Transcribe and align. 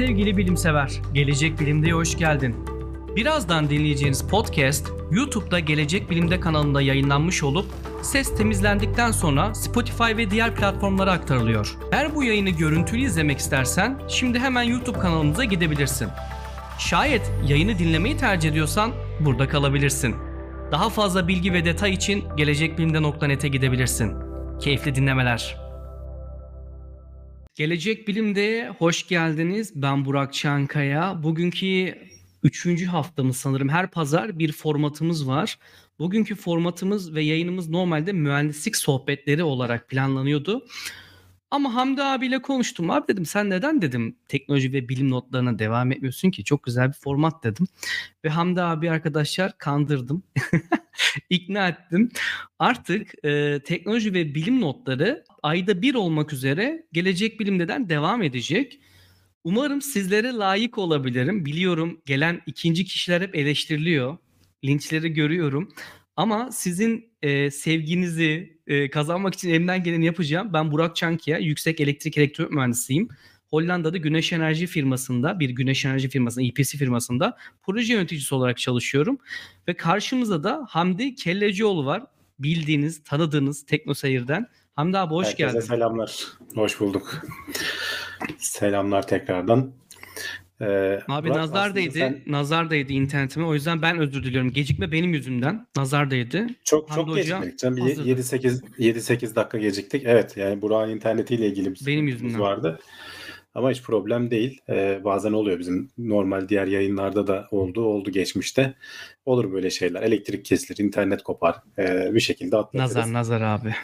Sevgili 0.00 0.36
bilimsever, 0.36 1.00
Gelecek 1.14 1.60
Bilim'de 1.60 1.92
hoş 1.92 2.18
geldin. 2.18 2.56
Birazdan 3.16 3.70
dinleyeceğiniz 3.70 4.28
podcast 4.28 4.88
YouTube'da 5.10 5.58
Gelecek 5.58 6.10
Bilim'de 6.10 6.40
kanalında 6.40 6.82
yayınlanmış 6.82 7.42
olup 7.42 7.66
ses 8.02 8.36
temizlendikten 8.36 9.10
sonra 9.10 9.54
Spotify 9.54 10.16
ve 10.16 10.30
diğer 10.30 10.54
platformlara 10.54 11.12
aktarılıyor. 11.12 11.76
Eğer 11.92 12.14
bu 12.14 12.24
yayını 12.24 12.50
görüntülü 12.50 13.00
izlemek 13.00 13.38
istersen 13.38 13.98
şimdi 14.08 14.38
hemen 14.38 14.62
YouTube 14.62 14.98
kanalımıza 14.98 15.44
gidebilirsin. 15.44 16.08
Şayet 16.78 17.32
yayını 17.46 17.78
dinlemeyi 17.78 18.16
tercih 18.16 18.50
ediyorsan 18.50 18.92
burada 19.20 19.48
kalabilirsin. 19.48 20.14
Daha 20.72 20.88
fazla 20.88 21.28
bilgi 21.28 21.52
ve 21.52 21.64
detay 21.64 21.92
için 21.92 22.24
gelecekbilimde.net'e 22.36 23.48
gidebilirsin. 23.48 24.14
Keyifli 24.60 24.94
dinlemeler. 24.94 25.69
Gelecek 27.60 28.08
Bilim'de 28.08 28.68
hoş 28.78 29.08
geldiniz. 29.08 29.72
Ben 29.74 30.04
Burak 30.04 30.34
Çankaya. 30.34 31.22
Bugünkü 31.22 31.98
üçüncü 32.42 32.86
haftamız 32.86 33.36
sanırım. 33.36 33.68
Her 33.68 33.90
pazar 33.90 34.38
bir 34.38 34.52
formatımız 34.52 35.28
var. 35.28 35.58
Bugünkü 35.98 36.34
formatımız 36.34 37.14
ve 37.14 37.22
yayınımız 37.22 37.68
normalde 37.68 38.12
mühendislik 38.12 38.76
sohbetleri 38.76 39.42
olarak 39.42 39.88
planlanıyordu. 39.88 40.66
Ama 41.50 41.74
Hamdi 41.74 42.02
abiyle 42.02 42.42
konuştum. 42.42 42.90
Abi 42.90 43.08
dedim 43.08 43.26
sen 43.26 43.50
neden 43.50 43.82
dedim 43.82 44.16
teknoloji 44.28 44.72
ve 44.72 44.88
bilim 44.88 45.10
notlarına 45.10 45.58
devam 45.58 45.92
etmiyorsun 45.92 46.30
ki? 46.30 46.44
Çok 46.44 46.62
güzel 46.62 46.88
bir 46.88 46.92
format 46.94 47.44
dedim. 47.44 47.66
Ve 48.24 48.28
Hamdi 48.28 48.62
abi 48.62 48.90
arkadaşlar 48.90 49.58
kandırdım. 49.58 50.22
ikna 51.30 51.68
ettim. 51.68 52.10
Artık 52.58 53.24
e, 53.24 53.60
teknoloji 53.64 54.14
ve 54.14 54.34
bilim 54.34 54.60
notları 54.60 55.24
ayda 55.42 55.82
bir 55.82 55.94
olmak 55.94 56.32
üzere 56.32 56.86
Gelecek 56.92 57.40
Bilim'den 57.40 57.88
devam 57.88 58.22
edecek. 58.22 58.80
Umarım 59.44 59.82
sizlere 59.82 60.32
layık 60.32 60.78
olabilirim. 60.78 61.44
Biliyorum 61.44 62.02
gelen 62.06 62.40
ikinci 62.46 62.84
kişiler 62.84 63.20
hep 63.20 63.34
eleştiriliyor. 63.36 64.18
Linçleri 64.64 65.12
görüyorum. 65.12 65.72
Ama 66.16 66.52
sizin 66.52 67.12
e, 67.22 67.50
sevginizi 67.50 68.59
e, 68.70 68.90
kazanmak 68.90 69.34
için 69.34 69.50
elimden 69.50 69.82
geleni 69.82 70.06
yapacağım. 70.06 70.52
Ben 70.52 70.72
Burak 70.72 70.96
Çankiya, 70.96 71.38
yüksek 71.38 71.80
elektrik 71.80 72.18
elektronik 72.18 72.52
mühendisiyim. 72.52 73.08
Hollanda'da 73.50 73.96
güneş 73.96 74.32
enerji 74.32 74.66
firmasında, 74.66 75.40
bir 75.40 75.50
güneş 75.50 75.84
enerji 75.84 76.08
firmasında, 76.08 76.44
EPC 76.44 76.78
firmasında 76.78 77.36
proje 77.62 77.92
yöneticisi 77.94 78.34
olarak 78.34 78.58
çalışıyorum. 78.58 79.18
Ve 79.68 79.74
karşımızda 79.74 80.44
da 80.44 80.66
Hamdi 80.68 81.14
Kellecioğlu 81.14 81.86
var. 81.86 82.02
Bildiğiniz, 82.38 83.02
tanıdığınız 83.04 83.66
TeknoSeyir'den. 83.66 84.46
Hamdi 84.76 84.98
abi 84.98 85.14
hoş 85.14 85.26
Herkese 85.26 85.46
geldin. 85.46 85.60
selamlar. 85.60 86.26
Hoş 86.54 86.80
bulduk. 86.80 87.22
Selamlar 88.38 89.06
tekrardan. 89.06 89.72
Ee, 90.60 91.00
Abi 91.08 91.28
nazar 91.28 91.74
değdi. 91.74 91.98
Sen... 91.98 92.20
Nazar 92.26 92.70
değdi 92.70 92.92
internetime. 92.92 93.46
O 93.46 93.54
yüzden 93.54 93.82
ben 93.82 93.98
özür 93.98 94.24
diliyorum. 94.24 94.52
Gecikme 94.52 94.92
benim 94.92 95.14
yüzümden. 95.14 95.66
Nazar 95.76 96.10
değdi. 96.10 96.46
Çok 96.64 96.90
Hamdi 96.90 97.06
çok 97.06 97.16
gecikmedik. 97.16 97.58
Canım 97.58 97.78
7 98.04 98.24
8 98.24 98.62
7 98.78 99.02
8 99.02 99.36
dakika 99.36 99.58
geciktik. 99.58 100.02
Evet 100.06 100.36
yani 100.36 100.62
Burak'ın 100.62 100.94
internetiyle 100.94 101.46
ilgili 101.46 101.74
bir 101.74 101.86
benim 101.86 102.08
yüzümden 102.08 102.40
vardı. 102.40 102.80
Ama 103.54 103.70
hiç 103.70 103.82
problem 103.82 104.30
değil. 104.30 104.60
Ee, 104.68 105.00
bazen 105.04 105.32
oluyor 105.32 105.58
bizim 105.58 105.90
normal 105.98 106.48
diğer 106.48 106.66
yayınlarda 106.66 107.26
da 107.26 107.48
oldu. 107.50 107.84
Oldu 107.84 108.10
geçmişte. 108.10 108.74
Olur 109.26 109.52
böyle 109.52 109.70
şeyler. 109.70 110.02
Elektrik 110.02 110.44
kesilir, 110.44 110.84
internet 110.84 111.22
kopar. 111.22 111.56
Ee, 111.78 112.14
bir 112.14 112.20
şekilde 112.20 112.56
atlatırız. 112.56 112.96
Nazar 112.96 113.12
nazar 113.12 113.40
abi. 113.40 113.74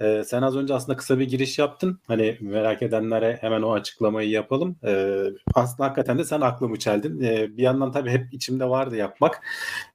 Ee, 0.00 0.22
sen 0.26 0.42
az 0.42 0.56
önce 0.56 0.74
aslında 0.74 0.96
kısa 0.96 1.18
bir 1.18 1.28
giriş 1.28 1.58
yaptın. 1.58 1.98
Hani 2.06 2.38
merak 2.40 2.82
edenlere 2.82 3.38
hemen 3.40 3.62
o 3.62 3.72
açıklamayı 3.72 4.30
yapalım. 4.30 4.76
Ee, 4.84 5.24
aslında 5.54 5.84
hakikaten 5.84 6.18
de 6.18 6.24
sen 6.24 6.40
aklımı 6.40 6.78
çeldin. 6.78 7.20
Ee, 7.20 7.56
bir 7.56 7.62
yandan 7.62 7.92
tabii 7.92 8.10
hep 8.10 8.34
içimde 8.34 8.68
vardı 8.68 8.96
yapmak. 8.96 9.40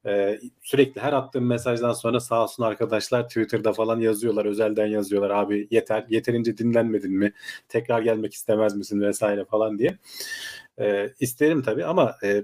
Ee, 0.05 0.39
sürekli 0.61 1.01
her 1.01 1.13
attığım 1.13 1.45
mesajdan 1.45 1.93
sonra 1.93 2.19
sağ 2.19 2.43
olsun 2.43 2.63
arkadaşlar 2.63 3.27
Twitter'da 3.27 3.73
falan 3.73 3.99
yazıyorlar. 3.99 4.45
Özelden 4.45 4.87
yazıyorlar. 4.87 5.29
Abi 5.29 5.67
yeter 5.71 6.05
yeterince 6.09 6.57
dinlenmedin 6.57 7.13
mi? 7.13 7.33
Tekrar 7.69 8.01
gelmek 8.01 8.33
istemez 8.33 8.75
misin 8.75 9.01
vesaire 9.01 9.45
falan 9.45 9.79
diye. 9.79 9.97
Ee, 10.79 11.09
isterim 11.19 11.61
tabii 11.61 11.85
ama 11.85 12.15
e, 12.23 12.43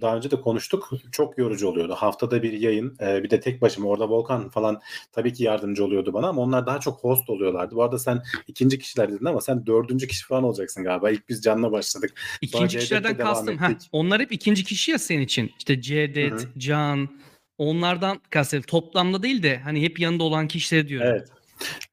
daha 0.00 0.16
önce 0.16 0.30
de 0.30 0.40
konuştuk. 0.40 0.90
Çok 1.12 1.38
yorucu 1.38 1.68
oluyordu. 1.68 1.94
Haftada 1.94 2.42
bir 2.42 2.52
yayın. 2.52 2.96
E, 3.00 3.22
bir 3.22 3.30
de 3.30 3.40
tek 3.40 3.62
başıma 3.62 3.88
orada 3.88 4.08
Volkan 4.08 4.48
falan 4.48 4.80
tabii 5.12 5.32
ki 5.32 5.44
yardımcı 5.44 5.84
oluyordu 5.84 6.12
bana 6.12 6.28
ama 6.28 6.42
onlar 6.42 6.66
daha 6.66 6.80
çok 6.80 7.04
host 7.04 7.30
oluyorlardı. 7.30 7.74
Bu 7.74 7.82
arada 7.82 7.98
sen 7.98 8.22
ikinci 8.46 8.78
kişiler 8.78 9.12
dedin 9.12 9.24
ama 9.24 9.40
sen 9.40 9.66
dördüncü 9.66 10.08
kişi 10.08 10.26
falan 10.26 10.44
olacaksın 10.44 10.84
galiba. 10.84 11.10
İlk 11.10 11.28
biz 11.28 11.42
canla 11.42 11.72
başladık. 11.72 12.20
İkinci 12.40 12.78
kişilerden 12.78 13.16
kastım. 13.16 13.58
Heh, 13.58 13.74
onlar 13.92 14.20
hep 14.20 14.32
ikinci 14.32 14.64
kişi 14.64 14.90
ya 14.90 14.98
senin 14.98 15.22
için. 15.22 15.50
İşte 15.58 15.80
Cevdet, 15.80 16.32
Hı-hı. 16.32 16.58
Can 16.58 17.08
onlardan 17.58 18.20
kastım. 18.30 18.62
Toplamda 18.62 19.22
değil 19.22 19.42
de 19.42 19.58
hani 19.58 19.82
hep 19.82 20.00
yanında 20.00 20.24
olan 20.24 20.48
kişileri 20.48 20.88
diyorum. 20.88 21.08
Evet. 21.10 21.28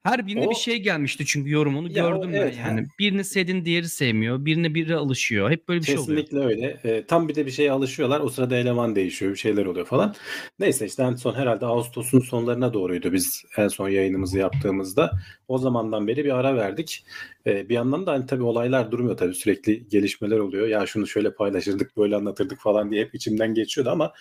Her 0.06 0.28
birine 0.28 0.48
o, 0.48 0.50
bir 0.50 0.56
şey 0.56 0.78
gelmişti 0.78 1.26
çünkü 1.26 1.52
yorumunu 1.52 1.88
ya 1.92 2.10
gördüm 2.10 2.30
o, 2.30 2.34
ben 2.34 2.42
evet, 2.42 2.58
yani. 2.58 2.88
Birini 3.00 3.24
sevdiğin 3.24 3.66
diğeri 3.66 3.90
sevmiyor. 3.90 4.46
Birine 4.46 4.76
biri 4.76 4.96
alışıyor. 4.96 5.52
Hep 5.52 5.70
böyle 5.70 5.82
bir 5.82 5.86
Kesinlikle 5.86 6.32
şey 6.32 6.40
oluyor. 6.40 6.50
Kesinlikle 6.60 6.88
öyle. 6.88 6.98
E, 6.98 7.06
tam 7.06 7.28
bir 7.28 7.36
de 7.36 7.46
bir 7.46 7.52
şeye 7.52 7.72
alışıyorlar. 7.72 8.20
O 8.20 8.30
sırada 8.30 8.56
eleman 8.56 8.96
değişiyor. 8.96 9.32
Bir 9.32 9.38
şeyler 9.38 9.66
oluyor 9.66 9.86
falan. 9.86 10.16
Neyse 10.60 10.86
işte 10.86 11.04
en 11.04 11.16
son 11.16 11.34
herhalde 11.34 11.66
Ağustos'un 11.66 12.20
sonlarına 12.20 12.74
doğruydu 12.74 13.14
biz 13.14 13.44
en 13.58 13.68
son 13.68 13.90
yayınımızı 13.90 14.38
yaptığımızda. 14.40 15.12
O 15.48 15.58
zamandan 15.58 16.08
beri 16.08 16.26
bir 16.26 16.36
ara 16.36 16.56
verdik. 16.56 17.06
E, 17.48 17.70
bir 17.70 17.74
yandan 17.74 18.06
da 18.06 18.12
hani 18.12 18.26
tabii 18.26 18.44
olaylar 18.44 18.92
durmuyor 18.92 19.18
tabii 19.18 19.36
sürekli 19.36 19.88
gelişmeler 19.90 20.40
oluyor. 20.40 20.68
Ya 20.68 20.86
şunu 20.86 21.08
şöyle 21.08 21.34
paylaşırdık, 21.34 21.98
böyle 21.98 22.16
anlatırdık 22.16 22.60
falan 22.60 22.92
diye 22.92 23.06
hep 23.06 23.16
içimden 23.16 23.54
geçiyordu 23.54 23.90
ama 23.90 24.14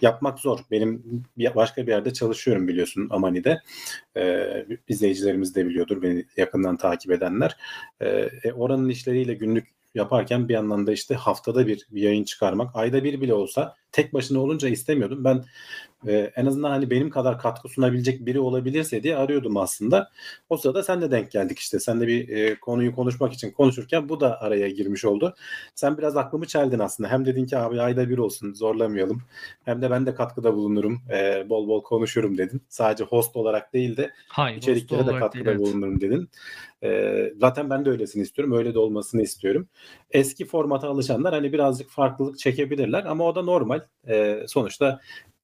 yapmak 0.00 0.38
zor. 0.38 0.58
Benim 0.70 1.02
başka 1.54 1.86
bir 1.86 1.92
yerde 1.92 2.12
çalışıyorum 2.12 2.68
biliyorsun 2.68 3.08
Amani'de. 3.10 3.60
E, 4.16 4.46
izleyicilerimiz 5.30 5.54
de 5.54 5.66
biliyordur 5.66 6.02
beni 6.02 6.26
yakından 6.36 6.76
takip 6.76 7.12
edenler. 7.12 7.56
E, 8.00 8.28
oranın 8.52 8.88
işleriyle 8.88 9.34
günlük 9.34 9.68
yaparken 9.94 10.48
bir 10.48 10.54
yandan 10.54 10.86
da 10.86 10.92
işte 10.92 11.14
haftada 11.14 11.66
bir, 11.66 11.86
bir 11.90 12.02
yayın 12.02 12.24
çıkarmak, 12.24 12.76
ayda 12.76 13.04
bir 13.04 13.20
bile 13.20 13.34
olsa 13.34 13.74
tek 13.92 14.14
başına 14.14 14.40
olunca 14.40 14.68
istemiyordum. 14.68 15.24
Ben 15.24 15.44
e, 16.06 16.32
en 16.36 16.46
azından 16.46 16.70
hani 16.70 16.90
benim 16.90 17.10
kadar 17.10 17.38
katkı 17.38 17.68
sunabilecek 17.68 18.26
biri 18.26 18.40
olabilirse 18.40 19.02
diye 19.02 19.16
arıyordum 19.16 19.56
aslında. 19.56 20.10
O 20.48 20.56
sırada 20.56 20.82
sen 20.82 21.00
de 21.00 21.10
denk 21.10 21.30
geldik 21.30 21.58
işte. 21.58 21.80
Sen 21.80 22.00
de 22.00 22.06
bir 22.06 22.28
e, 22.28 22.60
konuyu 22.60 22.94
konuşmak 22.94 23.32
için 23.32 23.50
konuşurken 23.50 24.08
bu 24.08 24.20
da 24.20 24.40
araya 24.40 24.68
girmiş 24.68 25.04
oldu. 25.04 25.34
Sen 25.74 25.98
biraz 25.98 26.16
aklımı 26.16 26.46
çeldin 26.46 26.78
aslında. 26.78 27.10
Hem 27.10 27.26
dedin 27.26 27.46
ki 27.46 27.58
abi 27.58 27.80
ayda 27.80 28.08
bir 28.08 28.18
olsun 28.18 28.52
zorlamayalım. 28.52 29.22
Hem 29.64 29.82
de 29.82 29.90
ben 29.90 30.06
de 30.06 30.14
katkıda 30.14 30.54
bulunurum. 30.54 31.02
E, 31.12 31.48
bol 31.48 31.68
bol 31.68 31.82
konuşurum 31.82 32.38
dedin. 32.38 32.62
Sadece 32.68 33.04
host 33.04 33.36
olarak 33.36 33.72
değil 33.72 33.96
de 33.96 34.10
Hayır, 34.28 34.58
içeriklere 34.58 35.06
de 35.06 35.18
katkıda 35.18 35.44
değil, 35.44 35.58
bulunurum 35.58 36.00
dedin. 36.00 36.28
E, 36.82 37.32
zaten 37.36 37.70
ben 37.70 37.84
de 37.84 37.90
öylesini 37.90 38.22
istiyorum. 38.22 38.54
Öyle 38.54 38.74
de 38.74 38.78
olmasını 38.78 39.22
istiyorum. 39.22 39.68
Eski 40.10 40.44
formata 40.44 40.88
alışanlar 40.88 41.34
hani 41.34 41.52
birazcık 41.52 41.90
farklılık 41.90 42.38
çekebilirler 42.38 43.04
ama 43.04 43.24
o 43.24 43.34
da 43.34 43.42
normal. 43.42 43.79
E, 44.08 44.44
sonuçta 44.46 45.00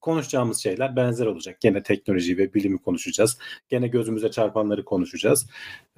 konuşacağımız 0.07 0.63
şeyler 0.63 0.97
benzer 0.97 1.27
olacak. 1.27 1.61
Gene 1.61 1.83
teknoloji 1.83 2.39
ve 2.39 2.55
bilimi 2.55 2.79
konuşacağız. 2.79 3.39
Gene 3.69 3.89
gözümüze 3.89 4.31
çarpanları 4.31 4.85
konuşacağız. 4.85 5.47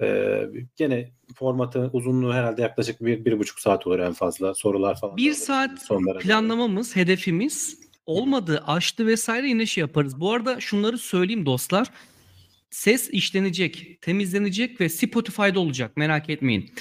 Ee, 0.01 0.41
gene 0.75 1.09
formatı 1.35 1.89
uzunluğu 1.93 2.33
herhalde 2.33 2.61
yaklaşık 2.61 3.05
bir, 3.05 3.25
bir 3.25 3.39
buçuk 3.39 3.59
saat 3.59 3.87
olur 3.87 3.99
en 3.99 4.13
fazla. 4.13 4.53
Sorular 4.53 4.99
falan. 4.99 5.17
Bir 5.17 5.33
saat 5.33 5.87
planlamamız, 6.21 6.95
doğru. 6.95 7.01
hedefimiz 7.01 7.79
olmadı, 8.05 8.63
aştı 8.67 9.07
vesaire 9.07 9.47
yine 9.47 9.65
şey 9.65 9.81
yaparız. 9.81 10.19
Bu 10.19 10.33
arada 10.33 10.59
şunları 10.59 10.97
söyleyeyim 10.97 11.45
dostlar. 11.45 11.87
Ses 12.69 13.09
işlenecek, 13.09 14.01
temizlenecek 14.01 14.81
ve 14.81 14.89
Spotify'da 14.89 15.59
olacak 15.59 15.97
merak 15.97 16.29
etmeyin. 16.29 16.71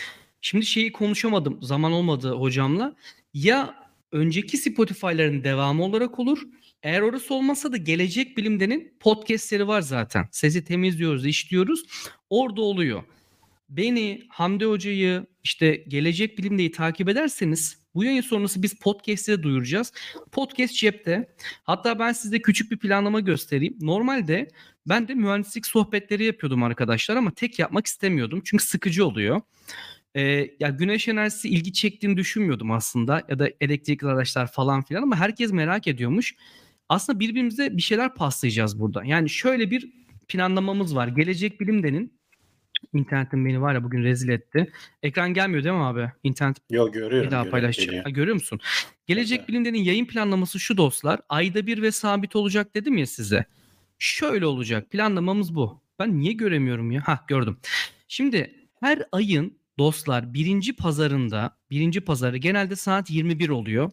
Şimdi 0.41 0.67
şeyi 0.67 0.93
konuşamadım 0.93 1.63
zaman 1.63 1.93
olmadı 1.93 2.31
hocamla. 2.31 2.97
Ya 3.34 3.88
önceki 4.13 4.57
Spotify'ların 4.57 5.45
devamı 5.45 5.84
olarak 5.84 6.19
olur 6.19 6.43
eğer 6.83 7.01
orası 7.01 7.34
olmasa 7.34 7.72
da 7.72 7.77
Gelecek 7.77 8.37
Bilim'denin 8.37 8.97
podcastleri 9.01 9.69
var 9.69 9.81
zaten. 9.81 10.28
Sesi 10.31 10.65
temizliyoruz, 10.65 11.27
işliyoruz. 11.27 11.84
Orada 12.31 12.60
oluyor. 12.63 13.03
Beni, 13.69 14.27
Hamdi 14.28 14.65
Hoca'yı, 14.65 15.27
işte 15.45 15.84
Gelecek 15.89 16.39
Bilim'deyi 16.39 16.71
takip 16.71 17.09
ederseniz 17.09 17.78
bu 17.95 18.05
yayın 18.05 18.21
sonrası 18.21 18.63
biz 18.63 18.75
podcast'te 18.75 19.43
duyuracağız. 19.43 19.93
Podcast 20.33 20.75
cepte. 20.75 21.34
Hatta 21.63 21.99
ben 21.99 22.13
size 22.13 22.43
küçük 22.43 22.71
bir 22.71 22.78
planlama 22.78 23.21
göstereyim. 23.21 23.77
Normalde 23.81 24.49
ben 24.87 25.09
de 25.09 25.15
mühendislik 25.15 25.66
sohbetleri 25.66 26.25
yapıyordum 26.25 26.63
arkadaşlar 26.63 27.16
ama 27.16 27.31
tek 27.31 27.59
yapmak 27.59 27.87
istemiyordum. 27.87 28.43
Çünkü 28.45 28.65
sıkıcı 28.65 29.07
oluyor. 29.07 29.41
Ee, 30.18 30.50
ya 30.60 30.68
güneş 30.68 31.09
enerjisi 31.09 31.48
ilgi 31.48 31.72
çektiğini 31.72 32.16
düşünmüyordum 32.16 32.70
aslında 32.70 33.22
ya 33.28 33.38
da 33.38 33.48
elektrikli 33.60 34.06
araçlar 34.06 34.53
falan 34.53 34.82
filan 34.82 35.03
ama 35.03 35.16
herkes 35.16 35.53
merak 35.53 35.86
ediyormuş 35.86 36.34
aslında 36.88 37.20
birbirimize 37.20 37.76
bir 37.76 37.82
şeyler 37.82 38.15
paslayacağız 38.15 38.80
burada. 38.80 39.04
Yani 39.04 39.30
şöyle 39.30 39.70
bir 39.70 39.92
planlamamız 40.28 40.97
var. 40.97 41.09
Gelecek 41.09 41.60
Bilim'denin 41.60 42.18
İnternetim 42.92 43.47
beni 43.47 43.60
var 43.60 43.74
ya 43.74 43.84
bugün 43.84 44.03
rezil 44.03 44.28
etti. 44.28 44.72
Ekran 45.03 45.34
gelmiyor 45.34 45.65
değil 45.65 45.74
mi 45.74 45.82
abi? 45.84 46.12
İnternet 46.22 46.56
Yo 46.70 46.92
görüyorum. 46.92 47.16
bir 47.16 47.30
daha 47.30 47.42
görüyorum, 47.42 47.50
paylaşacağım. 47.50 47.86
geliyor. 47.86 48.04
Ha, 48.04 48.10
görüyor 48.10 48.34
musun? 48.34 48.60
Gelecek 49.06 49.38
Evet. 49.38 49.48
Bilimler'in 49.48 49.78
yayın 49.78 50.06
planlaması 50.06 50.60
şu 50.60 50.76
dostlar. 50.76 51.20
Ayda 51.28 51.66
bir 51.66 51.82
ve 51.82 51.92
sabit 51.92 52.36
olacak 52.36 52.74
dedim 52.74 52.97
ya 52.97 53.06
size. 53.06 53.44
Şöyle 53.98 54.47
olacak. 54.47 54.91
Planlamamız 54.91 55.54
bu. 55.54 55.82
Ben 55.98 56.20
niye 56.20 56.32
göremiyorum 56.32 56.91
ya? 56.91 57.03
Ha 57.06 57.24
gördüm. 57.28 57.59
Şimdi 58.09 58.54
her 58.80 59.03
ayın 59.12 59.58
dostlar 59.78 60.34
birinci 60.34 60.77
pazarında, 60.77 61.57
birinci 61.71 62.01
pazarı 62.01 62.36
genelde 62.36 62.77
saat 62.77 63.10
21 63.10 63.48
oluyor. 63.48 63.91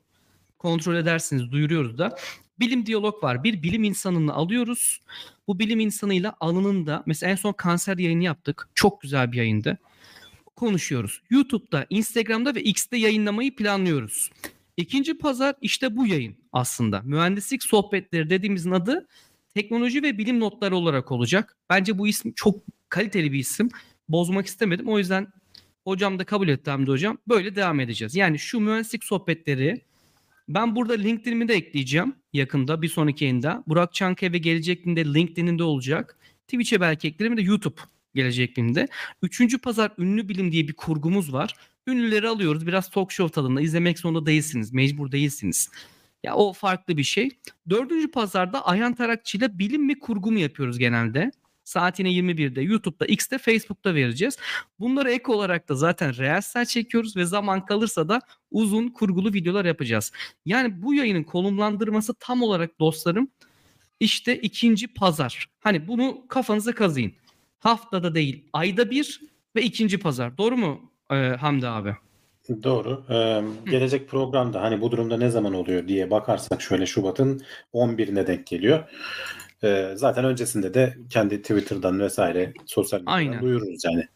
Kontrol 0.60 0.96
edersiniz 0.96 1.52
duyuruyoruz 1.52 1.98
da. 1.98 2.18
Bilim 2.60 2.86
diyalog 2.86 3.24
var. 3.24 3.44
Bir 3.44 3.64
bilim 3.64 3.84
insanını 3.84 4.34
alıyoruz. 4.34 5.00
Bu 5.48 5.60
bilim 5.60 5.80
insanıyla 5.80 6.36
alanında 6.40 7.04
mesela 7.06 7.32
en 7.32 7.36
son 7.36 7.54
kanser 7.54 7.98
yayını 7.98 8.24
yaptık. 8.24 8.70
Çok 8.76 9.02
güzel 9.02 9.32
bir 9.32 9.38
yayındı. 9.38 9.78
Konuşuyoruz. 10.56 11.22
YouTube'da, 11.30 11.86
Instagram'da 11.90 12.56
ve 12.56 12.64
X'te 12.64 12.98
yayınlamayı 12.98 13.56
planlıyoruz. 13.56 14.30
İkinci 14.78 15.18
pazar 15.18 15.56
işte 15.62 15.96
bu 15.96 16.08
yayın 16.08 16.36
aslında. 16.54 17.02
Mühendislik 17.02 17.64
sohbetleri 17.64 18.30
dediğimizin 18.30 18.72
adı 18.72 19.08
teknoloji 19.54 20.04
ve 20.04 20.18
bilim 20.18 20.40
notları 20.40 20.76
olarak 20.76 21.12
olacak. 21.12 21.58
Bence 21.70 21.98
bu 21.98 22.08
isim 22.08 22.34
çok 22.36 22.56
kaliteli 22.90 23.32
bir 23.32 23.40
isim. 23.40 23.70
Bozmak 24.10 24.48
istemedim. 24.48 24.88
O 24.88 24.98
yüzden 24.98 25.28
hocam 25.86 26.20
da 26.20 26.24
kabul 26.24 26.48
etti 26.48 26.72
Hamdi 26.72 26.92
hocam. 26.92 27.18
Böyle 27.28 27.56
devam 27.56 27.80
edeceğiz. 27.80 28.16
Yani 28.16 28.40
şu 28.40 28.60
mühendislik 28.60 29.04
sohbetleri 29.04 29.82
ben 30.50 30.76
burada 30.76 30.94
LinkedIn'imi 30.94 31.48
de 31.48 31.54
ekleyeceğim 31.54 32.16
yakında 32.34 32.82
bir 32.82 32.88
sonraki 32.88 33.24
yayında. 33.24 33.64
Burak 33.68 33.94
Çankaya 33.94 34.34
ve 34.34 34.38
Gelecek 34.38 34.86
Bilim'de 34.86 35.06
LinkedIn'inde 35.06 35.64
olacak. 35.64 36.18
Twitch'e 36.48 36.82
belki 36.82 37.08
eklerim 37.08 37.38
de 37.38 37.42
YouTube 37.42 37.82
Gelecek 38.16 38.58
Bilim'de. 38.58 38.88
Üçüncü 39.22 39.58
pazar 39.58 39.92
ünlü 39.98 40.30
bilim 40.30 40.52
diye 40.52 40.68
bir 40.68 40.74
kurgumuz 40.74 41.34
var. 41.34 41.54
Ünlüleri 41.88 42.28
alıyoruz. 42.28 42.68
Biraz 42.68 42.90
talk 42.90 43.12
show 43.12 43.34
tadında. 43.34 43.62
izlemek 43.62 44.00
zorunda 44.00 44.26
değilsiniz. 44.26 44.74
Mecbur 44.74 45.12
değilsiniz. 45.12 45.70
Ya 46.24 46.36
o 46.36 46.54
farklı 46.54 46.98
bir 46.98 47.04
şey. 47.04 47.30
Dördüncü 47.70 48.12
pazarda 48.12 48.66
Ayhan 48.66 48.94
Tarakçı 48.94 49.38
ile 49.38 49.60
bilim 49.60 49.86
mi 49.86 50.00
kurgu 50.00 50.32
mu 50.32 50.40
yapıyoruz 50.40 50.80
genelde. 50.80 51.32
Saat 51.66 52.00
yine 52.00 52.10
21'de 52.10 52.62
YouTube'da, 52.62 53.06
X'te, 53.06 53.38
Facebook'ta 53.38 53.96
vereceğiz. 53.96 54.38
Bunları 54.80 55.12
ek 55.12 55.32
olarak 55.32 55.70
da 55.70 55.76
zaten 55.76 56.18
Reels'ler 56.18 56.66
çekiyoruz 56.66 57.18
ve 57.18 57.26
zaman 57.26 57.66
kalırsa 57.66 58.10
da 58.10 58.22
uzun 58.52 58.90
kurgulu 58.90 59.34
videolar 59.34 59.66
yapacağız. 59.66 60.12
Yani 60.46 60.82
bu 60.82 60.94
yayının 60.94 61.24
konumlandırması 61.24 62.14
tam 62.20 62.42
olarak 62.42 62.80
dostlarım 62.80 63.28
işte 64.00 64.38
ikinci 64.38 64.88
pazar. 64.88 65.50
Hani 65.60 65.88
bunu 65.88 66.26
kafanıza 66.28 66.72
kazıyın. 66.72 67.14
Haftada 67.60 68.16
değil, 68.16 68.44
ayda 68.54 68.92
bir 68.92 69.22
ve 69.56 69.64
ikinci 69.64 70.00
pazar. 70.00 70.38
Doğru 70.38 70.58
mu 70.58 70.92
e, 71.12 71.16
Hamdi 71.16 71.68
abi? 71.68 71.96
Doğru. 72.64 73.04
Ee, 73.10 73.44
gelecek 73.72 74.10
programda 74.10 74.62
hani 74.62 74.82
bu 74.82 74.92
durumda 74.92 75.18
ne 75.18 75.30
zaman 75.30 75.54
oluyor 75.54 75.88
diye 75.88 76.12
bakarsak 76.12 76.62
şöyle 76.62 76.86
Şubat'ın 76.86 77.42
11'ine 77.74 78.28
denk 78.28 78.48
geliyor. 78.48 78.84
Ee, 79.64 79.94
zaten 79.96 80.26
öncesinde 80.26 80.74
de 80.74 80.98
kendi 81.10 81.42
Twitter'dan 81.42 82.00
vesaire 82.00 82.54
sosyal 82.66 83.00
medyadan 83.00 83.18
Aynen. 83.18 83.42
duyururuz 83.42 83.86
yani. 83.86 84.08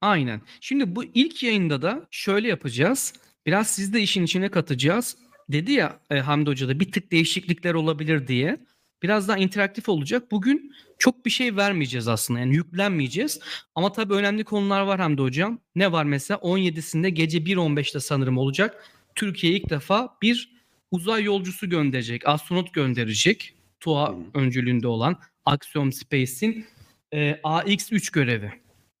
Aynen. 0.00 0.40
Şimdi 0.60 0.96
bu 0.96 1.04
ilk 1.04 1.42
yayında 1.42 1.82
da 1.82 2.06
şöyle 2.10 2.48
yapacağız. 2.48 3.12
Biraz 3.46 3.66
siz 3.66 3.94
de 3.94 4.00
işin 4.00 4.22
içine 4.24 4.48
katacağız. 4.48 5.16
Dedi 5.48 5.72
ya 5.72 6.00
e, 6.10 6.18
Hamdi 6.18 6.50
Hoca 6.50 6.68
da 6.68 6.80
bir 6.80 6.92
tık 6.92 7.12
değişiklikler 7.12 7.74
olabilir 7.74 8.26
diye. 8.28 8.58
Biraz 9.02 9.28
daha 9.28 9.36
interaktif 9.36 9.88
olacak. 9.88 10.30
Bugün 10.30 10.72
çok 10.98 11.26
bir 11.26 11.30
şey 11.30 11.56
vermeyeceğiz 11.56 12.08
aslında. 12.08 12.40
Yani 12.40 12.54
yüklenmeyeceğiz. 12.54 13.40
Ama 13.74 13.92
tabii 13.92 14.14
önemli 14.14 14.44
konular 14.44 14.82
var 14.82 15.00
Hamdi 15.00 15.22
Hocam. 15.22 15.58
Ne 15.74 15.92
var 15.92 16.04
mesela? 16.04 16.38
17'sinde 16.38 17.08
gece 17.08 17.38
1.15'te 17.38 18.00
sanırım 18.00 18.38
olacak. 18.38 18.84
Türkiye 19.14 19.52
ilk 19.52 19.70
defa 19.70 20.16
bir 20.22 20.52
uzay 20.90 21.24
yolcusu 21.24 21.70
gönderecek. 21.70 22.28
Astronot 22.28 22.74
gönderecek. 22.74 23.54
TUA 23.82 24.16
öncülüğünde 24.34 24.88
olan 24.88 25.16
Axiom 25.44 25.92
Space'in 25.92 26.66
e, 27.12 27.40
AX-3 27.44 28.12
görevi. 28.12 28.52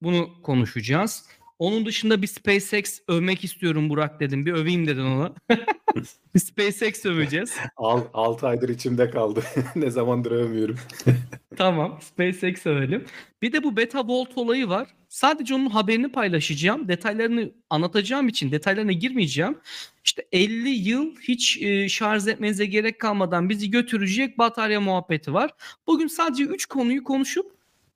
Bunu 0.02 0.42
konuşacağız. 0.42 1.24
Onun 1.62 1.86
dışında 1.86 2.22
bir 2.22 2.26
SpaceX 2.26 3.00
övmek 3.08 3.44
istiyorum 3.44 3.90
Burak 3.90 4.20
dedim. 4.20 4.46
Bir 4.46 4.52
öveyim 4.52 4.86
dedin 4.86 5.04
onu. 5.04 5.34
bir 6.34 6.40
SpaceX 6.40 7.06
öveceğiz. 7.06 7.56
6 7.76 8.46
aydır 8.46 8.68
içimde 8.68 9.10
kaldı. 9.10 9.42
ne 9.76 9.90
zamandır 9.90 10.30
övmüyorum. 10.30 10.76
Tamam. 11.56 11.98
SpaceX 12.00 12.66
övelim. 12.66 13.04
Bir 13.42 13.52
de 13.52 13.62
bu 13.62 13.76
Beta 13.76 14.08
Volt 14.08 14.28
olayı 14.36 14.68
var. 14.68 14.88
Sadece 15.08 15.54
onun 15.54 15.70
haberini 15.70 16.12
paylaşacağım. 16.12 16.88
Detaylarını 16.88 17.50
anlatacağım 17.70 18.28
için 18.28 18.52
detaylarına 18.52 18.92
girmeyeceğim. 18.92 19.58
İşte 20.04 20.26
50 20.32 20.68
yıl 20.68 21.16
hiç 21.20 21.62
e, 21.62 21.88
şarj 21.88 22.28
etmenize 22.28 22.66
gerek 22.66 22.98
kalmadan 22.98 23.48
bizi 23.48 23.70
götürecek 23.70 24.38
batarya 24.38 24.80
muhabbeti 24.80 25.34
var. 25.34 25.50
Bugün 25.86 26.06
sadece 26.06 26.44
3 26.44 26.66
konuyu 26.66 27.04
konuşup 27.04 27.52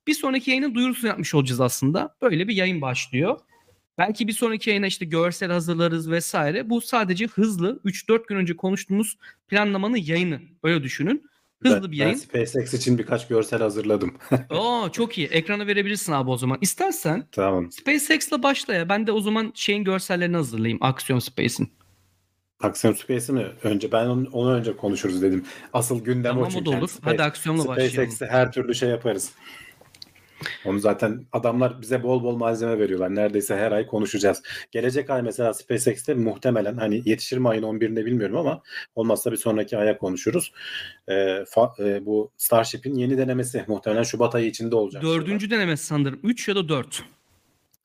bir 0.06 0.14
sonraki 0.14 0.50
yayının 0.50 0.74
duyurusunu 0.74 1.08
yapmış 1.08 1.34
olacağız 1.34 1.60
aslında. 1.60 2.16
Böyle 2.22 2.48
bir 2.48 2.54
yayın 2.56 2.80
başlıyor. 2.80 3.38
Belki 3.98 4.28
bir 4.28 4.32
sonraki 4.32 4.70
yayına 4.70 4.87
işte 4.87 5.04
görsel 5.04 5.50
hazırlarız 5.50 6.10
vesaire. 6.10 6.70
Bu 6.70 6.81
sadece 6.81 7.26
hızlı 7.26 7.81
3-4 7.84 8.26
gün 8.28 8.37
önce 8.37 8.56
konuştuğumuz 8.56 9.16
planlamanın 9.48 9.96
yayını. 9.96 10.40
Öyle 10.62 10.82
düşünün. 10.82 11.31
Hızlı 11.62 11.82
ben, 11.82 11.93
bir 11.93 11.96
yayın. 11.96 12.20
Ben 12.34 12.44
SpaceX 12.44 12.75
için 12.75 12.98
birkaç 12.98 13.28
görsel 13.28 13.60
hazırladım. 13.60 14.14
Oo 14.50 14.88
çok 14.93 15.19
iyi. 15.19 15.26
Ekrana 15.26 15.66
verebilirsin 15.66 16.12
abi 16.12 16.31
o 16.31 16.37
zaman. 16.37 16.58
İstersen 16.60 17.25
tamam. 17.32 17.72
SpaceX'le 17.72 18.43
başla 18.43 18.75
ya. 18.75 18.88
Ben 18.88 19.06
de 19.06 19.12
o 19.12 19.20
zaman 19.20 19.52
şeyin 19.54 19.84
görsellerini 19.84 20.37
hazırlayayım. 20.37 20.78
Aksiyon 20.81 21.19
Space'in. 21.19 21.72
Aksiyon 22.60 22.94
Space'i 22.94 23.32
mi? 23.32 23.46
Önce 23.62 23.92
ben 23.92 24.06
onu, 24.06 24.28
onu 24.32 24.52
önce 24.52 24.76
konuşuruz 24.76 25.22
dedim. 25.22 25.44
Asıl 25.72 26.04
gündem 26.04 26.32
Tamam 26.32 26.44
o 26.44 26.46
o 26.46 26.50
çünkü. 26.50 26.66
da 26.66 26.70
Yani 26.70 26.81
olur. 26.81 26.88
Space- 26.88 27.00
Hadi 27.02 27.22
aksiyonla 27.22 27.69
başlayalım. 27.69 27.92
SpaceX'e 27.92 28.26
her 28.26 28.52
türlü 28.52 28.75
şey 28.75 28.88
yaparız. 28.88 29.32
Onu 30.65 30.79
zaten 30.79 31.27
adamlar 31.33 31.83
bize 31.83 32.03
bol 32.03 32.23
bol 32.23 32.37
malzeme 32.37 32.79
veriyorlar. 32.79 33.15
Neredeyse 33.15 33.56
her 33.56 33.73
ay 33.73 33.87
konuşacağız. 33.87 34.43
Gelecek 34.73 35.11
ay 35.11 35.23
mesela 35.23 35.55
SpaceX'te 35.55 36.15
muhtemelen 36.15 36.77
hani 36.77 37.03
yetişir 37.05 37.38
mi 37.38 37.49
ayın 37.49 37.62
11'inde 37.62 38.06
bilmiyorum 38.06 38.37
ama 38.37 38.62
olmazsa 38.94 39.33
bir 39.33 39.37
sonraki 39.37 39.79
aya 39.79 39.99
konuşuruz. 39.99 40.53
Ee, 41.09 41.12
fa- 41.15 41.88
e, 41.97 42.06
bu 42.06 42.31
Starship'in 42.37 42.94
yeni 42.94 43.19
denemesi 43.19 43.65
muhtemelen 43.67 44.03
Şubat 44.03 44.35
ayı 44.35 44.47
içinde 44.47 44.75
olacak. 44.77 45.03
Dördüncü 45.03 45.50
denemesi 45.50 45.87
sanırım. 45.87 46.21
3 46.23 46.49
ya 46.49 46.56
da 46.56 46.69
4. 46.69 47.03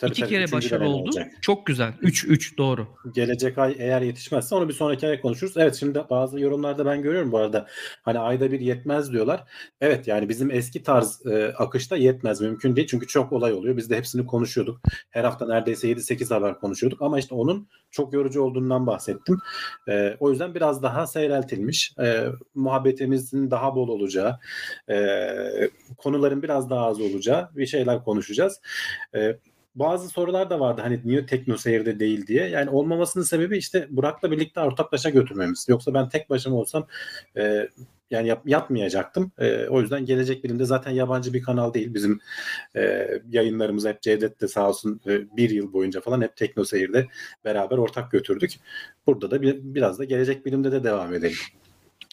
Tabii, 0.02 0.12
İki 0.12 0.22
tabii, 0.22 0.30
kere 0.30 0.52
deneme 0.52 0.88
oldu. 0.88 1.04
olacak. 1.04 1.32
Çok 1.42 1.66
güzel. 1.66 1.94
3 2.02 2.26
3 2.26 2.58
doğru. 2.58 2.88
gelecek 3.14 3.58
ay 3.58 3.76
eğer 3.80 4.02
yetişmezse 4.02 4.56
onu 4.56 4.70
bir 4.70 4.74
sonraki 4.74 5.08
ay 5.08 5.22
konuşuruz. 5.22 5.58
Evet 5.58 5.76
şimdi 5.76 6.04
bazı 6.10 6.40
yorumlarda 6.40 6.86
ben 6.86 7.02
görüyorum 7.02 7.32
bu 7.32 7.38
arada 7.38 7.68
hani 8.04 8.20
ayda 8.20 8.52
bir 8.52 8.60
yetmez 8.60 9.12
diyorlar. 9.12 9.44
Evet 9.82 10.08
yani 10.08 10.30
bizim 10.30 10.52
eski 10.52 10.84
tarz 10.84 11.26
e, 11.26 11.54
akışta 11.58 11.98
yetmez 11.98 12.42
mümkün 12.42 12.76
değil 12.76 12.88
çünkü 12.88 13.08
çok 13.08 13.32
olay 13.32 13.54
oluyor. 13.54 13.78
Biz 13.78 13.90
de 13.90 13.98
hepsini 13.98 14.26
konuşuyorduk. 14.26 14.82
Her 15.10 15.24
hafta 15.24 15.48
neredeyse 15.48 15.92
7-8 15.92 16.34
haber 16.34 16.60
konuşuyorduk 16.60 17.02
ama 17.02 17.20
işte 17.20 17.36
onun 17.36 17.68
çok 17.92 18.14
yorucu 18.14 18.42
olduğundan 18.42 18.88
bahsettim. 18.88 19.40
E, 19.90 20.16
o 20.20 20.30
yüzden 20.32 20.56
biraz 20.56 20.84
daha 20.84 21.08
seyreltilmiş. 21.08 21.94
E, 22.00 22.26
muhabbetimizin 22.56 23.52
daha 23.52 23.76
bol 23.76 23.88
olacağı, 23.88 24.40
e, 24.90 24.98
konuların 25.98 26.44
biraz 26.44 26.70
daha 26.70 26.86
az 26.86 27.02
olacağı 27.02 27.50
bir 27.56 27.66
şeyler 27.66 28.04
konuşacağız. 28.04 28.62
E, 29.16 29.38
bazı 29.76 30.10
sorular 30.10 30.50
da 30.50 30.60
vardı 30.60 30.82
hani 30.82 31.00
niye 31.06 31.26
Tekno 31.26 31.58
Seyir'de 31.58 32.00
değil 32.00 32.28
diye. 32.28 32.48
Yani 32.48 32.70
olmamasının 32.70 33.24
sebebi 33.24 33.58
işte 33.58 33.88
Burak'la 33.90 34.32
birlikte 34.32 34.60
ortaklaşa 34.60 35.10
götürmemiz. 35.10 35.66
Yoksa 35.70 35.94
ben 35.94 36.10
tek 36.10 36.30
başıma 36.30 36.56
olsam 36.56 36.88
e, 37.38 37.70
yani 38.12 38.28
yap, 38.28 38.42
yapmayacaktım. 38.46 39.32
E, 39.38 39.68
o 39.68 39.82
yüzden 39.82 40.06
Gelecek 40.06 40.44
Bilim'de 40.44 40.66
zaten 40.66 40.92
yabancı 40.92 41.34
bir 41.34 41.44
kanal 41.44 41.74
değil. 41.74 41.94
Bizim 41.94 42.20
e, 42.76 43.08
yayınlarımız 43.30 43.86
hep 43.86 44.02
Cevdet 44.02 44.42
de 44.42 44.48
sağ 44.48 44.70
olsun 44.70 45.02
e, 45.08 45.38
bir 45.38 45.50
yıl 45.50 45.74
boyunca 45.74 46.02
falan 46.02 46.22
hep 46.22 46.38
Tekno 46.38 46.64
Seyir'de 46.64 47.08
beraber 47.46 47.78
ortak 47.78 48.12
götürdük. 48.12 48.52
Burada 49.08 49.32
da 49.32 49.42
bir, 49.42 49.58
biraz 49.62 50.00
da 50.00 50.04
Gelecek 50.04 50.46
Bilim'de 50.46 50.72
de 50.72 50.84
devam 50.84 51.14
edelim. 51.14 51.38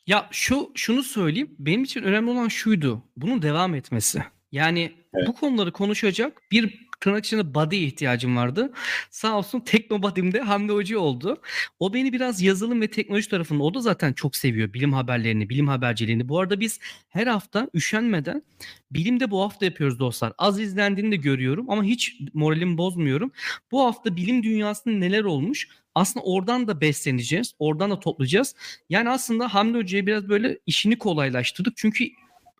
Ya 0.07 0.29
şu 0.31 0.71
şunu 0.75 1.03
söyleyeyim. 1.03 1.51
Benim 1.59 1.85
için 1.85 2.03
önemli 2.03 2.31
olan 2.31 2.49
şuydu. 2.49 3.03
Bunun 3.17 3.43
devam 3.43 3.75
etmesi. 3.75 4.23
Yani 4.53 4.93
Evet. 5.15 5.29
bu 5.29 5.35
konuları 5.35 5.73
konuşacak 5.73 6.33
bir 6.53 6.88
tırnak 7.01 7.25
içinde 7.25 7.55
body 7.55 7.85
ihtiyacım 7.85 8.37
vardı. 8.37 8.73
Sağ 9.11 9.39
olsun 9.39 9.61
Teknobadim'de 9.61 10.41
Hamdi 10.41 10.73
Hoca 10.73 10.99
oldu. 10.99 11.41
O 11.81 11.95
beni 11.95 12.13
biraz 12.13 12.43
yazılım 12.43 12.81
ve 12.81 12.91
teknoloji 12.91 13.29
tarafında 13.29 13.63
o 13.63 13.75
da 13.75 13.81
zaten 13.81 14.13
çok 14.13 14.37
seviyor 14.37 14.73
bilim 14.73 14.93
haberlerini, 14.93 15.49
bilim 15.49 15.69
haberciliğini. 15.69 16.29
Bu 16.29 16.41
arada 16.41 16.61
biz 16.61 16.81
her 17.09 17.27
hafta 17.27 17.71
üşenmeden 17.75 18.43
bilimde 18.91 19.31
bu 19.31 19.43
hafta 19.43 19.65
yapıyoruz 19.65 19.99
dostlar. 19.99 20.33
Az 20.39 20.61
izlendiğini 20.61 21.13
de 21.13 21.17
görüyorum 21.17 21.71
ama 21.71 21.85
hiç 21.85 22.21
moralimi 22.35 22.79
bozmuyorum. 22.79 23.33
Bu 23.73 23.85
hafta 23.85 24.17
bilim 24.17 24.43
dünyasında 24.43 24.95
neler 24.95 25.25
olmuş? 25.25 25.69
Aslında 25.95 26.25
oradan 26.27 26.69
da 26.69 26.81
besleneceğiz. 26.81 27.55
Oradan 27.59 27.91
da 27.91 28.01
toplayacağız. 28.01 28.55
Yani 28.89 29.11
aslında 29.11 29.55
Hamdi 29.55 29.79
Hoca'ya 29.79 30.07
biraz 30.07 30.29
böyle 30.29 30.59
işini 30.67 30.99
kolaylaştırdık. 30.99 31.77
Çünkü 31.77 32.05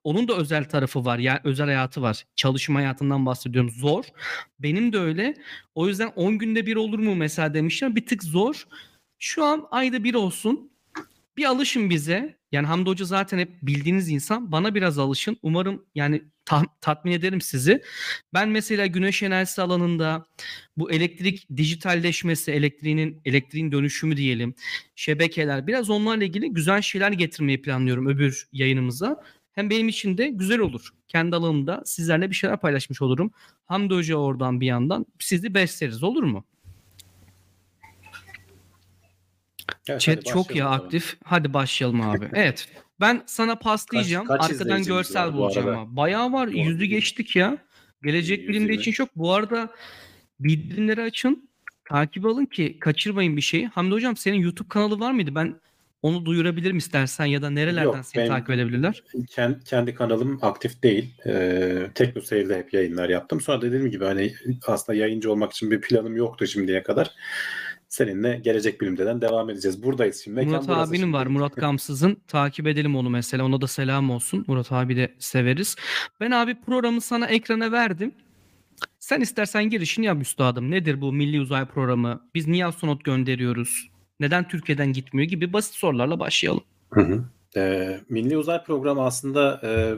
onun 0.05 0.29
da 0.29 0.37
özel 0.37 0.65
tarafı 0.65 1.05
var. 1.05 1.19
Yani 1.19 1.39
özel 1.45 1.67
hayatı 1.67 2.03
var. 2.03 2.25
Çalışma 2.37 2.79
hayatından 2.79 3.27
bahsediyorum. 3.27 3.71
Zor. 3.71 4.05
Benim 4.59 4.93
de 4.93 4.99
öyle. 4.99 5.35
O 5.75 5.89
yüzden 5.89 6.13
10 6.17 6.39
günde 6.39 6.67
bir 6.67 6.77
olur 6.77 6.99
mu 6.99 7.15
mesela 7.15 7.55
demişler. 7.55 7.97
Bir 7.97 8.07
tık 8.07 8.25
zor. 8.25 8.65
Şu 9.19 9.45
an 9.45 9.67
ayda 9.71 10.05
bir 10.05 10.15
olsun. 10.15 10.71
Bir 11.37 11.45
alışın 11.45 11.91
bize. 11.91 12.39
Yani 12.53 12.67
Hamdi 12.67 12.91
Hoca 12.91 13.05
zaten 13.05 13.39
hep 13.39 13.51
bildiğiniz 13.63 14.09
insan. 14.09 14.53
Bana 14.53 14.75
biraz 14.75 14.99
alışın. 14.99 15.37
Umarım 15.43 15.87
yani 15.95 16.23
ta- 16.45 16.67
tatmin 16.81 17.13
ederim 17.13 17.41
sizi. 17.41 17.83
Ben 18.35 18.49
mesela 18.49 18.87
güneş 18.87 19.23
enerjisi 19.23 19.63
alanında 19.63 20.27
bu 20.77 20.91
elektrik 20.91 21.49
dijitalleşmesi, 21.57 22.53
elektriğinin 22.53 23.21
elektriğin 23.25 23.73
dönüşümü 23.73 24.17
diyelim, 24.17 24.55
şebekeler 24.97 25.67
biraz 25.67 25.91
onlarla 25.91 26.25
ilgili 26.25 26.53
güzel 26.53 26.83
şeyler 26.83 27.13
getirmeyi 27.13 27.63
planlıyorum 27.63 28.07
öbür 28.09 28.49
yayınımıza. 28.53 29.23
Hem 29.59 29.71
benim 29.71 29.89
için 29.89 30.19
de 30.19 30.29
güzel 30.29 30.59
olur. 30.59 30.89
Kendi 31.09 31.37
alanımda 31.37 31.83
sizlerle 31.85 32.31
bir 32.31 32.35
şeyler 32.35 32.61
paylaşmış 32.61 33.03
olurum. 33.03 33.31
Hamdi 33.67 33.95
Hoca 33.95 34.17
oradan 34.17 34.61
bir 34.61 34.67
yandan 34.67 35.07
sizi 35.19 35.55
besleriz 35.55 36.03
olur 36.03 36.23
mu? 36.23 36.45
Evet, 39.89 40.01
Chat 40.01 40.27
çok 40.27 40.57
ya 40.57 40.69
aktif. 40.69 41.17
Hadi 41.25 41.55
başlayalım 41.55 42.01
abi. 42.01 42.29
Evet. 42.35 42.69
Ben 43.01 43.23
sana 43.27 43.55
paslayacağım. 43.55 44.27
kaç 44.27 44.41
Arkadan 44.41 44.55
izleyicimiz 44.55 44.87
görsel 44.89 45.33
bulacağım 45.33 45.69
arada? 45.69 45.97
Bayağı 45.97 46.33
var. 46.33 46.49
Doğru. 46.49 46.57
Yüzü 46.57 46.85
geçtik 46.85 47.37
ya. 47.37 47.59
Gelecek 48.03 48.39
120. 48.39 48.55
bilimde 48.55 48.75
için 48.75 48.93
çok. 48.93 49.17
Bu 49.17 49.33
arada 49.33 49.75
bildirimleri 50.41 51.03
açın. 51.03 51.51
Takip 51.89 52.27
alın 52.27 52.47
ki 52.47 52.79
kaçırmayın 52.81 53.37
bir 53.37 53.43
şeyi. 53.43 53.67
Hamdi 53.67 53.95
hocam 53.95 54.17
senin 54.17 54.39
YouTube 54.39 54.69
kanalı 54.69 55.01
var 55.01 55.13
mıydı? 55.13 55.35
Ben 55.35 55.61
onu 56.03 56.25
duyurabilirim 56.25 56.77
istersen 56.77 57.25
ya 57.25 57.43
da 57.43 57.51
nerelerden 57.51 57.97
Yok, 57.97 58.07
seni 58.07 58.29
takip 58.29 58.51
edebilirler? 58.51 59.03
Kendi, 59.29 59.65
kendi 59.65 59.95
kanalım 59.95 60.39
aktif 60.43 60.83
değil. 60.83 61.15
Ee, 61.27 61.91
Tekno 61.95 62.23
Seyir'de 62.23 62.59
hep 62.59 62.75
yayınlar 62.75 63.09
yaptım. 63.09 63.41
Sonra 63.41 63.63
dediğim 63.63 63.91
gibi 63.91 64.05
hani 64.05 64.35
aslında 64.67 64.99
yayıncı 64.99 65.33
olmak 65.33 65.53
için 65.53 65.71
bir 65.71 65.81
planım 65.81 66.17
yoktu 66.17 66.47
şimdiye 66.47 66.83
kadar. 66.83 67.11
Seninle 67.89 68.41
Gelecek 68.45 68.81
Bilim'den 68.81 69.21
devam 69.21 69.51
edeceğiz. 69.51 69.83
Buradayız 69.83 70.21
şimdi. 70.25 70.35
Mekan 70.35 70.53
Murat 70.53 70.69
abinin 70.69 71.01
şimdi. 71.01 71.13
var. 71.13 71.27
Murat 71.27 71.57
Gamsız'ın. 71.57 72.17
Takip 72.29 72.67
edelim 72.67 72.97
onu 72.97 73.11
mesela. 73.11 73.45
Ona 73.45 73.61
da 73.61 73.67
selam 73.67 74.11
olsun. 74.11 74.45
Murat 74.47 74.73
abi 74.73 74.97
de 74.97 75.15
severiz. 75.19 75.77
Ben 76.21 76.31
abi 76.31 76.61
programı 76.61 77.01
sana 77.01 77.27
ekrana 77.27 77.73
verdim. 77.73 78.13
Sen 78.99 79.21
istersen 79.21 79.71
girişini 79.71 80.07
yap 80.07 80.23
üstadım. 80.23 80.71
Nedir 80.71 81.01
bu 81.01 81.13
milli 81.13 81.41
uzay 81.41 81.65
programı? 81.67 82.23
Biz 82.35 82.47
niye 82.47 82.67
astronot 82.67 83.05
gönderiyoruz? 83.05 83.89
Neden 84.21 84.49
Türkiye'den 84.49 84.93
gitmiyor 84.93 85.29
gibi 85.29 85.53
basit 85.53 85.75
sorularla 85.75 86.21
başlayalım. 86.21 86.63
Hı 86.91 87.01
hı. 87.01 87.25
Ee, 87.57 88.01
Milli 88.09 88.37
Uzay 88.37 88.65
Programı 88.65 89.05
aslında 89.05 89.61
e, 89.65 89.95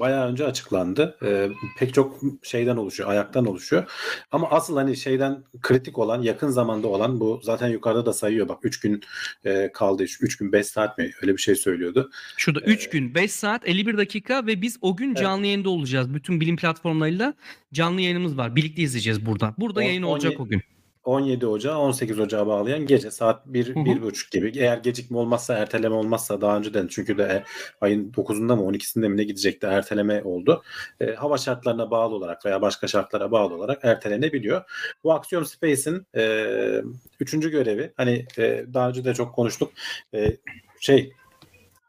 bayağı 0.00 0.28
önce 0.28 0.44
açıklandı. 0.46 1.16
E, 1.24 1.48
pek 1.78 1.94
çok 1.94 2.20
şeyden 2.42 2.76
oluşuyor, 2.76 3.08
ayaktan 3.10 3.46
oluşuyor. 3.46 3.84
Ama 4.32 4.50
asıl 4.50 4.76
hani 4.76 4.96
şeyden 4.96 5.44
kritik 5.62 5.98
olan, 5.98 6.22
yakın 6.22 6.48
zamanda 6.48 6.88
olan 6.88 7.20
bu 7.20 7.40
zaten 7.42 7.68
yukarıda 7.68 8.06
da 8.06 8.12
sayıyor. 8.12 8.48
Bak 8.48 8.58
3 8.62 8.80
gün 8.80 9.02
e, 9.44 9.70
kaldı, 9.74 10.02
3 10.02 10.36
gün 10.36 10.52
5 10.52 10.66
saat 10.66 10.98
mi 10.98 11.10
öyle 11.22 11.32
bir 11.32 11.38
şey 11.42 11.54
söylüyordu. 11.54 12.10
Şurada 12.36 12.60
3 12.60 12.88
gün 12.90 13.14
5 13.14 13.30
saat 13.32 13.68
51 13.68 13.96
dakika 13.98 14.46
ve 14.46 14.62
biz 14.62 14.78
o 14.80 14.96
gün 14.96 15.08
Evet. 15.08 15.16
canlı 15.18 15.46
yayında 15.46 15.70
olacağız. 15.70 16.14
Bütün 16.14 16.40
bilim 16.40 16.56
platformlarıyla 16.56 17.34
canlı 17.72 18.00
yayınımız 18.00 18.36
var. 18.36 18.56
Birlikte 18.56 18.82
izleyeceğiz 18.82 19.26
burada. 19.26 19.54
Burada 19.58 19.80
On- 19.80 19.84
yayın 19.84 20.02
on 20.02 20.08
olacak 20.12 20.32
ye- 20.32 20.38
o 20.38 20.46
gün. 20.46 20.62
17 21.04 21.46
Ocağı 21.46 21.78
18 21.78 22.18
Ocağı 22.18 22.46
bağlayan 22.46 22.86
gece 22.86 23.10
saat 23.10 23.46
1 23.46 23.66
Hı 23.66 23.70
hı. 23.72 23.84
1.30 23.84 24.30
gibi. 24.30 24.52
Eğer 24.58 24.78
gecikme 24.78 25.18
olmazsa 25.18 25.54
erteleme 25.54 25.94
olmazsa 25.94 26.40
daha 26.40 26.56
önceden 26.56 26.86
çünkü 26.86 27.18
de 27.18 27.44
ayın 27.80 28.12
9'unda 28.12 28.56
mı 28.56 28.62
12'sinde 28.62 29.08
mi 29.08 29.16
ne 29.16 29.24
gidecekti 29.24 29.66
erteleme 29.66 30.22
oldu. 30.22 30.62
E, 31.00 31.14
hava 31.14 31.38
şartlarına 31.38 31.90
bağlı 31.90 32.14
olarak 32.14 32.46
veya 32.46 32.62
başka 32.62 32.86
şartlara 32.86 33.30
bağlı 33.30 33.54
olarak 33.54 33.84
ertelenebiliyor. 33.84 34.62
Bu 35.04 35.12
Axiom 35.12 35.44
Space'in 35.44 36.06
e, 36.16 36.82
üçüncü 37.20 37.50
görevi 37.50 37.92
hani 37.96 38.26
e, 38.38 38.64
daha 38.74 38.88
önce 38.88 39.04
de 39.04 39.14
çok 39.14 39.34
konuştuk. 39.34 39.72
E, 40.14 40.36
şey 40.80 41.12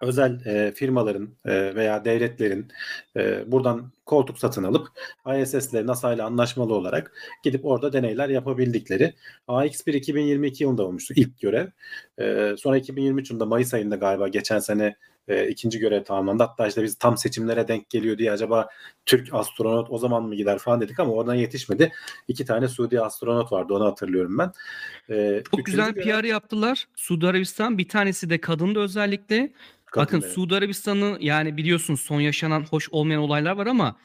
özel 0.06 0.46
e, 0.46 0.72
firmaların 0.72 1.30
e, 1.46 1.76
veya 1.76 2.06
devletlerin 2.06 2.68
e, 3.18 3.52
buradan 3.52 3.92
koltuk 4.06 4.40
satın 4.40 4.64
alıp 4.64 4.88
ISS'le 5.42 5.74
NASA 5.74 6.14
ile 6.14 6.24
anlaşmalı 6.24 6.74
olarak 6.74 7.12
gidip 7.44 7.66
orada 7.66 7.94
deneyler 7.94 8.30
yapabildikleri 8.30 9.14
AX1 9.48 9.92
2022 9.96 10.64
yılında 10.64 10.84
olmuştu 10.84 11.14
ilk 11.18 11.40
görev. 11.40 11.68
E, 12.20 12.56
sonra 12.58 12.78
2023 12.78 13.30
yılında 13.30 13.46
Mayıs 13.46 13.74
ayında 13.74 13.96
galiba 13.96 14.28
geçen 14.28 14.60
sene 14.60 14.96
e, 15.28 15.48
ikinci 15.48 15.80
görev 15.80 16.04
tamamlandı. 16.04 16.44
Hatta 16.44 16.68
işte 16.68 16.84
biz 16.84 16.96
tam 16.96 17.18
seçimlere 17.18 17.68
denk 17.68 17.90
geliyor 17.90 18.18
diye 18.18 18.32
acaba 18.32 18.70
Türk 19.06 19.34
astronot 19.34 19.88
o 19.90 19.98
zaman 19.98 20.24
mı 20.24 20.36
gider 20.36 20.58
falan 20.58 20.82
dedik 20.82 21.00
ama 21.00 21.14
oradan 21.14 21.36
yetişmedi. 21.36 21.92
İki 22.28 22.46
tane 22.46 22.68
Suudi 22.68 23.02
astronot 23.02 23.52
vardı 23.52 23.74
onu 23.74 23.86
hatırlıyorum 23.86 24.38
ben. 24.38 24.52
E, 25.10 25.44
Çok 25.52 25.66
güzel 25.66 25.90
görev- 25.90 26.22
PR 26.22 26.24
yaptılar. 26.24 26.88
Suudi 26.96 27.28
Arabistan 27.28 27.78
bir 27.78 27.90
tanesi 27.90 28.30
de 28.30 28.42
kadındı 28.42 28.80
özellikle. 28.80 29.52
Bakın 29.96 30.22
evet. 30.22 30.34
Suudi 30.34 30.56
Arabistan'ın 30.56 31.18
yani 31.20 31.58
biliyorsunuz 31.58 32.02
son 32.02 32.22
yaşanan 32.22 32.66
hoş 32.70 32.90
olmayan 32.92 33.22
olaylar 33.22 33.52
var 33.52 33.68
ama 33.68 33.96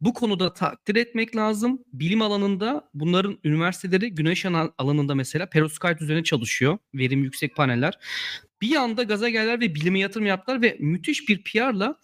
bu 0.00 0.14
konuda 0.14 0.54
takdir 0.54 0.96
etmek 0.96 1.36
lazım. 1.36 1.84
Bilim 1.92 2.22
alanında 2.22 2.88
bunların 2.94 3.38
üniversiteleri 3.44 4.14
güneş 4.14 4.46
alanında 4.78 5.14
mesela 5.14 5.46
perovskite 5.46 6.04
üzerine 6.04 6.24
çalışıyor. 6.24 6.78
Verim 6.94 7.24
yüksek 7.24 7.56
paneller. 7.56 7.98
Bir 8.62 8.76
anda 8.76 9.02
gaza 9.02 9.28
geldiler 9.28 9.60
ve 9.60 9.74
bilime 9.74 9.98
yatırım 9.98 10.26
yaptılar 10.26 10.62
ve 10.62 10.76
müthiş 10.80 11.28
bir 11.28 11.44
PR'la 11.44 11.98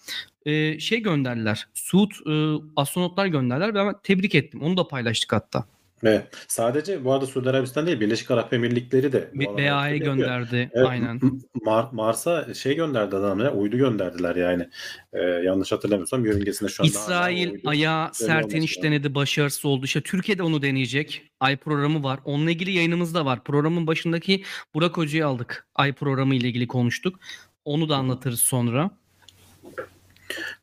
e, 0.47 0.79
şey 0.81 1.03
gönderdiler. 1.03 1.69
Suud 1.75 2.11
e, 2.11 2.62
astronotlar 2.76 3.26
gönderdiler 3.26 3.75
ve 3.75 3.75
ben 3.75 3.95
tebrik 4.03 4.35
ettim. 4.35 4.62
Onu 4.62 4.76
da 4.76 4.88
paylaştık 4.88 5.33
hatta. 5.33 5.65
Evet. 6.05 6.26
Sadece 6.49 7.05
bu 7.05 7.12
arada 7.12 7.26
Suudi 7.26 7.50
Arabistan 7.50 7.87
değil 7.87 8.00
Birleşik 8.00 8.31
Arap 8.31 8.53
Emirlikleri 8.53 9.12
de 9.12 9.31
yatırım 9.35 9.59
yapıyor. 9.65 10.17
gönderdi. 10.17 10.71
Evet, 10.73 10.88
Aynen. 10.88 11.21
Mar- 11.67 11.88
Mars'a 11.93 12.55
şey 12.55 12.76
gönderdi 12.76 13.17
adam 13.17 13.41
ya 13.41 13.53
uydu 13.53 13.76
gönderdiler 13.76 14.37
yani. 14.37 14.69
Ee, 15.12 15.21
yanlış 15.21 15.73
hatırlamıyorsam 15.73 16.25
yörüngesinde 16.25 16.71
şu 16.71 16.83
anda 16.83 16.88
İsrail 16.88 17.50
uydu. 17.53 17.69
ayağa 17.69 18.11
sert 18.12 18.55
iniş 18.55 18.83
denedi 18.83 19.15
başarısız 19.15 19.65
oldu. 19.65 19.85
İşte 19.85 20.00
Türkiye'de 20.00 20.43
onu 20.43 20.62
deneyecek. 20.62 21.23
Ay 21.41 21.57
programı 21.57 22.03
var. 22.03 22.21
Onunla 22.25 22.50
ilgili 22.50 22.73
yayınımız 22.73 23.15
da 23.15 23.25
var. 23.25 23.45
Programın 23.45 23.87
başındaki 23.87 24.43
Burak 24.75 24.97
Hoca'yı 24.97 25.26
aldık. 25.26 25.67
Ay 25.75 25.93
programı 25.93 26.35
ile 26.35 26.49
ilgili 26.49 26.67
konuştuk. 26.67 27.21
Onu 27.65 27.88
da 27.88 27.97
anlatırız 27.97 28.41
sonra. 28.41 28.91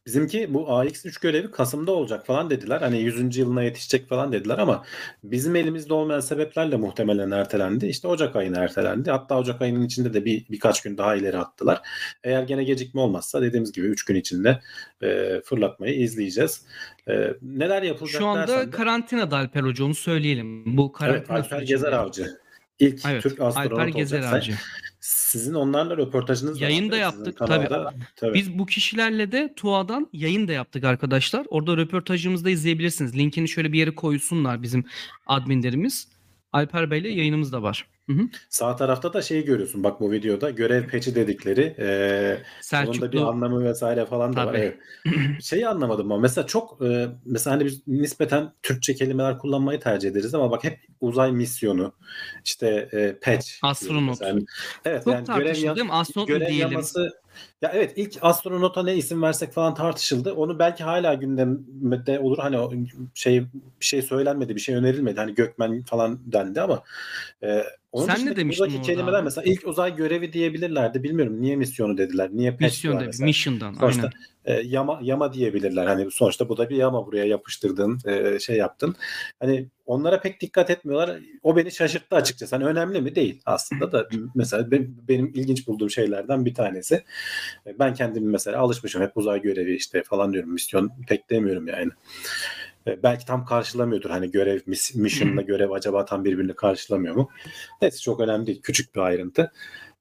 Bizimki 0.06 0.54
bu 0.54 0.60
AX3 0.70 1.22
görevi 1.22 1.52
Kasım'da 1.52 1.92
olacak 1.92 2.26
falan 2.26 2.50
dediler. 2.50 2.82
Hani 2.82 3.00
100. 3.02 3.38
yılına 3.38 3.64
yetişecek 3.64 4.10
falan 4.10 4.32
dediler 4.32 4.58
ama 4.58 4.84
bizim 5.24 5.56
elimizde 5.56 5.94
olmayan 5.94 6.20
sebeplerle 6.20 6.76
muhtemelen 6.76 7.32
ertelendi. 7.32 7.86
İşte 7.88 8.08
Ocak 8.08 8.36
ayına 8.36 8.60
ertelendi. 8.64 9.12
Hatta 9.12 9.40
Ocak 9.40 9.62
ayının 9.62 9.86
içinde 9.86 10.14
de 10.14 10.26
bir 10.26 10.46
birkaç 10.50 10.82
gün 10.82 10.98
daha 10.98 11.16
ileri 11.16 11.38
attılar. 11.38 11.82
Eğer 12.24 12.44
gene 12.44 12.64
gecikme 12.64 13.02
olmazsa 13.02 13.42
dediğimiz 13.42 13.72
gibi 13.72 13.88
3 13.88 14.06
gün 14.06 14.16
içinde 14.16 14.60
e, 15.02 15.42
fırlatmayı 15.46 16.00
izleyeceğiz. 16.00 16.66
E, 17.10 17.34
neler 17.42 17.82
yapılacak 17.82 18.22
Şu 18.22 18.28
anda 18.28 18.48
dersen 18.48 18.68
de- 18.68 18.72
karantinada 18.76 19.38
Alper 19.38 19.62
Hoca 19.64 19.86
onu 19.86 19.96
söyleyelim. 19.96 20.78
Bu 20.78 20.84
Evet, 20.86 20.98
karantina 20.98 21.36
Alper 21.38 21.50
sürecinde. 21.50 21.66
Gezer 21.76 21.92
Avcı. 21.92 22.28
İlk 22.80 23.02
Evet, 23.06 23.24
Türk 23.24 23.42
astronot 23.42 23.72
Alper 23.72 23.88
Gezer 23.88 24.18
olacak. 24.20 24.34
Avcı. 24.34 24.54
Sizin 25.04 25.54
onlarla 25.54 25.98
röportajınız 25.98 26.62
Yayın 26.62 26.92
da 26.92 26.98
yaptık, 26.98 27.38
tabii. 27.38 27.70
Tabii. 28.16 28.34
Biz 28.34 28.60
bu 28.60 28.66
kişilerle 28.66 29.32
de 29.32 29.54
TUA'dan 29.56 30.10
yayın 30.14 30.48
da 30.48 30.52
yaptık 30.52 30.84
arkadaşlar. 30.84 31.46
Orada 31.50 31.78
röportajımızı 31.78 32.46
da 32.46 32.50
izleyebilirsiniz. 32.50 33.18
Linkini 33.18 33.50
şöyle 33.50 33.74
bir 33.74 33.80
yere 33.80 33.96
koysunlar 33.96 34.62
bizim 34.62 34.86
adminlerimiz. 35.28 36.08
Alper 36.52 36.92
Bey'le 36.92 37.06
yayınımız 37.18 37.52
da 37.52 37.64
var. 37.64 37.88
Hı 38.10 38.14
hı. 38.14 38.22
Sağ 38.50 38.76
tarafta 38.76 39.14
da 39.14 39.22
şeyi 39.22 39.46
görüyorsun 39.46 39.84
bak 39.84 40.00
bu 40.00 40.12
videoda 40.12 40.50
görev 40.50 40.88
peçi 40.88 41.16
dedikleri 41.16 41.62
e, 41.62 41.86
onun 42.74 42.88
da 42.88 42.88
bir 42.88 42.96
Selçuklu 42.98 43.28
anlamı 43.28 43.66
vesaire 43.66 44.06
falan 44.06 44.36
da 44.36 44.46
var. 44.46 44.54
Tabii. 44.54 44.78
Evet. 45.06 45.44
Şeyi 45.44 45.68
anlamadım 45.68 46.12
ama 46.12 46.22
mesela 46.22 46.48
çok 46.48 46.82
e, 46.82 47.08
mesela 47.26 47.56
hani 47.56 47.66
biz 47.66 47.88
nispeten 47.88 48.54
Türkçe 48.64 48.96
kelimeler 48.96 49.40
kullanmayı 49.40 49.80
tercih 49.80 50.10
ederiz 50.10 50.36
ama 50.36 50.52
bak 50.52 50.64
hep 50.64 50.80
uzay 51.02 51.32
misyonu 51.32 51.94
işte 52.46 52.90
e, 52.94 53.20
patch 53.22 53.48
Astronot. 53.62 54.20
mesela. 54.20 54.40
Evet 54.86 55.04
çok 55.04 55.14
yani 55.14 55.26
görev, 55.26 55.76
değil 55.76 55.88
mi? 55.88 55.94
Astronot 55.94 56.28
görev 56.28 56.48
diyelim? 56.48 56.72
yaması 56.72 57.10
ya 57.64 57.72
evet 57.74 57.94
ilk 57.96 58.18
astronota 58.22 58.84
ne 58.84 58.96
isim 58.96 59.22
versek 59.22 59.54
falan 59.54 59.76
tartışıldı. 59.76 60.34
Onu 60.34 60.60
belki 60.60 60.84
hala 60.84 61.14
gündemde 61.14 62.20
olur. 62.20 62.38
Hani 62.38 62.88
şey 63.14 63.42
bir 63.80 63.86
şey 63.86 64.02
söylenmedi, 64.02 64.56
bir 64.56 64.60
şey 64.60 64.76
önerilmedi. 64.76 65.20
Hani 65.20 65.36
Gökmen 65.36 65.84
falan 65.84 66.20
dendi 66.26 66.62
ama 66.62 66.84
e, 67.44 67.64
Onun 67.92 68.08
Sen 68.08 68.26
ne 68.26 68.36
demiştin 68.36 68.66
buradaki 68.66 68.78
orada 68.78 68.92
kelimeler 68.92 69.18
abi? 69.18 69.24
mesela 69.24 69.46
ilk 69.46 69.68
uzay 69.68 69.96
görevi 69.96 70.34
diyebilirlerdi. 70.34 71.04
Bilmiyorum 71.04 71.42
niye 71.42 71.56
misyonu 71.56 71.98
dediler. 71.98 72.30
Niye 72.34 72.52
da 73.00 73.06
mesela. 73.06 73.26
mission'dan 73.26 73.74
Sonuçta 73.74 74.10
aynen. 74.46 74.60
e, 74.60 74.68
yama 74.68 75.00
yama 75.04 75.34
diyebilirler. 75.34 75.86
Hani 75.86 76.12
sonuçta 76.12 76.50
bu 76.50 76.58
da 76.58 76.70
bir 76.70 76.76
yama 76.76 77.06
buraya 77.06 77.26
yapıştırdığın 77.26 78.00
e, 78.06 78.40
şey 78.40 78.58
yaptın. 78.58 78.96
Hani 79.40 79.68
onlara 79.86 80.22
pek 80.22 80.42
dikkat 80.42 80.70
etmiyorlar. 80.70 81.20
O 81.44 81.58
beni 81.58 81.72
şaşırttı 81.72 82.16
açıkçası. 82.16 82.56
Hani 82.56 82.66
önemli 82.66 83.02
mi? 83.02 83.16
Değil 83.16 83.42
aslında 83.46 83.92
da 83.92 84.08
mesela 84.36 84.72
benim, 84.72 84.98
benim 85.08 85.28
ilginç 85.28 85.68
bulduğum 85.68 85.90
şeylerden 85.90 86.46
bir 86.46 86.54
tanesi. 86.54 87.04
Ben 87.80 87.94
kendim 87.94 88.30
mesela 88.30 88.60
alışmışım 88.60 89.02
hep 89.02 89.18
uzay 89.18 89.42
görevi 89.42 89.76
işte 89.76 90.04
falan 90.04 90.34
diyorum. 90.34 90.54
Misyon 90.54 90.92
pek 91.08 91.30
demiyorum 91.30 91.68
yani. 91.68 91.92
E, 92.88 93.04
Belki 93.04 93.26
tam 93.26 93.46
karşılamıyordur 93.46 94.10
hani 94.10 94.32
görev 94.32 94.60
mis- 94.68 94.96
mission'la 94.96 95.42
görev 95.42 95.72
acaba 95.72 96.06
tam 96.06 96.26
birbirini 96.26 96.54
karşılamıyor 96.56 97.16
mu? 97.16 97.30
Neyse 97.82 97.98
çok 97.98 98.20
önemli 98.20 98.48
değil. 98.48 98.62
Küçük 98.62 98.96
bir 98.96 99.00
ayrıntı. 99.00 99.52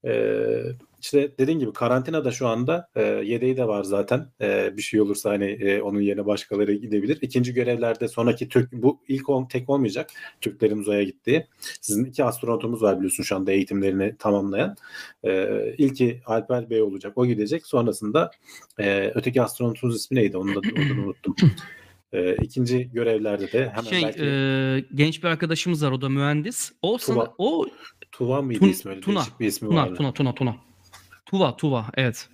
Ee, 0.04 0.62
işte 1.02 1.32
dediğin 1.38 1.58
gibi 1.58 1.72
karantinada 1.72 2.30
şu 2.30 2.48
anda 2.48 2.88
e, 2.94 3.02
yedeği 3.02 3.56
de 3.56 3.68
var 3.68 3.84
zaten. 3.84 4.26
E, 4.40 4.76
bir 4.76 4.82
şey 4.82 5.00
olursa 5.00 5.30
hani 5.30 5.44
e, 5.44 5.82
onun 5.82 6.00
yerine 6.00 6.26
başkaları 6.26 6.72
gidebilir. 6.72 7.18
İkinci 7.22 7.54
görevlerde 7.54 8.08
sonraki 8.08 8.48
Türk 8.48 8.72
bu 8.72 9.00
ilk 9.08 9.28
on, 9.28 9.46
tek 9.48 9.70
olmayacak 9.70 10.10
Türklerin 10.40 10.78
uzaya 10.78 11.02
gittiği. 11.02 11.46
Sizin 11.80 12.04
iki 12.04 12.24
astronotumuz 12.24 12.82
var 12.82 12.96
biliyorsun 12.96 13.22
şu 13.22 13.36
anda 13.36 13.52
eğitimlerini 13.52 14.16
tamamlayan. 14.18 14.76
E, 15.24 15.48
ilki 15.78 16.20
Alper 16.26 16.70
Bey 16.70 16.82
olacak. 16.82 17.12
O 17.16 17.26
gidecek. 17.26 17.66
Sonrasında 17.66 18.30
e, 18.80 19.12
öteki 19.14 19.42
astronotumuz 19.42 19.96
ismi 19.96 20.16
neydi? 20.16 20.36
Onu 20.36 20.54
da 20.54 20.58
adını 20.58 21.04
unuttum. 21.04 21.36
E, 22.12 22.34
ikinci 22.34 22.90
görevlerde 22.92 23.52
de 23.52 23.68
hemen 23.68 23.90
Şey 23.90 24.02
belki 24.02 24.24
e, 24.24 24.84
genç 24.94 25.22
bir 25.22 25.28
arkadaşımız 25.28 25.84
var 25.84 25.92
o 25.92 26.00
da 26.00 26.08
mühendis. 26.08 26.72
O 26.82 26.98
sana 26.98 27.32
o 27.38 27.66
Tuva 28.12 28.42
mıydı 28.42 28.64
Tun- 28.64 28.70
ismi? 28.70 28.90
Öyle 28.90 29.00
Tuna. 29.00 29.22
bir 29.40 29.46
ismi 29.46 29.68
Tuna 29.68 29.80
vardı. 29.80 29.94
Tuna 29.94 30.12
Tuna 30.12 30.34
Tuna. 30.34 30.56
Tuva 31.32 31.56
Tuva 31.56 31.86
evet. 31.94 32.28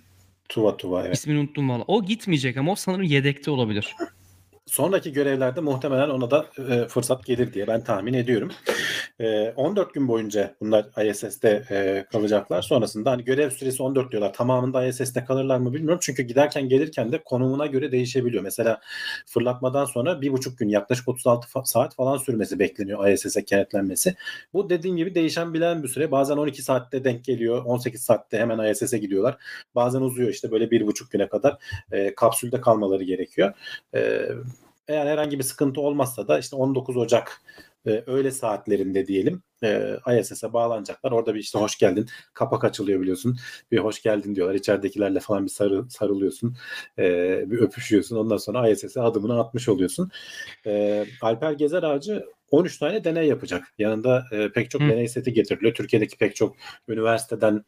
Tuva 0.49 0.77
Tuva 0.77 1.05
evet. 1.05 1.15
İsmini 1.15 1.39
unuttum 1.39 1.69
valla. 1.69 1.83
O 1.87 2.05
gitmeyecek 2.05 2.57
ama 2.57 2.71
o 2.71 2.75
sanırım 2.75 3.03
yedekte 3.03 3.51
olabilir. 3.51 3.95
Sonraki 4.69 5.13
görevlerde 5.13 5.61
muhtemelen 5.61 6.09
ona 6.09 6.31
da 6.31 6.45
e, 6.69 6.87
fırsat 6.87 7.25
gelir 7.25 7.53
diye 7.53 7.67
ben 7.67 7.83
tahmin 7.83 8.13
ediyorum. 8.13 8.51
E, 9.19 9.49
14 9.49 9.93
gün 9.93 10.07
boyunca 10.07 10.55
bunlar 10.61 11.05
ISS'te 11.09 11.63
e, 11.71 12.05
kalacaklar. 12.11 12.61
Sonrasında 12.61 13.11
hani 13.11 13.23
görev 13.23 13.49
süresi 13.49 13.83
14 13.83 14.11
diyorlar. 14.11 14.33
Tamamında 14.33 14.85
ISS'te 14.85 15.25
kalırlar 15.25 15.57
mı 15.57 15.73
bilmiyorum. 15.73 15.99
Çünkü 16.01 16.23
giderken 16.23 16.69
gelirken 16.69 17.11
de 17.11 17.23
konumuna 17.23 17.65
göre 17.65 17.91
değişebiliyor. 17.91 18.43
Mesela 18.43 18.81
fırlatmadan 19.25 19.85
sonra 19.85 20.21
bir 20.21 20.31
buçuk 20.31 20.57
gün 20.57 20.69
yaklaşık 20.69 21.07
36 21.07 21.47
fa- 21.47 21.65
saat 21.65 21.95
falan 21.95 22.17
sürmesi 22.17 22.59
bekleniyor 22.59 23.07
ISS'e 23.07 23.45
kenetlenmesi. 23.45 24.15
Bu 24.53 24.69
dediğim 24.69 24.97
gibi 24.97 25.15
değişen 25.15 25.53
bilen 25.53 25.83
bir 25.83 25.87
süre. 25.87 26.11
Bazen 26.11 26.37
12 26.37 26.61
saatte 26.61 27.03
denk 27.03 27.23
geliyor. 27.25 27.65
18 27.65 28.01
saatte 28.01 28.39
hemen 28.39 28.71
ISS'e 28.71 28.97
gidiyorlar. 28.97 29.37
Bazen 29.75 30.01
uzuyor 30.01 30.29
işte 30.29 30.51
böyle 30.51 30.71
bir 30.71 30.87
buçuk 30.87 31.11
güne 31.11 31.29
kadar 31.29 31.57
e, 31.91 32.15
kapsülde 32.15 32.61
kalmaları 32.61 33.03
gerekiyor. 33.03 33.53
E, 33.95 34.29
eğer 34.89 35.05
herhangi 35.05 35.39
bir 35.39 35.43
sıkıntı 35.43 35.81
olmazsa 35.81 36.27
da 36.27 36.39
işte 36.39 36.55
19 36.55 36.97
Ocak 36.97 37.41
e, 37.85 38.03
öğle 38.07 38.31
saatlerinde 38.31 39.07
diyelim 39.07 39.43
e, 39.63 39.97
ISS'e 40.19 40.53
bağlanacaklar. 40.53 41.11
Orada 41.11 41.35
bir 41.35 41.39
işte 41.39 41.59
hoş 41.59 41.77
geldin 41.77 42.07
kapak 42.33 42.63
açılıyor 42.63 43.01
biliyorsun. 43.01 43.37
Bir 43.71 43.77
hoş 43.77 44.01
geldin 44.01 44.35
diyorlar. 44.35 44.55
İçeridekilerle 44.55 45.19
falan 45.19 45.45
bir 45.45 45.51
sarı, 45.51 45.89
sarılıyorsun. 45.89 46.55
E, 46.99 47.03
bir 47.51 47.57
öpüşüyorsun. 47.57 48.15
Ondan 48.15 48.37
sonra 48.37 48.69
ISS'e 48.69 49.01
adımını 49.01 49.39
atmış 49.39 49.69
oluyorsun. 49.69 50.11
E, 50.65 51.05
Alper 51.21 51.51
Gezer 51.51 51.83
Ağacı 51.83 52.25
13 52.51 52.77
tane 52.77 53.03
deney 53.03 53.27
yapacak. 53.27 53.63
Yanında 53.77 54.25
e, 54.31 54.49
pek 54.51 54.71
çok 54.71 54.81
Hı. 54.81 54.89
deney 54.89 55.07
seti 55.07 55.33
getiriliyor. 55.33 55.73
Türkiye'deki 55.73 56.17
pek 56.17 56.35
çok 56.35 56.55
üniversiteden 56.87 57.65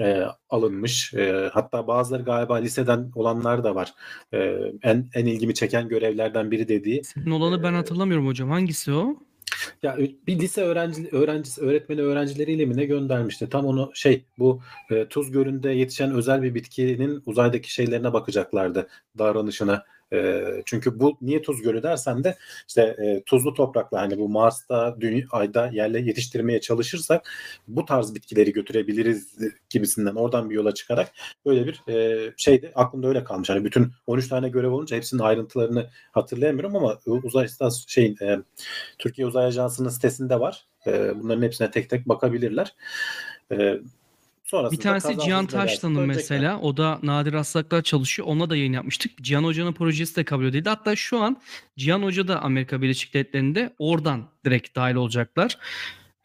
e, 0.00 0.22
alınmış. 0.50 1.14
E, 1.14 1.50
hatta 1.52 1.86
bazıları 1.86 2.22
galiba 2.22 2.56
liseden 2.56 3.10
olanlar 3.14 3.64
da 3.64 3.74
var. 3.74 3.94
E, 4.32 4.38
en 4.82 5.08
en 5.14 5.26
ilgimi 5.26 5.54
çeken 5.54 5.88
görevlerden 5.88 6.50
biri 6.50 6.68
dediği. 6.68 7.04
Senin 7.04 7.30
olanı 7.30 7.62
ben 7.62 7.72
Ee, 7.72 7.76
hatırlamıyorum 7.76 8.26
hocam. 8.26 8.50
Hangisi 8.50 8.92
o? 8.92 9.16
Ya 9.82 9.96
bir 10.26 10.38
lise 10.38 10.62
öğrenci 10.62 11.08
öğrencisi 11.12 11.60
öğretmeni 11.60 12.00
öğrencileriyle 12.02 12.64
mi 12.64 12.76
ne 12.76 12.84
göndermişti? 12.84 13.48
Tam 13.48 13.66
onu 13.66 13.90
şey 13.94 14.24
bu 14.38 14.60
e, 14.90 15.06
Tuz 15.08 15.30
Gölü'nde 15.32 15.70
yetişen 15.70 16.10
özel 16.14 16.42
bir 16.42 16.54
bitkinin 16.54 17.22
uzaydaki 17.26 17.72
şeylerine 17.72 18.12
bakacaklardı 18.12 18.88
davranışına. 19.18 19.84
E, 20.14 20.44
çünkü 20.64 21.00
bu 21.00 21.18
niye 21.20 21.42
Tuz 21.42 21.62
Gölü 21.62 21.82
dersen 21.82 22.24
de 22.24 22.36
işte 22.68 22.82
e, 22.82 23.22
tuzlu 23.26 23.54
toprakla 23.54 24.00
hani 24.00 24.18
bu 24.18 24.28
Mars'ta, 24.28 24.96
Dünya, 25.00 25.24
Ay'da 25.30 25.70
yerle 25.72 26.00
yetiştirmeye 26.00 26.60
çalışırsak 26.60 27.30
bu 27.68 27.84
tarz 27.84 28.14
bitkileri 28.14 28.52
götürebiliriz 28.52 29.34
gibisinden 29.70 30.14
oradan 30.14 30.50
bir 30.50 30.54
yola 30.54 30.74
çıkarak 30.74 31.12
böyle 31.46 31.66
bir 31.66 31.92
e, 31.92 32.32
şey 32.36 32.62
de 32.62 32.72
aklımda 32.74 33.08
öyle 33.08 33.24
kalmış. 33.24 33.50
Hani 33.50 33.64
bütün 33.64 33.92
13 34.06 34.28
tane 34.28 34.48
görev 34.48 34.70
olunca 34.70 34.96
hepsinin 34.96 35.22
ayrıntılarını 35.22 35.90
hatırlayamıyorum 36.12 36.76
ama 36.76 36.98
uzay 37.06 37.44
istas 37.46 37.84
şeyin 37.88 38.16
e, 38.22 38.38
Türkiye 38.98 39.26
Uzay 39.26 39.46
Ajansı'nın 39.46 39.88
sitesinde 39.88 40.40
var. 40.40 40.66
E, 40.86 41.20
bunların 41.20 41.42
hepsine 41.42 41.70
tek 41.70 41.90
tek 41.90 42.08
bakabilirler. 42.08 42.74
E, 43.52 43.78
sonrasında 44.44 44.78
Bir 44.78 44.82
tanesi 44.82 45.18
Cihan 45.24 45.48
dönecekler. 45.48 46.06
mesela. 46.06 46.60
O 46.60 46.76
da 46.76 46.98
Nadir 47.02 47.32
Aslaklar 47.34 47.82
çalışıyor. 47.82 48.28
Ona 48.28 48.50
da 48.50 48.56
yayın 48.56 48.72
yapmıştık. 48.72 49.22
Cihan 49.22 49.44
Hoca'nın 49.44 49.72
projesi 49.72 50.16
de 50.16 50.24
kabul 50.24 50.44
edildi. 50.44 50.68
Hatta 50.68 50.96
şu 50.96 51.18
an 51.20 51.40
Cihan 51.76 52.02
Hoca 52.02 52.28
da 52.28 52.42
Amerika 52.42 52.82
Birleşik 52.82 53.14
Devletleri'nde 53.14 53.74
oradan 53.78 54.28
direkt 54.44 54.76
dahil 54.76 54.94
olacaklar. 54.94 55.58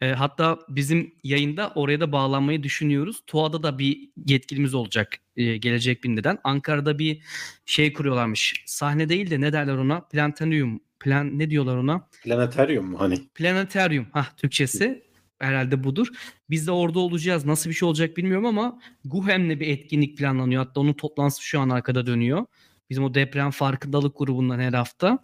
E, 0.00 0.12
hatta 0.12 0.58
bizim 0.68 1.14
yayında 1.24 1.72
oraya 1.74 2.00
da 2.00 2.12
bağlanmayı 2.12 2.62
düşünüyoruz. 2.62 3.20
TUA'da 3.26 3.62
da 3.62 3.78
bir 3.78 4.08
yetkilimiz 4.26 4.74
olacak 4.74 5.16
e, 5.36 5.56
gelecek 5.56 6.04
bindeden. 6.04 6.38
Ankara'da 6.44 6.98
bir 6.98 7.22
şey 7.66 7.92
kuruyorlarmış. 7.92 8.62
Sahne 8.66 9.08
değil 9.08 9.30
de 9.30 9.40
ne 9.40 9.52
derler 9.52 9.74
ona? 9.74 10.00
Planetarium. 10.00 10.80
Plan 11.00 11.38
ne 11.38 11.50
diyorlar 11.50 11.76
ona? 11.76 12.08
Planetaryum 12.22 12.86
mu 12.90 13.00
hani? 13.00 13.28
Planetarium. 13.34 14.06
Hah 14.12 14.36
Türkçesi 14.36 15.02
herhalde 15.40 15.84
budur. 15.84 16.08
Biz 16.50 16.66
de 16.66 16.70
orada 16.70 16.98
olacağız. 16.98 17.44
Nasıl 17.46 17.70
bir 17.70 17.74
şey 17.74 17.88
olacak 17.88 18.16
bilmiyorum 18.16 18.46
ama 18.46 18.78
GUHEM'le 19.04 19.60
bir 19.60 19.68
etkinlik 19.68 20.18
planlanıyor. 20.18 20.66
Hatta 20.66 20.80
onun 20.80 20.92
toplantısı 20.92 21.42
şu 21.44 21.60
an 21.60 21.68
arkada 21.70 22.06
dönüyor. 22.06 22.46
Bizim 22.90 23.04
o 23.04 23.14
deprem 23.14 23.50
farkındalık 23.50 24.18
grubundan 24.18 24.58
her 24.60 24.72
hafta. 24.72 25.18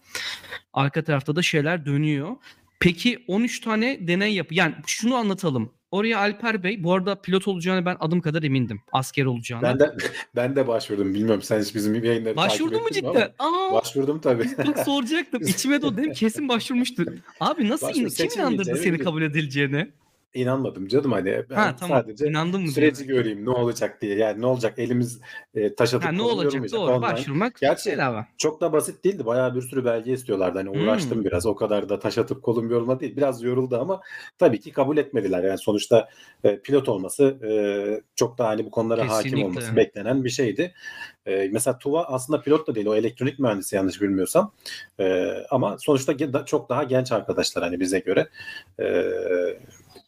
Arka 0.72 1.04
tarafta 1.04 1.36
da 1.36 1.42
şeyler 1.42 1.86
dönüyor. 1.86 2.36
Peki 2.80 3.24
13 3.28 3.60
tane 3.60 4.08
deney 4.08 4.34
yap. 4.34 4.52
Yani 4.52 4.74
şunu 4.86 5.14
anlatalım. 5.14 5.72
Oraya 5.90 6.18
Alper 6.18 6.62
Bey 6.62 6.84
bu 6.84 6.92
arada 6.94 7.20
pilot 7.20 7.48
olacağını 7.48 7.86
ben 7.86 7.96
adım 8.00 8.20
kadar 8.20 8.42
emindim. 8.42 8.80
Asker 8.92 9.24
olacağını. 9.24 9.62
Ben 9.62 9.78
de 9.80 9.96
ben 10.36 10.56
de 10.56 10.68
başvurdum. 10.68 11.14
Bilmiyorum 11.14 11.42
sen 11.42 11.60
hiç 11.62 11.74
bizim 11.74 12.04
yayınları 12.04 12.36
Başvurdun 12.36 12.82
mu 12.82 12.88
cidden? 12.92 13.32
Aa, 13.38 13.72
Başvurdum 13.72 14.20
tabii. 14.20 14.50
Bak 14.66 14.78
soracaktım. 14.78 15.42
İçime 15.42 15.82
de 15.82 15.86
o 15.86 15.96
dedim 15.96 16.12
kesin 16.12 16.48
başvurmuştu. 16.48 17.04
Abi 17.40 17.68
nasıl 17.68 17.94
in- 17.94 18.08
kim 18.08 18.40
inandırdı 18.40 18.76
seni 18.76 18.98
kabul 18.98 19.22
edileceğine? 19.22 19.90
İnanmadım 20.36 20.88
canım 20.88 21.12
hani 21.12 21.44
ben 21.50 21.54
Ha 21.54 21.76
tamam. 21.80 21.98
sadece 22.02 22.26
İnandın 22.28 22.62
mı? 22.62 22.68
süreci 22.68 23.04
diyorum. 23.08 23.16
göreyim 23.24 23.44
ne 23.46 23.50
olacak 23.50 24.02
diye. 24.02 24.16
Yani 24.16 24.40
ne 24.40 24.46
olacak 24.46 24.78
elimiz 24.78 25.20
e, 25.54 25.74
taş 25.74 25.94
atıp 25.94 26.08
Ha, 26.08 26.12
ne 26.12 26.22
olacak 26.22 26.72
doğru. 26.72 26.90
online. 26.92 27.02
Başvurmak 27.02 27.58
Gerçi- 27.60 27.90
bedava. 27.90 28.26
Çok 28.38 28.60
da 28.60 28.72
basit 28.72 29.04
değildi. 29.04 29.26
Bayağı 29.26 29.54
bir 29.54 29.62
sürü 29.62 29.84
belge 29.84 30.12
istiyorlardı. 30.12 30.58
Hani 30.58 30.70
uğraştım 30.70 31.18
Hmm. 31.18 31.24
biraz. 31.24 31.46
O 31.46 31.54
kadar 31.54 31.88
da 31.88 31.98
taş 31.98 32.18
atıp 32.18 32.42
kolum 32.42 32.70
yorulma 32.70 33.00
değil. 33.00 33.16
Biraz 33.16 33.42
yoruldu 33.42 33.78
ama 33.80 34.00
tabii 34.38 34.60
ki 34.60 34.72
kabul 34.72 34.96
etmediler. 34.96 35.44
Yani 35.44 35.58
sonuçta 35.58 36.08
e, 36.44 36.58
pilot 36.60 36.88
olması 36.88 37.24
e, 37.24 37.50
çok 38.16 38.38
daha 38.38 38.48
hani 38.48 38.64
bu 38.66 38.70
konulara 38.70 39.08
hakim 39.08 39.22
Kesinlikle. 39.22 39.46
olması 39.46 39.76
beklenen 39.76 40.24
bir 40.24 40.30
şeydi. 40.30 40.72
E, 41.26 41.48
mesela 41.52 41.78
Tuva 41.78 42.04
aslında 42.04 42.40
pilot 42.40 42.66
da 42.68 42.74
değil. 42.74 42.86
O 42.86 42.94
elektronik 42.94 43.38
mühendisi 43.38 43.76
yanlış 43.76 44.02
bilmiyorsam. 44.02 44.52
E, 45.00 45.26
ama 45.50 45.76
sonuçta 45.78 46.18
da- 46.18 46.44
çok 46.44 46.68
daha 46.68 46.84
genç 46.84 47.12
arkadaşlar 47.12 47.64
hani 47.64 47.80
bize 47.80 47.98
göre. 47.98 48.28
E, 48.80 48.84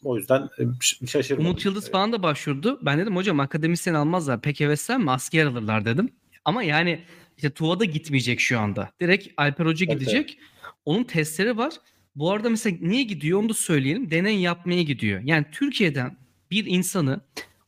o 0.04 0.16
yüzden 0.16 0.48
e, 0.58 1.06
şaşırmadım. 1.06 1.46
Umut 1.46 1.64
Yıldız 1.64 1.90
falan 1.90 2.12
da 2.12 2.22
başvurdu. 2.22 2.78
Ben 2.82 2.98
dedim 2.98 3.16
hocam 3.16 3.40
akademisyen 3.40 3.94
almazlar. 3.94 4.40
Pek 4.40 4.60
heveslen 4.60 5.00
mi? 5.00 5.10
Asker 5.10 5.46
alırlar 5.46 5.84
dedim. 5.84 6.10
Ama 6.44 6.62
yani 6.62 7.00
işte 7.36 7.50
Tuva 7.50 7.80
da 7.80 7.84
gitmeyecek 7.84 8.40
şu 8.40 8.58
anda. 8.60 8.90
Direkt 9.00 9.28
Alper 9.36 9.66
Hoca 9.66 9.86
Evet, 9.88 10.00
gidecek. 10.00 10.38
Onun 10.84 11.04
testleri 11.04 11.56
var. 11.56 11.72
Bu 12.16 12.32
arada 12.32 12.50
mesela 12.50 12.76
niye 12.80 13.02
gidiyor 13.02 13.38
onu 13.40 13.48
da 13.48 13.54
söyleyelim. 13.54 14.10
Deney 14.10 14.40
yapmaya 14.40 14.82
gidiyor. 14.82 15.20
Yani 15.24 15.46
Türkiye'den 15.52 16.16
bir 16.50 16.66
insanı 16.66 17.20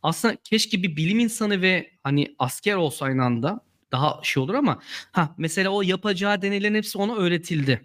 aslında 0.02 0.36
keşke 0.44 0.82
bir 0.82 0.96
bilim 0.96 1.18
insanı 1.18 1.62
ve 1.62 1.90
hani 2.02 2.34
asker 2.38 2.74
olsa 2.74 3.04
aynı 3.06 3.24
anda 3.24 3.60
daha 3.92 4.20
şey 4.22 4.42
olur 4.42 4.54
ama 4.54 4.78
ha 5.12 5.34
mesela 5.38 5.70
o 5.70 5.82
yapacağı 5.82 6.42
deneylerin 6.42 6.74
hepsi 6.74 6.98
ona 6.98 7.16
öğretildi. 7.16 7.80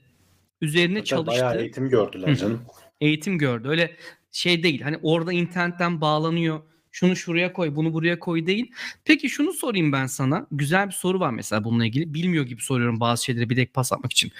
Üzerine 0.61 0.95
Hatta 0.97 1.05
çalıştı 1.05 1.31
Bayağı 1.31 1.61
eğitim 1.61 1.89
gördüler 1.89 2.27
Hı. 2.27 2.35
canım. 2.35 2.61
eğitim 3.01 3.37
gördü. 3.37 3.67
Öyle 3.69 3.95
şey 4.35 4.63
değil. 4.63 4.81
Hani 4.81 4.97
orada 5.01 5.33
internetten 5.33 6.01
bağlanıyor. 6.01 6.59
Şunu 6.91 7.15
şuraya 7.15 7.53
koy, 7.53 7.75
bunu 7.75 7.93
buraya 7.93 8.19
koy 8.19 8.45
değil. 8.45 8.71
Peki 9.05 9.29
şunu 9.29 9.53
sorayım 9.53 9.91
ben 9.91 10.05
sana. 10.05 10.47
Güzel 10.51 10.87
bir 10.87 10.91
soru 10.93 11.19
var 11.19 11.29
mesela 11.31 11.63
bununla 11.63 11.85
ilgili. 11.85 12.13
Bilmiyor 12.13 12.45
gibi 12.45 12.61
soruyorum 12.61 12.99
bazı 12.99 13.23
şeyleri 13.23 13.49
bir 13.49 13.57
de 13.57 13.65
pas 13.65 13.93
atmak 13.93 14.11
için. 14.11 14.31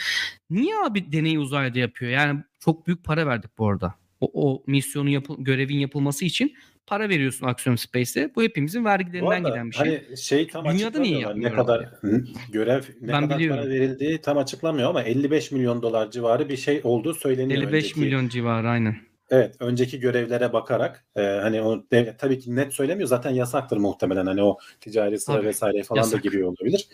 Niye 0.49 0.73
abi 0.85 1.11
deneyi 1.11 1.39
uzayda 1.39 1.79
yapıyor? 1.79 2.11
Yani 2.11 2.39
çok 2.59 2.87
büyük 2.87 3.03
para 3.03 3.27
verdik 3.27 3.57
bu 3.57 3.69
arada. 3.69 3.95
o, 4.21 4.29
o 4.33 4.63
misyonun 4.67 5.09
yapı, 5.09 5.35
görevin 5.39 5.77
yapılması 5.79 6.25
için 6.25 6.53
para 6.87 7.09
veriyorsun 7.09 7.47
Axiom 7.47 7.77
Space'e. 7.77 8.35
Bu 8.35 8.43
hepimizin 8.43 8.85
vergilerinden 8.85 9.31
arada 9.31 9.49
giden 9.49 9.69
bir 9.71 9.75
şey. 9.75 9.85
Hani 10.07 10.17
şey 10.17 10.47
tam 10.47 10.65
Dünyada 10.65 10.99
niye 10.99 11.17
açıklamıyorlar. 11.27 11.51
Ne 11.51 11.55
kadar 11.55 11.85
hı, 12.01 12.25
görev 12.51 12.81
ne 13.01 13.07
Ben 13.13 13.23
kadar 13.23 13.37
biliyorum. 13.37 13.61
para 13.63 13.69
verildiği 13.69 14.21
tam 14.21 14.37
açıklanmıyor 14.37 14.89
ama 14.89 15.03
55 15.03 15.51
milyon 15.51 15.81
dolar 15.81 16.11
civarı 16.11 16.49
bir 16.49 16.57
şey 16.57 16.81
olduğu 16.83 17.13
söyleniyor 17.13 17.61
55 17.63 17.83
önceki. 17.83 17.99
milyon 17.99 18.27
civarı 18.29 18.69
aynen. 18.69 18.97
Evet, 19.29 19.55
önceki 19.59 19.99
görevlere 19.99 20.53
bakarak 20.53 21.05
e, 21.15 21.21
hani 21.21 21.61
o 21.61 21.83
devlet 21.91 22.19
tabii 22.19 22.39
ki 22.39 22.55
net 22.55 22.73
söylemiyor 22.73 23.09
zaten 23.09 23.31
yasaktır 23.31 23.77
muhtemelen 23.77 24.25
hani 24.25 24.43
o 24.43 24.57
ticari 24.81 25.19
sıra 25.19 25.35
Tabii, 25.35 25.47
vesaire 25.47 25.83
falan 25.83 25.97
yasak. 25.97 26.13
da 26.13 26.17
giriyor 26.17 26.47
olabilir. 26.47 26.87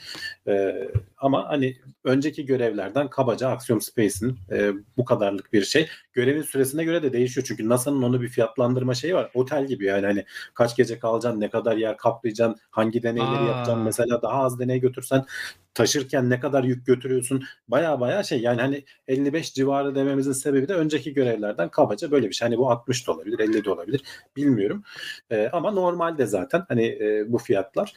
E, 0.48 0.74
ama 1.18 1.50
hani 1.50 1.78
önceki 2.04 2.46
görevlerden 2.46 3.08
kabaca 3.08 3.50
Axiom 3.50 3.82
Space'in 3.82 4.38
e, 4.52 4.72
bu 4.98 5.06
kadarlık 5.06 5.54
bir 5.54 5.64
şey. 5.64 5.88
Görevin 6.14 6.42
süresine 6.42 6.84
göre 6.84 7.04
de 7.04 7.14
değişiyor 7.14 7.46
çünkü 7.48 7.70
NASA'nın 7.70 8.02
onu 8.02 8.22
bir 8.22 8.30
fiyatlandırma 8.30 8.94
şeyi 8.94 9.16
var. 9.16 9.32
Otel 9.34 9.68
gibi 9.68 9.86
yani 9.86 10.06
hani 10.06 10.26
kaç 10.54 10.76
gece 10.76 11.00
kalacaksın, 11.00 11.42
ne 11.42 11.50
kadar 11.50 11.78
yer 11.78 11.98
kaplayacaksın, 11.98 12.62
hangi 12.70 13.04
deneyleri 13.04 13.44
Aa. 13.44 13.48
yapacaksın. 13.48 13.84
Mesela 13.84 14.22
daha 14.22 14.44
az 14.44 14.60
deney 14.60 14.80
götürsen 14.80 15.26
taşırken 15.74 16.30
ne 16.30 16.40
kadar 16.40 16.64
yük 16.64 16.86
götürüyorsun. 16.86 17.44
Baya 17.68 18.00
baya 18.00 18.24
şey 18.24 18.42
yani 18.42 18.62
hani 18.62 18.86
55 19.08 19.54
civarı 19.54 19.96
dememizin 19.96 20.32
sebebi 20.32 20.68
de 20.68 20.74
önceki 20.74 21.14
görevlerden 21.14 21.70
kabaca 21.70 22.12
böyle 22.12 22.30
bir 22.30 22.34
şey. 22.34 22.48
Hani 22.48 22.58
bu 22.58 22.72
60 22.72 23.08
da 23.08 23.12
olabilir, 23.12 23.40
50 23.40 23.66
de 23.66 23.72
olabilir. 23.72 24.02
Bilmiyorum. 24.36 24.84
Ee, 25.30 25.50
ama 25.54 25.72
normalde 25.72 26.26
zaten 26.26 26.66
hani 26.68 26.86
e, 26.86 27.26
bu 27.32 27.38
fiyatlar. 27.38 27.94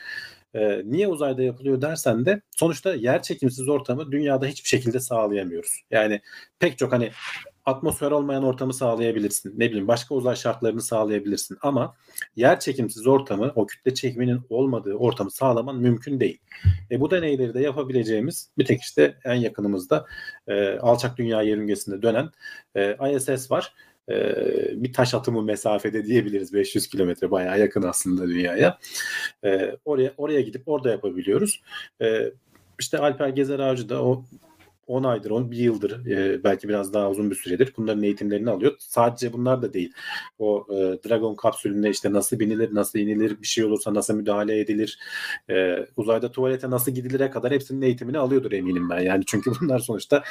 Ee, 0.54 0.82
niye 0.84 1.08
uzayda 1.08 1.42
yapılıyor 1.42 1.80
dersen 1.82 2.26
de 2.26 2.40
sonuçta 2.56 2.94
yer 2.94 3.22
çekimsiz 3.22 3.68
ortamı 3.68 4.12
dünyada 4.12 4.46
hiçbir 4.46 4.68
şekilde 4.68 5.00
sağlayamıyoruz. 5.00 5.80
Yani 5.90 6.20
pek 6.58 6.78
çok 6.78 6.92
hani 6.92 7.10
atmosfer 7.64 8.10
olmayan 8.10 8.44
ortamı 8.44 8.74
sağlayabilirsin. 8.74 9.54
Ne 9.60 9.68
bileyim 9.68 9.88
başka 9.88 10.14
uzay 10.14 10.36
şartlarını 10.36 10.82
sağlayabilirsin 10.82 11.58
ama 11.62 11.94
yer 12.36 12.60
çekimsiz 12.60 13.06
ortamı, 13.06 13.52
o 13.54 13.66
kütle 13.66 13.94
çekiminin 13.94 14.40
olmadığı 14.48 14.94
ortamı 14.94 15.30
sağlaman 15.30 15.76
mümkün 15.76 16.20
değil. 16.20 16.38
E, 16.90 17.00
bu 17.00 17.10
deneyleri 17.10 17.54
de 17.54 17.60
yapabileceğimiz 17.60 18.50
bir 18.58 18.64
tek 18.64 18.80
işte 18.80 19.18
en 19.24 19.34
yakınımızda 19.34 20.06
e, 20.48 20.78
alçak 20.78 21.18
dünya 21.18 21.42
yörüngesinde 21.42 22.02
dönen 22.02 22.30
e, 22.76 22.96
ISS 23.16 23.50
var. 23.50 23.74
E, 24.08 24.14
bir 24.82 24.92
taş 24.92 25.14
atımı 25.14 25.42
mesafede 25.42 26.06
diyebiliriz 26.06 26.54
500 26.54 26.88
kilometre 26.88 27.30
bayağı 27.30 27.60
yakın 27.60 27.82
aslında 27.82 28.28
dünyaya. 28.28 28.78
E, 29.44 29.76
oraya 29.84 30.14
oraya 30.16 30.40
gidip 30.40 30.62
orada 30.68 30.90
yapabiliyoruz. 30.90 31.62
E, 32.02 32.32
işte 32.78 32.98
Alper 32.98 33.28
Gezer 33.28 33.58
Avcı 33.58 33.88
da 33.88 34.04
o 34.04 34.24
10 34.86 35.04
aydır, 35.04 35.30
10 35.30 35.50
bir 35.50 35.56
yıldır 35.56 36.06
e, 36.06 36.44
belki 36.44 36.68
biraz 36.68 36.94
daha 36.94 37.10
uzun 37.10 37.30
bir 37.30 37.36
süredir 37.36 37.74
bunların 37.76 38.02
eğitimlerini 38.02 38.50
alıyor. 38.50 38.74
Sadece 38.78 39.32
bunlar 39.32 39.62
da 39.62 39.72
değil. 39.72 39.92
O 40.38 40.66
e, 40.70 40.74
Dragon 40.74 41.34
kapsülünde 41.34 41.90
işte 41.90 42.12
nasıl 42.12 42.38
binilir, 42.40 42.74
nasıl 42.74 42.98
inilir, 42.98 43.42
bir 43.42 43.46
şey 43.46 43.64
olursa 43.64 43.94
nasıl 43.94 44.14
müdahale 44.14 44.60
edilir, 44.60 44.98
e, 45.50 45.86
uzayda 45.96 46.30
tuvalete 46.30 46.70
nasıl 46.70 46.92
gidilire 46.92 47.30
kadar 47.30 47.52
hepsinin 47.52 47.82
eğitimini 47.82 48.18
alıyordur 48.18 48.52
eminim 48.52 48.90
ben. 48.90 49.00
Yani 49.00 49.24
çünkü 49.26 49.50
bunlar 49.60 49.78
sonuçta 49.78 50.22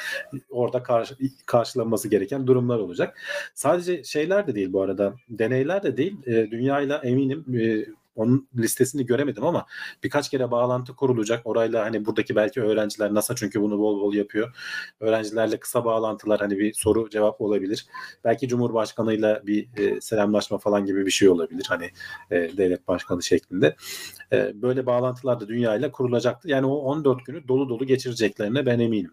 orada 0.50 0.82
karşı, 0.82 1.16
karşılanması 1.46 2.08
gereken 2.08 2.46
durumlar 2.46 2.78
olacak. 2.78 3.20
Sadece 3.54 4.04
şeyler 4.04 4.46
de 4.46 4.54
değil 4.54 4.72
bu 4.72 4.82
arada, 4.82 5.14
deneyler 5.28 5.82
de 5.82 5.96
değil. 5.96 6.16
E, 6.26 6.50
dünyayla 6.50 6.98
eminim 6.98 7.44
e, 7.54 7.86
onun 8.14 8.48
listesini 8.56 9.06
göremedim 9.06 9.44
ama 9.44 9.66
birkaç 10.04 10.30
kere 10.30 10.50
bağlantı 10.50 10.96
kurulacak. 10.96 11.46
Orayla 11.46 11.84
hani 11.84 12.06
buradaki 12.06 12.36
belki 12.36 12.62
öğrenciler 12.62 13.14
NASA 13.14 13.34
çünkü 13.34 13.60
bunu 13.60 13.78
bol 13.78 14.00
bol 14.00 14.14
yapıyor. 14.14 14.56
Öğrencilerle 15.00 15.60
kısa 15.60 15.84
bağlantılar 15.84 16.40
hani 16.40 16.58
bir 16.58 16.72
soru 16.72 17.10
cevap 17.10 17.40
olabilir. 17.40 17.86
Belki 18.24 18.48
Cumhurbaşkanıyla 18.48 19.42
bir 19.46 19.68
e, 19.78 20.00
selamlaşma 20.00 20.58
falan 20.58 20.86
gibi 20.86 21.06
bir 21.06 21.10
şey 21.10 21.28
olabilir. 21.28 21.64
Hani 21.68 21.90
e, 22.30 22.36
devlet 22.56 22.88
başkanı 22.88 23.22
şeklinde. 23.22 23.76
E, 24.32 24.62
böyle 24.62 24.86
bağlantılar 24.86 25.40
da 25.40 25.48
dünyayla 25.48 25.92
kurulacaktır. 25.92 26.48
Yani 26.48 26.66
o 26.66 26.74
14 26.74 27.26
günü 27.26 27.48
dolu 27.48 27.68
dolu 27.68 27.86
geçireceklerine 27.86 28.66
ben 28.66 28.78
eminim. 28.78 29.12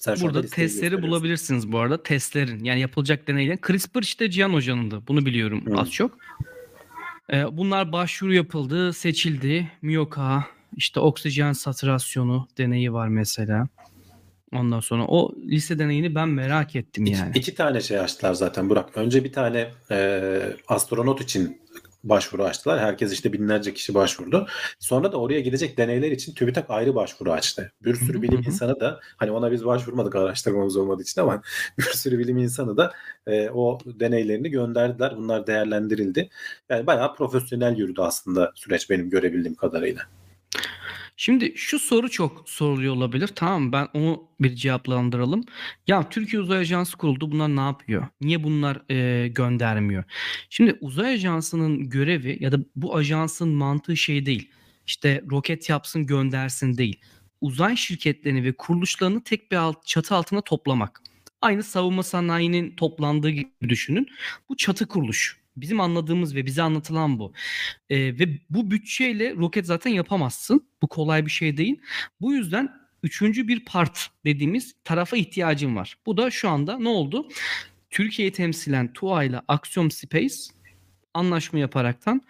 Sen 0.00 0.16
Burada 0.20 0.42
testleri 0.42 1.02
bulabilirsiniz 1.02 1.72
bu 1.72 1.78
arada. 1.78 2.02
Testlerin 2.02 2.64
yani 2.64 2.80
yapılacak 2.80 3.28
deneylerin. 3.28 3.60
CRISPR 3.66 4.02
işte 4.02 4.30
Cihan 4.30 4.52
Hoca'nın 4.52 4.90
da. 4.90 5.06
Bunu 5.08 5.26
biliyorum 5.26 5.66
Hı. 5.66 5.80
az 5.80 5.90
çok. 5.90 6.18
Ee, 7.32 7.56
bunlar 7.56 7.92
başvuru 7.92 8.34
yapıldı, 8.34 8.92
seçildi. 8.92 9.72
Miyoka, 9.82 10.44
işte 10.76 11.00
oksijen 11.00 11.52
satürasyonu 11.52 12.48
deneyi 12.58 12.92
var 12.92 13.08
mesela. 13.08 13.68
Ondan 14.52 14.80
sonra 14.80 15.04
o 15.08 15.34
liste 15.36 15.78
deneyini 15.78 16.14
ben 16.14 16.28
merak 16.28 16.76
ettim 16.76 17.06
İki, 17.06 17.16
yani. 17.18 17.32
iki 17.34 17.54
tane 17.54 17.80
şey 17.80 18.00
açtılar 18.00 18.34
zaten 18.34 18.70
Burak. 18.70 18.96
Önce 18.96 19.24
bir 19.24 19.32
tane 19.32 19.70
e, 19.90 20.20
astronot 20.68 21.20
için 21.20 21.60
başvuru 22.04 22.44
açtılar. 22.44 22.80
Herkes 22.80 23.12
işte 23.12 23.32
binlerce 23.32 23.74
kişi 23.74 23.94
başvurdu. 23.94 24.46
Sonra 24.78 25.12
da 25.12 25.16
oraya 25.16 25.40
gidecek 25.40 25.78
deneyler 25.78 26.10
için 26.10 26.34
TÜBİTAK 26.34 26.70
ayrı 26.70 26.94
başvuru 26.94 27.32
açtı. 27.32 27.72
Bir 27.84 27.94
sürü 27.94 28.22
bilim 28.22 28.42
insanı 28.46 28.80
da 28.80 29.00
hani 29.16 29.30
ona 29.30 29.52
biz 29.52 29.64
başvurmadık 29.64 30.16
araştırmamız 30.16 30.76
olmadığı 30.76 31.02
için 31.02 31.20
ama 31.20 31.42
bir 31.78 31.82
sürü 31.82 32.18
bilim 32.18 32.38
insanı 32.38 32.76
da 32.76 32.92
e, 33.26 33.50
o 33.50 33.78
deneylerini 33.86 34.50
gönderdiler. 34.50 35.16
Bunlar 35.16 35.46
değerlendirildi. 35.46 36.30
Yani 36.68 36.86
bayağı 36.86 37.14
profesyonel 37.14 37.76
yürüdü 37.76 38.00
aslında 38.00 38.52
süreç 38.54 38.90
benim 38.90 39.10
görebildiğim 39.10 39.54
kadarıyla. 39.54 40.19
Şimdi 41.22 41.52
şu 41.56 41.78
soru 41.78 42.10
çok 42.10 42.48
soruluyor 42.48 42.96
olabilir. 42.96 43.26
Tamam 43.26 43.72
ben 43.72 43.88
onu 43.94 44.28
bir 44.40 44.54
cevaplandıralım. 44.54 45.44
Ya 45.86 46.08
Türkiye 46.08 46.42
Uzay 46.42 46.58
Ajansı 46.58 46.96
kuruldu. 46.96 47.30
Bunlar 47.32 47.56
ne 47.56 47.60
yapıyor? 47.60 48.06
Niye 48.20 48.44
bunlar 48.44 48.90
e, 48.90 49.28
göndermiyor? 49.28 50.04
Şimdi 50.50 50.78
Uzay 50.80 51.14
Ajansı'nın 51.14 51.90
görevi 51.90 52.36
ya 52.40 52.52
da 52.52 52.58
bu 52.76 52.96
ajansın 52.96 53.48
mantığı 53.48 53.96
şey 53.96 54.26
değil. 54.26 54.50
İşte 54.86 55.24
roket 55.30 55.68
yapsın 55.68 56.06
göndersin 56.06 56.78
değil. 56.78 57.00
Uzay 57.40 57.76
şirketlerini 57.76 58.44
ve 58.44 58.52
kuruluşlarını 58.52 59.24
tek 59.24 59.52
bir 59.52 59.56
alt, 59.56 59.86
çatı 59.86 60.14
altına 60.14 60.40
toplamak. 60.40 61.02
Aynı 61.42 61.62
savunma 61.62 62.02
sanayinin 62.02 62.76
toplandığı 62.76 63.30
gibi 63.30 63.68
düşünün. 63.68 64.06
Bu 64.48 64.56
çatı 64.56 64.86
kuruluş. 64.86 65.39
Bizim 65.56 65.80
anladığımız 65.80 66.34
ve 66.34 66.46
bize 66.46 66.62
anlatılan 66.62 67.18
bu. 67.18 67.32
Ee, 67.90 67.96
ve 67.98 68.38
bu 68.50 68.70
bütçeyle 68.70 69.34
roket 69.34 69.66
zaten 69.66 69.90
yapamazsın. 69.90 70.68
Bu 70.82 70.88
kolay 70.88 71.26
bir 71.26 71.30
şey 71.30 71.56
değil. 71.56 71.80
Bu 72.20 72.32
yüzden 72.32 72.68
üçüncü 73.02 73.48
bir 73.48 73.64
part 73.64 74.10
dediğimiz 74.24 74.74
tarafa 74.84 75.16
ihtiyacım 75.16 75.76
var. 75.76 75.96
Bu 76.06 76.16
da 76.16 76.30
şu 76.30 76.48
anda 76.48 76.78
ne 76.78 76.88
oldu? 76.88 77.28
Türkiye'yi 77.90 78.32
temsilen 78.32 78.92
TUA 78.92 79.24
ile 79.24 79.40
Axiom 79.48 79.90
Space 79.90 80.34
anlaşma 81.14 81.58
yaparaktan 81.58 82.22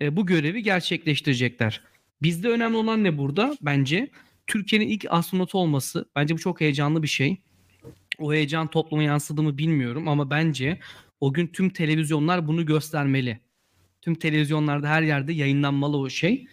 e, 0.00 0.16
bu 0.16 0.26
görevi 0.26 0.62
gerçekleştirecekler. 0.62 1.82
Bizde 2.22 2.48
önemli 2.48 2.76
olan 2.76 3.04
ne 3.04 3.18
burada? 3.18 3.56
Bence 3.62 4.10
Türkiye'nin 4.46 4.88
ilk 4.88 5.06
astronotu 5.10 5.58
olması. 5.58 6.08
Bence 6.16 6.34
bu 6.34 6.38
çok 6.38 6.60
heyecanlı 6.60 7.02
bir 7.02 7.08
şey. 7.08 7.36
O 8.18 8.32
heyecan 8.32 8.70
topluma 8.70 9.02
yansıdı 9.02 9.42
mı 9.42 9.58
bilmiyorum 9.58 10.08
ama 10.08 10.30
bence 10.30 10.78
o 11.20 11.32
gün 11.32 11.46
tüm 11.46 11.70
televizyonlar 11.70 12.48
bunu 12.48 12.66
göstermeli. 12.66 13.40
Tüm 14.02 14.14
televizyonlarda 14.14 14.88
her 14.88 15.02
yerde 15.02 15.32
yayınlanmalı 15.32 15.96
o 15.96 16.08
şey. 16.08 16.46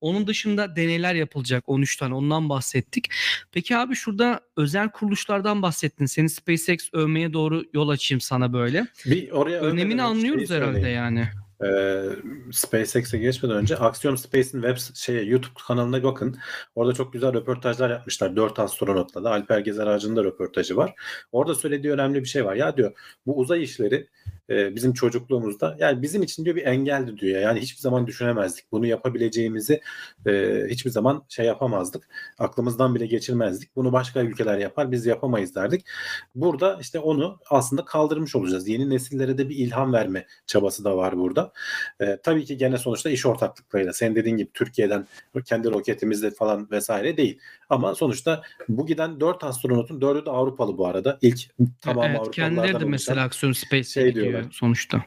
Onun 0.00 0.26
dışında 0.26 0.76
deneyler 0.76 1.14
yapılacak 1.14 1.64
13 1.66 1.96
tane 1.96 2.14
ondan 2.14 2.48
bahsettik. 2.48 3.08
Peki 3.52 3.76
abi 3.76 3.94
şurada 3.94 4.40
özel 4.56 4.90
kuruluşlardan 4.90 5.62
bahsettin. 5.62 6.06
Seni 6.06 6.28
SpaceX 6.28 6.88
övmeye 6.92 7.32
doğru 7.32 7.64
yol 7.74 7.88
açayım 7.88 8.20
sana 8.20 8.52
böyle. 8.52 8.86
Bir 9.06 9.30
oraya 9.30 9.60
Önemini 9.60 10.02
anlıyoruz 10.02 10.48
şeyi 10.48 10.60
herhalde 10.60 10.88
yani. 10.88 11.28
Ee, 11.64 12.04
SpaceX'e 12.52 13.18
geçmeden 13.18 13.56
önce 13.56 13.76
Axiom 13.76 14.16
Space'in 14.16 14.62
web 14.62 14.76
şeye 14.94 15.22
YouTube 15.24 15.60
kanalına 15.66 16.02
bakın. 16.02 16.38
Orada 16.74 16.92
çok 16.92 17.12
güzel 17.12 17.34
röportajlar 17.34 17.90
yapmışlar. 17.90 18.36
Dört 18.36 18.58
astronotla 18.58 19.24
da 19.24 19.30
Alper 19.30 19.58
Gezer 19.58 19.86
Ağacı'nın 19.86 20.16
da 20.16 20.24
röportajı 20.24 20.76
var. 20.76 20.94
Orada 21.32 21.54
söylediği 21.54 21.92
önemli 21.92 22.20
bir 22.20 22.28
şey 22.28 22.44
var. 22.44 22.54
Ya 22.54 22.76
diyor 22.76 22.92
bu 23.26 23.38
uzay 23.38 23.62
işleri 23.62 24.08
e, 24.50 24.76
bizim 24.76 24.92
çocukluğumuzda 24.92 25.76
yani 25.78 26.02
bizim 26.02 26.22
için 26.22 26.44
diyor 26.44 26.56
bir 26.56 26.66
engeldi 26.66 27.18
diyor. 27.18 27.40
Yani 27.40 27.60
hiçbir 27.60 27.80
zaman 27.80 28.06
düşünemezdik. 28.06 28.72
Bunu 28.72 28.86
yapabileceğimizi 28.86 29.80
e, 30.26 30.64
hiçbir 30.68 30.90
zaman 30.90 31.24
şey 31.28 31.46
yapamazdık. 31.46 32.08
Aklımızdan 32.38 32.94
bile 32.94 33.06
geçirmezdik. 33.06 33.76
Bunu 33.76 33.92
başka 33.92 34.20
ülkeler 34.20 34.58
yapar 34.58 34.92
biz 34.92 35.06
yapamayız 35.06 35.54
derdik. 35.54 35.86
Burada 36.34 36.78
işte 36.80 36.98
onu 36.98 37.38
aslında 37.50 37.84
kaldırmış 37.84 38.36
olacağız. 38.36 38.68
Yeni 38.68 38.90
nesillere 38.90 39.38
de 39.38 39.48
bir 39.48 39.56
ilham 39.56 39.92
verme 39.92 40.26
çabası 40.46 40.84
da 40.84 40.96
var 40.96 41.18
burada. 41.18 41.52
E, 42.00 42.18
tabii 42.22 42.44
ki 42.44 42.56
gene 42.56 42.78
sonuçta 42.78 43.10
iş 43.10 43.26
ortaklıklarıyla. 43.26 43.92
Sen 43.92 44.14
dediğin 44.14 44.36
gibi 44.36 44.50
Türkiye'den 44.54 45.06
kendi 45.44 45.70
roketimizle 45.70 46.30
falan 46.30 46.70
vesaire 46.70 47.16
değil. 47.16 47.38
Ama 47.68 47.94
sonuçta 47.94 48.42
bu 48.68 48.86
giden 48.86 49.20
4 49.20 49.44
astronotun 49.44 50.00
4'ü 50.00 50.26
de 50.26 50.30
Avrupalı 50.30 50.78
bu 50.78 50.86
arada. 50.86 51.18
İlk 51.22 51.38
tamamı 51.80 52.06
evet, 52.06 52.20
Avrupalılardan 52.20 52.56
kendileri 52.56 52.80
de 52.80 52.84
mesela 52.84 53.22
Axiom 53.24 53.54
Space'e 53.54 53.84
şey 53.84 54.08
gidiyor 54.08 54.39
diyorlar. 54.40 54.52
sonuçta. 54.58 55.04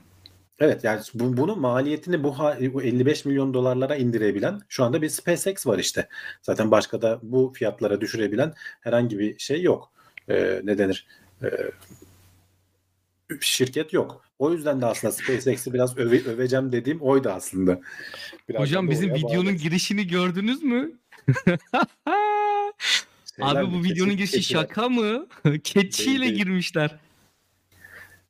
Evet 0.60 0.84
yani 0.84 1.02
bu, 1.14 1.38
bunun 1.38 1.60
maliyetini 1.60 2.24
bu, 2.24 2.40
ha- 2.40 2.58
bu 2.74 2.84
55 2.84 3.26
milyon 3.26 3.54
dolarlara 3.54 3.96
indirebilen 3.96 4.62
şu 4.70 4.84
anda 4.84 5.02
bir 5.02 5.10
SpaceX 5.10 5.68
var 5.68 5.80
işte. 5.80 6.08
Zaten 6.42 6.72
başka 6.72 7.02
da 7.02 7.20
bu 7.24 7.54
fiyatlara 7.56 8.02
düşürebilen 8.02 8.54
herhangi 8.82 9.20
bir 9.20 9.40
şey 9.40 9.62
yok. 9.62 9.92
Ee, 10.30 10.62
ne 10.64 10.78
denir? 10.78 11.08
Ee, 11.44 11.48
şirket 13.42 13.94
yok. 13.94 14.26
O 14.40 14.54
yüzden 14.54 14.82
de 14.82 14.86
aslında 14.86 15.12
SpaceX'i 15.14 15.74
biraz 15.74 15.98
öve, 15.98 16.24
öveceğim 16.24 16.72
dediğim 16.72 17.02
oydu 17.02 17.30
aslında. 17.30 17.80
Birazdan 18.50 18.62
Hocam 18.66 18.90
bizim 18.90 19.14
videonun 19.14 19.46
bağlarız. 19.46 19.62
girişini 19.64 20.08
gördünüz 20.08 20.64
mü? 20.64 20.92
Şeyler 23.36 23.56
Abi 23.56 23.72
bu 23.74 23.84
videonun 23.84 24.18
girişi 24.18 24.32
keçiler. 24.34 24.62
şaka 24.62 24.90
mı? 24.90 25.28
Keçiyle 25.64 26.10
Değil, 26.20 26.22
değil. 26.22 26.34
girmişler. 26.44 26.96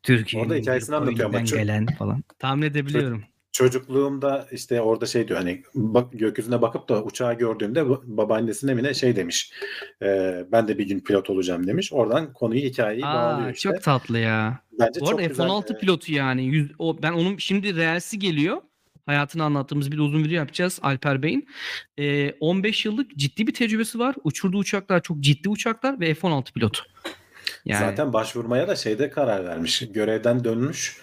Türkiye'nin 0.03 0.49
Orada 0.49 0.59
hikayesini 0.59 0.95
anlatıyor 0.95 1.29
ama 1.29 1.45
çok- 1.45 1.59
gelen 1.59 1.85
falan. 1.85 2.23
Tahmin 2.39 2.61
edebiliyorum. 2.61 3.23
Çocukluğumda 3.51 4.47
işte 4.51 4.81
orada 4.81 5.05
şey 5.05 5.27
diyor 5.27 5.39
hani 5.39 5.63
bak, 5.75 6.07
gökyüzüne 6.13 6.61
bakıp 6.61 6.89
da 6.89 7.03
uçağı 7.03 7.33
gördüğümde 7.37 7.79
ba- 7.79 8.01
babaannesine 8.17 8.73
mi 8.73 8.83
ne 8.83 8.93
şey 8.93 9.15
demiş. 9.15 9.51
e, 10.01 10.07
ben 10.51 10.67
de 10.67 10.77
bir 10.77 10.87
gün 10.87 10.99
pilot 10.99 11.29
olacağım 11.29 11.67
demiş. 11.67 11.93
Oradan 11.93 12.33
konuyu 12.33 12.61
hikayeyi 12.61 13.01
bağlıyor 13.03 13.47
Aa, 13.47 13.51
işte. 13.51 13.69
çok 13.69 13.83
tatlı 13.83 14.19
ya. 14.19 14.59
Bence 14.79 15.01
Bu 15.01 15.05
çok 15.05 15.19
arada 15.19 15.27
güzel. 15.27 15.45
F-16 15.47 15.73
e, 15.75 15.77
pilotu 15.79 16.11
yani. 16.13 16.45
Yüz, 16.45 16.71
o, 16.79 17.01
ben 17.03 17.11
onun 17.13 17.37
şimdi 17.37 17.75
Reels'i 17.75 18.19
geliyor. 18.19 18.61
Hayatını 19.05 19.43
anlattığımız 19.43 19.91
bir 19.91 19.97
uzun 19.99 20.23
video 20.23 20.35
yapacağız 20.35 20.79
Alper 20.83 21.23
Bey'in. 21.23 21.47
Ee, 21.97 22.31
15 22.39 22.85
yıllık 22.85 23.15
ciddi 23.17 23.47
bir 23.47 23.53
tecrübesi 23.53 23.99
var. 23.99 24.15
Uçurduğu 24.23 24.57
uçaklar 24.57 25.01
çok 25.01 25.19
ciddi 25.19 25.49
uçaklar 25.49 25.99
ve 25.99 26.13
F-16 26.13 26.53
pilotu. 26.53 26.83
Yani 27.65 27.79
Zaten 27.89 28.13
başvurmaya 28.13 28.67
da 28.67 28.75
şeyde 28.75 29.09
karar 29.09 29.45
vermiş. 29.45 29.83
Görevden 29.93 30.43
dönmüş. 30.43 30.97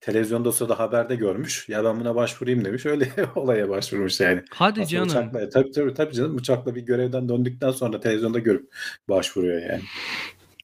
Televizyonda 0.00 0.48
o 0.48 0.52
sırada 0.52 0.78
haberde 0.78 1.16
görmüş. 1.16 1.68
Ya 1.68 1.84
ben 1.84 2.00
buna 2.00 2.14
başvurayım 2.14 2.64
demiş. 2.64 2.86
Öyle 2.86 3.08
olaya 3.34 3.68
başvurmuş 3.68 4.20
yani. 4.20 4.42
hadi 4.50 4.80
Aslında 4.80 4.86
canım. 5.08 5.08
Uçakla, 5.08 5.48
tabii, 5.48 5.72
tabii, 5.72 5.94
tabii 5.94 6.14
canım. 6.14 6.36
Uçakla 6.36 6.74
bir 6.74 6.80
görevden 6.80 7.28
döndükten 7.28 7.70
sonra 7.70 8.00
televizyonda 8.00 8.38
görüp 8.38 8.72
başvuruyor 9.08 9.62
yani. 9.62 9.82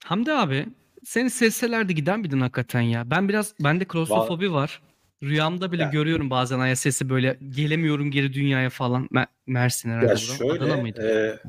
Hamdi 0.04 0.33
abi 0.33 0.66
seni 1.04 1.30
sesselerdi 1.30 1.94
gider 1.94 2.16
miydin 2.18 2.40
hakikaten 2.40 2.80
ya? 2.80 3.11
Ben 3.11 3.28
biraz 3.28 3.54
bende 3.61 3.85
klostrofobi 3.85 4.52
var. 4.52 4.80
Rüyamda 5.22 5.72
bile 5.72 5.83
Ya. 5.83 5.88
görüyorum 5.90 6.30
bazen 6.30 6.72
ISS'i 6.72 7.09
böyle 7.11 7.38
gelemiyorum 7.50 8.11
geri 8.11 8.33
dünyaya 8.33 8.70
falan. 8.70 9.07
Mer- 9.12 9.26
Mersin 9.46 9.90
herhalde. 9.90 10.07
Ya 10.07 10.16
bura. 10.40 10.52
Adana 10.54 10.68
şöyle 10.68 10.83
mıydı? 10.83 11.00
e, 11.02 11.48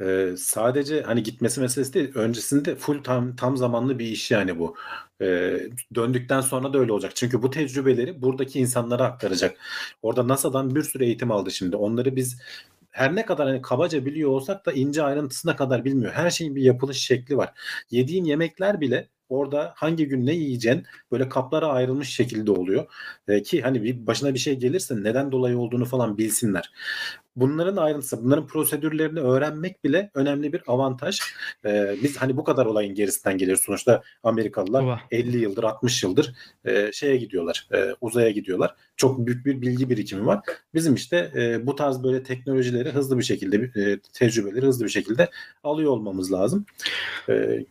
e, 0.00 0.34
sadece 0.38 1.02
hani 1.02 1.22
gitmesi 1.22 1.60
meselesi 1.60 1.94
değil. 1.94 2.12
Öncesinde 2.14 2.76
full 2.76 3.02
tam 3.02 3.36
tam 3.36 3.56
zamanlı 3.56 3.98
bir 3.98 4.06
iş 4.06 4.30
yani 4.30 4.58
bu. 4.58 4.76
E, 5.20 5.58
döndükten 5.94 6.40
sonra 6.40 6.72
da 6.72 6.78
öyle 6.78 6.92
olacak. 6.92 7.16
Çünkü 7.16 7.42
bu 7.42 7.50
tecrübeleri 7.50 8.22
buradaki 8.22 8.60
insanlara 8.60 9.04
aktaracak. 9.04 9.56
Orada 10.02 10.28
NASA'dan 10.28 10.74
bir 10.74 10.82
sürü 10.82 11.04
eğitim 11.04 11.30
aldı 11.30 11.50
şimdi. 11.50 11.76
Onları 11.76 12.16
biz 12.16 12.40
her 12.90 13.16
ne 13.16 13.26
kadar 13.26 13.46
hani 13.48 13.62
kabaca 13.62 14.06
biliyor 14.06 14.30
olsak 14.30 14.66
da 14.66 14.72
ince 14.72 15.02
ayrıntısına 15.02 15.56
kadar 15.56 15.84
bilmiyor. 15.84 16.12
Her 16.12 16.30
şeyin 16.30 16.56
bir 16.56 16.62
yapılış 16.62 16.98
şekli 16.98 17.36
var. 17.36 17.52
Yediğin 17.90 18.24
yemekler 18.24 18.80
bile 18.80 19.08
orada 19.28 19.72
hangi 19.76 20.08
gün 20.08 20.26
ne 20.26 20.32
yiyeceksin 20.32 20.86
böyle 21.12 21.28
kaplara 21.28 21.66
ayrılmış 21.66 22.08
şekilde 22.08 22.50
oluyor. 22.50 22.86
E, 23.28 23.42
ki 23.42 23.62
hani 23.62 23.82
bir 23.82 24.06
başına 24.06 24.34
bir 24.34 24.38
şey 24.38 24.58
gelirse 24.58 25.02
neden 25.02 25.32
dolayı 25.32 25.58
olduğunu 25.58 25.84
falan 25.84 26.18
bilsinler. 26.18 26.72
Bunların 27.36 27.76
ayrıntısı, 27.76 28.24
bunların 28.24 28.46
prosedürlerini 28.46 29.20
öğrenmek 29.20 29.84
bile 29.84 30.10
önemli 30.14 30.52
bir 30.52 30.62
avantaj. 30.66 31.20
E, 31.64 31.96
biz 32.02 32.16
hani 32.16 32.36
bu 32.36 32.44
kadar 32.44 32.66
olayın 32.66 32.94
gerisinden 32.94 33.38
geliyoruz. 33.38 33.64
Sonuçta 33.64 34.02
Amerikalılar 34.22 34.80
Tuva. 34.80 35.00
50 35.10 35.36
yıldır 35.36 35.64
60 35.64 36.02
yıldır 36.02 36.34
e, 36.64 36.92
şeye 36.92 37.16
gidiyorlar 37.16 37.68
e, 37.72 37.94
uzaya 38.00 38.30
gidiyorlar. 38.30 38.74
Çok 38.96 39.26
büyük 39.26 39.46
bir 39.46 39.60
bilgi 39.60 39.90
birikimi 39.90 40.26
var. 40.26 40.40
Bizim 40.74 40.94
işte 40.94 41.32
e, 41.36 41.66
bu 41.66 41.76
tarz 41.76 42.02
böyle 42.04 42.22
teknolojileri 42.22 42.90
hızlı 42.90 43.18
bir 43.18 43.24
şekilde 43.24 43.56
e, 43.56 43.98
tecrübeleri 44.12 44.66
hızlı 44.66 44.84
bir 44.84 44.90
şekilde 44.90 45.30
alıyor 45.64 45.90
olmamız 45.90 46.32
lazım. 46.32 46.66
E, 47.28 47.64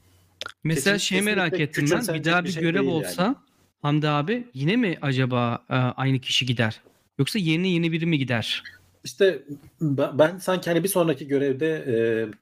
Mesela 0.63 0.95
kesin- 0.95 1.06
şey 1.08 1.21
merak 1.21 1.60
ettim 1.60 1.86
ben. 1.91 2.13
Bir 2.15 2.23
daha 2.23 2.43
bir 2.43 2.47
bir 2.47 2.53
şey 2.53 2.62
görev 2.63 2.79
değil 2.82 2.91
yani. 2.93 3.06
olsa 3.06 3.36
Hamdi 3.82 4.10
abi 4.10 4.47
yine 4.53 4.75
mi 4.75 4.97
acaba 5.01 5.63
e, 5.69 5.73
aynı 5.75 6.19
kişi 6.19 6.45
gider? 6.45 6.82
Yoksa 7.19 7.39
yeni 7.39 7.69
yeni 7.69 7.91
biri 7.91 8.06
mi 8.06 8.17
gider? 8.17 8.63
işte 9.03 9.43
ben, 9.82 10.38
sanki 10.38 10.69
hani 10.69 10.84
bir 10.84 10.89
sonraki 10.89 11.27
görevde 11.27 11.67
e, 11.88 11.93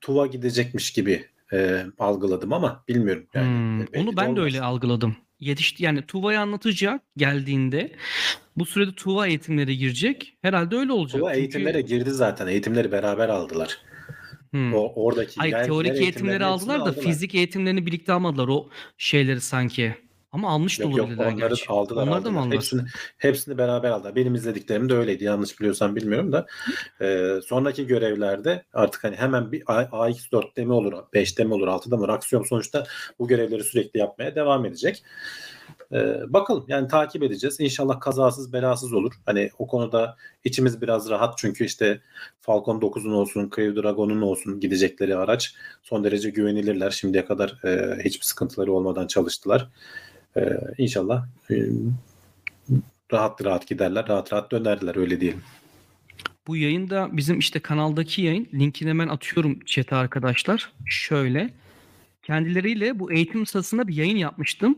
Tuva 0.01 0.27
gidecekmiş 0.27 0.91
gibi 0.93 1.25
e, 1.53 1.85
algıladım 1.99 2.53
ama 2.53 2.83
bilmiyorum. 2.87 3.25
Yani, 3.33 3.47
Hmm, 3.47 3.79
Onu 4.01 4.17
ben 4.17 4.25
de 4.25 4.29
olmaz. 4.29 4.43
öyle 4.43 4.61
algıladım. 4.61 5.15
Yetişti 5.39 5.83
yani 5.83 6.01
Tuva'yı 6.01 6.39
anlatacak 6.39 7.01
geldiğinde. 7.17 7.91
Bu 8.57 8.65
sürede 8.65 8.91
Tuva 8.95 9.27
eğitimlere 9.27 9.73
girecek. 9.75 10.37
Herhalde 10.41 10.75
öyle 10.75 10.91
olacak. 10.91 11.19
Tuva 11.19 11.29
Çünkü- 11.29 11.39
eğitimlere 11.41 11.81
girdi 11.81 12.11
zaten. 12.11 12.47
Eğitimleri 12.47 12.91
beraber 12.91 13.29
aldılar. 13.29 13.77
Hmm. 14.51 14.73
O 14.73 14.93
oradaki 14.95 15.35
Hayır 15.37 15.51
geldiler, 15.53 15.65
teorik 15.67 16.01
eğitimleri 16.01 16.45
aldılar 16.45 16.85
da 16.85 16.85
hepsini 16.89 17.03
fizik 17.03 17.35
eğitimlerini 17.35 17.85
birlikte 17.85 18.13
almadılar 18.13 18.47
o 18.47 18.69
şeyleri 18.97 19.41
sanki. 19.41 19.95
Ama 20.31 20.49
almış 20.49 20.79
da 20.79 20.87
olabilirler 20.87 21.25
onları 21.25 21.49
gerçi. 21.49 21.65
aldılar 21.67 22.07
Onları 22.07 22.25
da 22.25 22.31
mı 22.31 22.39
aldılar. 22.39 22.41
aldılar? 22.41 22.55
Hepsini, 22.57 22.81
hepsini 23.17 23.57
beraber 23.57 23.89
aldılar. 23.91 24.15
Benim 24.15 24.35
izlediklerim 24.35 24.89
de 24.89 24.93
öyleydi. 24.93 25.23
Yanlış 25.23 25.59
biliyorsam 25.59 25.95
bilmiyorum 25.95 26.31
da. 26.31 26.45
Ee, 27.01 27.39
sonraki 27.45 27.87
görevlerde 27.87 28.63
artık 28.73 29.03
hani 29.03 29.15
hemen 29.15 29.51
bir 29.51 29.63
A- 29.67 30.07
AX4'te 30.09 30.65
mi 30.65 30.73
olur, 30.73 30.93
5'te 31.13 31.43
mi 31.43 31.53
olur, 31.53 31.67
6'da 31.67 31.95
mı 31.97 32.03
olur? 32.03 32.09
Aksiyon 32.09 32.43
sonuçta 32.43 32.83
bu 33.19 33.27
görevleri 33.27 33.63
sürekli 33.63 33.99
yapmaya 33.99 34.35
devam 34.35 34.65
edecek. 34.65 35.03
Ee, 35.93 36.33
bakalım 36.33 36.65
yani 36.67 36.87
takip 36.87 37.23
edeceğiz. 37.23 37.59
İnşallah 37.59 37.99
kazasız 37.99 38.53
belasız 38.53 38.93
olur. 38.93 39.13
Hani 39.25 39.49
o 39.59 39.67
konuda 39.67 40.17
içimiz 40.43 40.81
biraz 40.81 41.09
rahat 41.09 41.37
çünkü 41.37 41.65
işte 41.65 42.01
Falcon 42.41 42.79
9'un 42.79 43.11
olsun, 43.11 43.51
Crew 43.55 43.81
Dragon'un 43.81 44.21
olsun 44.21 44.59
gidecekleri 44.59 45.17
araç 45.17 45.55
son 45.83 46.03
derece 46.03 46.29
güvenilirler. 46.29 46.91
Şimdiye 46.91 47.25
kadar 47.25 47.59
e, 47.65 48.03
hiçbir 48.03 48.25
sıkıntıları 48.25 48.73
olmadan 48.73 49.07
çalıştılar. 49.07 49.69
Ee, 50.37 50.57
inşallah 50.77 51.25
e, 51.51 51.55
rahat 53.13 53.45
rahat 53.45 53.67
giderler, 53.67 54.07
rahat 54.09 54.33
rahat 54.33 54.51
dönerler 54.51 54.95
öyle 54.95 55.21
diyelim. 55.21 55.41
Bu 56.47 56.57
yayında 56.57 57.09
bizim 57.11 57.39
işte 57.39 57.59
kanaldaki 57.59 58.21
yayın 58.21 58.47
linkini 58.53 58.89
hemen 58.89 59.07
atıyorum 59.07 59.59
chat'e 59.65 59.95
arkadaşlar. 59.95 60.73
Şöyle 60.85 61.49
kendileriyle 62.23 62.99
bu 62.99 63.11
eğitim 63.11 63.45
sırasında 63.45 63.87
bir 63.87 63.95
yayın 63.95 64.17
yapmıştım. 64.17 64.77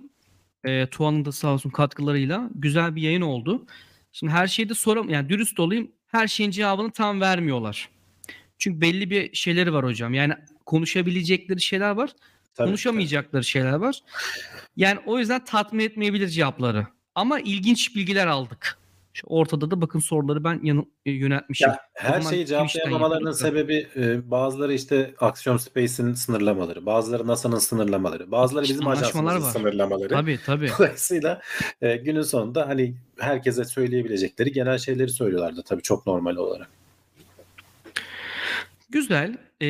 E, 0.64 0.88
Tuğan'ın 0.88 1.26
da 1.26 1.32
sağ 1.32 1.54
olsun 1.54 1.70
katkılarıyla 1.70 2.50
güzel 2.56 2.96
bir 2.96 3.02
yayın 3.02 3.22
oldu. 3.22 3.66
Şimdi 4.12 4.34
her 4.34 4.48
şeyde 4.48 4.74
soram 4.74 5.10
yani 5.10 5.30
dürüst 5.30 5.60
olayım 5.60 5.92
her 6.08 6.28
şeyin 6.28 6.52
cevabını 6.52 6.92
tam 6.92 7.22
vermiyorlar. 7.22 7.90
Çünkü 8.58 8.82
belli 8.82 9.10
bir 9.10 9.36
şeyleri 9.36 9.74
var 9.74 9.86
hocam. 9.86 10.14
Yani 10.14 10.34
konuşabilecekleri 10.66 11.62
şeyler 11.62 11.92
var. 11.92 12.10
Tabii, 12.56 12.68
konuşamayacakları 12.68 13.44
şeyler 13.44 13.74
var. 13.74 14.00
Yani 14.76 15.00
o 15.06 15.20
yüzden 15.20 15.46
tatmin 15.46 15.86
etmeyebilir 15.86 16.28
cevapları. 16.28 16.88
Ama 17.16 17.40
ilginç 17.40 17.96
bilgiler 17.96 18.28
aldık. 18.28 18.78
Şu 19.14 19.28
ortada 19.28 19.72
da 19.72 19.82
bakın 19.82 20.00
soruları 20.00 20.44
ben 20.44 20.60
yanı, 20.64 20.86
e, 21.06 21.12
yöneltmişim. 21.12 21.70
Ya, 21.70 21.80
her 21.94 22.10
O 22.10 22.22
zaman 22.22 22.32
şeyi 22.32 22.46
cevaplayamamalarının 22.46 23.32
sebebi 23.32 23.88
e, 23.96 24.32
bazıları 24.32 24.74
işte 24.74 25.14
Axiom 25.20 25.60
Space'in 25.60 26.14
sınırlamaları, 26.14 26.86
bazıları 26.86 27.28
NASA'nın 27.28 27.58
sınırlamaları, 27.58 28.32
bazıları 28.32 28.64
bizim 28.64 28.88
Anlaşmalar 28.88 29.32
ajansımızın 29.32 29.48
var. 29.48 29.52
sınırlamaları. 29.52 30.10
Tabii 30.10 30.40
tabii. 30.46 30.70
Dolayısıyla 30.80 31.42
e, 31.82 31.96
günün 31.96 32.22
sonunda 32.22 32.68
hani 32.68 32.96
herkese 33.20 33.66
söyleyebilecekleri 33.66 34.52
genel 34.52 34.78
şeyleri 34.78 35.10
söylüyorlardı 35.10 35.64
tabii 35.66 35.82
çok 35.82 36.08
normal 36.08 36.36
olarak. 36.36 36.70
Güzel. 38.94 39.38
Ee, 39.62 39.66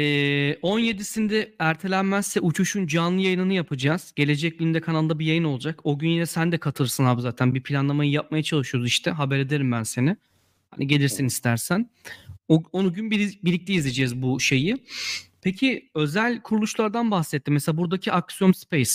17'sinde 0.63 1.51
ertelenmezse 1.59 2.39
uçuşun 2.39 2.88
canlı 2.88 3.21
yayınını 3.21 3.53
yapacağız. 3.53 4.13
Gelecek 4.15 4.59
günde 4.59 4.81
kanalda 4.81 5.19
bir 5.19 5.25
yayın 5.25 5.43
olacak. 5.43 5.79
O 5.83 5.99
gün 5.99 6.09
yine 6.09 6.25
sen 6.25 6.51
de 6.51 6.57
katılırsın 6.57 7.05
abi 7.05 7.21
zaten. 7.21 7.55
Bir 7.55 7.63
planlamayı 7.63 8.12
yapmaya 8.12 8.43
çalışıyoruz 8.43 8.88
işte. 8.88 9.12
Haber 9.12 9.39
ederim 9.39 9.71
ben 9.71 9.83
seni. 9.83 10.17
Hani 10.71 10.88
gelirsin 10.88 11.25
istersen. 11.25 11.89
O, 12.47 12.63
onu 12.71 12.93
gün 12.93 13.12
bir, 13.12 13.39
birlikte 13.43 13.73
izleyeceğiz 13.73 14.21
bu 14.21 14.39
şeyi. 14.39 14.77
Peki 15.41 15.89
özel 15.95 16.41
kuruluşlardan 16.41 17.12
bahsetti. 17.12 17.51
Mesela 17.51 17.77
buradaki 17.77 18.12
Axiom 18.12 18.53
Space. 18.53 18.91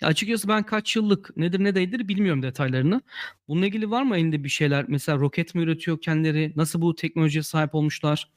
Ya 0.00 0.08
açıkçası 0.08 0.48
ben 0.48 0.62
kaç 0.62 0.96
yıllık 0.96 1.36
nedir 1.36 1.64
ne 1.64 1.74
değildir 1.74 2.08
bilmiyorum 2.08 2.42
detaylarını. 2.42 3.02
Bununla 3.48 3.66
ilgili 3.66 3.90
var 3.90 4.02
mı 4.02 4.16
elinde 4.16 4.44
bir 4.44 4.48
şeyler? 4.48 4.84
Mesela 4.88 5.18
roket 5.18 5.54
mi 5.54 5.62
üretiyor 5.62 6.00
kendileri? 6.00 6.52
Nasıl 6.56 6.80
bu 6.80 6.94
teknolojiye 6.94 7.42
sahip 7.42 7.74
olmuşlar? 7.74 8.28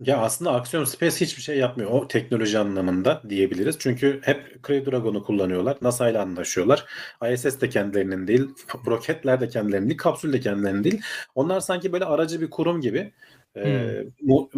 Ya 0.00 0.18
aslında 0.18 0.52
Axiom 0.52 0.86
Space 0.86 1.16
hiçbir 1.20 1.42
şey 1.42 1.58
yapmıyor 1.58 1.90
o 1.90 2.08
teknoloji 2.08 2.58
anlamında 2.58 3.22
diyebiliriz. 3.28 3.76
Çünkü 3.78 4.20
hep 4.24 4.64
Crew 4.66 4.90
Dragon'u 4.90 5.24
kullanıyorlar. 5.24 5.76
NASA 5.82 6.10
ile 6.10 6.18
anlaşıyorlar. 6.18 6.84
ISS 7.32 7.60
de 7.60 7.68
kendilerinin 7.68 8.26
değil, 8.26 8.48
roketler 8.86 9.40
de 9.40 9.48
kendilerinin 9.48 9.88
değil, 9.88 9.98
kapsül 9.98 10.32
de 10.32 10.40
kendilerinin 10.40 10.84
değil. 10.84 11.00
Onlar 11.34 11.60
sanki 11.60 11.92
böyle 11.92 12.04
aracı 12.04 12.40
bir 12.40 12.50
kurum 12.50 12.80
gibi. 12.80 13.12
Ee, 13.56 14.04
bu 14.22 14.50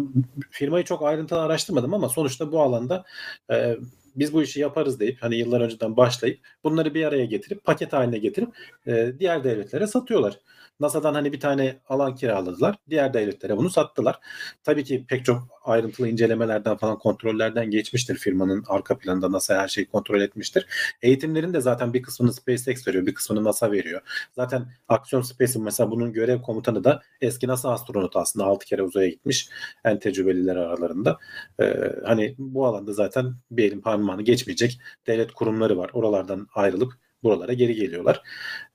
firmayı 0.51 0.83
çok 0.85 1.03
ayrıntılı 1.03 1.41
araştırmadım 1.41 1.93
ama 1.93 2.09
sonuçta 2.09 2.51
bu 2.51 2.61
alanda 2.61 3.03
e, 3.51 3.77
biz 4.15 4.33
bu 4.33 4.43
işi 4.43 4.59
yaparız 4.59 4.99
deyip 4.99 5.17
hani 5.23 5.35
yıllar 5.35 5.61
önceden 5.61 5.97
başlayıp 5.97 6.39
bunları 6.63 6.93
bir 6.93 7.05
araya 7.05 7.25
getirip 7.25 7.63
paket 7.63 7.93
haline 7.93 8.17
getirip 8.17 8.49
e, 8.87 9.13
diğer 9.19 9.43
devletlere 9.43 9.87
satıyorlar. 9.87 10.39
NASA'dan 10.83 11.13
hani 11.13 11.33
bir 11.33 11.39
tane 11.39 11.79
alan 11.89 12.15
kiraladılar. 12.15 12.75
Diğer 12.89 13.13
devletlere 13.13 13.57
bunu 13.57 13.69
sattılar. 13.69 14.19
Tabii 14.63 14.83
ki 14.83 15.05
pek 15.07 15.25
çok 15.25 15.47
ayrıntılı 15.63 16.07
incelemelerden 16.07 16.77
falan 16.77 16.99
kontrollerden 16.99 17.71
geçmiştir 17.71 18.15
firmanın 18.15 18.63
arka 18.67 18.97
planında 18.97 19.31
NASA 19.31 19.57
her 19.57 19.67
şeyi 19.67 19.87
kontrol 19.87 20.21
etmiştir. 20.21 20.67
Eğitimlerin 21.01 21.53
de 21.53 21.61
zaten 21.61 21.93
bir 21.93 22.01
kısmını 22.01 22.33
SpaceX 22.33 22.87
veriyor, 22.87 23.05
bir 23.05 23.13
kısmını 23.13 23.43
NASA 23.43 23.71
veriyor. 23.71 24.01
Zaten 24.35 24.65
Aksiyon 24.87 25.21
Space'in 25.21 25.63
mesela 25.63 25.91
bunun 25.91 26.13
görev 26.13 26.41
komutanı 26.41 26.83
da 26.83 27.01
eski 27.21 27.47
NASA 27.47 27.71
astronotu 27.71 28.19
aslında 28.19 28.45
6 28.45 28.65
kere 28.65 28.83
uzaya 28.83 29.09
gitmiş. 29.09 29.49
En 29.85 29.99
tecrübeliler 29.99 30.55
aralarında. 30.55 31.17
Ee, 31.61 31.95
hani 32.05 32.35
bu 32.37 32.65
alanda 32.65 32.93
zaten 32.93 33.35
bir 33.51 33.63
elin 33.63 33.81
parmağını 33.81 34.21
geçmeyecek 34.21 34.79
devlet 35.07 35.31
kurumları 35.31 35.77
var. 35.77 35.89
Oralardan 35.93 36.47
ayrılıp 36.53 36.93
buralara 37.23 37.53
geri 37.53 37.75
geliyorlar. 37.75 38.21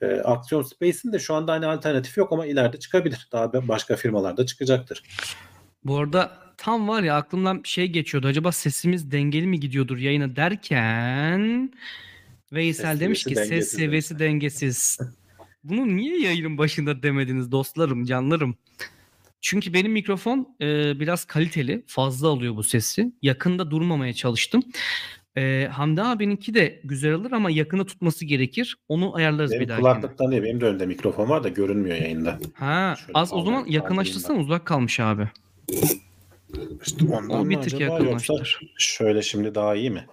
E, 0.01 0.07
Aksiyon 0.07 0.63
Space'in 0.63 1.13
de 1.13 1.19
şu 1.19 1.35
anda 1.35 1.53
hani 1.53 1.67
alternatif 1.67 2.17
yok 2.17 2.33
ama 2.33 2.47
ileride 2.47 2.79
çıkabilir. 2.79 3.29
Daha 3.33 3.69
başka 3.69 3.97
firmalarda 3.97 4.47
çıkacaktır. 4.47 5.03
Bu 5.85 5.99
arada 5.99 6.33
tam 6.57 6.89
var 6.89 7.03
ya 7.03 7.17
aklımdan 7.17 7.61
şey 7.65 7.87
geçiyordu. 7.87 8.27
Acaba 8.27 8.53
sesimiz 8.53 9.11
dengeli 9.11 9.47
mi 9.47 9.61
gidiyordur 9.61 9.99
yayına 9.99 10.37
derken 10.37 11.73
Veysel 12.53 12.93
Ses 12.93 13.01
demiş 13.01 13.25
ki 13.25 13.35
ses 13.35 13.51
dengesiz." 13.51 13.79
seviyesi 13.79 14.19
dengesiz. 14.19 14.99
Bunu 15.65 15.97
niye 15.97 16.21
yayının 16.21 16.59
başında 16.59 17.03
demediniz 17.03 17.53
dostlarım, 17.53 18.05
canlarım? 18.05 18.57
Çünkü 19.41 19.73
benim 19.73 19.93
mikrofon 19.93 20.57
e, 20.61 21.01
biraz 21.01 21.25
kaliteli, 21.25 21.85
fazla 21.87 22.29
alıyor 22.29 22.57
bu 22.57 22.63
sesi. 22.63 23.13
Yakında 23.23 23.71
durmamaya 23.71 24.13
çalıştım. 24.13 24.63
E, 25.37 25.69
Hamdi 25.73 26.03
abininki 26.03 26.55
de 26.55 26.81
güzel 26.85 27.15
alır 27.15 27.33
ama 27.33 27.51
yakında 27.51 27.87
tutması 27.87 28.25
gerekir. 28.25 28.77
Onu 28.89 29.17
ayarlarız 29.17 29.53
bir 29.53 29.57
Benim 29.57 29.69
dahakine. 29.69 29.89
kulaklıktan 29.89 30.31
değil 30.31 30.43
benim 30.43 30.61
de 30.61 30.65
önümde 30.65 30.87
mikrofon 30.87 31.29
var 31.29 31.45
da 31.45 31.49
görünmüyor 31.49 31.97
yayında. 31.97 32.39
Ha, 32.55 32.95
Şöyle 32.99 33.13
az 33.15 33.33
o 33.33 33.37
zaman 33.43 33.55
kaldırayım, 33.59 33.83
yakınlaştırsan 33.83 34.39
uzak 34.39 34.67
kalmış 34.67 35.01
abi. 35.01 35.29
İşte 36.87 37.05
ondan 37.05 37.45
mı 37.45 37.51
bir 37.51 37.55
tık 37.57 37.75
acaba 37.75 37.85
yoksa 37.99 38.05
yakınlaştır. 38.35 38.61
şöyle 38.79 39.23
şimdi 39.23 39.55
daha 39.55 39.75
iyi 39.75 39.91
mi? 39.91 40.07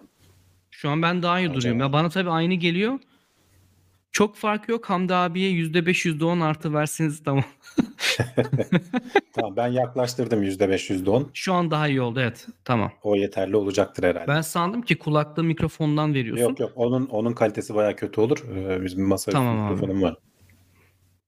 Şu 0.72 0.90
an 0.90 1.02
ben 1.02 1.24
daha 1.24 1.40
iyi 1.40 1.46
Acaba? 1.46 1.54
duruyorum. 1.58 1.80
Ya 1.80 1.94
bana 1.94 2.10
tabii 2.10 2.30
aynı 2.30 2.54
geliyor. 2.54 3.00
Çok 4.12 4.36
fark 4.38 4.70
yok. 4.70 4.90
Hamdi 4.90 5.14
abiye 5.16 5.50
%5 5.52 6.06
%10 6.06 6.42
artı 6.44 6.74
verseniz 6.74 7.24
tamam. 7.24 7.44
Tamam 9.34 9.56
ben 9.56 9.68
yaklaştırdım 9.68 10.44
%5 10.44 10.90
%10. 10.94 11.26
Şu 11.34 11.54
an 11.54 11.72
daha 11.72 11.88
iyi 11.88 12.02
oldu 12.02 12.20
evet. 12.20 12.48
Tamam. 12.66 12.92
O 13.04 13.16
yeterli 13.16 13.56
olacaktır 13.56 14.04
herhalde. 14.04 14.28
Ben 14.28 14.42
sandım 14.42 14.82
ki 14.82 14.98
kulaklığı 14.98 15.44
mikrofondan 15.44 16.14
veriyorsun. 16.14 16.44
Yok 16.44 16.60
yok 16.60 16.72
onun 16.76 17.06
onun 17.06 17.34
kalitesi 17.34 17.76
bayağı 17.76 17.96
kötü 17.96 18.22
olur. 18.22 18.38
Ee, 18.56 18.84
bizim 18.84 19.08
masa 19.08 19.32
Tamam 19.32 19.58
mikrofonum 19.58 20.02
var. 20.02 20.16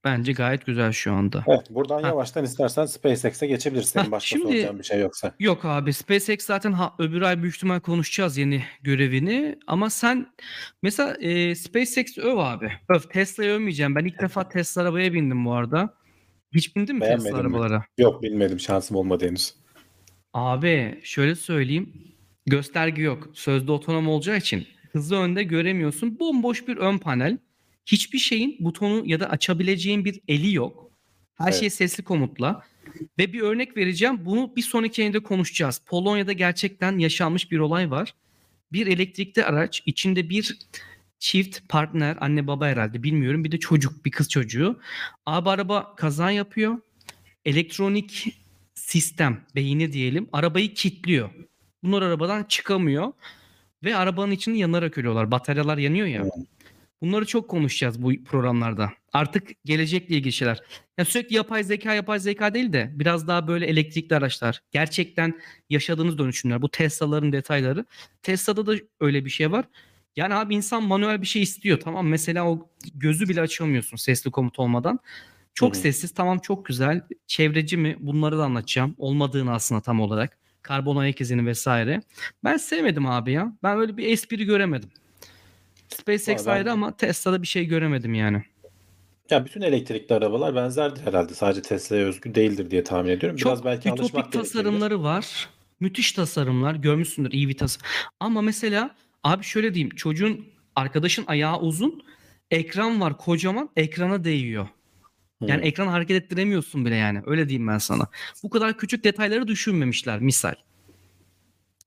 Bence 0.03 0.31
gayet 0.33 0.65
güzel 0.65 0.91
şu 0.91 1.13
anda. 1.13 1.43
Evet 1.47 1.67
buradan 1.69 2.01
Ha. 2.01 2.07
yavaştan 2.07 2.43
istersen 2.43 2.85
SpaceX'e 2.85 3.47
geçebiliriz. 3.47 3.89
Senin 3.89 4.11
başka 4.11 4.27
şimdi- 4.27 4.43
soracağın 4.43 4.79
bir 4.79 4.83
şey 4.83 4.99
yoksa. 4.99 5.31
Yok 5.39 5.65
abi 5.65 5.93
SpaceX 5.93 6.45
zaten 6.45 6.71
ha, 6.71 6.93
öbür 6.99 7.21
ay 7.21 7.41
büyük 7.41 7.55
ihtimal 7.55 7.79
konuşacağız 7.79 8.37
yeni 8.37 8.63
görevini. 8.81 9.59
Ama 9.67 9.89
sen 9.89 10.27
mesela 10.83 11.13
e, 11.19 11.55
SpaceX 11.55 12.17
öv 12.17 12.37
abi. 12.37 12.71
Öv. 12.89 12.99
Tesla'yı 12.99 13.51
övmeyeceğim. 13.51 13.95
Ben 13.95 14.05
ilk 14.05 14.19
defa 14.21 14.49
Tesla 14.49 14.81
arabaya 14.81 15.13
bindim 15.13 15.45
bu 15.45 15.53
arada. 15.53 15.93
Hiç 16.55 16.75
bindin 16.75 16.95
mi 16.95 16.99
Tesla 17.01 17.09
Beğenmedin 17.25 17.35
mi? 17.35 17.39
arabalara? 17.57 17.85
Yok 17.97 18.23
bilmedim 18.23 18.59
şansım 18.59 18.97
olmadı 18.97 19.27
henüz. 19.27 19.53
Abi 20.33 20.99
şöyle 21.03 21.35
söyleyeyim. 21.35 21.93
Gösterge 22.45 23.01
yok. 23.01 23.29
Sözde 23.33 23.71
otonom 23.71 24.07
olacağı 24.07 24.37
için 24.37 24.67
hızlı 24.91 25.15
önde 25.15 25.43
göremiyorsun. 25.43 26.19
Bomboş 26.19 26.67
bir 26.67 26.77
ön 26.77 26.97
panel. 26.97 27.37
Hiçbir 27.85 28.17
şeyin 28.19 28.55
butonu 28.59 29.03
ya 29.05 29.19
da 29.19 29.29
açabileceğin 29.29 30.05
bir 30.05 30.21
eli 30.27 30.53
yok. 30.53 30.91
Her 31.35 31.45
Evet. 31.45 31.59
şey 31.59 31.69
sesli 31.69 32.03
komutla. 32.03 32.63
Ve 33.19 33.33
bir 33.33 33.41
örnek 33.41 33.77
vereceğim. 33.77 34.25
Bunu 34.25 34.55
bir 34.55 34.61
sonraki 34.61 35.01
yayında 35.01 35.23
konuşacağız. 35.23 35.81
Polonya'da 35.85 36.33
gerçekten 36.33 36.97
yaşanmış 36.97 37.51
bir 37.51 37.59
olay 37.59 37.91
var. 37.91 38.13
Bir 38.71 38.87
elektrikli 38.87 39.43
araç 39.43 39.83
içinde 39.85 40.29
bir 40.29 40.57
çift 41.19 41.69
partner 41.69 42.17
anne 42.21 42.47
baba 42.47 42.67
herhalde 42.67 43.03
bilmiyorum 43.03 43.43
bir 43.43 43.51
de 43.51 43.59
çocuk 43.59 44.05
bir 44.05 44.11
kız 44.11 44.29
çocuğu. 44.29 44.79
Abi 45.25 45.49
araba 45.49 45.95
kaza 45.95 46.31
yapıyor. 46.31 46.77
Elektronik 47.45 48.37
sistem 48.73 49.45
beyni 49.55 49.93
diyelim 49.93 50.29
arabayı 50.33 50.73
kilitliyor. 50.73 51.29
Bunlar 51.83 52.01
arabadan 52.01 52.43
çıkamıyor 52.43 53.11
ve 53.83 53.95
arabanın 53.95 54.31
içinde 54.31 54.57
yanarak 54.57 54.97
ölüyorlar. 54.97 55.31
Bataryalar 55.31 55.77
yanıyor 55.77 56.07
ya. 56.07 56.23
Bunları 57.01 57.25
çok 57.25 57.49
konuşacağız 57.49 58.03
bu 58.03 58.23
programlarda. 58.23 58.91
Artık 59.13 59.49
gelecekle 59.65 60.15
ilgili 60.15 60.33
şeyler. 60.33 60.59
Ya 60.97 61.05
sürekli 61.05 61.35
yapay 61.35 61.63
zeka 61.63 61.93
yapay 61.93 62.19
zeka 62.19 62.53
değil 62.53 62.73
de 62.73 62.91
biraz 62.93 63.27
daha 63.27 63.47
böyle 63.47 63.65
elektrikli 63.65 64.15
araçlar. 64.15 64.61
Gerçekten 64.71 65.41
yaşadığınız 65.69 66.17
dönüşümler. 66.17 66.61
Bu 66.61 66.69
Tesla'ların 66.71 67.31
detayları. 67.31 67.85
Tesla'da 68.21 68.65
da 68.65 68.75
öyle 68.99 69.25
bir 69.25 69.29
şey 69.29 69.51
var. 69.51 69.65
Yani 70.17 70.33
abi 70.33 70.55
insan 70.55 70.83
manuel 70.83 71.21
bir 71.21 71.27
şey 71.27 71.41
istiyor 71.41 71.79
tamam 71.79 72.07
Mesela 72.07 72.49
o 72.49 72.69
gözü 72.95 73.29
bile 73.29 73.41
açamıyorsun 73.41 73.97
sesli 73.97 74.31
komut 74.31 74.59
olmadan. 74.59 74.99
Çok 75.53 75.73
Hı 75.75 75.77
hı. 75.77 75.81
sessiz 75.81 76.13
tamam 76.13 76.39
çok 76.39 76.65
güzel. 76.65 77.01
Çevreci 77.27 77.77
mi 77.77 77.97
bunları 77.99 78.37
da 78.37 78.43
anlatacağım. 78.45 78.95
Olmadığını 78.97 79.53
aslında 79.53 79.81
tam 79.81 80.01
olarak. 80.01 80.37
Karbon 80.61 80.95
ayak 80.95 81.21
izini 81.21 81.45
vesaire. 81.45 82.01
Ben 82.43 82.57
sevmedim 82.57 83.05
abi 83.05 83.31
ya. 83.31 83.57
Ben 83.63 83.77
öyle 83.79 83.97
bir 83.97 84.07
espri 84.07 84.45
göremedim. 84.45 84.89
SpaceX 85.89 86.27
Vallahi 86.29 86.45
ben- 86.45 86.51
ayrı 86.51 86.71
ama 86.71 86.97
Tesla'da 86.97 87.41
bir 87.41 87.47
şey 87.47 87.65
göremedim 87.65 88.13
yani. 88.13 88.43
Ya 89.29 89.45
bütün 89.45 89.61
elektrikli 89.61 90.13
arabalar 90.13 90.55
benzerdir 90.55 91.01
herhalde. 91.01 91.33
Sadece 91.33 91.61
Tesla'ya 91.61 92.05
özgü 92.05 92.35
değildir 92.35 92.71
diye 92.71 92.83
tahmin 92.83 93.09
ediyorum. 93.09 93.37
Biraz 93.37 93.57
Çok 93.57 93.65
belki 93.65 93.89
ütopik 93.89 94.31
tasarımları 94.31 95.03
var. 95.03 95.49
Müthiş 95.79 96.11
tasarımlar. 96.11 96.75
Görmüşsündür 96.75 97.31
iyi 97.31 97.47
bir 97.49 97.57
tasarım. 97.57 97.87
Ama 98.19 98.41
mesela 98.41 98.95
abi 99.23 99.43
şöyle 99.43 99.73
diyeyim. 99.73 99.95
Çocuğun 99.95 100.45
arkadaşın 100.75 101.23
ayağı 101.27 101.59
uzun. 101.59 102.03
Ekran 102.51 103.01
var 103.01 103.17
kocaman. 103.17 103.69
Ekrana 103.75 104.23
değiyor. 104.23 104.67
Yani 105.41 105.61
Hı. 105.61 105.65
ekran 105.65 105.87
hareket 105.87 106.23
ettiremiyorsun 106.23 106.85
bile 106.85 106.95
yani. 106.95 107.21
Öyle 107.25 107.49
diyeyim 107.49 107.67
ben 107.67 107.77
sana. 107.77 108.07
Bu 108.43 108.49
kadar 108.49 108.77
küçük 108.77 109.03
detayları 109.03 109.47
düşünmemişler 109.47 110.19
misal. 110.19 110.53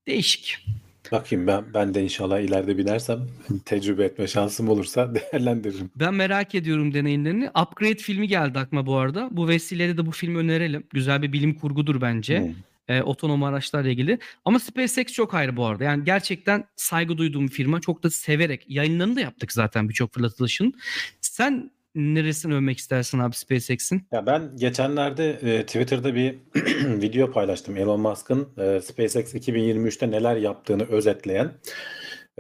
Değişik. 0.07 0.67
Bakayım 1.13 1.47
ben 1.47 1.65
ben 1.75 1.95
de 1.95 2.03
inşallah 2.03 2.39
ileride 2.39 2.79
binersem 2.79 3.29
tecrübe 3.65 4.05
etme 4.05 4.27
şansım 4.27 4.69
olursa 4.69 5.15
değerlendiririm. 5.33 5.91
Ben 5.97 6.15
merak 6.15 6.55
ediyorum 6.55 6.95
deneyimlerini. 6.95 7.49
Upgrade 7.49 7.95
filmi 7.95 8.29
geldi 8.29 8.59
aklıma 8.59 8.87
bu 8.87 8.97
arada. 8.97 9.29
Bu 9.33 9.49
vesileyle 9.49 9.97
de 9.97 10.07
bu 10.07 10.11
filmi 10.11 10.39
önerelim. 10.39 10.85
Güzel 10.93 11.23
bir 11.23 11.33
bilim 11.33 11.55
kurgudur 11.55 12.01
bence. 12.01 12.41
Hı. 12.41 12.53
E, 12.91 13.03
otonom 13.03 13.43
araçlarla 13.43 13.89
ilgili. 13.89 14.19
Ama 14.45 14.59
SpaceX 14.59 15.13
çok 15.13 15.35
ayrı 15.35 15.57
bu 15.57 15.65
arada. 15.65 15.85
Yani 15.85 16.05
gerçekten 16.05 16.65
saygı 16.77 17.19
duyduğum 17.19 17.49
firma. 17.49 17.81
Çok 17.81 18.03
da 18.03 18.11
severek. 18.11 18.65
Yayınlarını 18.69 19.17
da 19.17 19.21
yaptık 19.21 19.53
zaten 19.53 19.89
birçok 19.89 20.15
fırlatılışın. 20.15 20.75
Sen 21.21 21.71
neresini 21.95 22.55
övmek 22.55 22.79
istersin 22.79 23.19
abi 23.19 23.37
SpaceX'in? 23.37 24.07
Ya 24.13 24.27
ben 24.27 24.57
geçenlerde 24.57 25.31
e, 25.31 25.67
Twitter'da 25.67 26.15
bir 26.15 26.35
video 27.03 27.33
paylaştım. 27.33 27.77
Elon 27.77 28.01
Musk'ın 28.01 28.49
e, 28.59 28.81
SpaceX 28.81 29.35
2023'te 29.35 30.11
neler 30.11 30.37
yaptığını 30.37 30.83
özetleyen. 30.85 31.53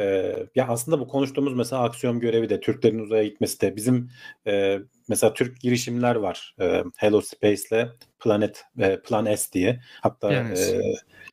E, 0.01 0.37
ya 0.55 0.69
aslında 0.69 1.01
bu 1.01 1.09
konuştuğumuz 1.09 1.55
mesela 1.55 1.83
aksiyon 1.83 2.21
görevi 2.21 2.49
de 2.49 2.61
Türklerin 2.61 2.99
uzaya 2.99 3.25
gitmesi 3.25 3.61
de 3.61 3.77
bizim 3.77 4.11
e, 4.47 4.79
mesela 5.09 5.35
Türk 5.35 5.61
girişimler 5.61 6.15
var. 6.17 6.55
E, 6.61 6.85
Hello 6.97 7.21
Space'le 7.21 7.89
Planet 8.21 8.65
e, 8.79 9.01
Plan 9.03 9.35
S 9.35 9.53
diye. 9.53 9.81
Hatta 10.01 10.57
S. 10.57 10.77
e, 10.77 10.81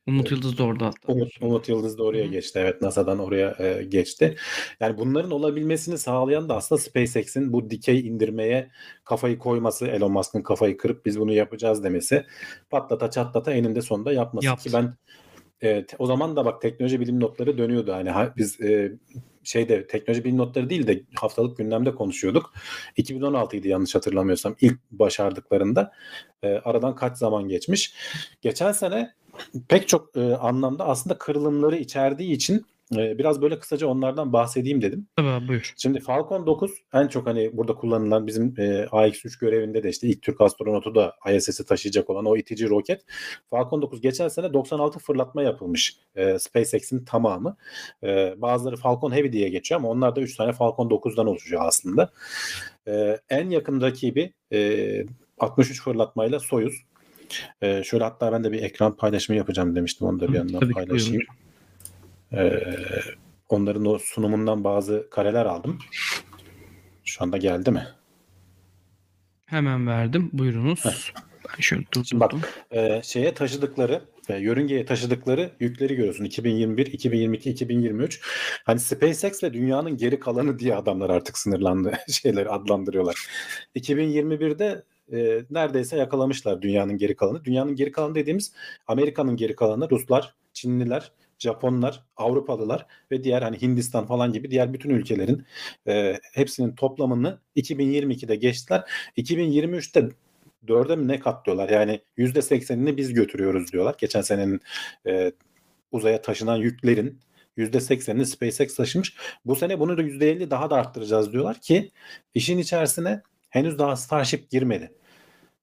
Umut 0.06 0.30
Yıldız 0.30 0.58
da 0.58 0.64
orada 0.64 0.86
hatta. 0.86 1.12
Umut, 1.12 1.28
Umut 1.40 1.68
Yıldız 1.68 1.98
da 1.98 2.02
oraya 2.02 2.24
hı. 2.24 2.30
geçti. 2.30 2.58
Evet 2.62 2.82
NASA'dan 2.82 3.18
oraya 3.18 3.56
e, 3.58 3.82
geçti. 3.82 4.36
Yani 4.80 4.98
bunların 4.98 5.30
olabilmesini 5.30 5.98
sağlayan 5.98 6.48
da 6.48 6.56
aslında 6.56 6.80
SpaceX'in 6.80 7.52
bu 7.52 7.70
dikey 7.70 8.08
indirmeye 8.08 8.70
kafayı 9.04 9.38
koyması, 9.38 9.86
Elon 9.86 10.12
Musk'ın 10.12 10.42
kafayı 10.42 10.76
kırıp 10.76 11.06
biz 11.06 11.20
bunu 11.20 11.32
yapacağız 11.32 11.84
demesi, 11.84 12.26
patlata 12.70 13.10
çatlata 13.10 13.52
eninde 13.52 13.82
sonunda 13.82 14.12
yapması 14.12 14.46
Yaptı. 14.46 14.68
ki 14.68 14.72
ben 14.72 14.94
e, 15.60 15.86
te- 15.86 15.96
o 15.98 16.06
zaman 16.06 16.36
da 16.36 16.44
bak 16.44 16.62
teknoloji 16.62 17.00
bilim 17.00 17.20
notları 17.20 17.58
dönüyordu. 17.58 17.92
Hani 17.92 18.10
ha- 18.10 18.32
biz 18.36 18.60
e, 18.60 18.92
şeyde 19.42 19.86
teknoloji 19.86 20.24
bilim 20.24 20.38
notları 20.38 20.70
değil 20.70 20.86
de 20.86 21.02
haftalık 21.14 21.58
gündemde 21.58 21.94
konuşuyorduk. 21.94 22.52
2016 22.96 23.56
idi 23.56 23.68
yanlış 23.68 23.94
hatırlamıyorsam 23.94 24.56
ilk 24.60 24.78
başardıklarında. 24.90 25.92
E, 26.42 26.48
aradan 26.48 26.94
kaç 26.94 27.18
zaman 27.18 27.48
geçmiş. 27.48 27.94
Geçen 28.42 28.72
sene 28.72 29.14
pek 29.68 29.88
çok 29.88 30.16
e, 30.16 30.20
anlamda 30.36 30.86
aslında 30.86 31.18
kırılımları 31.18 31.76
içerdiği 31.76 32.32
için 32.32 32.66
e, 32.96 33.18
biraz 33.18 33.42
böyle 33.42 33.58
kısaca 33.58 33.86
onlardan 33.86 34.32
bahsedeyim 34.32 34.82
dedim. 34.82 35.06
Tabii 35.16 35.28
abi, 35.28 35.48
buyur. 35.48 35.74
Şimdi 35.76 36.00
Falcon 36.00 36.46
9 36.46 36.70
en 36.94 37.08
çok 37.08 37.26
hani 37.26 37.56
burada 37.56 37.74
kullanılan 37.74 38.26
bizim 38.26 38.54
e, 38.58 38.84
AX-3 38.84 39.40
görevinde 39.40 39.82
de 39.82 39.88
işte 39.88 40.08
ilk 40.08 40.22
Türk 40.22 40.40
astronotu 40.40 40.94
da 40.94 41.14
ISS'i 41.34 41.66
taşıyacak 41.66 42.10
olan 42.10 42.24
o 42.24 42.36
itici 42.36 42.68
roket. 42.68 43.04
Falcon 43.50 43.82
9 43.82 44.00
geçen 44.00 44.28
sene 44.28 44.52
96 44.52 44.98
fırlatma 44.98 45.42
yapılmış 45.42 45.96
e, 46.14 46.38
SpaceX'in 46.38 47.04
tamamı. 47.04 47.56
E, 48.02 48.34
bazıları 48.36 48.76
Falcon 48.76 49.12
Heavy 49.12 49.32
diye 49.32 49.48
geçiyor 49.48 49.80
ama 49.80 49.88
onlar 49.88 50.16
da 50.16 50.20
3 50.20 50.36
tane 50.36 50.52
Falcon 50.52 50.88
9'dan 50.88 51.26
oluşuyor 51.26 51.62
aslında. 51.64 52.10
E, 52.88 53.18
en 53.30 53.50
yakın 53.50 53.80
rakibi 53.80 54.32
e, 54.52 55.04
63 55.38 55.82
fırlatmayla 55.82 56.40
Soyuz. 56.40 56.74
E, 57.62 57.84
şöyle 57.84 58.04
hatta 58.04 58.32
ben 58.32 58.44
de 58.44 58.52
bir 58.52 58.62
ekran 58.62 58.96
paylaşımı 58.96 59.36
yapacağım 59.36 59.76
demiştim. 59.76 60.06
Onu 60.06 60.20
da 60.20 60.28
bir 60.28 60.34
yandan 60.34 60.60
tabii 60.60 60.72
paylaşayım. 60.72 61.22
E, 62.32 62.62
onların 63.48 63.84
o 63.86 63.98
sunumundan 63.98 64.64
bazı 64.64 65.10
kareler 65.10 65.46
aldım. 65.46 65.78
Şu 67.04 67.24
anda 67.24 67.36
geldi 67.36 67.70
mi? 67.70 67.86
Hemen 69.46 69.86
verdim. 69.86 70.30
Buyurunuz. 70.32 70.84
Ben 70.84 71.60
şöyle 71.60 71.84
Şimdi 72.04 72.20
bak 72.20 72.30
durdurdum. 72.32 72.48
e, 72.70 73.00
şeye 73.04 73.34
taşıdıkları 73.34 74.02
e, 74.28 74.36
yörüngeye 74.36 74.84
taşıdıkları 74.86 75.50
yükleri 75.60 75.94
görüyorsun 75.94 76.24
2021, 76.24 76.86
2022, 76.86 77.50
2023. 77.50 78.20
Hani 78.64 78.80
SpaceX 78.80 79.42
ve 79.44 79.52
dünyanın 79.52 79.96
geri 79.96 80.20
kalanı 80.20 80.58
diye 80.58 80.74
adamlar 80.76 81.10
artık 81.10 81.38
sınırlandı 81.38 81.92
şeyleri 82.08 82.48
adlandırıyorlar. 82.48 83.28
2021'de 83.76 84.84
e, 85.12 85.44
neredeyse 85.50 85.96
yakalamışlar 85.96 86.62
dünyanın 86.62 86.98
geri 86.98 87.16
kalanı. 87.16 87.44
Dünyanın 87.44 87.76
geri 87.76 87.92
kalanı 87.92 88.14
dediğimiz 88.14 88.52
Amerika'nın 88.86 89.36
geri 89.36 89.56
kalanı 89.56 89.90
Ruslar, 89.90 90.34
Çinliler, 90.52 91.12
Japonlar, 91.38 92.04
Avrupalılar 92.16 92.86
ve 93.10 93.24
diğer 93.24 93.42
hani 93.42 93.62
Hindistan 93.62 94.06
falan 94.06 94.32
gibi 94.32 94.50
diğer 94.50 94.72
bütün 94.72 94.90
ülkelerin 94.90 95.46
e, 95.88 96.18
hepsinin 96.32 96.74
toplamını 96.74 97.38
2022'de 97.56 98.36
geçtiler. 98.36 98.90
2023'te 99.16 100.08
dörde 100.68 100.96
mi 100.96 101.08
ne 101.08 101.20
katlıyorlar? 101.20 101.68
Yani 101.68 102.00
yüzde 102.16 102.42
seksenini 102.42 102.96
biz 102.96 103.14
götürüyoruz 103.14 103.72
diyorlar. 103.72 103.94
Geçen 103.98 104.20
senenin 104.20 104.60
e, 105.06 105.32
uzaya 105.92 106.22
taşınan 106.22 106.56
yüklerin 106.56 107.20
yüzde 107.56 107.80
seksenini 107.80 108.26
SpaceX 108.26 108.76
taşımış. 108.76 109.16
Bu 109.44 109.56
sene 109.56 109.80
bunu 109.80 109.98
da 109.98 110.02
yüzde 110.02 110.30
elli 110.30 110.50
daha 110.50 110.70
da 110.70 110.76
arttıracağız 110.76 111.32
diyorlar 111.32 111.60
ki 111.60 111.90
işin 112.34 112.58
içerisine 112.58 113.22
henüz 113.50 113.78
daha 113.78 113.96
Starship 113.96 114.50
girmedi. 114.50 114.92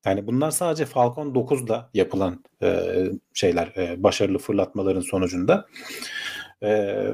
Yani 0.06 0.28
bunlar 0.28 0.52
sadece 0.52 0.86
Falcon 0.86 1.34
9'da 1.34 1.90
yapılan 1.94 2.44
e, 2.62 2.94
şeyler, 3.34 3.68
e, 3.78 4.04
başarılı 4.04 4.38
fırlatmaların 4.38 5.02
sonucunda. 5.02 5.66
E, 6.64 7.06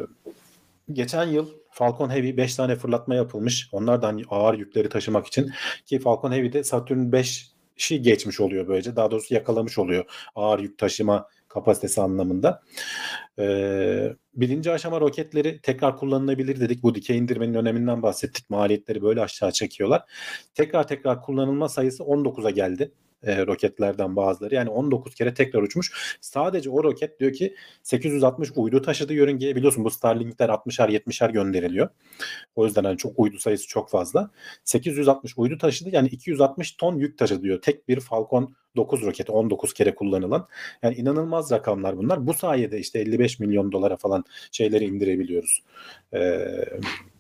geçen 0.92 1.28
yıl 1.28 1.50
Falcon 1.70 2.10
Heavy 2.10 2.38
5 2.38 2.56
tane 2.56 2.76
fırlatma 2.76 3.16
yapılmış. 3.16 3.70
Onlardan 3.72 4.22
ağır 4.30 4.58
yükleri 4.58 4.90
taşımak 4.90 5.28
için 5.28 5.52
ki 5.86 6.00
Falcon 6.00 6.32
Heavy'de 6.32 6.64
Saturn 6.64 7.12
5 7.12 7.52
şey 7.78 8.00
geçmiş 8.00 8.40
oluyor 8.40 8.68
böylece. 8.68 8.96
Daha 8.96 9.12
doğrusu 9.12 9.34
yakalamış 9.34 9.80
oluyor 9.80 10.06
ağır 10.36 10.60
yük 10.60 10.78
taşıma 10.78 11.28
kapasitesi 11.54 12.02
anlamında. 12.02 12.62
Ee, 13.40 14.14
birinci 14.34 14.72
aşama 14.72 15.02
roketleri 15.02 15.62
tekrar 15.62 15.98
kullanılabilir 15.98 16.60
dedik. 16.60 16.84
Bu 16.84 16.96
dikey 16.96 17.18
indirmenin 17.18 17.54
öneminden 17.54 18.02
bahsettik. 18.02 18.50
Maliyetleri 18.50 19.02
böyle 19.02 19.22
aşağı 19.22 19.52
çekiyorlar. 19.52 20.04
Tekrar 20.56 20.88
tekrar 20.88 21.22
kullanılma 21.22 21.70
sayısı 21.70 22.04
19'a 22.04 22.50
geldi 22.50 22.92
e, 23.24 23.46
roketlerden 23.46 24.16
bazıları. 24.16 24.56
Yani 24.56 24.70
19 24.70 25.16
kere 25.16 25.34
tekrar 25.34 25.62
uçmuş. 25.62 26.18
Sadece 26.22 26.70
o 26.70 26.84
roket 26.84 27.20
diyor 27.20 27.34
ki 27.34 27.56
860 27.84 28.52
uydu 28.56 28.82
taşıdı 28.82 29.14
yörüngeye. 29.14 29.56
Biliyorsun 29.56 29.84
bu 29.84 29.90
Starlink'ler 29.92 30.50
60'ar 30.50 30.90
70'er 30.90 31.32
gönderiliyor. 31.32 31.90
O 32.56 32.66
yüzden 32.66 32.84
hani 32.84 32.98
çok 32.98 33.20
uydu 33.20 33.40
sayısı 33.40 33.68
çok 33.68 33.90
fazla. 33.90 34.32
860 34.64 35.38
uydu 35.38 35.58
taşıdı. 35.58 35.90
Yani 35.94 36.08
260 36.08 36.72
ton 36.72 36.96
yük 36.96 37.18
taşıdı 37.18 37.44
diyor. 37.44 37.62
Tek 37.62 37.88
bir 37.88 38.00
Falcon 38.00 38.56
9 38.76 39.02
roketi 39.02 39.32
19 39.32 39.74
kere 39.74 39.96
kullanılan. 39.96 40.48
Yani 40.84 40.96
inanılmaz 40.96 41.52
rakamlar 41.52 41.98
bunlar. 41.98 42.28
Bu 42.28 42.34
sayede 42.34 42.80
işte 42.80 43.00
55 43.00 43.40
milyon 43.40 43.72
dolara 43.72 43.98
falan 43.98 44.24
şeyleri 44.52 44.86
indirebiliyoruz. 44.86 45.64
Ee, 46.14 46.66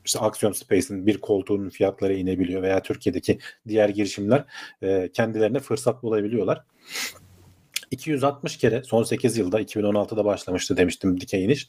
işte 0.06 0.20
Axiom 0.20 0.54
Space'in 0.54 1.08
bir 1.08 1.18
koltuğunun 1.18 1.70
fiyatları 1.70 2.14
inebiliyor 2.14 2.62
veya 2.62 2.82
Türkiye'deki 2.82 3.39
diğer 3.68 3.89
girişimler 3.89 4.45
e, 4.82 5.10
kendilerine 5.14 5.60
fırsat 5.60 6.04
bulabiliyorlar. 6.04 6.64
260 7.91 8.58
kere 8.58 8.84
son 8.84 9.04
8 9.04 9.38
yılda 9.38 9.62
2016'da 9.62 10.26
başlamıştı 10.26 10.78
demiştim 10.78 11.22
dikey 11.22 11.45
iniş. 11.45 11.68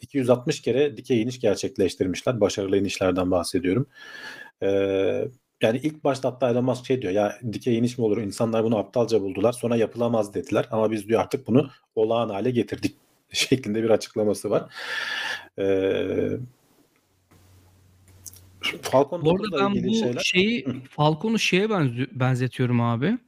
260 0.00 0.62
kere 0.62 0.96
dikey 0.96 1.22
iniş 1.22 1.40
gerçekleştirmişler. 1.40 2.40
Başarılı 2.40 2.78
inişlerden 2.78 3.30
bahsediyorum. 3.30 3.86
Ee, 4.62 5.28
yani 5.62 5.80
ilk 5.82 6.04
başta 6.04 6.28
hatta 6.28 6.50
Elon 6.50 6.64
Musk 6.64 6.86
şey 6.86 7.02
diyor 7.02 7.12
ya 7.12 7.38
dikey 7.52 7.78
iniş 7.78 7.98
mi 7.98 8.04
olur 8.04 8.18
insanlar 8.18 8.64
bunu 8.64 8.78
aptalca 8.78 9.20
buldular 9.22 9.52
sonra 9.52 9.76
yapılamaz 9.76 10.34
dediler 10.34 10.68
ama 10.70 10.90
biz 10.90 11.08
diyor 11.08 11.20
artık 11.20 11.46
bunu 11.46 11.70
olağan 11.94 12.28
hale 12.28 12.50
getirdik 12.50 12.96
şeklinde 13.32 13.82
bir 13.82 13.90
açıklaması 13.90 14.50
var. 14.50 14.74
Ee, 15.58 16.30
Falcon 18.82 19.24
Bu 19.24 19.30
arada 19.30 19.42
9'la 19.42 19.60
ben 19.74 19.84
bu 19.84 19.94
şeyler 19.94 20.20
şeyi 20.20 20.66
Falcon'u 20.90 21.38
şeye 21.38 21.70
benzetiyorum 22.20 22.80
abi. 22.80 23.18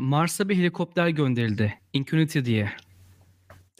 Mars'a 0.00 0.48
bir 0.48 0.56
helikopter 0.56 1.08
gönderildi. 1.08 1.74
Infinity 1.92 2.40
diye. 2.44 2.72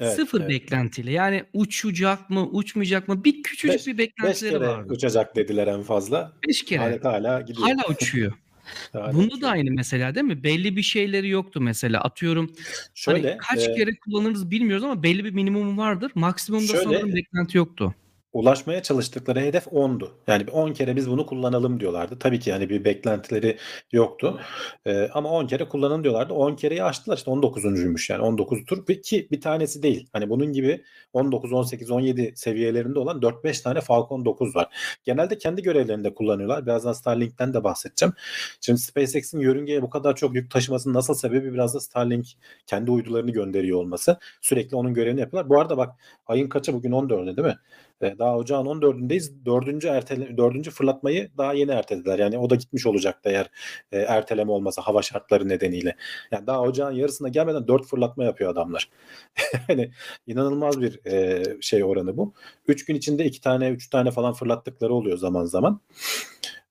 Evet, 0.00 0.12
Sıfır 0.16 0.40
evet. 0.40 0.50
beklentiyle. 0.50 1.12
Yani 1.12 1.44
uçacak 1.52 2.30
mı, 2.30 2.46
uçmayacak 2.46 3.08
mı? 3.08 3.24
Bir 3.24 3.42
küçücük 3.42 3.76
Beş- 3.78 3.86
bir 3.86 3.98
5 3.98 4.08
beklentileri 4.08 4.52
kere 4.52 4.68
vardı. 4.68 4.92
uçacak 4.92 5.36
dediler 5.36 5.66
en 5.66 5.82
fazla. 5.82 6.32
5 6.48 6.64
kere. 6.64 6.80
Hala, 7.02 7.12
hala 7.12 7.40
gidiyor. 7.40 7.68
Hala 7.68 7.88
uçuyor. 7.88 8.32
Hala 8.92 9.14
Bunda 9.14 9.40
da 9.40 9.48
aynı 9.48 9.70
mesela 9.70 10.14
değil 10.14 10.26
mi? 10.26 10.42
Belli 10.42 10.76
bir 10.76 10.82
şeyleri 10.82 11.28
yoktu 11.28 11.60
mesela. 11.60 12.00
Atıyorum 12.00 12.52
Şöyle 12.94 13.28
hani 13.28 13.38
kaç 13.38 13.68
e, 13.68 13.74
kere 13.74 13.90
kullanırız 13.96 14.50
bilmiyoruz 14.50 14.84
ama 14.84 15.02
belli 15.02 15.24
bir 15.24 15.30
minimum 15.30 15.78
vardır. 15.78 16.12
Maksimumda 16.14 16.66
Şöyle- 16.66 16.84
sanırım 16.84 17.14
beklenti 17.14 17.58
yoktu. 17.58 17.94
Ulaşmaya 18.32 18.82
çalıştıkları 18.82 19.40
hedef 19.40 19.66
10'du. 19.66 20.10
Yani 20.26 20.50
10 20.50 20.72
kere 20.72 20.96
biz 20.96 21.10
bunu 21.10 21.26
kullanalım 21.26 21.80
diyorlardı. 21.80 22.18
Tabii 22.18 22.40
ki 22.40 22.50
yani 22.50 22.68
bir 22.70 22.84
beklentileri 22.84 23.56
yoktu. 23.92 24.40
Ee, 24.86 25.08
ama 25.14 25.30
10 25.30 25.46
kere 25.46 25.68
kullanın 25.68 26.04
diyorlardı. 26.04 26.34
10 26.34 26.56
kereyi 26.56 26.84
aştılar 26.84 27.16
işte 27.16 27.30
19'uncuymuş 27.30 28.12
yani 28.12 28.22
19 28.22 28.64
tur 28.64 28.86
Bir- 28.88 29.02
ki 29.02 29.28
bir 29.30 29.40
tanesi 29.40 29.82
değil. 29.82 30.08
Hani 30.12 30.30
bunun 30.30 30.52
gibi 30.52 30.82
19, 31.12 31.52
18, 31.52 31.90
17 31.90 32.32
seviyelerinde 32.36 32.98
olan 32.98 33.22
4-5 33.22 33.62
tane 33.62 33.80
Falcon 33.80 34.24
9 34.24 34.56
var. 34.56 34.68
Genelde 35.04 35.38
kendi 35.38 35.62
görevlerinde 35.62 36.14
kullanıyorlar. 36.14 36.66
Birazdan 36.66 36.92
Starlink'ten 36.92 37.54
de 37.54 37.64
bahsedeceğim. 37.64 38.14
Şimdi 38.60 38.80
SpaceX'in 38.80 39.40
yörüngeye 39.40 39.82
bu 39.82 39.90
kadar 39.90 40.16
çok 40.16 40.34
yük 40.34 40.50
taşımasının 40.50 40.94
nasıl 40.94 41.14
sebebi 41.14 41.52
biraz 41.54 41.74
da 41.74 41.80
Starlink 41.80 42.26
kendi 42.66 42.90
uydularını 42.90 43.30
gönderiyor 43.30 43.78
olması. 43.78 44.18
Sürekli 44.40 44.76
onun 44.76 44.94
görevini 44.94 45.20
yapıyorlar. 45.20 45.50
Bu 45.50 45.60
arada 45.60 45.76
bak 45.76 45.90
ayın 46.26 46.48
kaçı 46.48 46.72
bugün 46.74 46.92
14'ü 46.92 47.36
değil 47.36 47.48
mi? 47.48 47.56
Daha 48.02 48.36
ocağın 48.36 48.66
14'ündeyiz. 48.66 49.44
Dördüncü, 49.46 49.88
ertele, 49.88 50.36
dördüncü 50.36 50.70
fırlatmayı 50.70 51.30
daha 51.38 51.52
yeni 51.52 51.70
ertelediler. 51.70 52.18
Yani 52.18 52.38
o 52.38 52.50
da 52.50 52.54
gitmiş 52.54 52.86
olacaktı 52.86 53.28
eğer 53.28 53.50
e, 53.92 53.98
erteleme 53.98 54.52
olmasa 54.52 54.82
hava 54.82 55.02
şartları 55.02 55.48
nedeniyle. 55.48 55.96
Yani 56.30 56.46
daha 56.46 56.60
ocağın 56.60 56.92
yarısına 56.92 57.28
gelmeden 57.28 57.68
dört 57.68 57.86
fırlatma 57.86 58.24
yapıyor 58.24 58.50
adamlar. 58.50 58.90
yani 59.68 59.90
inanılmaz 60.26 60.80
bir 60.80 61.06
e, 61.06 61.42
şey 61.60 61.84
oranı 61.84 62.16
bu. 62.16 62.34
Üç 62.68 62.84
gün 62.84 62.94
içinde 62.94 63.24
iki 63.24 63.40
tane, 63.40 63.68
üç 63.68 63.90
tane 63.90 64.10
falan 64.10 64.32
fırlattıkları 64.32 64.94
oluyor 64.94 65.18
zaman 65.18 65.44
zaman. 65.44 65.80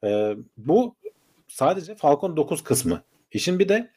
E, 0.04 0.36
bu 0.58 0.96
sadece 1.48 1.96
Falcon 1.96 2.38
9 2.38 2.64
kısmı. 2.64 3.04
İşin 3.32 3.60
bir 3.60 3.70
de 3.70 3.92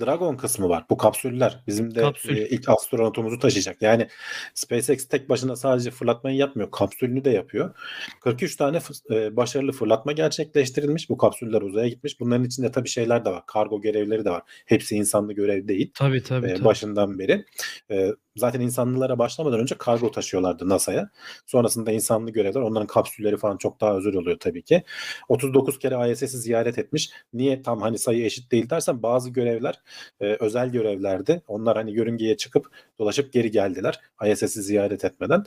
Dragon 0.00 0.36
kısmı 0.36 0.68
var. 0.68 0.84
Bu 0.90 0.96
kapsüller. 0.96 1.62
Bizim 1.66 1.94
de 1.94 2.00
Kapsül. 2.00 2.36
e, 2.36 2.48
ilk 2.48 2.68
astronotumuzu 2.68 3.38
taşıyacak. 3.38 3.82
Yani 3.82 4.08
SpaceX 4.54 5.08
tek 5.08 5.28
başına 5.28 5.56
sadece 5.56 5.90
fırlatmayı 5.90 6.36
yapmıyor. 6.36 6.70
Kapsülünü 6.70 7.24
de 7.24 7.30
yapıyor. 7.30 7.74
43 8.20 8.56
tane 8.56 8.78
e, 9.10 9.36
başarılı 9.36 9.72
fırlatma 9.72 10.12
gerçekleştirilmiş. 10.12 11.10
Bu 11.10 11.16
kapsüller 11.16 11.62
uzaya 11.62 11.88
gitmiş. 11.88 12.20
Bunların 12.20 12.44
içinde 12.44 12.70
tabii 12.70 12.88
şeyler 12.88 13.24
de 13.24 13.30
var. 13.30 13.42
Kargo 13.46 13.80
görevleri 13.80 14.24
de 14.24 14.30
var. 14.30 14.42
Hepsi 14.66 14.96
insanlı 14.96 15.32
görev 15.32 15.68
değil. 15.68 15.90
Tabii 15.94 16.22
tabii. 16.22 16.46
e, 16.46 16.54
tabii. 16.54 16.64
başından 16.64 17.18
beri. 17.18 17.44
E, 17.90 18.12
zaten 18.36 18.60
insanlılara 18.60 19.18
başlamadan 19.18 19.60
önce 19.60 19.74
kargo 19.78 20.10
taşıyorlardı 20.10 20.68
NASA'ya. 20.68 21.10
Sonrasında 21.46 21.92
insanlı 21.92 22.30
görevler. 22.30 22.60
Onların 22.60 22.86
kapsülleri 22.86 23.36
falan 23.36 23.56
çok 23.56 23.80
daha 23.80 23.96
özel 23.96 24.14
oluyor 24.14 24.36
tabii 24.40 24.62
ki. 24.62 24.82
39 25.28 25.78
kere 25.78 26.12
ISS'i 26.12 26.28
ziyaret 26.38 26.78
etmiş. 26.78 27.10
Niye 27.32 27.62
tam 27.62 27.80
hani 27.80 27.98
sayı 27.98 28.24
eşit 28.24 28.52
değil 28.52 28.70
dersen 28.70 29.02
bazı 29.02 29.30
görevler 29.30 29.80
e, 30.20 30.36
özel 30.40 30.68
görevlerdi. 30.68 31.42
Onlar 31.48 31.76
hani 31.76 31.92
yörüngeye 31.92 32.36
çıkıp 32.36 32.66
dolaşıp 32.98 33.32
geri 33.32 33.50
geldiler. 33.50 34.00
ISS'i 34.26 34.62
ziyaret 34.62 35.04
etmeden. 35.04 35.44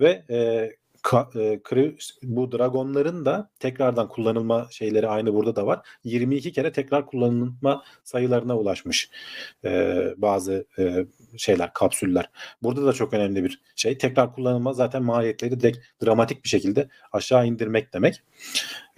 Ve 0.00 0.24
e, 0.30 0.70
ka- 1.04 1.40
e, 1.40 1.58
kri- 1.62 1.96
bu 2.22 2.52
Dragonların 2.52 3.24
da 3.24 3.50
tekrardan 3.58 4.08
kullanılma 4.08 4.66
şeyleri 4.70 5.08
aynı 5.08 5.34
burada 5.34 5.56
da 5.56 5.66
var. 5.66 5.80
22 6.04 6.52
kere 6.52 6.72
tekrar 6.72 7.06
kullanılma 7.06 7.84
sayılarına 8.04 8.58
ulaşmış 8.58 9.10
e, 9.64 9.94
bazı 10.16 10.66
e, 10.78 11.06
şeyler, 11.36 11.72
kapsüller. 11.72 12.30
Burada 12.62 12.86
da 12.86 12.92
çok 12.92 13.14
önemli 13.14 13.44
bir 13.44 13.62
şey. 13.76 13.98
Tekrar 13.98 14.34
kullanılma 14.34 14.72
zaten 14.72 15.02
maliyetleri 15.02 15.60
direkt 15.60 15.78
dramatik 16.04 16.44
bir 16.44 16.48
şekilde 16.48 16.88
aşağı 17.12 17.46
indirmek 17.46 17.94
demek. 17.94 18.22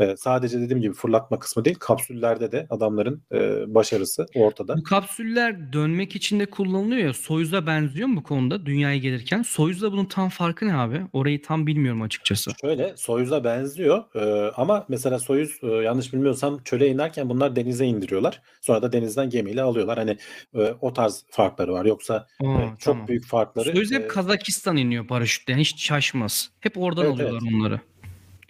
E, 0.01 0.17
sadece 0.17 0.61
dediğim 0.61 0.83
gibi 0.83 0.95
fırlatma 0.95 1.39
kısmı 1.39 1.65
değil, 1.65 1.77
kapsüllerde 1.81 2.53
de 2.53 2.67
adamların 2.71 3.23
e, 3.33 3.75
başarısı 3.75 4.27
ortada. 4.35 4.77
Bu 4.77 4.83
kapsüller 4.83 5.73
dönmek 5.73 6.17
için 6.17 6.41
de 6.41 6.47
kullanılıyor 6.47 7.07
ya. 7.07 7.13
Soyuz'a 7.13 7.67
benziyor 7.67 8.09
mu 8.09 8.17
bu 8.17 8.23
konuda 8.23 8.67
dünyaya 8.67 8.97
gelirken? 8.97 9.43
Soyuz'la 9.43 9.93
bunun 9.93 10.05
tam 10.05 10.29
farkı 10.29 10.67
ne 10.67 10.75
abi? 10.75 11.03
Orayı 11.13 11.43
tam 11.43 11.67
bilmiyorum 11.67 12.03
açıkçası. 12.03 12.51
Şöyle 12.61 12.97
Soyuz'a 12.97 13.45
benziyor 13.45 14.05
e, 14.15 14.53
ama 14.57 14.85
mesela 14.89 15.19
Soyuz 15.19 15.59
e, 15.63 15.67
yanlış 15.67 16.13
bilmiyorsam 16.13 16.63
çöle 16.65 16.89
inerken 16.89 17.29
bunlar 17.29 17.57
denize 17.57 17.87
indiriyorlar. 17.87 18.43
Sonra 18.61 18.83
da 18.83 18.93
denizden 18.93 19.31
gemiyle 19.31 19.63
alıyorlar. 19.63 19.99
Hani 19.99 20.17
e, 20.55 20.75
o 20.81 20.93
tarz 20.93 21.25
farkları 21.31 21.73
var. 21.73 21.85
Yoksa 21.85 22.27
Aa, 22.45 22.45
e, 22.45 22.69
çok 22.79 22.95
tamam. 22.95 23.09
büyük 23.09 23.27
farkları. 23.27 23.73
Soyuz 23.73 23.93
e, 23.93 23.95
hep 23.95 24.11
Kazakistan 24.11 24.77
iniyor 24.77 25.07
paraşütle. 25.07 25.53
Yani 25.53 25.61
hiç 25.61 25.87
şaşmaz. 25.87 26.51
Hep 26.61 26.79
oradan 26.79 27.05
Evet, 27.05 27.15
alıyorlar 27.15 27.41
onları. 27.55 27.81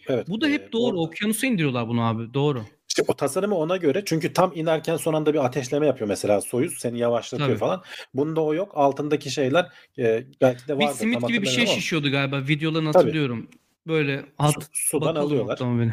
Evet, 0.09 0.29
Bu 0.29 0.41
da 0.41 0.49
e, 0.49 0.53
hep 0.53 0.73
doğru. 0.73 0.83
orada- 0.91 1.01
Okyanusa 1.01 1.47
indiriyorlar 1.47 1.89
bunu 1.89 2.03
abi. 2.03 2.35
Doğru. 2.35 2.63
İşte 2.89 3.03
o 3.09 3.15
tasarımı 3.15 3.55
ona 3.57 3.77
göre 3.77 4.03
çünkü 4.07 4.33
tam 4.33 4.53
inerken 4.55 4.97
son 4.97 5.15
anda 5.15 5.35
bir 5.35 5.45
ateşleme 5.45 5.87
yapıyor 5.87 6.09
mesela 6.09 6.41
Soyuz 6.41 6.75
seni 6.79 6.99
yavaşlatıyor 6.99 7.49
Tabii. 7.49 7.59
falan. 7.59 7.83
Bunda 8.15 8.41
o 8.45 8.55
yok. 8.55 8.73
Altındaki 8.75 9.31
şeyler 9.31 9.67
e, 9.99 10.25
belki 10.41 10.69
de 10.69 10.79
Bir 10.79 10.85
vardır. 10.85 10.99
simit 10.99 11.21
tam 11.21 11.29
gibi 11.31 11.43
bir 11.43 11.47
şey 11.47 11.65
ama 11.65 11.73
şişiyordu 11.73 12.11
galiba. 12.11 12.41
Videolarını 12.49 12.93
Tabii. 12.93 13.03
hatırlıyorum. 13.03 13.49
Böyle 13.87 14.25
at 14.39 14.53
su- 14.55 14.61
sudan 14.73 15.15
alıyorlar. 15.17 15.59
beni. 15.61 15.93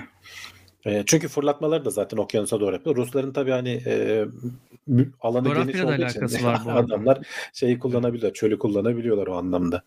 E, 0.86 1.04
çünkü 1.06 1.28
fırlatmaları 1.28 1.86
da 1.86 1.90
zaten 1.90 2.18
okyanusa 2.18 2.60
doğru 2.60 2.74
yapıyor. 2.74 2.96
Rusların 2.96 3.34
tabii 3.34 3.52
hani 3.52 3.82
e, 3.86 4.26
alanı 5.22 5.54
geniş 5.54 5.82
olduğu 5.82 5.92
alakası 5.92 6.36
için 6.36 6.46
var 6.46 6.62
bu 6.66 6.72
adamlar 6.72 7.20
şeyi 7.54 7.80
kullanabiliyor, 7.80 8.34
çölü 8.34 8.60
kullanabiliyorlar 8.60 9.28
o 9.28 9.36
anlamda. 9.38 9.84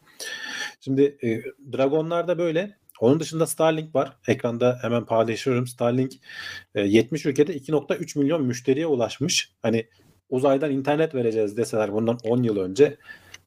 Şimdi 0.80 1.16
e, 1.24 1.28
Dragonlar 1.76 2.28
da 2.28 2.38
böyle. 2.38 2.76
Onun 3.00 3.20
dışında 3.20 3.46
Starlink 3.46 3.94
var. 3.94 4.16
Ekranda 4.28 4.78
hemen 4.82 5.06
paylaşıyorum. 5.06 5.66
Starlink 5.66 6.12
e, 6.74 6.80
70 6.80 7.26
ülkede 7.26 7.56
2.3 7.56 8.18
milyon 8.18 8.44
müşteriye 8.44 8.86
ulaşmış. 8.86 9.52
Hani 9.62 9.86
uzaydan 10.30 10.70
internet 10.70 11.14
vereceğiz 11.14 11.56
deseler 11.56 11.92
bundan 11.92 12.18
10 12.24 12.42
yıl 12.42 12.56
önce 12.56 12.96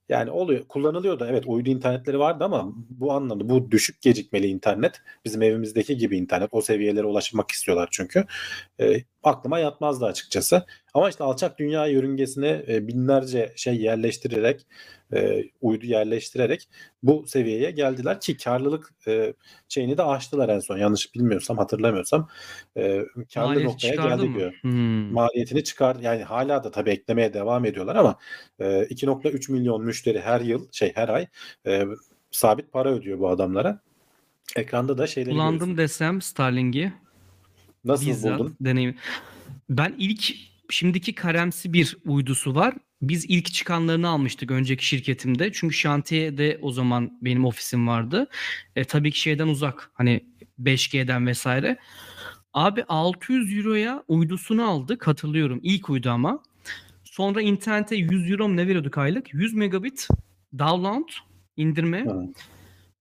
yani 0.10 0.32
oluyor. 0.32 0.68
Kullanılıyordu. 0.68 1.28
Evet 1.30 1.44
uydu 1.48 1.70
internetleri 1.70 2.20
vardı 2.20 2.44
ama 2.44 2.74
bu 2.90 3.12
anlamda 3.12 3.50
bu 3.50 3.72
düşük 3.72 4.02
gecikmeli 4.02 4.48
internet 4.48 5.02
bizim 5.26 5.42
evimizdeki 5.42 5.98
gibi 5.98 6.18
internet. 6.18 6.50
O 6.52 6.62
seviyelere 6.62 7.06
ulaşmak 7.06 7.52
istiyorlar 7.52 7.90
çünkü. 7.92 8.26
E, 8.80 9.04
aklıma 9.24 9.60
yatmazdı 9.60 10.06
açıkçası. 10.06 10.66
Ama 10.94 11.10
işte 11.10 11.24
alçak 11.24 11.60
dünya 11.60 11.88
yörüngesine 11.88 12.66
e, 12.68 12.88
binlerce 12.88 13.54
şey 13.56 13.76
yerleştirerek 13.76 14.68
e, 15.14 15.44
uydu 15.62 15.86
yerleştirerek 15.86 16.70
bu 17.04 17.26
seviyeye 17.28 17.72
geldiler 17.72 18.20
ki 18.20 18.38
karlılık 18.38 18.94
e, 19.08 19.34
şeyini 19.70 19.98
de 19.98 20.04
aştılar 20.04 20.50
en 20.50 20.60
son. 20.60 20.78
Yanlış 20.78 21.16
bilmiyorsam 21.16 21.58
hatırlamıyorsam 21.58 22.30
e, 22.78 23.06
karlı 23.34 23.50
Maliyeti 23.50 23.66
noktaya 23.66 23.96
geldi 23.96 24.28
mı? 24.28 24.36
diyor 24.36 24.54
Hmm. 24.62 25.14
maliyetini 25.14 25.64
çıkar 25.64 25.96
yani 25.96 26.24
hala 26.24 26.64
da 26.64 26.72
tabii 26.72 26.90
eklemeye 26.90 27.34
devam 27.34 27.66
ediyorlar 27.66 27.96
ama 27.96 28.16
e, 28.60 28.66
2.3 28.66 29.52
milyon 29.52 29.84
müşteri 29.84 30.22
her 30.22 30.42
yıl 30.42 30.68
şey 30.72 30.92
her 30.96 31.10
ay 31.10 31.28
e, 31.68 31.86
sabit 32.32 32.72
para 32.72 32.90
ödüyor 32.90 33.20
bu 33.20 33.30
adamlara. 33.30 33.80
Ekranda 34.56 34.98
da 34.98 35.08
şeyleri 35.08 35.34
Kullandım 35.34 35.78
desem 35.78 36.22
Starlink'i. 36.22 36.94
Nasıl 37.86 38.08
Bizzat 38.08 38.40
buldun? 38.40 38.56
deneyim. 38.62 38.96
Ben 39.70 39.96
ilk 39.98 40.36
şimdiki 40.70 41.16
Karemsi 41.16 41.74
bir 41.74 41.98
uydusu 42.06 42.56
var. 42.56 42.74
Biz 43.02 43.26
ilk 43.26 43.54
çıkanlarını 43.54 44.10
almıştık 44.10 44.52
önceki 44.52 44.86
şirketimde. 44.86 45.52
Çünkü 45.54 45.76
şantiyede 45.76 46.60
o 46.62 46.72
zaman 46.72 47.20
benim 47.22 47.46
ofisim 47.46 47.88
vardı. 47.88 48.28
E, 48.76 48.84
tabii 48.84 49.12
ki 49.12 49.20
şeyden 49.20 49.48
uzak. 49.48 49.92
Hani 49.94 50.26
5G'den 50.60 51.28
vesaire. 51.28 51.78
Abi 52.54 52.84
600 52.88 53.58
euroya 53.58 54.04
uydusunu 54.08 54.70
aldık 54.70 55.08
hatırlıyorum. 55.08 55.60
İlk 55.64 55.90
uydu 55.90 56.10
ama. 56.10 56.44
Sonra 57.04 57.42
internete 57.42 57.96
100 57.96 58.32
euro 58.32 58.50
mu 58.50 58.58
ne 58.58 58.68
veriyorduk 58.68 58.98
aylık? 58.98 59.34
100 59.34 59.54
megabit 59.54 60.08
download 60.60 61.10
indirme. 61.58 62.06
Hı. 62.06 62.28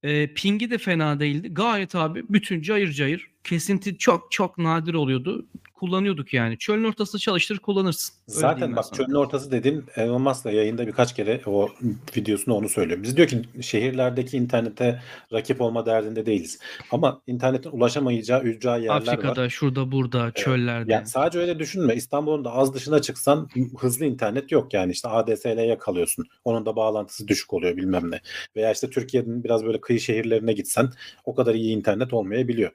E, 0.02 0.34
pingi 0.34 0.70
de 0.70 0.78
fena 0.78 1.20
değildi. 1.20 1.48
Gayet 1.54 1.94
abi 1.94 2.24
bütün 2.30 2.62
cayır 2.62 2.92
cayır. 2.92 3.30
Kesinti 3.48 3.98
çok 3.98 4.32
çok 4.32 4.58
nadir 4.58 4.94
oluyordu. 4.94 5.46
Kullanıyorduk 5.74 6.34
yani. 6.34 6.58
Çölün 6.58 6.84
ortasında 6.84 7.20
çalıştır 7.20 7.58
kullanırsın. 7.58 8.14
Öyle 8.28 8.40
Zaten 8.40 8.76
bak 8.76 8.84
sana. 8.84 8.96
çölün 8.96 9.14
ortası 9.14 9.50
dedin 9.52 9.84
Elon 9.96 10.22
Musk 10.22 10.44
da 10.44 10.50
yayında 10.50 10.86
birkaç 10.86 11.14
kere 11.14 11.40
o 11.46 11.68
videosunda 12.16 12.56
onu 12.56 12.68
söylüyor. 12.68 13.02
Biz 13.02 13.16
diyor 13.16 13.28
ki 13.28 13.42
şehirlerdeki 13.60 14.36
internete 14.36 15.02
rakip 15.32 15.60
olma 15.60 15.86
derdinde 15.86 16.26
değiliz. 16.26 16.58
Ama 16.90 17.22
internetin 17.26 17.70
ulaşamayacağı 17.70 18.42
ücra 18.42 18.76
yerler 18.76 18.88
var. 18.88 19.00
Afrika'da, 19.00 19.48
şurada, 19.48 19.92
burada, 19.92 20.32
çöllerde. 20.32 20.92
Yani 20.92 21.06
sadece 21.06 21.38
öyle 21.38 21.58
düşünme. 21.58 21.94
İstanbul'un 21.94 22.44
da 22.44 22.52
az 22.52 22.74
dışına 22.74 23.02
çıksan 23.02 23.48
hızlı 23.78 24.04
internet 24.04 24.52
yok 24.52 24.74
yani. 24.74 24.92
İşte 24.92 25.08
ADSL'ye 25.08 25.78
kalıyorsun. 25.78 26.26
Onun 26.44 26.66
da 26.66 26.76
bağlantısı 26.76 27.28
düşük 27.28 27.54
oluyor 27.54 27.76
bilmem 27.76 28.10
ne. 28.10 28.20
Veya 28.56 28.72
işte 28.72 28.90
Türkiye'nin 28.90 29.44
biraz 29.44 29.64
böyle 29.64 29.80
kıyı 29.80 30.00
şehirlerine 30.00 30.52
gitsen 30.52 30.88
o 31.24 31.34
kadar 31.34 31.54
iyi 31.54 31.76
internet 31.76 32.12
olmayabiliyor. 32.12 32.72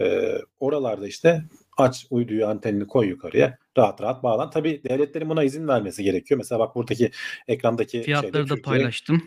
Ee, 0.00 0.38
oralarda 0.60 1.06
işte 1.08 1.44
aç 1.76 2.06
uyduyu 2.10 2.46
antenini 2.46 2.86
koy 2.86 3.08
yukarıya 3.08 3.58
rahat 3.78 4.00
rahat 4.02 4.22
bağlan. 4.22 4.50
Tabii 4.50 4.80
devletlerin 4.88 5.28
buna 5.28 5.44
izin 5.44 5.68
vermesi 5.68 6.02
gerekiyor. 6.04 6.38
Mesela 6.38 6.58
bak 6.58 6.74
buradaki 6.76 7.10
ekrandaki 7.48 8.02
Fiyatları 8.02 8.32
şeyde 8.32 8.48
da 8.48 8.54
Türkiye- 8.54 8.62
paylaştım. 8.62 9.22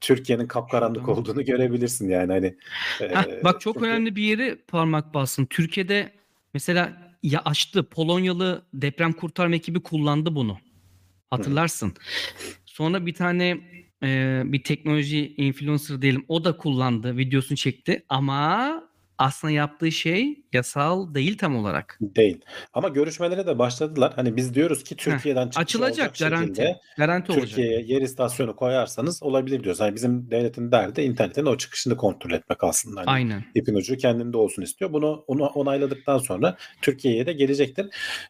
Türkiye'nin 0.00 0.46
kapkaranlık 0.46 1.00
Şuradan. 1.00 1.20
olduğunu 1.22 1.44
görebilirsin 1.44 2.08
yani 2.10 2.32
hani. 2.32 2.56
Heh, 2.98 3.26
Ee, 3.28 3.44
bak 3.44 3.60
çok 3.60 3.74
çünkü- 3.74 3.86
önemli 3.86 4.16
bir 4.16 4.22
yere 4.22 4.56
parmak 4.68 5.14
bastın. 5.14 5.46
Türkiye'de 5.46 6.12
mesela 6.54 7.12
ya 7.22 7.42
açtı 7.44 7.82
Polonyalı 7.88 8.62
deprem 8.74 9.12
kurtarma 9.12 9.54
ekibi 9.54 9.82
kullandı 9.82 10.34
bunu. 10.34 10.58
Hatırlarsın. 11.30 11.92
Sonra 12.66 13.06
bir 13.06 13.14
tane 13.14 13.58
e, 14.02 14.42
bir 14.44 14.62
teknoloji 14.62 15.34
influencer 15.36 16.02
diyelim 16.02 16.24
o 16.28 16.44
da 16.44 16.56
kullandı 16.56 17.16
videosunu 17.16 17.56
çekti 17.56 18.04
ama 18.08 18.91
aslında 19.22 19.52
yaptığı 19.52 19.92
şey 19.92 20.41
yasal 20.54 21.14
değil 21.14 21.38
tam 21.38 21.56
olarak. 21.56 21.98
Değil. 22.00 22.40
Ama 22.72 22.88
görüşmelere 22.88 23.46
de 23.46 23.58
başladılar. 23.58 24.12
Hani 24.16 24.36
biz 24.36 24.54
diyoruz 24.54 24.84
ki 24.84 24.96
Türkiye'den 24.96 25.44
çıkış 25.48 25.62
Açılacak 25.62 26.18
garanti. 26.18 26.76
Garanti 26.98 27.32
olacak. 27.32 27.48
Türkiye'ye 27.48 27.82
yer 27.86 28.02
istasyonu 28.02 28.56
koyarsanız 28.56 29.22
olabilir 29.22 29.64
diyoruz. 29.64 29.80
Hani 29.80 29.94
bizim 29.94 30.30
devletin 30.30 30.72
derdi 30.72 31.00
internetin 31.00 31.46
o 31.46 31.56
çıkışını 31.56 31.96
kontrol 31.96 32.30
etmek 32.30 32.64
aslında. 32.64 33.00
Hani 33.00 33.10
Aynen. 33.10 33.44
ipin 33.54 33.74
ucu 33.74 33.96
kendinde 33.96 34.36
olsun 34.36 34.62
istiyor. 34.62 34.92
Bunu 34.92 35.24
onu 35.26 35.46
onayladıktan 35.46 36.18
sonra 36.18 36.56
Türkiye'ye 36.82 37.26
de 37.26 37.32
gelecektir. 37.32 37.86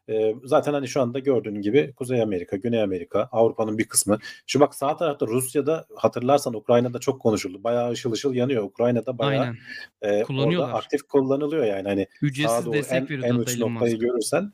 Ee, 0.08 0.34
zaten 0.44 0.72
hani 0.72 0.88
şu 0.88 1.00
anda 1.02 1.18
gördüğün 1.18 1.62
gibi 1.62 1.92
Kuzey 1.96 2.22
Amerika, 2.22 2.56
Güney 2.56 2.82
Amerika, 2.82 3.28
Avrupa'nın 3.32 3.78
bir 3.78 3.84
kısmı. 3.84 4.18
Şu 4.46 4.60
bak 4.60 4.74
sağ 4.74 4.96
tarafta 4.96 5.26
Rusya'da 5.26 5.86
hatırlarsan 5.96 6.54
Ukrayna'da 6.54 6.98
çok 6.98 7.20
konuşuldu. 7.20 7.64
Bayağı 7.64 7.90
ışıl 7.90 8.12
ışıl 8.12 8.34
yanıyor. 8.34 8.64
Ukrayna'da 8.64 9.18
bayağı 9.18 9.54
Aynen. 10.02 10.20
e, 10.20 10.24
orada 10.24 10.72
aktif 10.72 11.02
kullanılıyor 11.02 11.64
yani. 11.64 11.88
Hani 11.88 12.06
Ücretsiz 12.22 12.66
doğru 12.66 12.74
destek 12.74 12.96
en, 12.96 13.04
veriyordu 13.04 13.26
en 13.26 13.30
hatta 13.30 13.42
uç 13.42 13.58
noktayı 13.58 13.98
görürsen 13.98 14.52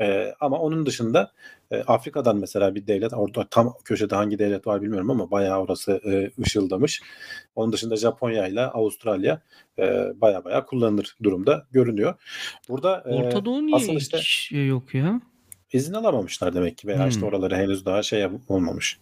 e, 0.00 0.34
ama 0.40 0.58
onun 0.58 0.86
dışında 0.86 1.32
e, 1.70 1.76
Afrika'dan 1.82 2.36
mesela 2.36 2.74
bir 2.74 2.86
devlet 2.86 3.12
orada 3.14 3.48
tam 3.50 3.74
köşede 3.84 4.14
hangi 4.14 4.38
devlet 4.38 4.66
var 4.66 4.82
bilmiyorum 4.82 5.10
ama 5.10 5.30
bayağı 5.30 5.60
orası 5.60 6.00
e, 6.04 6.42
ışıldamış. 6.42 7.02
Onun 7.56 7.72
dışında 7.72 7.96
Japonya 7.96 8.46
ile 8.48 8.60
Avustralya 8.62 9.40
e, 9.78 10.12
bayağı 10.20 10.44
bayağı 10.44 10.66
kullanılır 10.66 11.16
durumda 11.22 11.66
görünüyor. 11.72 12.14
Burada 12.68 13.04
e, 13.06 13.14
Orta 13.14 13.44
Doğu 13.44 13.66
niye 13.66 13.76
asıl 13.76 13.92
hiç 13.92 14.02
işte 14.02 14.18
şey 14.18 14.66
yok 14.66 14.94
ya? 14.94 15.20
izin 15.72 15.94
alamamışlar 15.94 16.54
demek 16.54 16.78
ki 16.78 16.88
veya 16.88 17.08
işte 17.08 17.20
Hmm. 17.20 17.28
oraları 17.28 17.56
henüz 17.56 17.84
daha 17.86 18.02
şey 18.02 18.26
olmamış. 18.48 18.98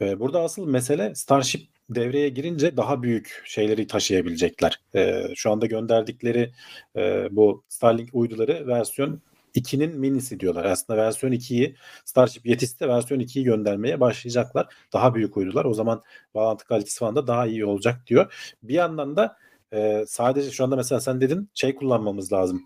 E, 0.00 0.20
burada 0.20 0.40
asıl 0.40 0.66
mesele 0.66 1.14
Starship 1.14 1.66
devreye 1.90 2.28
girince 2.28 2.76
daha 2.76 3.02
büyük 3.02 3.42
şeyleri 3.44 3.86
taşıyabilecekler. 3.86 4.80
E, 4.94 5.22
şu 5.34 5.50
anda 5.50 5.66
gönderdikleri 5.66 6.52
e, 6.96 7.28
bu 7.30 7.64
Starlink 7.68 8.08
uyduları 8.12 8.66
versiyon 8.66 9.22
2'nin 9.54 9.98
minisi 9.98 10.40
diyorlar. 10.40 10.64
Aslında 10.64 10.98
versiyon 10.98 11.32
2'yi 11.32 11.76
Starship 12.04 12.46
yetişti 12.46 12.80
de 12.80 12.88
versiyon 12.88 13.20
2'yi 13.20 13.44
göndermeye 13.44 14.00
başlayacaklar. 14.00 14.66
Daha 14.92 15.14
büyük 15.14 15.36
uydular. 15.36 15.64
O 15.64 15.74
zaman 15.74 16.02
bağlantı 16.34 16.64
kalitesi 16.64 16.98
falan 16.98 17.16
da 17.16 17.26
daha 17.26 17.46
iyi 17.46 17.64
olacak 17.64 18.00
diyor. 18.06 18.54
Bir 18.62 18.74
yandan 18.74 19.16
da 19.16 19.36
e, 19.72 20.04
sadece 20.08 20.50
şu 20.50 20.64
anda 20.64 20.76
mesela 20.76 21.00
sen 21.00 21.20
dedin 21.20 21.50
şey 21.54 21.74
kullanmamız 21.74 22.32
lazım. 22.32 22.62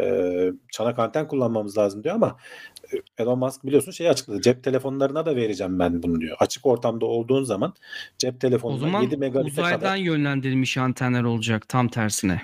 E, 0.00 0.52
çanak 0.72 0.98
anten 0.98 1.28
kullanmamız 1.28 1.78
lazım 1.78 2.04
diyor 2.04 2.14
ama 2.14 2.36
e, 2.92 3.22
Elon 3.22 3.38
Musk 3.38 3.64
biliyorsun 3.64 3.92
şeyi 3.92 4.10
açıkladı. 4.10 4.40
Cep 4.40 4.64
telefonlarına 4.64 5.26
da 5.26 5.36
vereceğim 5.36 5.78
ben 5.78 6.02
bunu 6.02 6.20
diyor. 6.20 6.36
Açık 6.40 6.66
ortamda 6.66 7.06
olduğun 7.06 7.44
zaman 7.44 7.74
cep 8.18 8.34
O 8.34 8.38
telefonuna 8.38 8.78
zaman 8.78 9.02
7 9.02 9.16
megabit'e 9.16 9.60
uzaydan 9.60 9.80
kadar 9.80 9.96
yönlendirilmiş 9.96 10.76
antenler 10.76 11.22
olacak 11.22 11.68
tam 11.68 11.88
tersine. 11.88 12.40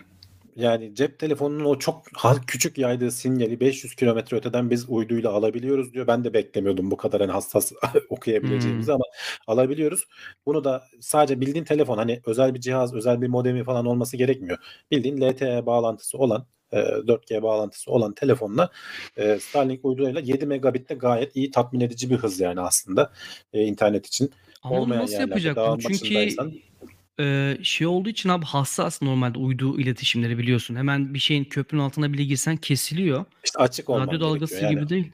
yani 0.57 0.95
cep 0.95 1.19
telefonunun 1.19 1.65
o 1.65 1.79
çok 1.79 2.03
küçük 2.47 2.79
yaydığı 2.79 3.11
sinyali 3.11 3.61
500 3.61 3.95
kilometre 3.95 4.37
öteden 4.37 4.71
biz 4.71 4.89
uyduyla 4.89 5.31
alabiliyoruz 5.33 5.93
diyor. 5.93 6.07
Ben 6.07 6.25
de 6.25 6.35
beklemiyordum 6.35 6.91
bu 6.91 6.97
kadar 6.97 7.21
hani 7.21 7.33
hassas 7.33 7.73
okuyabileceğimizi 8.09 8.93
Hımm. 8.93 8.95
ama 8.95 9.05
alabiliyoruz. 9.47 10.05
Bunu 10.47 10.65
da 10.65 10.83
sadece 11.01 11.41
bildiğin 11.41 11.65
telefon, 11.65 11.99
hani 11.99 12.21
özel 12.27 12.55
bir 12.55 12.61
cihaz, 12.61 12.95
özel 12.95 13.23
bir 13.23 13.29
modemi 13.29 13.65
falan 13.65 13.87
olması 13.87 14.17
gerekmiyor. 14.17 14.59
Bildiğin 14.91 15.21
LTE 15.21 15.67
bağlantısı 15.67 16.19
olan, 16.19 16.47
eee, 16.75 17.07
4G 17.07 17.43
bağlantısı 17.43 17.91
olan 17.91 18.13
telefonla, 18.15 18.71
eee, 19.19 19.41
Starlink 19.41 19.85
uyduyla 19.85 20.21
7 20.21 20.47
megabitte 20.47 20.95
gayet 20.95 21.37
iyi, 21.37 21.51
tatmin 21.51 21.81
edici 21.81 22.11
bir 22.11 22.17
hız 22.17 22.41
yani 22.41 22.61
aslında, 22.61 23.13
eee, 23.53 23.63
internet 23.65 24.07
için. 24.07 24.31
Ama 24.63 24.81
Olmayan 24.81 25.03
nasıl 25.03 25.57
dağın 25.57 25.79
Çünkü, 25.79 26.37
eee, 27.19 27.59
şey 27.63 27.87
olduğu 27.87 28.09
için 28.09 28.29
abi 28.29 28.45
hassas 28.45 29.03
normalde 29.03 29.39
uydu 29.39 29.81
iletişimleri 29.81 30.39
biliyorsun. 30.39 30.77
Hemen 30.77 31.15
bir 31.15 31.19
şeyin 31.19 31.45
köprünün 31.45 31.83
altına 31.83 32.13
bile 32.13 32.25
girsen 32.25 32.57
kesiliyor. 32.57 33.25
İşte 33.45 33.59
açık 33.59 33.91
olman 33.91 34.07
Radyo 34.07 34.21
dalgası 34.21 34.65
yani. 34.65 34.75
gibi 34.75 34.89
değil. 34.89 35.13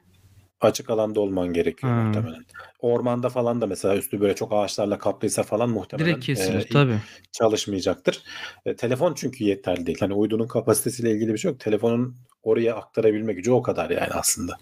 Açık 0.60 0.90
alanda 0.90 1.20
olman 1.20 1.52
gerekiyor 1.52 1.92
Ha. 1.92 2.02
muhtemelen. 2.04 2.44
Ormanda 2.80 3.28
falan 3.28 3.60
da 3.60 3.66
mesela 3.66 3.96
üstü 3.96 4.20
böyle 4.20 4.34
çok 4.34 4.52
ağaçlarla 4.52 4.98
kaplıysa 4.98 5.42
falan 5.42 5.70
muhtemelen, 5.70 6.06
Direkt 6.08 6.26
kesilir 6.26 6.60
eee, 6.62 6.68
tabii. 6.72 6.98
çalışmayacaktır. 7.32 8.22
Eee, 8.66 8.76
telefon 8.76 9.14
çünkü 9.14 9.44
yeterli 9.44 9.86
değil. 9.86 9.98
Hani 10.00 10.14
uydunun 10.14 10.46
kapasitesiyle 10.46 11.10
ilgili 11.10 11.32
bir 11.32 11.38
şey 11.38 11.50
yok. 11.50 11.60
Telefonun 11.60 12.16
oraya 12.42 12.74
aktarabilme 12.76 13.32
gücü 13.32 13.50
o 13.52 13.62
kadar 13.62 13.90
yani 13.90 14.12
aslında. 14.12 14.56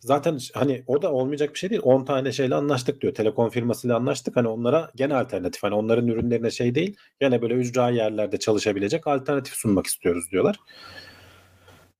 Zaten 0.00 0.38
hani 0.54 0.84
o 0.86 1.02
da 1.02 1.12
olmayacak 1.12 1.54
bir 1.54 1.58
şey 1.58 1.70
değil. 1.70 1.80
10 1.84 2.04
tane 2.04 2.32
şeyle 2.32 2.54
anlaştık 2.54 3.00
diyor. 3.00 3.14
Telekom 3.14 3.50
firmasıyla 3.50 3.96
anlaştık. 3.96 4.36
Hani 4.36 4.48
onlara 4.48 4.90
gene 4.96 5.14
alternatif. 5.16 5.62
Hani 5.62 5.74
onların 5.74 6.08
ürünlerine 6.08 6.50
şey 6.50 6.74
değil, 6.74 6.96
gene 7.20 7.42
böyle 7.42 7.54
ücra 7.54 7.90
yerlerde 7.90 8.38
çalışabilecek 8.38 9.06
alternatif 9.06 9.54
sunmak 9.54 9.86
istiyoruz 9.86 10.24
diyorlar. 10.32 10.56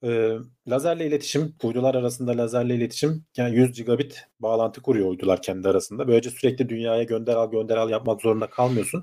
Eee, 0.05 0.39
lazerle 0.71 1.07
iletişim, 1.07 1.55
uydular 1.65 1.95
arasında 1.95 2.39
lazerle 2.39 2.75
iletişim, 2.77 3.25
yani 3.37 3.57
100 3.57 3.73
gigabit 3.73 4.25
bağlantı 4.41 4.83
kuruyor 4.83 5.09
uydular 5.11 5.43
kendi 5.43 5.69
arasında. 5.69 6.09
Böylece 6.09 6.31
sürekli 6.31 6.69
dünyaya 6.69 7.03
gönder 7.03 7.37
al, 7.37 7.51
gönder 7.51 7.77
al 7.77 7.91
yapmak 7.91 8.23
zorunda 8.23 8.51
kalmıyorsun. 8.51 9.03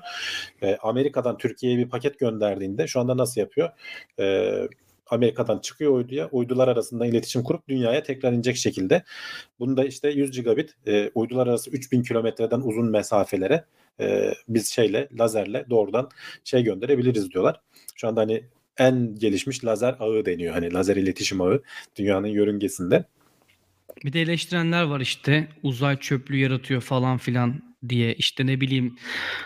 Eee, 0.64 0.78
Amerika'dan 0.84 1.38
Türkiye'ye 1.38 1.78
bir 1.80 1.90
paket 1.90 2.20
gönderdiğinde 2.20 2.88
şu 2.88 3.00
anda 3.00 3.18
nasıl 3.18 3.42
yapıyor? 3.42 3.70
Eee, 4.20 4.68
Amerika'dan 5.08 5.60
çıkıyor 5.60 5.92
uyduya, 5.94 6.30
uydular 6.32 6.68
arasında 6.68 7.06
iletişim 7.06 7.44
kurup 7.44 7.68
dünyaya 7.70 8.04
tekrar 8.04 8.34
inecek 8.34 8.58
şekilde. 8.58 9.04
Bunu 9.60 9.78
da 9.78 9.86
işte 9.86 10.10
100 10.10 10.32
gigabit, 10.32 10.76
eee, 10.88 11.12
uydular 11.16 11.48
arası 11.48 11.72
3000 11.72 12.04
kilometreden 12.04 12.62
uzun 12.62 12.92
mesafelere, 12.92 13.66
eee, 14.00 14.34
biz 14.50 14.68
şeyle, 14.72 15.10
lazerle 15.20 15.66
doğrudan 15.70 16.10
şey 16.44 16.64
gönderebiliriz 16.64 17.32
diyorlar. 17.32 17.62
Şu 17.96 18.08
anda 18.08 18.22
hani 18.22 18.44
en 18.82 19.16
gelişmiş 19.20 19.66
lazer 19.66 19.96
ağı 20.00 20.26
deniyor. 20.26 20.54
Hani 20.54 20.74
lazer 20.74 20.96
iletişim 20.96 21.42
ağı 21.42 21.64
dünyanın 21.96 22.28
yörüngesinde. 22.28 23.06
Bir 24.06 24.14
de 24.14 24.22
eleştirenler 24.22 24.84
var 24.84 25.00
işte 25.00 25.48
uzay 25.64 25.98
çöplüğü 25.98 26.38
yaratıyor 26.38 26.82
falan 26.82 27.18
filan 27.18 27.71
diye. 27.90 28.14
İşte 28.16 28.48
ne 28.48 28.62
bileyim 28.62 28.98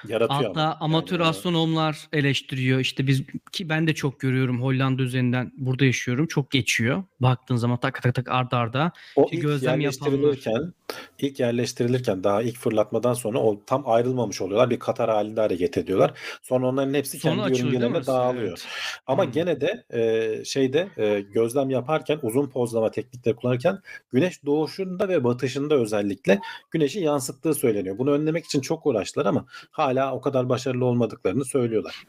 Yaratıyor 0.08 0.44
hatta 0.44 0.62
ama. 0.62 0.78
amatör 0.80 1.20
Yani 1.20 1.30
astronomlar 1.30 2.08
eleştiriyor. 2.14 2.80
İşte 2.80 3.08
biz 3.08 3.24
ki 3.52 3.70
ben 3.70 3.88
de 3.88 3.96
çok 3.96 4.20
görüyorum 4.20 4.62
Hollanda 4.62 5.04
üzerinden 5.04 5.52
burada 5.58 5.86
yaşıyorum. 5.86 6.28
Çok 6.28 6.52
geçiyor. 6.52 7.04
Baktığın 7.20 7.56
zaman 7.56 7.78
tak 7.80 8.02
tak 8.04 8.16
tak 8.16 8.30
art 8.30 8.54
arda. 8.54 8.92
O 9.16 9.24
İşte 9.26 9.38
ilk 9.38 9.44
gözlem 9.44 9.82
yapanlar. 9.82 10.12
yerleştirilirken 10.12 10.74
ilk 11.20 11.40
yerleştirilirken 11.40 12.24
daha 12.24 12.42
ilk 12.42 12.58
fırlatmadan 12.58 13.14
sonra 13.14 13.40
o 13.40 13.66
tam 13.66 13.84
ayrılmamış 13.90 14.42
oluyorlar. 14.42 14.70
Bir 14.70 14.80
katar 14.80 15.10
halinde 15.10 15.42
hareket 15.42 15.78
ediyorlar. 15.78 16.14
Sonra 16.42 16.68
onların 16.68 16.94
hepsi 16.94 17.20
Sonra 17.20 17.44
kendi 17.46 17.60
yörüngelerine 17.60 18.06
dağılıyor. 18.06 18.48
Evet. 18.48 18.68
Ama 19.08 19.24
Hımm. 19.24 19.32
gene 19.32 19.62
de, 19.62 19.84
eee, 19.94 20.44
şeyde, 20.46 20.88
eee, 20.98 21.22
gözlem 21.22 21.70
yaparken 21.70 22.20
uzun 22.22 22.48
pozlama 22.50 22.92
teknikleri 22.92 23.36
kullanırken 23.36 23.80
güneş 24.14 24.46
doğuşunda 24.46 25.10
ve 25.10 25.24
batışında 25.24 25.76
özellikle 25.76 26.40
güneşi 26.72 27.00
yansıttığı 27.00 27.54
söyleniyor. 27.54 27.98
Bunu 27.98 28.12
önlemek 28.26 28.46
için 28.46 28.62
çok 28.62 28.86
uğraştılar 28.86 29.26
ama 29.26 29.46
hâlâ 29.72 30.14
o 30.14 30.22
kadar 30.22 30.50
başarılı 30.50 30.86
olmadıklarını 30.86 31.46
söylüyorlar. 31.46 32.04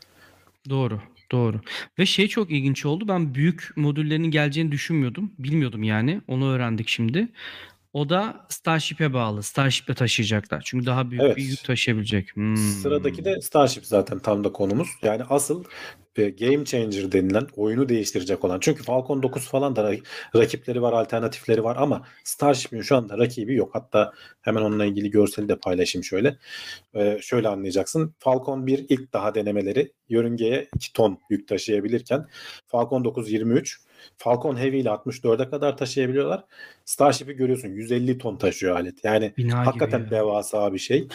Doğru, 0.68 1.00
doğru. 1.32 1.60
Ve 1.98 2.06
şey 2.06 2.28
çok 2.28 2.50
ilginç 2.50 2.86
oldu. 2.86 3.08
Ben 3.08 3.34
büyük 3.34 3.72
modüllerinin 3.76 4.30
geleceğini 4.30 4.72
düşünmüyordum. 4.72 5.32
Bilmiyordum 5.38 5.82
yani. 5.82 6.20
Onu 6.28 6.48
öğrendik 6.50 6.88
şimdi. 6.88 7.28
O 7.96 8.08
da 8.08 8.46
Starship'e 8.48 9.12
bağlı. 9.12 9.42
Starship'le 9.42 9.96
taşıyacaklar. 9.96 10.62
Çünkü 10.66 10.86
daha 10.86 11.10
büyük 11.10 11.36
bir 11.36 11.42
yük 11.42 11.48
Evet. 11.58 11.64
taşıyabilecek. 11.64 12.28
Sıradaki 12.82 13.16
Hımm. 13.16 13.24
de 13.24 13.40
Starship 13.40 13.86
zaten 13.86 14.18
tam 14.18 14.44
da 14.44 14.52
konumuz. 14.52 14.88
Yani 15.02 15.22
asıl, 15.30 15.64
eee, 16.18 16.30
game 16.30 16.64
changer 16.64 17.12
denilen, 17.12 17.46
oyunu 17.56 17.88
değiştirecek 17.88 18.44
olan. 18.44 18.58
Çünkü 18.60 18.82
Falcon 18.82 19.22
9 19.22 19.48
falan 19.48 19.76
da 19.76 19.84
ra 19.92 19.96
rakipleri 20.36 20.82
var, 20.82 20.92
alternatifleri 20.92 21.64
var 21.64 21.76
ama 21.80 22.06
Starship'in 22.24 22.82
şu 22.82 22.96
anda 22.96 23.18
rakibi 23.18 23.54
yok. 23.54 23.70
Hatta 23.74 24.12
hemen 24.42 24.62
onunla 24.62 24.84
ilgili 24.84 25.10
görseli 25.10 25.48
de 25.48 25.56
paylaşayım 25.58 26.04
şöyle. 26.04 26.36
Eee, 26.94 27.18
şöyle 27.22 27.48
anlayacaksın. 27.48 28.14
Falcon 28.18 28.66
1 28.66 28.86
ilk 28.88 29.12
daha 29.12 29.34
denemeleri 29.34 29.92
yörüngeye 30.08 30.68
2 30.74 30.92
ton 30.92 31.18
yük 31.30 31.48
taşıyabilirken 31.48 32.26
Falcon 32.66 33.04
9 33.04 33.30
23, 33.32 33.80
Falcon 34.16 34.56
Heavy 34.56 34.80
ile 34.80 34.88
64'e 34.90 35.50
kadar 35.50 35.76
taşıyabiliyorlar. 35.76 36.44
Starship'i 36.84 37.32
görüyorsun 37.32 37.68
150 37.68 38.18
ton 38.18 38.36
taşıyor 38.36 38.76
alet. 38.76 39.04
Yani 39.04 39.34
Bina 39.36 39.64
hakikaten 39.64 39.98
ya. 40.00 40.10
devasa 40.10 40.72
bir 40.72 40.78
şey. 40.78 41.08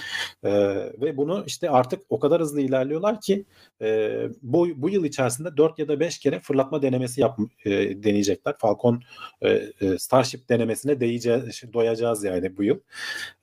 Eee, 0.44 0.94
ve 1.02 1.18
bunu 1.18 1.44
işte 1.48 1.70
artık 1.70 2.02
o 2.10 2.20
kadar 2.20 2.42
hızlı 2.42 2.62
ilerliyorlar 2.62 3.22
ki, 3.22 3.46
eee, 3.82 4.30
bu 4.42 4.68
bu 4.76 4.90
yıl 4.90 5.06
içerisinde 5.06 5.58
4 5.58 5.80
ya 5.80 5.88
da 5.88 6.00
5 6.00 6.20
kere 6.20 6.40
fırlatma 6.40 6.82
denemesi 6.82 7.22
yap 7.22 7.38
eee, 7.66 8.04
deneyecekler. 8.04 8.56
Falcon, 8.60 9.02
eee, 9.44 9.72
eee, 9.82 9.98
Starship 10.00 10.50
denemesine 10.50 11.00
değece 11.00 11.42
ş 11.52 11.74
doyacağız 11.74 12.24
yani 12.24 12.58
bu 12.58 12.64
yıl. 12.64 12.80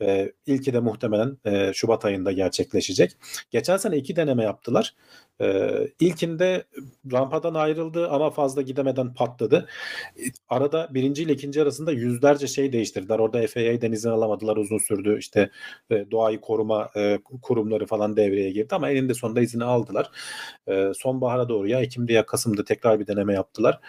Eee, 0.00 0.32
ilki 0.46 0.72
de 0.72 0.80
muhtemelen, 0.80 1.38
eee, 1.46 1.70
şubat 1.74 2.04
ayında 2.04 2.32
gerçekleşecek. 2.32 3.12
Geçen 3.50 3.76
sene 3.76 3.96
2 3.96 4.16
deneme 4.16 4.42
yaptılar. 4.44 4.94
Eee, 5.40 5.92
ilkinde 6.00 6.64
rampadan 7.12 7.54
ayrıldı 7.54 8.08
ama 8.08 8.30
fazla 8.30 8.62
gidemeden 8.62 9.14
patladı. 9.14 9.37
İ 10.16 10.30
arada 10.48 10.88
1'inci 10.94 11.22
ile 11.22 11.32
2'nci 11.32 11.62
arasında 11.62 11.92
yüzlerce 11.92 12.46
şey 12.46 12.72
değiştirdiler. 12.72 13.18
Orada 13.18 13.46
FAA'den 13.46 13.92
izin 13.92 14.10
alamadılar, 14.10 14.56
uzun 14.56 14.78
sürdü. 14.78 15.16
İşte, 15.18 15.50
eee, 15.90 16.10
doğayı 16.10 16.40
koruma, 16.40 16.90
eee, 16.96 17.18
kurumları 17.42 17.86
falan 17.86 18.16
devreye 18.16 18.50
girdi 18.50 18.74
ama 18.74 18.90
eninde 18.90 19.14
sonunda 19.14 19.40
izni 19.40 19.64
aldılar. 19.64 20.10
Sonbahara 20.94 21.48
doğru 21.48 21.68
ya 21.68 21.80
ekim'di 21.80 22.12
ya 22.12 22.26
kasım'dı 22.26 22.64
tekrar 22.64 23.00
bir 23.00 23.06
deneme 23.06 23.34
yaptılar. 23.34 23.80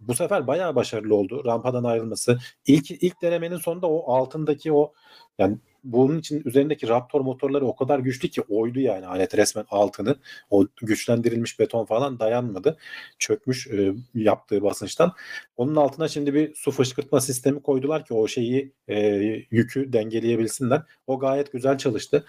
Bu 0.00 0.14
sefer 0.14 0.46
bayağı 0.46 0.74
başarılı 0.76 1.14
oldu. 1.14 1.42
Rampadan 1.46 1.84
ayrılması. 1.84 2.38
İlk 2.66 2.90
ilk 2.90 3.22
denemenin 3.22 3.56
sonunda 3.56 3.86
o 3.90 4.12
altındaki 4.12 4.72
o 4.72 4.92
yani 5.38 5.58
bunun 5.84 6.18
için 6.18 6.42
üzerindeki 6.44 6.88
Raptor 6.88 7.20
motorları 7.20 7.66
o 7.66 7.76
kadar 7.76 7.98
güçlü 7.98 8.28
ki 8.28 8.42
oydu 8.48 8.80
yani 8.80 9.06
alet 9.06 9.36
resmen 9.38 9.64
altını. 9.70 10.16
O 10.50 10.66
güçlendirilmiş 10.82 11.58
beton 11.60 11.84
falan 11.84 12.18
dayanmadı. 12.18 12.76
Çökmüş, 13.18 13.66
eee, 13.66 13.94
yaptığı 14.14 14.62
basınçtan. 14.62 15.12
Onun 15.56 15.76
altına 15.76 16.08
şimdi 16.08 16.34
bir 16.34 16.54
su 16.54 16.70
fışkırtma 16.70 17.20
sistemi 17.20 17.62
koydular 17.62 18.04
ki 18.04 18.14
o 18.14 18.28
şeyi, 18.28 18.72
eee, 18.88 19.46
yükü 19.50 19.92
dengeleyebilsinler. 19.92 20.82
O 21.06 21.18
gayet 21.18 21.52
güzel 21.52 21.78
çalıştı. 21.78 22.24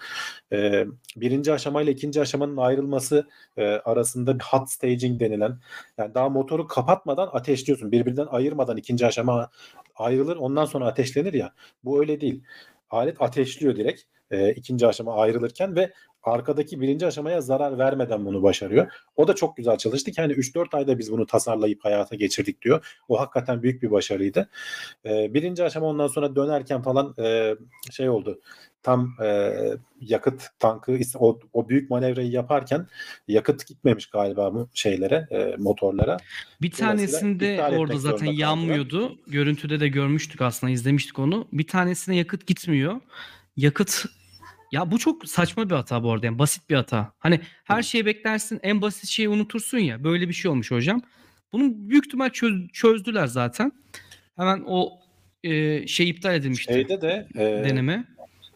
Eee, 0.52 0.86
1'inci 1.16 1.52
aşamayla 1.52 1.92
2'nci 1.92 2.20
aşamanın 2.20 2.56
ayrılması, 2.56 3.28
eee, 3.58 3.80
arasında 3.84 4.34
bir 4.38 4.44
hot 4.44 4.70
staging 4.70 5.20
denilen 5.20 5.58
yani 5.98 6.14
daha 6.14 6.28
motoru 6.28 6.66
kapatmadan 6.66 7.28
ateşliyorsun. 7.32 7.92
Birbirinden 7.92 8.26
ayırmadan 8.30 8.76
2'nci 8.76 9.06
aşama 9.06 9.50
ayrılır, 9.96 10.36
ondan 10.36 10.64
sonra 10.64 10.86
ateşlenir 10.86 11.32
ya. 11.34 11.52
Bu 11.84 12.00
öyle 12.00 12.20
değil. 12.20 12.42
Alet 12.90 13.22
ateşliyor 13.22 13.76
direkt, 13.76 14.02
eee, 14.32 14.54
2'nci 14.56 14.86
aşama 14.86 15.14
ayrılırken 15.16 15.76
ve 15.76 15.92
arkadaki 16.22 16.80
1'inci 16.80 17.06
aşamaya 17.06 17.40
zarar 17.40 17.78
vermeden 17.78 18.24
bunu 18.26 18.42
başarıyor. 18.42 18.86
O 19.16 19.28
da 19.28 19.34
çok 19.34 19.56
güzel 19.56 19.76
çalıştı 19.76 20.10
ki 20.10 20.22
hani 20.22 20.32
3-4 20.32 20.74
ayda 20.74 20.98
biz 20.98 21.12
bunu 21.12 21.26
tasarlayıp 21.26 21.84
hayata 21.84 22.16
geçirdik 22.16 22.62
diyor. 22.62 22.96
O 23.08 23.20
hakikaten 23.20 23.62
büyük 23.62 23.82
bir 23.82 23.90
başarıydı. 23.90 24.48
Eee, 25.04 25.30
1'inci 25.34 25.64
aşama 25.64 25.86
ondan 25.86 26.06
sonra 26.06 26.36
dönerken 26.36 26.82
falan, 26.82 27.14
eee, 27.18 27.56
şey 27.90 28.08
oldu. 28.08 28.40
Tam, 28.82 29.16
eee, 29.20 29.76
yakıt 30.00 30.42
tankı 30.58 30.98
o 31.18 31.38
o 31.52 31.68
büyük 31.68 31.90
manevrayı 31.90 32.30
yaparken 32.30 32.86
yakıt 33.28 33.66
gitmemiş 33.66 34.06
galiba 34.06 34.54
bu 34.54 34.68
şeylere, 34.74 35.28
eee, 35.30 35.56
motorlara. 35.58 36.16
Bir 36.62 36.70
tanesinde 36.70 37.66
orada 37.70 37.98
zaten 37.98 38.26
yanmıyordu. 38.32 39.18
Görüntüde 39.26 39.80
de 39.80 39.88
görmüştük 39.88 40.42
aslında, 40.42 40.72
izlemiştik 40.72 41.18
onu. 41.18 41.48
Bir 41.52 41.66
tanesine 41.66 42.16
yakıt 42.16 42.46
gitmiyor. 42.46 43.00
Yakıt 43.56 44.04
ya 44.72 44.90
bu 44.90 44.98
çok 44.98 45.28
saçma 45.28 45.70
bir 45.70 45.74
hata 45.74 46.02
bu 46.02 46.12
arada 46.12 46.26
yani 46.26 46.38
basit 46.38 46.70
bir 46.70 46.74
hata. 46.74 47.12
Hani 47.18 47.40
her 47.64 47.82
şeyi 47.82 48.06
beklersin, 48.06 48.60
en 48.62 48.82
basit 48.82 49.08
şeyi 49.10 49.28
unutursun 49.28 49.78
ya. 49.78 50.04
Böyle 50.04 50.28
bir 50.28 50.34
şey 50.34 50.50
olmuş 50.50 50.70
hocam. 50.70 51.02
Bunu 51.52 51.72
büyük 51.74 52.06
ihtimal 52.06 52.30
çöz 52.30 52.68
çözdüler 52.72 53.26
zaten. 53.26 53.72
Hemen 54.36 54.62
o, 54.66 54.90
eee, 55.42 55.84
şey 55.86 56.08
iptal 56.08 56.34
edilmişti 56.34 56.72
Şeyde 56.72 57.00
de, 57.00 57.26
eee, 57.34 57.64
deneme. 57.64 58.04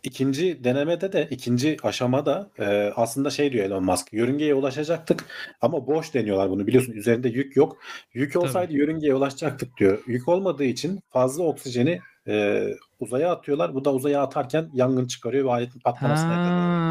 ikinci 0.03 0.65
denemede 0.65 1.13
de 1.13 1.29
ikinci 1.31 1.77
aşamada 1.83 2.51
e, 2.59 2.65
aslında 2.97 3.31
şey 3.31 3.53
diyor 3.53 3.65
Elon 3.67 3.85
Musk 3.85 4.13
yörüngeye 4.13 4.55
ulaşacaktık 4.55 5.25
ama 5.61 5.87
boş 5.87 6.15
deniyorlar 6.15 6.51
bunu 6.51 6.67
biliyorsun 6.67 6.93
üzerinde 6.93 7.29
yük 7.29 7.57
yok. 7.57 7.79
Yük 8.15 8.37
olsaydı 8.37 8.67
Tabii. 8.67 8.79
yörüngeye 8.79 9.15
ulaşacaktık 9.15 9.77
diyor. 9.79 10.03
Yük 10.07 10.29
olmadığı 10.29 10.65
için 10.65 11.01
fazla 11.09 11.43
oksijeni 11.45 12.01
e, 12.29 12.67
uzaya 13.01 13.33
atıyorlar. 13.33 13.75
Bu 13.75 13.85
da 13.85 13.93
uzaya 13.95 14.23
atarken 14.23 14.71
yangın 14.75 15.07
çıkarıyor 15.07 15.45
ve 15.47 15.51
aletin 15.51 15.81
patlamasına 15.81 16.37
neden 16.37 16.55
oluyor. 16.55 16.83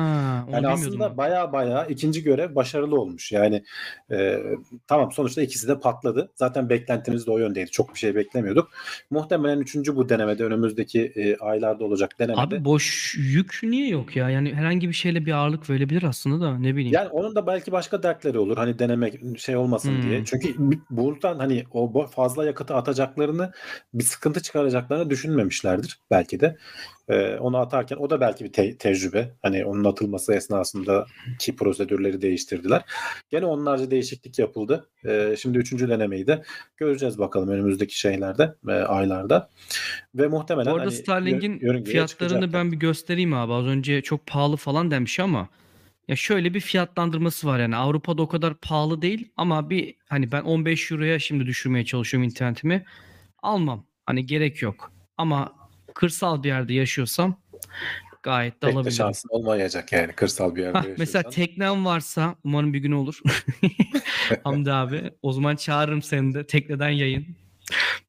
Ha, 0.44 0.48
onu 0.50 0.56
Yani 0.56 0.68
aslında 0.68 1.10
ben. 1.10 1.18
baya 1.18 1.54
baya 1.54 1.86
ikinci 1.86 2.24
görev 2.24 2.56
başarılı 2.56 3.00
olmuş. 3.00 3.32
Yani 3.32 3.64
e, 4.12 4.40
tamam 4.88 5.12
sonuçta 5.12 5.42
ikisi 5.42 5.68
de 5.68 5.80
patladı. 5.80 6.32
Zaten 6.36 6.70
beklentimiz 6.70 7.28
de 7.28 7.32
o 7.32 7.38
yöndeydi. 7.38 7.72
Çok 7.72 7.94
bir 7.94 8.00
şey 8.00 8.16
beklemiyorduk. 8.16 8.72
Muhtemelen 9.10 9.60
üçüncü 9.60 9.96
bu 9.96 10.10
denemede 10.10 10.44
önümüzdeki 10.44 11.02
e, 11.16 11.38
aylarda 11.38 11.86
olacak 11.86 12.20
denemede. 12.20 12.42
Abi 12.42 12.66
boş 12.66 13.16
yük 13.18 13.60
niye 13.64 13.88
yok 13.88 14.16
ya? 14.16 14.30
Yani 14.30 14.54
herhangi 14.54 14.88
bir 14.88 14.94
şeyle 14.94 15.26
bir 15.26 15.32
ağırlık 15.32 15.70
verilebilir 15.70 16.04
aslında 16.04 16.46
da 16.46 16.58
ne 16.58 16.76
bileyim. 16.76 16.94
Yani 16.94 17.10
onun 17.10 17.36
da 17.36 17.48
belki 17.48 17.72
başka 17.72 18.04
dertleri 18.04 18.38
olur. 18.38 18.58
Hani 18.58 18.80
denemek 18.80 19.40
şey 19.40 19.56
olmasın 19.56 20.02
diye. 20.02 20.18
Hmm. 20.18 20.26
Çünkü 20.26 20.56
buradan 20.90 21.40
hani 21.40 21.64
o 21.72 22.08
fazla 22.08 22.46
yakıtı 22.46 22.76
atacaklarını 22.76 23.52
bir 23.94 24.04
sıkıntı 24.04 24.42
çıkaracaklarını 24.42 25.10
düşünmemişlerdir 25.10 26.00
belki 26.12 26.40
de. 26.40 26.58
Ee, 27.10 27.36
onu 27.36 27.58
atarken 27.58 27.98
o 27.98 28.10
da 28.10 28.22
belki 28.22 28.46
bir 28.46 28.54
te- 28.54 28.78
tecrübe. 28.78 29.32
Hani 29.42 29.66
onun 29.66 29.84
atılması 29.84 30.34
esnasında 30.34 31.06
ki 31.40 31.56
prosedürleri 31.56 32.22
değiştirdiler. 32.22 32.82
Gene 33.30 33.46
onlarca 33.46 33.92
değişiklik 33.92 34.40
yapıldı. 34.40 34.90
Ee, 35.06 35.36
şimdi 35.40 35.58
üçüncü 35.58 35.90
denemeyi 35.90 36.28
de 36.28 36.44
göreceğiz 36.78 37.20
bakalım 37.20 37.50
önümüzdeki 37.50 38.00
şeylerde, 38.00 38.56
e, 38.68 38.72
aylarda. 38.72 39.50
Ve 40.16 40.28
muhtemelen 40.28 40.72
Bu 40.72 40.76
arada 40.76 40.86
hani 40.86 40.96
Starlink'in 40.96 41.84
fiyatlarını 41.84 42.54
ben 42.54 42.72
bir 42.72 42.78
göstereyim 42.78 43.34
abi. 43.34 43.54
Az 43.54 43.66
önce 43.66 44.02
çok 44.02 44.28
pahalı 44.28 44.58
falan 44.58 44.92
demiş 44.92 45.20
ama 45.20 45.50
ya 46.08 46.16
şöyle 46.16 46.54
bir 46.54 46.60
fiyatlandırması 46.60 47.48
var 47.48 47.60
yani 47.60 47.76
Avrupa'da 47.76 48.22
o 48.22 48.28
kadar 48.28 48.54
pahalı 48.54 49.02
değil 49.02 49.32
ama 49.38 49.70
bir 49.70 49.96
hani 50.10 50.32
ben 50.32 50.42
15 50.42 50.92
euroya 50.92 51.20
şimdi 51.20 51.46
düşürmeye 51.46 51.86
çalışıyorum 51.86 52.30
internetimi. 52.30 52.86
Almam. 53.42 53.86
Hani 54.06 54.26
gerek 54.26 54.62
yok. 54.62 54.92
Ama 55.18 55.63
kırsal 55.96 56.44
bir 56.44 56.48
yerde 56.48 56.74
yaşıyorsam 56.74 57.40
gayet 58.24 58.54
de 58.54 58.68
Pek 58.68 58.74
alabilirim. 58.76 58.98
şansın 58.98 59.30
olmayacak 59.32 59.92
yani 59.92 60.14
kırsal 60.14 60.56
bir 60.56 60.62
yerde 60.62 60.78
Hah, 60.78 60.84
mesela 60.84 61.02
yaşıyorsan. 61.02 61.32
teknem 61.32 61.86
varsa 61.86 62.36
umarım 62.44 62.74
bir 62.74 62.80
gün 62.80 62.92
olur. 62.92 63.22
Hamdi 64.44 64.72
abi 64.72 65.12
o 65.22 65.34
zaman 65.34 65.56
çağırırım 65.56 66.02
seni 66.02 66.34
de 66.34 66.48
tekneden 66.48 66.90
yayın. 66.90 67.28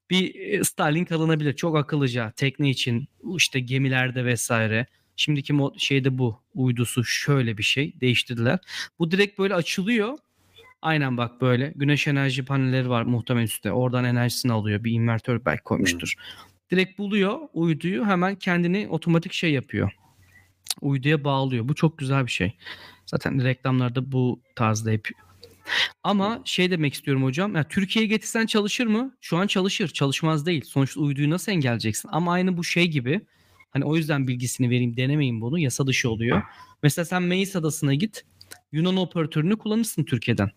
Bir 0.09 0.35
e, 0.35 0.63
Starlink 0.63 1.11
alınabilir. 1.11 1.53
Çok 1.55 1.77
akıllıca 1.77 2.31
tekne 2.35 2.69
için 2.69 3.07
işte 3.37 3.59
gemilerde 3.59 4.25
vesaire. 4.25 4.85
Şimdiki 5.15 5.53
mod 5.53 5.77
şeyde 5.77 6.17
bu 6.17 6.41
uydusu 6.53 7.03
şöyle 7.03 7.57
bir 7.57 7.63
şey 7.63 8.01
değiştirdiler. 8.01 8.59
Bu 8.99 9.11
direkt 9.11 9.39
böyle 9.39 9.55
açılıyor. 9.55 10.17
Aynen 10.81 11.17
bak 11.17 11.41
böyle. 11.41 11.73
Güneş 11.75 12.07
enerji 12.07 12.45
panelleri 12.45 12.89
var 12.89 13.03
muhtemelen 13.03 13.45
üstte. 13.45 13.71
Oradan 13.71 14.05
enerjisini 14.05 14.51
alıyor. 14.51 14.83
Bir 14.83 14.91
invertör 14.91 15.45
belki 15.45 15.63
koymuştur. 15.63 16.13
Direkt 16.71 16.97
buluyor 16.99 17.39
uyduyu 17.53 18.05
hemen 18.05 18.35
kendini 18.35 18.87
otomatik 18.89 19.33
şey 19.33 19.51
yapıyor. 19.51 19.91
Uyduya 20.81 21.23
bağlıyor. 21.23 21.67
Bu 21.69 21.75
çok 21.75 21.97
güzel 21.97 22.25
bir 22.25 22.31
şey. 22.31 22.53
Zaten 23.05 23.43
reklamlarda 23.43 24.11
bu 24.11 24.39
tarzda 24.55 24.91
hep. 24.91 25.09
Ama 26.03 26.41
şey 26.45 26.71
demek 26.71 26.93
istiyorum 26.93 27.23
hocam. 27.23 27.55
Ya 27.55 27.63
Türkiye'ye 27.67 28.09
getirsen 28.09 28.45
çalışır 28.45 28.85
mı? 28.87 29.15
Şu 29.21 29.37
an 29.37 29.47
çalışır. 29.47 29.87
Çalışmaz 29.87 30.45
değil. 30.45 30.63
Sonuçta 30.65 30.99
uyduyu 31.01 31.29
nasıl 31.29 31.51
engelleyeceksin? 31.51 32.09
Ama 32.11 32.33
aynı 32.33 32.57
bu 32.57 32.63
şey 32.63 32.87
gibi. 32.87 33.21
Hani 33.71 33.85
o 33.85 33.95
yüzden 33.95 34.27
bilgisini 34.27 34.69
vereyim. 34.69 34.97
Denemeyin 34.97 35.41
bunu. 35.41 35.59
Yasa 35.59 35.87
dışı 35.87 36.09
oluyor. 36.09 36.43
Mesela 36.83 37.05
sen 37.05 37.23
Meis 37.23 37.55
Adası'na 37.55 37.93
git. 37.93 38.25
Yunan 38.71 38.97
operatörünü 38.97 39.57
kullanırsın 39.57 40.03
Türkiye'den. 40.03 40.49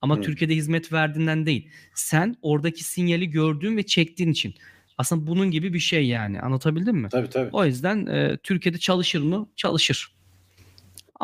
Ama 0.00 0.16
Hmm. 0.16 0.22
Türkiye'de 0.22 0.54
hizmet 0.54 0.92
verdiğinden 0.92 1.46
değil. 1.46 1.68
Sen 1.94 2.36
oradaki 2.42 2.84
sinyali 2.84 3.30
gördüğün 3.30 3.76
ve 3.76 3.82
çektiğin 3.82 4.30
için. 4.30 4.54
Aslında 4.98 5.26
bunun 5.26 5.50
gibi 5.50 5.74
bir 5.74 5.78
şey 5.78 6.06
yani. 6.06 6.40
Anlatabildim 6.40 6.96
mi? 6.96 7.08
Tabii 7.08 7.30
tabii. 7.30 7.50
O 7.52 7.64
yüzden 7.64 8.06
e, 8.06 8.36
Türkiye'de 8.42 8.78
çalışır 8.78 9.22
mı? 9.22 9.48
Çalışır. 9.56 10.13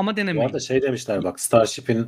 Ama 0.01 0.12
Bu 0.12 0.16
denemeyin. 0.16 0.46
arada 0.46 0.61
şey 0.61 0.82
demişler 0.82 1.24
bak 1.24 1.40
Starship'in 1.40 2.07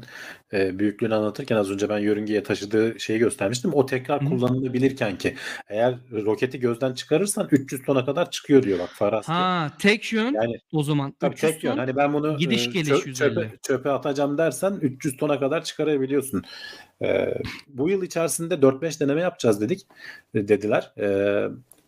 e, 0.53 0.78
büyüklüğünü 0.78 1.14
anlatırken 1.14 1.57
az 1.57 1.70
önce 1.70 1.88
ben 1.88 1.99
yörüngeye 1.99 2.43
taşıdığı 2.43 3.01
şeyi 3.01 3.18
göstermiştim. 3.18 3.74
O 3.74 3.86
tekrar 3.86 4.20
Hı. 4.22 4.28
kullanılabilirken 4.28 5.18
ki 5.18 5.34
eğer 5.68 5.95
roketi 6.12 6.61
gözden 6.61 6.93
çıkarırsan 6.93 7.49
300 7.51 7.82
tona 7.82 8.05
kadar 8.05 8.30
çıkıyor 8.30 8.62
diyor 8.62 8.78
bak 8.78 8.88
Faraski. 8.95 9.32
Ha 9.32 9.70
tek 9.78 10.12
yön 10.12 10.34
Yani 10.34 10.57
o 10.72 10.82
zaman. 10.82 11.12
tabii 11.20 11.34
300 11.34 11.53
tek 11.53 11.64
yön. 11.64 11.76
Hani 11.76 11.97
ben 11.97 12.12
bunu 12.12 12.36
gidiş 12.36 12.66
e, 12.68 12.70
geliş 12.70 12.88
çö- 12.90 13.09
150. 13.09 13.14
çöpe, 13.34 13.51
çöpe 13.62 13.90
atacağım 13.90 14.38
dersen 14.38 14.72
300 14.82 15.16
tona 15.16 15.40
kadar 15.40 15.64
çıkarabiliyorsun. 15.64 16.43
E, 17.03 17.34
bu 17.68 17.88
yıl 17.90 18.03
içerisinde 18.03 18.55
4-5 18.55 19.01
deneme 19.01 19.20
yapacağız 19.20 19.61
dedik 19.61 19.86
e, 20.34 20.49
dediler. 20.49 20.93
E, 20.99 21.07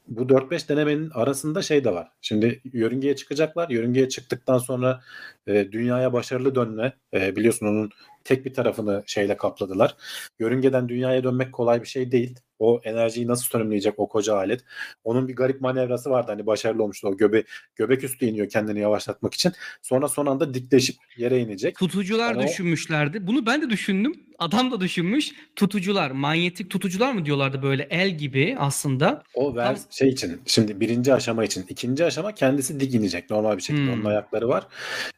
bu 0.07 0.28
4-5 0.28 0.68
denemenin 0.68 1.11
arasında 1.11 1.62
şey 1.62 1.84
de 1.84 1.92
var. 1.92 2.09
Şimdi 2.20 2.61
yörüngeye 2.72 3.16
çıkacaklar. 3.16 3.70
Yörüngeye 3.70 4.09
çıktıktan 4.09 4.59
sonra 4.59 5.00
e, 5.46 5.72
dünyaya 5.72 6.12
başarılı 6.12 6.55
dönme. 6.55 6.92
E, 7.14 7.36
biliyorsun 7.36 7.66
onun 7.66 7.90
tek 8.25 8.45
bir 8.45 8.55
tarafını 8.55 9.03
şeyle 9.07 9.37
kapladılar. 9.37 9.97
Yörüngeden 10.39 10.89
dünyaya 10.89 11.25
dönmek 11.25 11.53
kolay 11.53 11.83
bir 11.83 11.87
şey 11.89 12.12
değil. 12.12 12.39
O 12.59 12.81
enerjiyi 12.85 13.27
nasıl 13.27 13.45
sönümleyecek 13.45 13.95
o 13.97 14.09
koca 14.09 14.35
alet. 14.37 14.64
Onun 15.05 15.29
bir 15.29 15.37
garip 15.37 15.61
manevrası 15.61 16.11
vardı. 16.11 16.33
Hani 16.33 16.47
başarılı 16.47 16.83
olmuştu. 16.83 17.09
O 17.09 17.16
göbe, 17.16 17.45
göbek 17.77 18.05
üstü 18.05 18.27
iniyor 18.27 18.49
kendini 18.49 18.81
yavaşlatmak 18.81 19.35
için. 19.35 19.53
Sonra 19.83 20.09
son 20.09 20.27
anda 20.27 20.55
dikleşip 20.55 20.97
yere 21.16 21.39
inecek. 21.41 21.77
Tutucular 21.79 22.31
Yani 22.35 22.45
o- 22.45 22.49
düşünmüşlerdi. 22.49 23.27
Bunu 23.27 23.47
ben 23.47 23.62
de 23.62 23.70
düşündüm. 23.70 24.14
Adam 24.39 24.70
da 24.72 24.81
düşünmüş. 24.81 25.33
Tutucular, 25.57 26.11
manyetik 26.11 26.70
tutucular 26.70 27.12
mı 27.12 27.25
diyorlardı 27.25 27.62
böyle 27.62 27.87
el 27.91 28.18
gibi 28.18 28.57
aslında. 28.59 29.22
O 29.35 29.57
ver, 29.57 29.66
Tam- 29.66 29.85
şey 29.91 30.09
için 30.09 30.41
şimdi 30.47 30.81
birinci 30.81 31.14
aşama 31.14 31.45
için. 31.45 31.64
ikinci 31.68 32.05
aşama 32.05 32.33
kendisi 32.35 32.81
dik 32.81 32.95
inecek 32.95 33.31
normal 33.31 33.57
bir 33.57 33.62
şekilde. 33.62 33.87
Hmm. 33.93 33.93
Onun 34.01 34.05
ayakları 34.05 34.49
var. 34.49 34.66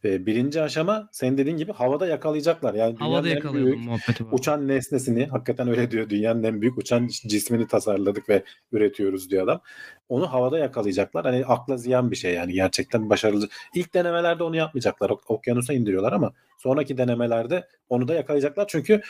Ee, 0.05 0.27
birinci 0.27 0.63
aşama 0.63 1.09
senin 1.13 1.39
dediğin 1.39 1.57
gibi 1.57 1.73
havada 1.73 2.07
yakalayacaklar. 2.07 2.75
Yani 2.75 2.96
Havada 2.99 3.25
dünyanın 3.25 3.31
en 3.31 3.35
yakalayalım 3.45 3.81
muhabbeti 3.81 4.27
var. 4.27 4.31
uçan 4.33 4.69
nesnesini 4.69 5.27
hakikaten 5.27 5.69
öyle 5.69 5.91
diyor. 5.91 6.09
Dünyanın 6.11 6.43
en 6.43 6.61
büyük 6.61 6.79
uçan 6.79 7.09
cismini 7.27 7.67
tasarladık 7.67 8.29
ve 8.29 8.43
üretiyoruz 8.73 9.31
diyor 9.31 9.45
adam. 9.45 9.61
Onu 10.09 10.33
havada 10.33 10.59
yakalayacaklar. 10.59 11.25
Hani 11.25 11.45
akla 11.47 11.77
ziyan 11.77 12.11
bir 12.11 12.17
şey 12.17 12.35
yani 12.35 12.53
gerçekten 12.53 13.11
başarılı. 13.11 13.49
İlk 13.75 13.95
denemelerde 13.95 14.43
onu 14.43 14.57
yapmayacaklar. 14.57 15.11
Ok- 15.11 15.31
Okyanusa 15.31 15.73
indiriyorlar 15.73 16.13
ama 16.13 16.33
sonraki 16.59 16.99
denemelerde 16.99 17.69
onu 17.89 18.09
da 18.09 18.15
yakalayacaklar. 18.15 18.67
Çünkü 18.69 19.01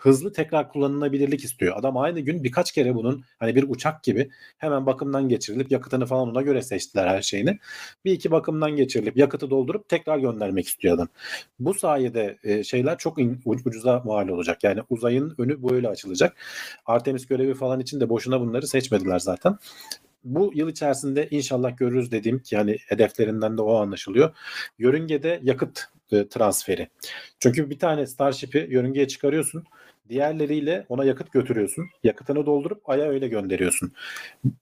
hızlı 0.00 0.32
tekrar 0.32 0.68
kullanılabilirlik 0.68 1.44
istiyor. 1.44 1.76
Adam 1.76 1.96
aynı 1.96 2.20
gün 2.20 2.44
birkaç 2.44 2.72
kere 2.72 2.94
bunun 2.94 3.24
hani 3.38 3.56
bir 3.56 3.64
uçak 3.68 4.02
gibi 4.02 4.30
hemen 4.58 4.86
bakımdan 4.86 5.28
geçirilip 5.28 5.70
yakıtını 5.70 6.06
falan 6.06 6.28
ona 6.28 6.42
göre 6.42 6.62
seçtiler 6.62 7.06
her 7.06 7.22
şeyini. 7.22 7.58
Bir 8.04 8.12
iki 8.12 8.30
bakımdan 8.30 8.76
geçirilip 8.76 9.16
yakıtı 9.16 9.50
doldurup 9.50 9.88
tekrar 9.88 10.18
göndermek 10.18 10.66
istiyor 10.66 10.94
adam. 10.94 11.08
Bu 11.58 11.74
sayede 11.74 12.38
e, 12.44 12.64
şeyler 12.64 12.98
çok 12.98 13.18
in- 13.18 13.40
ucuza 13.44 14.02
mal 14.04 14.28
olacak. 14.28 14.64
Yani 14.64 14.80
uzayın 14.90 15.34
önü 15.38 15.62
böyle 15.62 15.88
açılacak. 15.88 16.36
Artemis 16.86 17.26
görevi 17.26 17.54
falan 17.54 17.80
için 17.80 18.00
de 18.00 18.08
boşuna 18.08 18.40
bunları 18.40 18.66
seçmediler 18.66 19.18
zaten. 19.18 19.58
Bu 20.24 20.52
yıl 20.54 20.68
içerisinde 20.68 21.28
inşallah 21.30 21.76
görürüz 21.76 22.12
dediğim 22.12 22.38
ki 22.38 22.56
hani 22.56 22.76
hedeflerinden 22.86 23.58
de 23.58 23.62
o 23.62 23.74
anlaşılıyor. 23.74 24.36
Yörüngede 24.78 25.40
yakıt 25.42 25.84
e, 26.12 26.28
transferi. 26.28 26.88
Çünkü 27.40 27.70
bir 27.70 27.78
tane 27.78 28.06
Starship'i 28.06 28.66
yörüngeye 28.70 29.08
çıkarıyorsun. 29.08 29.64
Diğerleriyle 30.10 30.86
ona 30.88 31.04
yakıt 31.04 31.32
götürüyorsun. 31.32 31.86
Yakıtını 32.04 32.46
doldurup 32.46 32.90
Ay'a 32.90 33.08
öyle 33.08 33.28
gönderiyorsun. 33.28 33.92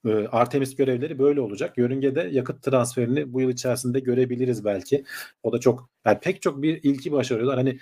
E, 0.06 0.10
Artemis 0.12 0.76
görevleri 0.76 1.18
böyle 1.18 1.40
olacak. 1.40 1.78
Yörüngede 1.78 2.28
yakıt 2.32 2.62
transferini 2.62 3.32
bu 3.32 3.40
yıl 3.40 3.50
içerisinde 3.50 4.00
görebiliriz 4.00 4.64
belki. 4.64 5.04
O 5.42 5.52
da 5.52 5.60
çok 5.60 5.90
yani 6.06 6.18
pek 6.20 6.42
çok 6.42 6.62
bir 6.62 6.82
ilki 6.82 7.12
başarıyorlar. 7.12 7.56
Hani 7.56 7.78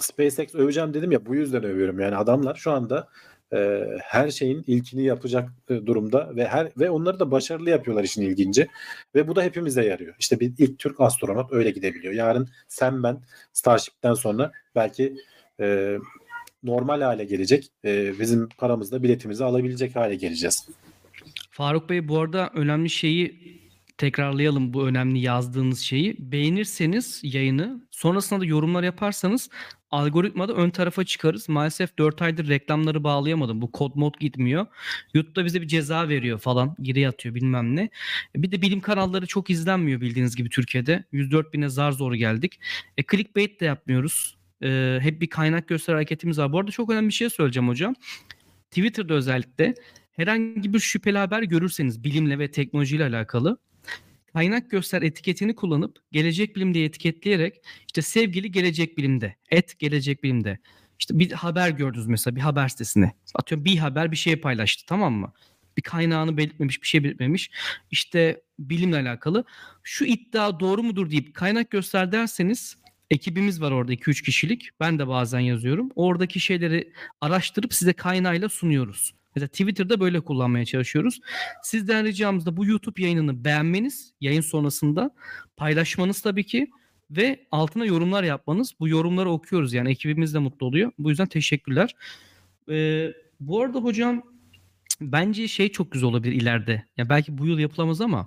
SpaceX 0.00 0.54
öveceğim 0.54 0.94
dedim 0.94 1.12
ya 1.12 1.26
bu 1.26 1.34
yüzden 1.34 1.64
övüyorum. 1.64 2.00
Yani 2.00 2.16
adamlar 2.16 2.54
şu 2.54 2.70
anda 2.70 3.08
e, 3.52 3.86
her 4.02 4.30
şeyin 4.30 4.64
ilkini 4.66 5.04
yapacak 5.04 5.50
e, 5.68 5.86
durumda 5.86 6.36
ve 6.36 6.46
her 6.46 6.68
ve 6.78 6.90
onları 6.90 7.20
da 7.20 7.30
başarılı 7.30 7.70
yapıyorlar 7.70 8.04
işin 8.04 8.22
ilginci 8.22 8.68
ve 9.14 9.28
bu 9.28 9.36
da 9.36 9.42
hepimize 9.42 9.84
yarıyor. 9.84 10.14
İşte 10.18 10.40
bir 10.40 10.52
ilk 10.58 10.78
Türk 10.78 11.00
astronot 11.00 11.52
öyle 11.52 11.70
gidebiliyor. 11.70 12.14
Yarın 12.14 12.48
sen 12.68 13.02
ben 13.02 13.22
Starship'ten 13.52 14.14
sonra 14.14 14.52
belki 14.74 15.16
e, 15.60 15.98
normal 16.62 17.00
hale 17.00 17.24
gelecek. 17.24 17.68
E, 17.84 18.20
bizim 18.20 18.48
paramızla 18.48 19.02
biletimizi 19.02 19.44
alabilecek 19.44 19.96
hale 19.96 20.14
geleceğiz. 20.14 20.68
Faruk 21.50 21.90
Bey 21.90 22.08
bu 22.08 22.18
arada 22.18 22.50
önemli 22.54 22.90
şeyi 22.90 23.58
tekrarlayalım 23.98 24.74
bu 24.74 24.86
önemli 24.86 25.18
yazdığınız 25.18 25.80
şeyi. 25.80 26.16
Beğenirseniz 26.18 27.20
yayını 27.24 27.86
sonrasında 27.90 28.40
da 28.40 28.44
yorumlar 28.44 28.82
yaparsanız 28.82 29.50
algoritmada 29.90 30.54
ön 30.54 30.70
tarafa 30.70 31.04
çıkarız. 31.04 31.48
Maalesef 31.48 31.98
4 31.98 32.22
aydır 32.22 32.48
reklamları 32.48 33.04
bağlayamadım. 33.04 33.62
Bu 33.62 33.72
kod 33.72 33.92
mod 33.94 34.14
gitmiyor. 34.20 34.66
YouTube'da 35.14 35.44
bize 35.44 35.62
bir 35.62 35.68
ceza 35.68 36.08
veriyor 36.08 36.38
falan. 36.38 36.76
Geri 36.82 37.08
atıyor 37.08 37.34
bilmem 37.34 37.76
ne. 37.76 37.88
Bir 38.36 38.52
de 38.52 38.62
bilim 38.62 38.80
kanalları 38.80 39.26
çok 39.26 39.50
izlenmiyor 39.50 40.00
bildiğiniz 40.00 40.36
gibi 40.36 40.48
Türkiye'de. 40.48 41.04
104 41.12 41.52
bine 41.52 41.68
zar 41.68 41.92
zor 41.92 42.14
geldik. 42.14 42.60
E, 42.96 43.02
clickbait 43.02 43.60
de 43.60 43.64
yapmıyoruz. 43.64 44.37
E, 44.62 44.98
hep 45.02 45.20
bir 45.20 45.26
kaynak 45.26 45.68
göster 45.68 45.94
hareketimiz 45.94 46.38
var. 46.38 46.52
Bu 46.52 46.58
arada 46.58 46.70
çok 46.70 46.90
önemli 46.90 47.08
bir 47.08 47.14
şey 47.14 47.30
söyleyeceğim 47.30 47.68
hocam. 47.68 47.94
Twitter'da 48.70 49.14
özellikle 49.14 49.74
herhangi 50.12 50.74
bir 50.74 50.78
şüpheli 50.78 51.18
haber 51.18 51.42
görürseniz 51.42 52.04
bilimle 52.04 52.38
ve 52.38 52.50
teknolojiyle 52.50 53.04
alakalı 53.04 53.58
kaynak 54.32 54.70
göster 54.70 55.02
etiketini 55.02 55.54
kullanıp 55.54 55.98
gelecek 56.12 56.56
bilim 56.56 56.74
diye 56.74 56.84
etiketleyerek 56.84 57.62
işte 57.86 58.02
sevgili 58.02 58.52
gelecek 58.52 58.98
bilimde, 58.98 59.36
et 59.50 59.78
gelecek 59.78 60.22
bilimde. 60.22 60.58
İşte 60.98 61.18
bir 61.18 61.32
haber 61.32 61.70
gördünüz 61.70 62.06
mesela 62.06 62.36
bir 62.36 62.40
haber 62.40 62.68
sitesine. 62.68 63.12
Atıyorum 63.34 63.64
bir 63.64 63.76
haber 63.76 64.12
bir 64.12 64.16
şey 64.16 64.36
paylaştı 64.36 64.84
tamam 64.86 65.14
mı? 65.14 65.32
Bir 65.76 65.82
kaynağını 65.82 66.36
belirtmemiş, 66.36 66.82
bir 66.82 66.86
şey 66.86 67.04
belirtmemiş. 67.04 67.50
İşte 67.90 68.42
bilimle 68.58 68.96
alakalı. 68.96 69.44
Şu 69.82 70.04
iddia 70.04 70.60
doğru 70.60 70.82
mudur 70.82 71.10
deyip 71.10 71.34
kaynak 71.34 71.70
göster 71.70 72.12
derseniz 72.12 72.76
ekibimiz 73.10 73.60
var 73.62 73.70
orada 73.70 73.92
2-3 73.92 74.24
kişilik. 74.24 74.70
Ben 74.80 74.98
de 74.98 75.08
bazen 75.08 75.40
yazıyorum. 75.40 75.88
Oradaki 75.94 76.40
şeyleri 76.40 76.92
araştırıp 77.20 77.74
size 77.74 77.92
kaynağıyla 77.92 78.48
sunuyoruz. 78.48 79.14
Mesela 79.34 79.48
Twitter'da 79.48 80.00
böyle 80.00 80.20
kullanmaya 80.20 80.64
çalışıyoruz. 80.64 81.20
Sizden 81.62 82.04
ricamız 82.04 82.46
da 82.46 82.56
bu 82.56 82.66
YouTube 82.66 83.02
yayınını 83.02 83.44
beğenmeniz, 83.44 84.14
yayın 84.20 84.40
sonrasında 84.40 85.10
paylaşmanız 85.56 86.20
tabii 86.20 86.44
ki 86.44 86.70
ve 87.10 87.46
altına 87.50 87.84
yorumlar 87.84 88.22
yapmanız. 88.22 88.74
Bu 88.80 88.88
yorumları 88.88 89.30
okuyoruz 89.30 89.72
yani 89.72 89.90
ekibimiz 89.90 90.34
de 90.34 90.38
mutlu 90.38 90.66
oluyor. 90.66 90.92
Bu 90.98 91.10
yüzden 91.10 91.26
teşekkürler. 91.26 91.94
Ee, 92.70 93.12
bu 93.40 93.62
arada 93.62 93.78
hocam 93.78 94.22
bence 95.00 95.48
şey 95.48 95.68
çok 95.68 95.92
güzel 95.92 96.08
olabilir 96.08 96.32
ileride. 96.32 96.84
Ya 96.96 97.08
belki 97.08 97.38
bu 97.38 97.46
yıl 97.46 97.58
yapılamaz 97.58 98.00
ama 98.00 98.26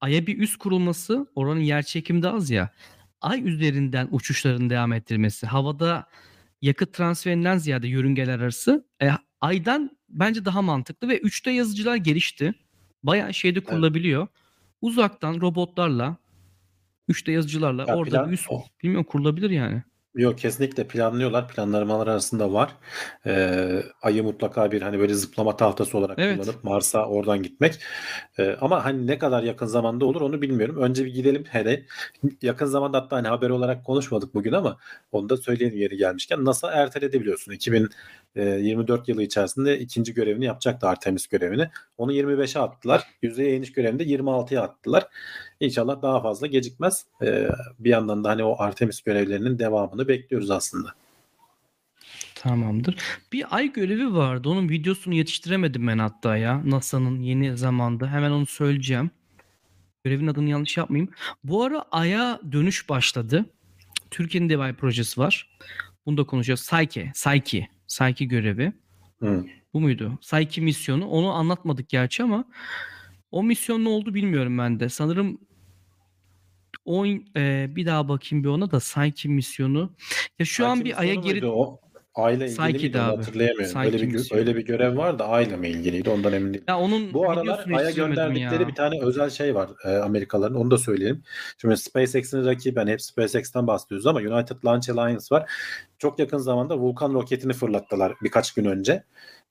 Ay'a 0.00 0.26
bir 0.26 0.38
üst 0.38 0.56
kurulması, 0.56 1.26
oranın 1.34 1.60
yer 1.60 1.82
çekimi 1.82 2.22
de 2.22 2.28
az 2.28 2.50
ya. 2.50 2.70
Ay 3.20 3.48
üzerinden 3.48 4.08
uçuşların 4.10 4.70
devam 4.70 4.92
ettirmesi, 4.92 5.46
havada 5.46 6.06
yakıt 6.62 6.92
transferinden 6.94 7.58
ziyade 7.58 7.88
yörüngeler 7.88 8.38
arası 8.40 8.86
e, 9.02 9.10
aydan 9.40 9.90
bence 10.08 10.44
daha 10.44 10.62
mantıklı 10.62 11.08
ve 11.08 11.18
3'te 11.20 11.50
yazıcılar 11.50 11.96
gelişti. 11.96 12.54
Bayağı 13.02 13.34
şeyde 13.34 13.60
kurulabiliyor. 13.60 14.26
Uzaktan 14.80 15.40
robotlarla 15.40 16.16
3'te 17.08 17.32
yazıcılarla 17.32 17.84
Ya 17.88 17.96
orada 17.96 18.10
plan- 18.16 18.26
bir 18.28 18.32
üst 18.32 18.46
o- 18.50 18.64
bilmiyorum 18.82 19.06
kurulabilir 19.10 19.50
yani. 19.50 19.82
Yok 20.14 20.38
kesinlikle 20.38 20.86
planlıyorlar. 20.88 21.48
Planlamalar 21.48 22.06
arasında 22.06 22.52
var. 22.52 22.70
Ee, 23.26 23.82
ayı 24.02 24.22
mutlaka 24.24 24.72
bir 24.72 24.82
hani 24.82 24.98
böyle 24.98 25.14
zıplama 25.14 25.56
tahtası 25.56 25.98
olarak 25.98 26.18
Evet. 26.18 26.36
kullanıp 26.40 26.64
Mars'a 26.64 27.06
oradan 27.06 27.42
gitmek. 27.42 27.78
Ee, 28.38 28.56
ama 28.60 28.84
hani 28.84 29.06
ne 29.06 29.18
kadar 29.18 29.42
yakın 29.42 29.66
zamanda 29.66 30.04
olur 30.04 30.20
onu 30.20 30.42
bilmiyorum. 30.42 30.76
Önce 30.76 31.04
bir 31.04 31.14
gidelim 31.14 31.44
hele. 31.48 31.84
Yakın 32.42 32.66
zamanda 32.66 32.98
hatta 32.98 33.16
hani 33.16 33.28
haber 33.28 33.50
olarak 33.50 33.84
konuşmadık 33.84 34.34
bugün 34.34 34.52
ama 34.52 34.78
onu 35.12 35.28
da 35.28 35.36
söyleyelim 35.36 35.78
yeri 35.78 35.96
gelmişken. 35.96 36.44
NASA 36.44 36.70
erteledi 36.70 37.20
biliyorsun. 37.20 37.52
2024 37.52 39.08
yılı 39.08 39.22
içerisinde 39.22 39.78
ikinci 39.78 40.14
görevini 40.14 40.44
yapacaktı 40.44 40.86
Artemis 40.88 41.26
görevini. 41.26 41.68
Onu 41.98 42.12
25'e 42.12 42.60
attılar. 42.60 43.04
Yüzeye 43.22 43.56
iniş 43.56 43.72
görevini 43.72 43.98
de 43.98 44.04
26'ya 44.04 44.62
attılar. 44.62 45.06
İnşallah 45.60 46.02
daha 46.02 46.22
fazla 46.22 46.46
gecikmez. 46.46 47.06
Ee, 47.22 47.48
bir 47.78 47.90
yandan 47.90 48.24
da 48.24 48.28
hani 48.28 48.44
o 48.44 48.56
Artemis 48.58 49.00
görevlerinin 49.00 49.58
devamını 49.58 50.08
bekliyoruz 50.08 50.50
aslında. 50.50 50.94
Tamamdır. 52.34 52.96
Bir 53.32 53.56
ay 53.56 53.72
görevi 53.72 54.14
vardı. 54.14 54.48
Onun 54.48 54.68
videosunu 54.68 55.14
yetiştiremedim 55.14 55.86
ben 55.86 55.98
hatta 55.98 56.36
ya. 56.36 56.62
NASA'nın 56.64 57.20
yeni 57.20 57.56
zamanda. 57.56 58.10
Hemen 58.10 58.30
onu 58.30 58.46
söyleyeceğim. 58.46 59.10
Görevin 60.04 60.26
adını 60.26 60.48
yanlış 60.48 60.76
yapmayayım. 60.76 61.12
Bu 61.44 61.64
ara 61.64 61.84
Ay'a 61.90 62.40
dönüş 62.52 62.88
başladı. 62.88 63.44
Türkiye'nin 64.10 64.48
de 64.48 64.58
bir 64.58 64.74
projesi 64.74 65.20
var. 65.20 65.58
Bunu 66.06 66.16
da 66.16 66.24
konuşacağız. 66.24 66.70
Psyche. 66.70 67.12
Psyche. 67.12 67.68
Psyche 67.88 68.24
görevi. 68.24 68.72
Hı. 69.20 69.44
Bu 69.72 69.80
muydu? 69.80 70.18
Psyche 70.20 70.62
misyonu. 70.62 71.08
Onu 71.08 71.32
anlatmadık 71.32 71.88
gerçi 71.88 72.22
ama 72.22 72.44
o 73.30 73.42
misyon 73.42 73.84
ne 73.84 73.88
oldu 73.88 74.14
bilmiyorum 74.14 74.58
ben 74.58 74.80
de. 74.80 74.88
Sanırım 74.88 75.38
o 76.88 77.06
e, 77.36 77.66
bir 77.76 77.86
daha 77.86 78.08
bakayım 78.08 78.44
bir 78.44 78.48
ona 78.48 78.70
da 78.70 78.78
Psyche 78.78 79.28
misyonu. 79.28 79.92
Ya 80.38 80.46
şu 80.46 80.66
an 80.66 80.74
Sanki 80.74 80.84
bir 80.84 81.00
aya 81.00 81.14
geri 81.14 81.46
o? 81.46 81.80
Ayla 82.14 82.46
ilgili 82.46 82.56
Psyche'di 82.72 83.00
abi. 83.00 83.16
hatırlayamıyorum. 83.16 83.64
Psyche 83.80 83.86
öyle 83.86 84.02
bir 84.02 84.12
misyonu. 84.12 84.40
öyle 84.40 84.56
bir 84.56 84.64
görev 84.64 84.96
var 84.96 85.18
da 85.18 85.28
Ayla 85.28 85.56
mı 85.56 85.66
ilgiliydi 85.66 86.10
ondan 86.10 86.32
emin 86.32 86.54
değilim. 86.54 86.64
ya 86.68 86.78
onun 86.78 87.14
Bu 87.14 87.30
aralar 87.30 87.64
Ay'a 87.74 87.90
gönderdikleri 87.90 88.62
ya. 88.62 88.68
bir 88.68 88.74
tane 88.74 89.00
özel 89.02 89.30
şey 89.30 89.54
var 89.54 89.70
e, 89.84 89.88
Amerikalıların 89.88 90.56
onu 90.56 90.70
da 90.70 90.78
söyleyelim. 90.78 91.22
Şimdi 91.60 91.76
SpaceX'in 91.76 92.44
rakibi 92.44 92.78
hani 92.78 92.90
hep 92.90 93.02
SpaceX'ten 93.02 93.66
bahsediyoruz 93.66 94.06
ama 94.06 94.20
United 94.20 94.56
Launch 94.64 94.90
Alliance 94.90 95.24
var. 95.32 95.50
Çok 95.98 96.18
yakın 96.18 96.38
zamanda 96.38 96.78
Vulcan 96.78 97.14
roketini 97.14 97.52
fırlattılar 97.52 98.12
birkaç 98.22 98.52
gün 98.54 98.64
önce. 98.64 99.04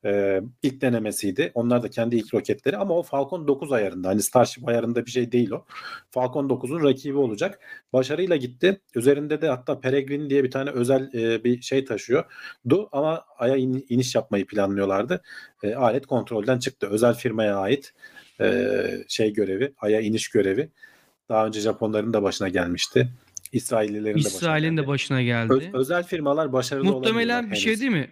E, 0.05 0.41
ilk 0.63 0.81
denemesiydi. 0.81 1.51
Onlar 1.53 1.83
da 1.83 1.89
kendi 1.89 2.15
ilk 2.15 2.33
roketleri 2.33 2.77
ama 2.77 2.97
o 2.97 3.03
Falcon 3.03 3.47
9 3.47 3.71
ayarında. 3.71 4.07
Hani 4.09 4.21
Starship 4.23 4.67
ayarında 4.67 5.05
bir 5.05 5.11
şey 5.11 5.31
değil 5.31 5.51
o. 5.51 5.65
Falcon 6.11 6.49
9'un 6.49 6.83
rakibi 6.83 7.17
olacak. 7.17 7.59
Başarıyla 7.93 8.35
gitti. 8.35 8.81
Üzerinde 8.95 9.41
de 9.41 9.47
hatta 9.49 9.79
Peregrine 9.79 10.29
diye 10.29 10.43
bir 10.43 10.51
tane 10.51 10.69
özel 10.69 11.13
e, 11.13 11.43
bir 11.43 11.61
şey 11.61 11.85
taşıyor. 11.85 12.25
Du 12.69 12.89
ama 12.91 13.23
Ay'a 13.37 13.55
in- 13.55 13.85
iniş 13.89 14.15
yapmayı 14.15 14.45
planlıyorlardı. 14.47 15.21
E, 15.63 15.75
alet 15.75 16.05
kontrolden 16.05 16.59
çıktı. 16.59 16.87
Özel 16.91 17.13
firmaya 17.13 17.57
ait 17.57 17.93
e, 18.41 18.73
şey 19.07 19.33
görevi, 19.33 19.73
Ay'a 19.77 20.01
iniş 20.01 20.27
görevi. 20.29 20.69
Daha 21.29 21.47
önce 21.47 21.59
Japonların 21.59 22.13
da 22.13 22.23
başına 22.23 22.49
gelmişti. 22.49 23.09
İsraillilerin 23.51 24.13
de 24.15 24.15
başına 24.15 24.29
İsrail'in 24.37 24.69
geldi. 24.75 24.83
de 24.83 24.87
başına 24.87 25.21
geldi. 25.21 25.71
özel 25.73 26.03
firmalar 26.03 26.53
başarılı 26.53 26.85
Muhtemelen 26.85 27.51
bir 27.51 27.55
şey 27.55 27.71
henüz. 27.71 27.81
değil 27.81 27.91
mi? 27.91 28.09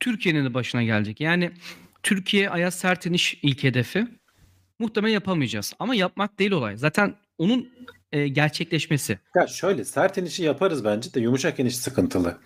Türkiye'nin 0.00 0.44
de 0.44 0.54
başına 0.54 0.82
gelecek. 0.82 1.20
Yani 1.20 1.50
Türkiye 2.02 2.50
Ay'a 2.50 2.70
sert 2.70 3.06
iniş 3.06 3.38
ilk 3.42 3.64
hedefi. 3.64 4.06
Muhtemelen 4.78 5.12
yapamayacağız. 5.14 5.72
Ama 5.78 5.94
yapmak 5.94 6.38
değil 6.38 6.50
olay. 6.50 6.76
Zaten 6.76 7.14
onun 7.38 7.68
e, 8.12 8.28
gerçekleşmesi. 8.28 9.18
Ya 9.36 9.46
şöyle 9.46 9.84
sert 9.84 10.18
inişi 10.18 10.42
yaparız 10.42 10.84
bence 10.84 11.14
de 11.14 11.20
yumuşak 11.20 11.60
iniş 11.60 11.76
sıkıntılı. 11.76 12.38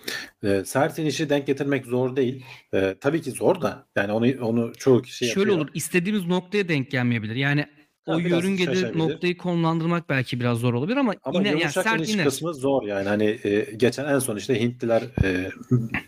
Ee, 0.45 0.63
sert 0.67 0.99
inişi 0.99 1.31
denk 1.31 1.47
getirmek 1.47 1.87
zor 1.87 2.17
değil. 2.17 2.45
Ee, 2.75 2.95
tabii 3.01 3.23
ki 3.23 3.31
zor 3.31 3.61
da 3.61 3.87
yani 3.97 4.13
onu 4.13 4.27
onu 4.47 4.73
çoğu 4.79 5.03
kişi 5.03 5.25
Şöyle 5.27 5.41
yapıyor. 5.41 5.57
olur. 5.57 5.69
istediğimiz 5.75 6.27
noktaya 6.27 6.69
denk 6.69 6.91
gelmeyebilir. 6.91 7.35
Yani 7.37 7.67
o 8.07 8.19
yörüngede 8.19 8.99
noktayı 8.99 9.37
konumlandırmak 9.37 10.09
belki 10.09 10.41
biraz 10.41 10.59
zor 10.59 10.75
olabilir 10.75 10.97
ama, 10.97 11.15
Ama 11.25 11.39
yine 11.39 11.49
yani 11.49 11.73
sert 11.73 12.09
iner. 12.09 12.25
kısmı 12.25 12.55
zor 12.55 12.83
yani. 12.83 13.09
Hani 13.09 13.39
e, 13.45 13.75
geçen 13.77 14.05
en 14.05 14.19
son 14.19 14.37
işte 14.37 14.61
Hintliler 14.61 15.03
e, 15.25 15.51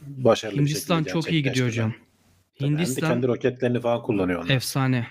başarılı 0.02 0.60
Hindistan 0.60 1.04
bir 1.04 1.10
şekilde 1.10 1.22
çok 1.22 1.32
iyi 1.32 1.42
gidiyor 1.42 1.68
hocam. 1.68 1.94
Hindistan 2.60 3.10
kendi 3.10 3.26
roketlerini 3.26 3.80
falan 3.80 4.02
kullanıyor 4.02 4.44
onlar. 4.44 4.54
efsane. 4.54 5.06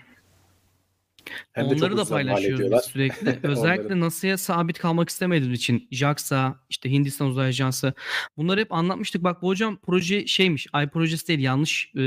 Hem 1.53 1.65
Onları 1.65 1.97
da 1.97 2.05
paylaşıyoruz 2.05 2.85
sürekli. 2.85 3.39
Özellikle. 3.47 3.99
NASA'ya 3.99 4.37
sabit 4.37 4.79
kalmak 4.79 5.09
istemediğimiz 5.09 5.59
için 5.59 5.87
JAXA, 5.91 6.59
işte 6.69 6.91
Hindistan 6.91 7.27
Uzay 7.27 7.47
Ajansı 7.47 7.93
bunları 8.37 8.59
hep 8.59 8.73
anlatmıştık. 8.73 9.23
Bak 9.23 9.41
bu 9.41 9.47
hocam 9.47 9.77
proje 9.85 10.27
şeymiş. 10.27 10.67
Ay 10.73 10.89
projesi 10.89 11.27
değil 11.27 11.39
yanlış 11.39 11.91
e, 11.95 12.01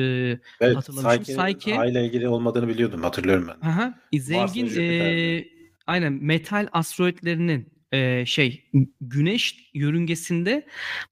Evet, 0.61 0.77
hatırlamışım. 0.77 1.23
Psyche 1.23 1.79
Ay'la 1.79 2.01
ilgili 2.01 2.29
olmadığını 2.29 2.69
biliyordum. 2.69 3.03
Hatırlıyorum 3.03 3.49
ben. 3.49 3.69
aha, 3.69 3.95
zengin 4.13 4.67
Jüpiter'de. 4.67 5.39
e, 5.39 5.49
aynen 5.87 6.13
metal 6.13 6.69
asteroidlerinin 6.73 7.73
e, 7.93 8.27
şey 8.27 8.65
Güneş 9.01 9.71
yörüngesinde 9.75 10.67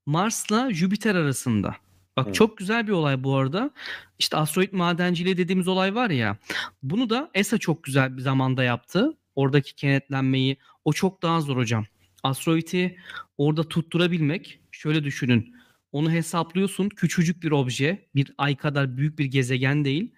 Mars'la 0.06 0.72
Jüpiter 0.72 1.14
arasında. 1.14 1.76
Bak 2.16 2.26
Hı. 2.28 2.32
çok 2.32 2.58
güzel 2.58 2.86
bir 2.86 2.92
olay 2.92 3.24
bu 3.24 3.36
arada. 3.36 3.70
İşte 4.18 4.36
asteroid 4.36 4.72
madenciliği 4.72 5.36
dediğimiz 5.36 5.68
olay 5.68 5.94
var 5.94 6.10
ya. 6.10 6.36
Bunu 6.82 7.10
da 7.10 7.30
ESA 7.34 7.58
çok 7.58 7.84
güzel 7.84 8.16
bir 8.16 8.22
zamanda 8.22 8.64
yaptı. 8.64 9.16
Oradaki 9.34 9.74
kenetlenmeyi. 9.74 10.56
O 10.84 10.92
çok 10.92 11.22
daha 11.22 11.40
zor 11.40 11.56
hocam. 11.56 11.84
Asteroidi 12.22 12.96
orada 13.38 13.68
tutturabilmek. 13.68 14.60
Şöyle 14.70 15.04
düşünün. 15.04 15.56
Onu 15.92 16.10
hesaplıyorsun. 16.10 16.88
Küçücük 16.88 17.42
bir 17.42 17.50
obje. 17.50 18.08
Bir 18.14 18.32
ay 18.38 18.56
kadar 18.56 18.96
büyük 18.96 19.18
bir 19.18 19.24
gezegen 19.24 19.84
değil. 19.84 20.12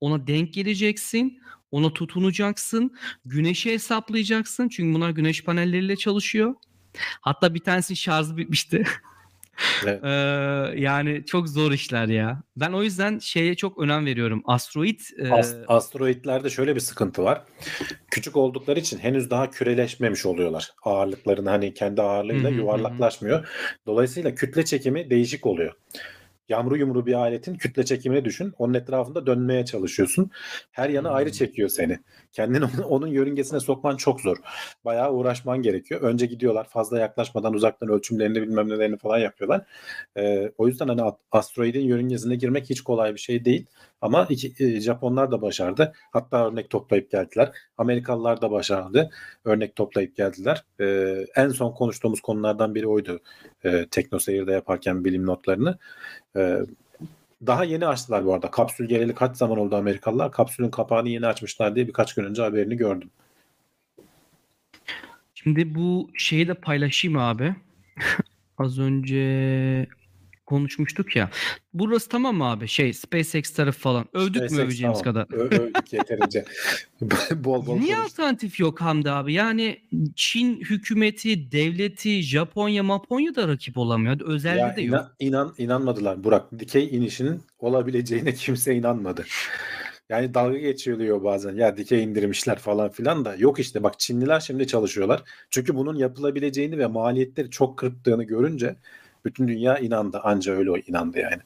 Ona 0.00 0.26
denk 0.26 0.54
geleceksin. 0.54 1.40
Ona 1.70 1.92
tutunacaksın. 1.92 2.96
Güneşi 3.24 3.72
hesaplayacaksın. 3.72 4.68
Çünkü 4.68 4.94
bunlar 4.94 5.10
güneş 5.10 5.44
panelleriyle 5.44 5.96
çalışıyor. 5.96 6.54
Hatta 7.20 7.54
bir 7.54 7.60
tanesi 7.60 7.96
şarjı 7.96 8.36
bitmişti. 8.36 8.84
Evet. 9.84 10.04
Eee, 10.04 10.82
yani 10.82 11.24
çok 11.26 11.48
zor 11.48 11.72
işler 11.72 12.06
ya. 12.06 12.42
Ben 12.56 12.72
o 12.72 12.82
yüzden 12.82 13.18
şeye 13.18 13.54
çok 13.54 13.78
önem 13.78 14.06
veriyorum. 14.06 14.42
Asteroid 14.44 15.00
As- 15.30 15.52
eee 15.52 15.64
asteroidlerde 15.68 16.50
şöyle 16.50 16.74
bir 16.74 16.80
sıkıntı 16.80 17.24
var. 17.24 17.42
Küçük 18.10 18.36
oldukları 18.36 18.80
için 18.80 18.98
henüz 18.98 19.30
daha 19.30 19.50
küreleşmemiş 19.50 20.26
oluyorlar. 20.26 20.70
Ağırlıklarını 20.82 21.50
hani 21.50 21.74
kendi 21.74 22.02
ağırlığıyla 22.02 22.50
yuvarlaklaşmıyor. 22.56 23.48
Dolayısıyla 23.86 24.34
kütle 24.34 24.64
çekimi 24.64 25.10
değişik 25.10 25.46
oluyor. 25.46 25.72
Yamru 26.48 26.76
yumru 26.76 27.06
bir 27.06 27.14
aletin 27.14 27.54
kütle 27.54 27.84
çekimini 27.84 28.24
düşün. 28.24 28.52
Onun 28.58 28.74
etrafında 28.74 29.26
dönmeye 29.26 29.64
çalışıyorsun. 29.64 30.30
Her 30.72 30.88
yanı 30.90 31.10
ayrı 31.10 31.28
Hımm. 31.28 31.32
çekiyor 31.32 31.68
seni. 31.68 31.98
Kendini 32.32 32.64
onun 32.78 32.82
onun 32.82 33.06
yörüngesine 33.06 33.60
sokman 33.60 33.96
çok 33.96 34.20
zor. 34.20 34.36
Bayağı 34.84 35.12
uğraşman 35.12 35.62
gerekiyor. 35.62 36.00
Önce 36.00 36.26
gidiyorlar 36.26 36.68
fazla 36.68 36.98
yaklaşmadan 36.98 37.54
uzaktan 37.54 37.88
ölçümlerini 37.88 38.42
bilmem 38.42 38.68
nelerini 38.68 38.98
falan 38.98 39.18
yapıyorlar. 39.18 39.66
Eee, 40.16 40.52
o 40.58 40.68
yüzden 40.68 40.88
hani 40.88 41.02
asteroidin 41.32 41.80
yörüngesine 41.80 42.36
girmek 42.36 42.70
hiç 42.70 42.80
kolay 42.80 43.14
bir 43.14 43.20
şey 43.20 43.44
değil. 43.44 43.66
Ama 44.04 44.26
iki 44.30 44.52
eee, 44.58 44.80
Japonlar 44.80 45.30
da 45.30 45.42
başardı. 45.42 45.92
Hatta 46.12 46.48
örnek 46.48 46.70
toplayıp 46.70 47.10
geldiler. 47.10 47.52
Amerikalılar 47.78 48.40
da 48.42 48.50
başardı. 48.50 49.10
Örnek 49.44 49.76
toplayıp 49.76 50.16
geldiler. 50.16 50.64
Eee, 50.80 51.26
en 51.36 51.48
son 51.48 51.72
konuştuğumuz 51.72 52.20
konulardan 52.20 52.74
biri 52.74 52.86
oydu. 52.86 53.20
Eee, 53.64 53.86
TeknoSeyir'de 53.90 54.52
yaparken 54.52 55.04
bilim 55.04 55.26
notlarını. 55.26 55.78
Eee, 56.36 56.62
daha 57.46 57.64
yeni 57.64 57.86
açtılar 57.86 58.24
bu 58.26 58.34
arada. 58.34 58.50
Kapsül 58.50 58.88
geleli 58.88 59.14
kaç 59.14 59.36
zaman 59.36 59.58
oldu 59.58 59.76
Amerikalılar? 59.76 60.32
Kapsülün 60.32 60.70
kapağını 60.70 61.08
yeni 61.08 61.26
açmışlar 61.26 61.74
diye 61.76 61.88
birkaç 61.88 62.14
gün 62.14 62.24
önce 62.24 62.42
haberini 62.42 62.76
gördüm. 62.76 63.10
Şimdi 65.34 65.74
bu 65.74 66.10
şeyi 66.14 66.48
de 66.48 66.54
paylaşayım 66.54 67.18
abi. 67.18 67.54
Az 68.58 68.78
önce 68.78 69.86
konuşmuştuk 70.46 71.16
ya. 71.16 71.30
Burası 71.74 72.08
tamam 72.08 72.36
mı 72.36 72.44
abi? 72.50 72.68
Şey 72.68 72.92
SpaceX 72.92 73.50
tarafı 73.50 73.80
falan. 73.80 74.04
Övdük 74.12 74.42
mü 74.42 74.48
SpaceX 74.48 74.64
öveceğimiz 74.64 75.02
tamam. 75.02 75.26
kadar? 75.26 75.38
Ö 75.38 75.62
övdük 75.62 75.92
yeterince. 75.92 76.44
bol 77.44 77.66
bol 77.66 77.78
Niye 77.78 77.94
konuştuk. 77.94 78.20
alternatif 78.20 78.60
yok 78.60 78.80
Hamdi 78.80 79.10
abi? 79.10 79.32
Yani 79.32 79.80
Çin 80.16 80.60
hükümeti, 80.60 81.52
devleti, 81.52 82.22
Japonya, 82.22 82.82
Maponya 82.82 83.34
da 83.34 83.48
rakip 83.48 83.78
olamıyor. 83.78 84.20
Özelde 84.20 84.58
Ya 84.58 84.76
de 84.76 84.82
yok. 84.82 84.94
inan, 84.94 85.10
inan 85.18 85.54
inanmadılar 85.58 86.24
Burak. 86.24 86.58
Dikey 86.58 86.96
inişinin 86.96 87.42
olabileceğine 87.58 88.34
kimse 88.34 88.74
inanmadı. 88.74 89.24
Yani 90.08 90.34
dalga 90.34 90.58
geçiliyor 90.58 91.24
bazen. 91.24 91.54
Ya 91.56 91.76
dikey 91.76 92.02
indirmişler 92.04 92.58
falan 92.58 92.90
filan 92.90 93.24
da 93.24 93.34
yok 93.36 93.58
işte 93.58 93.82
bak 93.82 94.00
Çinliler 94.00 94.40
şimdi 94.40 94.66
çalışıyorlar. 94.66 95.22
Çünkü 95.50 95.74
bunun 95.76 95.96
yapılabileceğini 95.96 96.78
ve 96.78 96.86
maliyetleri 96.86 97.50
çok 97.50 97.78
kırptığını 97.78 98.24
görünce 98.24 98.76
bütün 99.24 99.48
dünya 99.48 99.78
inandı. 99.78 100.20
Anca 100.22 100.52
öyle 100.52 100.70
o 100.70 100.76
inandı 100.76 101.18
yani. 101.18 101.42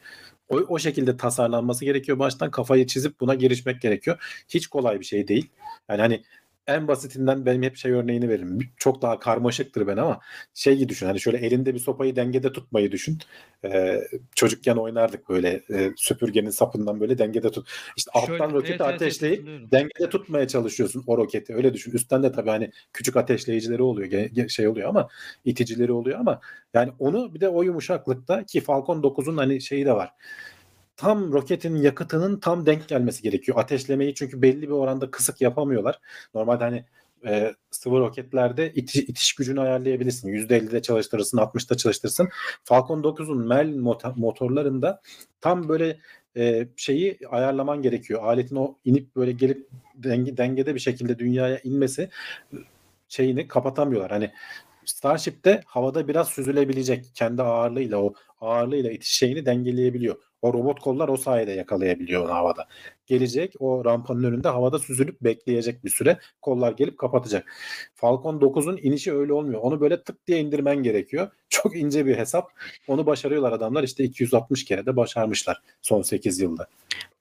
O, 0.48 0.56
o 0.56 0.78
şekilde 0.78 1.16
tasarlanması 1.16 1.84
gerekiyor. 1.84 2.18
Baştan 2.18 2.50
kafayı 2.50 2.86
çizip 2.86 3.20
buna 3.20 3.34
girişmek 3.34 3.80
gerekiyor. 3.82 4.44
Hiç 4.48 4.66
kolay 4.66 5.00
bir 5.00 5.04
şey 5.04 5.28
değil. 5.28 5.50
Yani 5.88 6.00
hani 6.00 6.22
en 6.68 6.88
basitinden 6.88 7.46
benim 7.46 7.62
hep 7.62 7.76
şey 7.76 7.92
örneğini 7.92 8.28
veririm. 8.28 8.58
Çok 8.76 9.02
daha 9.02 9.18
karmaşıktır 9.18 9.86
ben 9.86 9.96
ama 9.96 10.20
şeyi 10.54 10.88
düşün. 10.88 11.06
Hani 11.06 11.20
şöyle 11.20 11.38
elinde 11.38 11.74
bir 11.74 11.78
sopayı 11.78 12.16
dengede 12.16 12.52
tutmayı 12.52 12.92
düşün. 12.92 13.18
Ee, 13.64 14.00
çocukken 14.34 14.76
oynardık 14.76 15.28
böyle 15.28 15.62
e, 15.70 15.90
süpürgenin 15.96 16.50
sapından 16.50 17.00
böyle 17.00 17.18
dengede 17.18 17.50
tut. 17.50 17.68
İşte 17.96 18.10
alttan 18.14 18.36
Şöyle 18.36 18.52
roketi 18.52 18.72
evet 18.72 18.80
evet 18.80 18.90
evet 18.90 19.02
ateşleyip 19.02 19.38
hatırlıyorum. 19.38 19.70
dengede 19.72 20.10
tutmaya 20.10 20.48
çalışıyorsun 20.48 21.04
o 21.06 21.18
roketi. 21.18 21.54
Öyle 21.54 21.74
düşün. 21.74 21.92
Üstten 21.92 22.22
de 22.22 22.32
tabii 22.32 22.50
hani 22.50 22.70
küçük 22.92 23.16
ateşleyicileri 23.16 23.82
oluyor. 23.82 24.48
şey 24.48 24.68
oluyor 24.68 24.88
ama 24.88 25.08
iticileri 25.44 25.92
oluyor 25.92 26.20
ama 26.20 26.40
yani 26.74 26.92
onu 26.98 27.34
bir 27.34 27.40
de 27.40 27.48
o 27.48 27.62
yumuşaklıkta 27.62 28.44
ki 28.44 28.60
Falcon 28.60 29.02
9'un 29.02 29.36
hani 29.36 29.60
şeyi 29.60 29.86
de 29.86 29.92
var 29.92 30.10
tam 30.98 31.32
roketin 31.32 31.76
yakıtının 31.76 32.40
tam 32.40 32.66
denk 32.66 32.88
gelmesi 32.88 33.22
gerekiyor. 33.22 33.58
Ateşlemeyi 33.58 34.14
çünkü 34.14 34.42
belli 34.42 34.62
bir 34.62 34.72
oranda 34.72 35.10
kısık 35.10 35.40
yapamıyorlar. 35.40 36.00
Normalde 36.34 36.64
hani 36.64 36.84
e, 37.26 37.54
sıvı 37.70 38.00
roketlerde 38.00 38.72
itiş, 38.74 38.96
itiş 38.96 39.34
gücünü 39.34 39.60
ayarlayabilirsin. 39.60 40.28
%50'de 40.28 40.82
çalıştırırsın, 40.82 41.38
60'da 41.38 41.76
çalıştırırsın. 41.76 42.28
Falcon 42.64 43.02
9'un 43.02 43.46
Merlin 43.46 43.80
motor, 43.80 44.12
motorlarında 44.16 45.00
tam 45.40 45.68
böyle 45.68 45.98
e, 46.36 46.68
şeyi 46.76 47.18
ayarlaman 47.30 47.82
gerekiyor. 47.82 48.22
Aletin 48.24 48.56
o 48.56 48.78
inip 48.84 49.16
böyle 49.16 49.32
gelip 49.32 49.68
denge, 49.94 50.36
dengede 50.36 50.74
bir 50.74 50.80
şekilde 50.80 51.18
dünyaya 51.18 51.58
inmesi 51.58 52.10
şeyini 53.08 53.48
kapatamıyorlar. 53.48 54.10
Hani 54.10 54.30
Starship'te 54.84 55.62
havada 55.66 56.08
biraz 56.08 56.28
süzülebilecek. 56.28 57.06
Kendi 57.14 57.42
ağırlığıyla 57.42 57.98
o 57.98 58.14
ağırlığıyla 58.40 58.90
itiş 58.90 59.12
şeyini 59.12 59.46
dengeleyebiliyor. 59.46 60.16
O 60.42 60.52
robot 60.52 60.80
kollar 60.80 61.08
o 61.08 61.16
sayede 61.16 61.52
yakalayabiliyor 61.52 62.24
onu 62.24 62.32
havada. 62.34 62.68
Gelecek 63.06 63.54
o 63.58 63.84
rampanın 63.84 64.22
önünde 64.22 64.48
havada 64.48 64.78
süzülüp 64.78 65.20
bekleyecek 65.20 65.84
bir 65.84 65.90
süre. 65.90 66.18
Kollar 66.42 66.72
gelip 66.72 66.98
kapatacak. 66.98 67.52
Falcon 67.94 68.40
9'un 68.40 68.78
inişi 68.82 69.12
öyle 69.12 69.32
olmuyor. 69.32 69.60
Onu 69.60 69.80
böyle 69.80 70.02
tık 70.02 70.26
diye 70.26 70.40
indirmen 70.40 70.82
gerekiyor. 70.82 71.28
Çok 71.48 71.76
ince 71.76 72.06
bir 72.06 72.16
hesap. 72.16 72.50
Onu 72.88 73.06
başarıyorlar 73.06 73.52
adamlar. 73.52 73.82
İşte 73.82 74.04
260 74.04 74.64
kere 74.64 74.86
de 74.86 74.96
başarmışlar 74.96 75.62
son 75.82 76.02
8 76.02 76.40
yılda. 76.40 76.66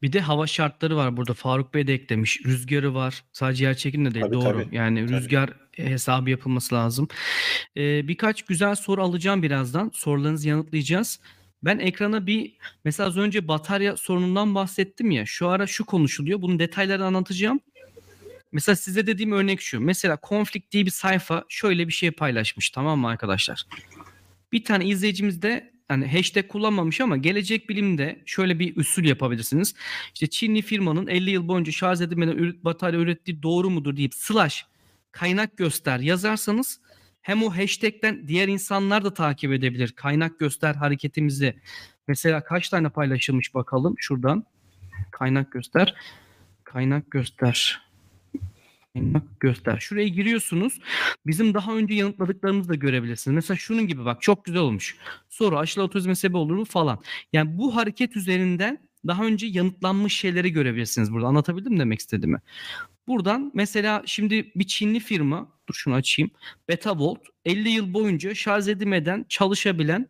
Bir 0.01 0.13
de 0.13 0.19
hava 0.19 0.47
şartları 0.47 0.95
var 0.97 1.17
burada. 1.17 1.33
Faruk 1.33 1.73
Bey 1.73 1.87
de 1.87 1.93
eklemiş. 1.93 2.41
Rüzgarı 2.45 2.95
var. 2.95 3.23
Sadece 3.31 3.65
yer 3.65 3.73
çekimle 3.77 4.13
değil. 4.13 4.25
Tabii, 4.25 4.35
Doğru. 4.35 4.43
tabii. 4.43 4.75
Yani 4.75 5.05
Tabii. 5.05 5.17
rüzgar 5.17 5.53
hesabı 5.71 6.29
yapılması 6.29 6.75
lazım. 6.75 7.07
Ee, 7.77 8.07
birkaç 8.07 8.41
güzel 8.41 8.75
soru 8.75 9.03
alacağım 9.03 9.43
birazdan. 9.43 9.91
Sorularınızı 9.93 10.49
yanıtlayacağız. 10.49 11.19
Ben 11.63 11.79
ekrana 11.79 12.27
bir 12.27 12.57
mesela 12.85 13.09
az 13.09 13.17
önce 13.17 13.47
batarya 13.47 13.97
sorunundan 13.97 14.55
bahsettim 14.55 15.11
ya. 15.11 15.25
Şu 15.25 15.47
ara 15.47 15.67
şu 15.67 15.85
konuşuluyor. 15.85 16.41
Bunun 16.41 16.59
detaylarını 16.59 17.05
anlatacağım. 17.05 17.59
Mesela 18.51 18.75
size 18.75 19.07
dediğim 19.07 19.31
örnek 19.31 19.61
şu. 19.61 19.79
Mesela 19.79 20.17
Conflict 20.29 20.71
diye 20.71 20.85
bir 20.85 20.91
sayfa 20.91 21.43
şöyle 21.49 21.87
bir 21.87 21.93
şey 21.93 22.11
paylaşmış 22.11 22.69
tamam 22.69 22.99
mı 22.99 23.07
arkadaşlar? 23.07 23.65
Bir 24.51 24.63
tane 24.63 24.85
izleyicimiz 24.85 25.41
de 25.41 25.71
hani 25.87 26.07
hashtag 26.07 26.47
kullanmamış 26.47 27.01
ama 27.01 27.17
gelecek 27.17 27.69
bilimde 27.69 28.21
şöyle 28.25 28.59
bir 28.59 28.77
usul 28.77 29.03
yapabilirsiniz. 29.03 29.75
İşte 30.13 30.27
Çinli 30.27 30.61
firmanın 30.61 31.07
50 31.07 31.31
yıl 31.31 31.47
boyunca 31.47 31.71
şarj 31.71 32.01
edilmeden 32.01 32.53
batarya 32.63 32.99
ürettiği 32.99 33.43
doğru 33.43 33.69
mudur 33.69 33.97
deyip 33.97 34.13
slash 34.13 34.65
kaynak 35.11 35.57
göster 35.57 35.99
yazarsanız 35.99 36.79
hem 37.27 37.43
o 37.43 37.49
hashtag'ten 37.57 38.27
diğer 38.27 38.47
insanlar 38.47 39.03
da 39.03 39.13
takip 39.13 39.51
edebilir. 39.51 39.91
Kaynak 39.91 40.39
göster 40.39 40.75
hareketimizi. 40.75 41.55
Mesela 42.07 42.43
kaç 42.43 42.69
tane 42.69 42.89
paylaşılmış 42.89 43.53
bakalım 43.53 43.95
şuradan. 43.97 44.45
Kaynak 45.11 45.51
göster. 45.51 45.95
Kaynak 46.63 47.11
göster. 47.11 47.81
Kaynak 48.93 49.39
göster. 49.39 49.77
Şuraya 49.79 50.07
giriyorsunuz. 50.07 50.79
Bizim 51.25 51.53
daha 51.53 51.75
önce 51.75 51.93
yanıtladıklarımızı 51.93 52.69
da 52.69 52.75
görebilirsiniz. 52.75 53.35
Mesela 53.35 53.57
şunun 53.57 53.87
gibi 53.87 54.05
bak 54.05 54.21
çok 54.21 54.45
güzel 54.45 54.61
olmuş. 54.61 54.97
Soru 55.29 55.57
aşılı 55.57 55.83
otizme 55.83 56.15
sebep 56.15 56.35
olur 56.35 56.55
mu 56.55 56.65
falan. 56.65 56.99
Yani 57.33 57.57
bu 57.57 57.75
hareket 57.75 58.15
üzerinden 58.17 58.79
daha 59.07 59.25
önce 59.25 59.47
yanıtlanmış 59.47 60.17
şeyleri 60.17 60.51
görebilirsiniz 60.51 61.13
burada. 61.13 61.27
Anlatabildim 61.27 61.79
demek 61.79 61.99
istediğimi? 61.99 62.39
Buradan 63.07 63.51
mesela 63.53 64.03
şimdi 64.05 64.51
bir 64.55 64.67
Çinli 64.67 64.99
firma, 64.99 65.51
dur 65.69 65.73
şunu 65.73 65.93
açayım. 65.93 66.31
Betavolt 66.67 67.19
50 67.45 67.69
yıl 67.69 67.93
boyunca 67.93 68.35
şarj 68.35 68.67
edilmeden 68.67 69.25
çalışabilen 69.29 70.09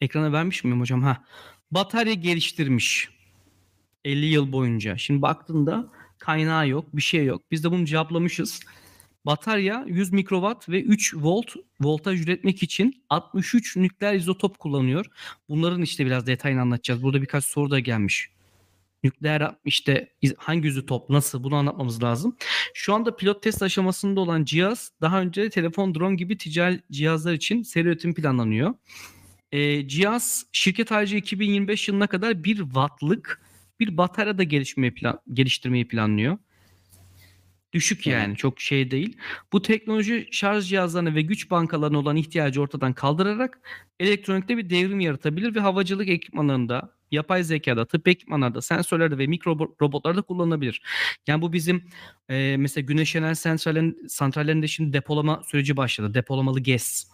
ekrana 0.00 0.32
vermiş 0.32 0.64
miyim 0.64 0.80
hocam? 0.80 1.02
Ha. 1.02 1.24
Batarya 1.70 2.14
geliştirmiş. 2.14 3.08
50 4.04 4.26
yıl 4.26 4.52
boyunca. 4.52 4.96
Şimdi 4.96 5.22
baktığında 5.22 5.92
kaynağı 6.18 6.68
yok, 6.68 6.96
bir 6.96 7.02
şey 7.02 7.24
yok. 7.24 7.42
Biz 7.50 7.64
de 7.64 7.70
bunu 7.70 7.84
cevaplamışız. 7.84 8.60
Batarya 9.26 9.84
100 9.88 10.12
mikrowatt 10.12 10.68
ve 10.68 10.82
3 10.82 11.14
volt 11.16 11.54
voltaj 11.80 12.22
üretmek 12.22 12.62
için 12.62 13.04
63 13.10 13.76
nükleer 13.76 14.14
izotop 14.14 14.58
kullanıyor. 14.58 15.06
Bunların 15.48 15.82
işte 15.82 16.06
biraz 16.06 16.26
detayını 16.26 16.60
anlatacağız. 16.60 17.02
Burada 17.02 17.22
birkaç 17.22 17.44
soru 17.44 17.70
da 17.70 17.78
gelmiş. 17.78 18.30
Nükleer 19.04 19.54
işte 19.64 20.12
hangi 20.36 20.68
izotop 20.68 21.10
nasıl 21.10 21.44
bunu 21.44 21.56
anlatmamız 21.56 22.02
lazım. 22.02 22.36
Şu 22.74 22.94
anda 22.94 23.16
pilot 23.16 23.42
test 23.42 23.62
aşamasında 23.62 24.20
olan 24.20 24.44
cihaz 24.44 24.92
daha 25.00 25.20
önce 25.20 25.50
telefon, 25.50 25.94
drone 25.94 26.16
gibi 26.16 26.38
ticari 26.38 26.80
cihazlar 26.92 27.32
için 27.32 27.62
seri 27.62 27.88
üretim 27.88 28.14
planlanıyor. 28.14 28.74
Ee, 29.52 29.88
cihaz 29.88 30.46
şirket 30.52 30.92
ayrıca 30.92 31.16
2025 31.16 31.88
yılına 31.88 32.06
kadar 32.06 32.44
1 32.44 32.56
wattlık 32.56 33.42
bir 33.80 33.96
batarya 33.96 34.38
da 34.38 34.42
gelişmeyi 34.42 34.94
plan, 34.94 35.20
geliştirmeyi 35.32 35.88
planlıyor. 35.88 36.38
Düşük 37.72 38.06
yani 38.06 38.36
çok 38.36 38.60
şey 38.60 38.90
değil. 38.90 39.16
Bu 39.52 39.62
teknoloji 39.62 40.28
şarj 40.30 40.68
cihazlarına 40.68 41.14
ve 41.14 41.22
güç 41.22 41.50
bankalarına 41.50 41.98
olan 41.98 42.16
ihtiyacı 42.16 42.60
ortadan 42.60 42.92
kaldırarak 42.92 43.60
elektronikte 44.00 44.56
bir 44.56 44.70
devrim 44.70 45.00
yaratabilir 45.00 45.54
ve 45.54 45.60
havacılık 45.60 46.08
ekipmanlarında, 46.08 46.95
yapay 47.10 47.42
zekada, 47.42 47.84
tıp 47.84 48.08
ekipmanlarında, 48.08 48.62
sensörlerde 48.62 49.18
ve 49.18 49.26
mikro 49.26 49.52
ro- 49.52 49.74
robotlarda 49.80 50.22
kullanılabilir. 50.22 50.82
Yani 51.26 51.42
bu 51.42 51.52
bizim 51.52 51.84
e, 52.28 52.56
mesela 52.58 52.84
güneş 52.84 53.16
enerji 53.16 53.40
santrallerin, 53.40 54.06
santrallerinde 54.08 54.68
şimdi 54.68 54.92
depolama 54.92 55.42
süreci 55.46 55.76
başladı. 55.76 56.14
Depolamalı 56.14 56.60
GES. 56.60 57.10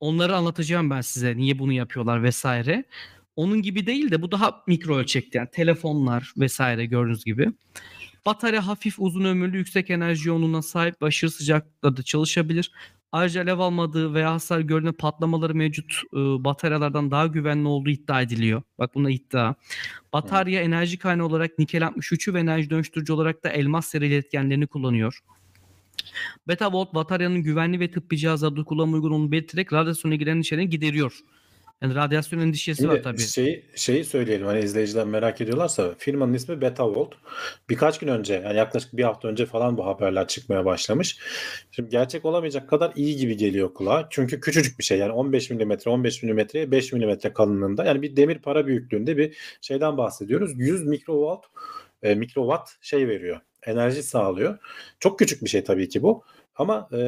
Onları 0.00 0.36
anlatacağım 0.36 0.90
ben 0.90 1.00
size 1.00 1.36
niye 1.36 1.58
bunu 1.58 1.72
yapıyorlar 1.72 2.22
vesaire. 2.22 2.84
Onun 3.36 3.62
gibi 3.62 3.86
değil 3.86 4.10
de 4.10 4.22
bu 4.22 4.30
daha 4.30 4.62
mikro 4.66 4.96
ölçekli 4.96 5.36
yani 5.36 5.48
telefonlar 5.52 6.32
vesaire 6.36 6.86
gördüğünüz 6.86 7.24
gibi. 7.24 7.52
Batarya 8.26 8.66
hafif 8.66 8.94
uzun 8.98 9.24
ömürlü 9.24 9.56
yüksek 9.56 9.90
enerji 9.90 10.28
yoğunluğuna 10.28 10.62
sahip 10.62 11.02
aşırı 11.02 11.30
sıcaklıkta 11.30 11.96
da 11.96 12.02
çalışabilir. 12.02 12.72
Ayrıca 13.12 13.40
alev 13.40 13.58
almadığı 13.58 14.14
veya 14.14 14.32
hasar 14.32 14.60
görme 14.60 14.92
patlamaları 14.92 15.54
mevcut 15.54 16.02
e, 16.12 16.16
bataryalardan 16.16 17.10
daha 17.10 17.26
güvenli 17.26 17.68
olduğu 17.68 17.90
iddia 17.90 18.22
ediliyor. 18.22 18.62
Bak 18.78 18.94
buna 18.94 19.10
iddia. 19.10 19.54
Batarya 20.12 20.60
enerji 20.60 20.98
kaynağı 20.98 21.26
olarak 21.26 21.58
nikel 21.58 21.82
63'ü 21.82 22.34
ve 22.34 22.40
enerji 22.40 22.70
dönüştürücü 22.70 23.12
olarak 23.12 23.44
da 23.44 23.48
elmas 23.48 23.86
seri 23.86 24.06
iletkenlerini 24.06 24.66
kullanıyor. 24.66 25.20
Beta 26.48 26.72
Volt 26.72 26.94
bataryanın 26.94 27.42
güvenli 27.42 27.80
ve 27.80 27.90
tıbbi 27.90 28.18
cihazlarda 28.18 28.64
kullanıma 28.64 28.96
uygun 28.96 29.10
olduğunu 29.10 29.32
belirterek 29.32 29.72
radyasyona 29.72 30.14
giren 30.14 30.36
endişelerini 30.36 30.70
gideriyor. 30.70 31.18
Yani 31.82 31.94
radyasyon 31.94 32.40
endişesi 32.40 32.88
var 32.88 33.02
tabii. 33.02 33.20
şeyi, 33.20 33.64
şeyi 33.74 34.04
söyleyelim 34.04 34.46
hani 34.46 34.60
izleyiciler 34.60 35.06
merak 35.06 35.40
ediyorlarsa 35.40 35.94
firmanın 35.98 36.34
ismi 36.34 36.60
Betavolt. 36.60 37.14
Birkaç 37.68 37.98
gün 37.98 38.08
önce 38.08 38.34
yani 38.34 38.56
yaklaşık 38.56 38.96
bir 38.96 39.04
hafta 39.04 39.28
önce 39.28 39.46
falan 39.46 39.78
bu 39.78 39.86
haberler 39.86 40.28
çıkmaya 40.28 40.64
başlamış. 40.64 41.18
Şimdi 41.70 41.88
gerçek 41.88 42.24
olamayacak 42.24 42.68
kadar 42.68 42.92
iyi 42.96 43.16
gibi 43.16 43.36
geliyor 43.36 43.74
kulağa. 43.74 44.06
Çünkü 44.10 44.40
küçücük 44.40 44.78
bir 44.78 44.84
şey 44.84 44.98
yani 44.98 45.12
15 45.12 45.50
mm 45.50 45.72
15 45.86 46.22
mm'ye 46.22 46.70
5 46.70 46.92
mm 46.92 47.18
kalınlığında 47.34 47.84
yani 47.84 48.02
bir 48.02 48.16
demir 48.16 48.38
para 48.38 48.66
büyüklüğünde 48.66 49.16
bir 49.16 49.36
şeyden 49.60 49.96
bahsediyoruz. 49.96 50.52
100 50.56 50.86
mikrowatt 50.86 51.44
e, 52.02 52.14
mikrowatt 52.14 52.70
şey 52.80 53.08
veriyor. 53.08 53.40
Enerji 53.62 54.02
sağlıyor. 54.02 54.58
Çok 55.00 55.18
küçük 55.18 55.44
bir 55.44 55.48
şey 55.48 55.64
tabii 55.64 55.88
ki 55.88 56.02
bu. 56.02 56.24
Ama 56.56 56.88
e, 56.92 56.98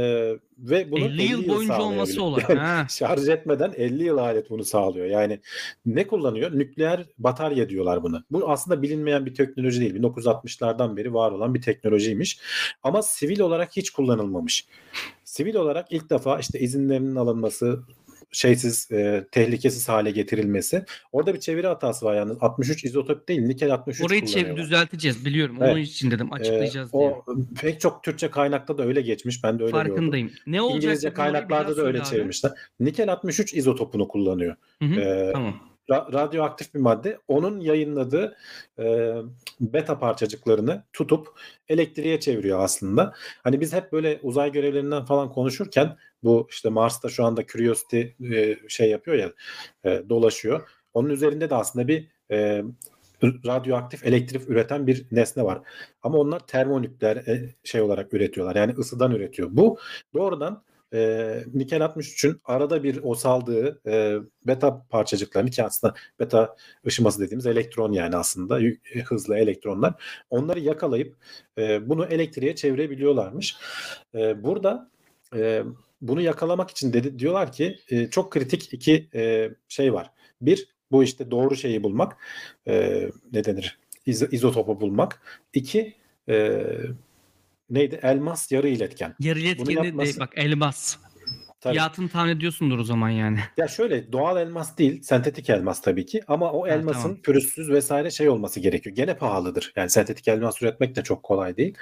ve 0.59 0.91
bunu 0.91 1.05
50 1.05 1.23
yıl 1.23 1.49
boyunca 1.49 1.81
olması 1.81 2.23
olay. 2.23 2.43
Yani 2.49 2.59
Ha. 2.59 2.87
şarj 2.91 3.29
etmeden 3.29 3.73
50 3.77 4.05
yıl 4.05 4.19
alet 4.19 4.51
bunu 4.51 4.65
sağlıyor. 4.65 5.07
Yani 5.07 5.41
ne 5.87 6.07
kullanıyor? 6.07 6.59
Nükleer 6.59 7.05
batarya 7.19 7.69
diyorlar 7.69 8.03
buna. 8.03 8.25
Bu 8.31 8.51
aslında 8.51 8.83
bilinmeyen 8.83 9.27
bir 9.27 9.35
teknoloji 9.35 9.81
değil. 9.81 9.95
1960'lardan 9.95 10.97
beri 10.97 11.15
var 11.15 11.33
olan 11.33 11.55
bir 11.55 11.63
teknolojiymiş. 11.63 12.39
Ama 12.83 13.03
sivil 13.03 13.41
olarak 13.41 13.77
hiç 13.77 13.91
kullanılmamış. 13.91 14.67
Sivil 15.25 15.55
olarak 15.55 15.93
ilk 15.93 16.11
defa 16.11 16.39
işte 16.39 16.61
izinlerinin 16.61 17.17
alınması, 17.17 17.83
şeysiz, 18.35 18.91
e, 18.93 19.27
tehlikesiz 19.33 19.89
hale 19.89 20.11
getirilmesi. 20.11 20.85
Orada 21.13 21.35
bir 21.35 21.41
çeviri 21.41 21.67
hatası 21.67 22.07
var 22.07 22.15
yalnız. 22.15 22.37
63 22.41 22.85
izotop 22.85 23.29
değil, 23.29 23.41
nikel 23.41 23.73
63 23.75 24.07
Orayı 24.07 24.27
çevir 24.27 24.57
düzelteceğiz 24.57 25.25
biliyorum. 25.25 25.57
Onun 25.59 25.69
Evet. 25.69 25.87
için 25.87 26.11
dedim 26.11 26.29
Ee, 26.33 26.35
açıklayacağız 26.35 26.93
diye. 26.93 27.03
o 27.03 27.25
pek 27.61 27.81
çok 27.81 28.03
Türkçe 28.05 28.31
kaynakta 28.31 28.79
da 28.79 28.85
öyle 28.87 29.01
geçmiş. 29.01 29.45
Ben 29.45 29.59
de 29.59 29.63
öyle 29.63 29.73
gördüm. 29.73 29.89
Farkındayım. 29.89 30.31
Ne 30.47 30.63
olacak? 30.63 30.77
İngilizce 30.85 31.13
kaynaklarda 31.13 31.77
da 31.77 31.83
öyle 31.83 31.99
abi. 32.01 32.07
çevirmişler. 32.07 32.53
Nikel 32.81 33.13
63 33.13 33.55
izotopunu 33.55 34.09
kullanıyor. 34.09 34.57
Hı 34.83 34.85
hı, 34.89 35.01
Ee, 35.01 35.31
Tamam. 35.33 35.61
ra- 35.91 36.13
radyoaktif 36.13 36.75
bir 36.75 36.81
madde. 36.81 37.19
Onun 37.29 37.61
yayınladığı 37.61 38.37
e, 38.79 39.15
beta 39.61 39.99
parçacıklarını 39.99 40.83
tutup 40.93 41.29
elektriğe 41.69 42.21
çeviriyor 42.21 42.61
aslında. 42.61 43.13
Hani 43.45 43.61
biz 43.61 43.73
hep 43.73 43.93
böyle 43.93 44.19
uzay 44.23 44.53
görevlerinden 44.53 45.05
falan 45.05 45.33
konuşurken 45.33 45.97
bu 46.25 46.47
işte 46.51 46.69
Mars'ta 46.69 47.09
şu 47.09 47.25
anda 47.25 47.47
Curiosity 47.47 48.01
e, 48.33 48.59
şey 48.69 48.91
yapıyor 48.91 49.17
ya 49.17 49.33
e, 49.85 50.09
dolaşıyor. 50.09 50.69
Onun 50.95 51.11
üzerinde 51.11 51.51
de 51.51 51.55
aslında 51.55 51.89
bir 51.89 52.09
e, 52.31 52.63
radyoaktif 53.23 54.07
elektrik 54.07 54.51
üreten 54.51 54.87
bir 54.87 55.07
nesne 55.13 55.45
var. 55.45 55.61
Ama 56.03 56.19
onlar 56.19 56.47
termonükleer 56.47 57.17
e, 57.17 57.55
şey 57.65 57.81
olarak 57.81 58.15
üretiyorlar. 58.15 58.57
Yani 58.57 58.75
ısıdan 58.79 59.13
üretiyor. 59.13 59.49
Bu 59.53 59.79
doğrudan 60.15 60.63
e, 60.95 61.45
nikel 61.55 61.81
63'ün 61.81 62.41
arada 62.45 62.83
bir 62.83 63.01
o 63.03 63.15
saldığı 63.15 63.81
e, 63.87 64.19
beta 64.47 64.87
parçacıklarını 64.91 65.51
ki 65.51 65.63
aslında 65.65 65.95
beta 66.21 66.57
ışıması 66.87 67.21
dediğimiz 67.21 67.47
elektron 67.47 67.93
yani 67.93 68.17
aslında 68.17 68.59
yük- 68.59 69.05
hızlı 69.07 69.37
elektronlar 69.37 69.95
onları 70.31 70.61
yakalayıp 70.61 71.17
e, 71.59 71.89
bunu 71.89 72.07
elektriğe 72.07 72.55
çevirebiliyorlarmış. 72.55 73.57
E, 74.15 74.43
burada 74.43 74.91
e, 75.37 75.63
bunu 76.01 76.21
yakalamak 76.21 76.71
için 76.71 76.93
dedi 76.93 77.19
diyorlar 77.19 77.53
ki 77.53 77.79
e, 77.89 78.11
çok 78.11 78.33
kritik 78.33 78.73
iki 78.73 79.09
e, 79.15 79.51
şey 79.69 79.93
var. 79.93 80.11
Bir 80.41 80.69
bu 80.93 81.05
işte 81.05 81.31
doğru 81.31 81.57
şeyi 81.57 81.83
bulmak 81.83 82.17
e, 82.69 83.05
ne 83.33 83.45
denir 83.45 83.79
İzo- 84.07 84.35
izotopu 84.35 84.81
bulmak. 84.81 85.23
İki 85.53 85.95
e, 86.29 86.63
neydi 87.71 88.01
elmas 88.03 88.53
yarı 88.53 88.69
iletken. 88.69 89.15
Yarı 89.21 89.39
iletkeni 89.39 89.83
de 89.83 89.87
yapması- 89.87 90.21
bak 90.21 90.33
elmas. 90.37 90.97
Tabii. 91.65 91.75
Fiyatını 91.75 92.09
tahmin 92.09 92.31
ediyorsundur 92.33 92.79
o 92.79 92.85
zaman 92.85 93.09
yani. 93.09 93.39
Ya 93.57 93.69
şöyle 93.69 94.13
doğal 94.13 94.37
elmas 94.41 94.79
değil, 94.79 95.03
sentetik 95.03 95.51
elmas 95.51 95.83
tabii 95.83 96.07
ki 96.07 96.21
ama 96.29 96.53
o 96.53 96.65
Ha, 96.65 96.69
elmasın 96.69 97.03
tamam. 97.03 97.17
pürüzsüz 97.23 97.71
vesaire 97.71 98.11
şey 98.11 98.29
olması 98.29 98.61
gerekiyor. 98.61 98.97
Gene 98.97 99.17
pahalıdır. 99.17 99.73
Yani 99.77 99.91
sentetik 99.91 100.29
elmas 100.29 100.63
üretmek 100.63 100.97
de 100.97 101.03
çok 101.03 101.23
kolay 101.23 101.57
değil. 101.57 101.75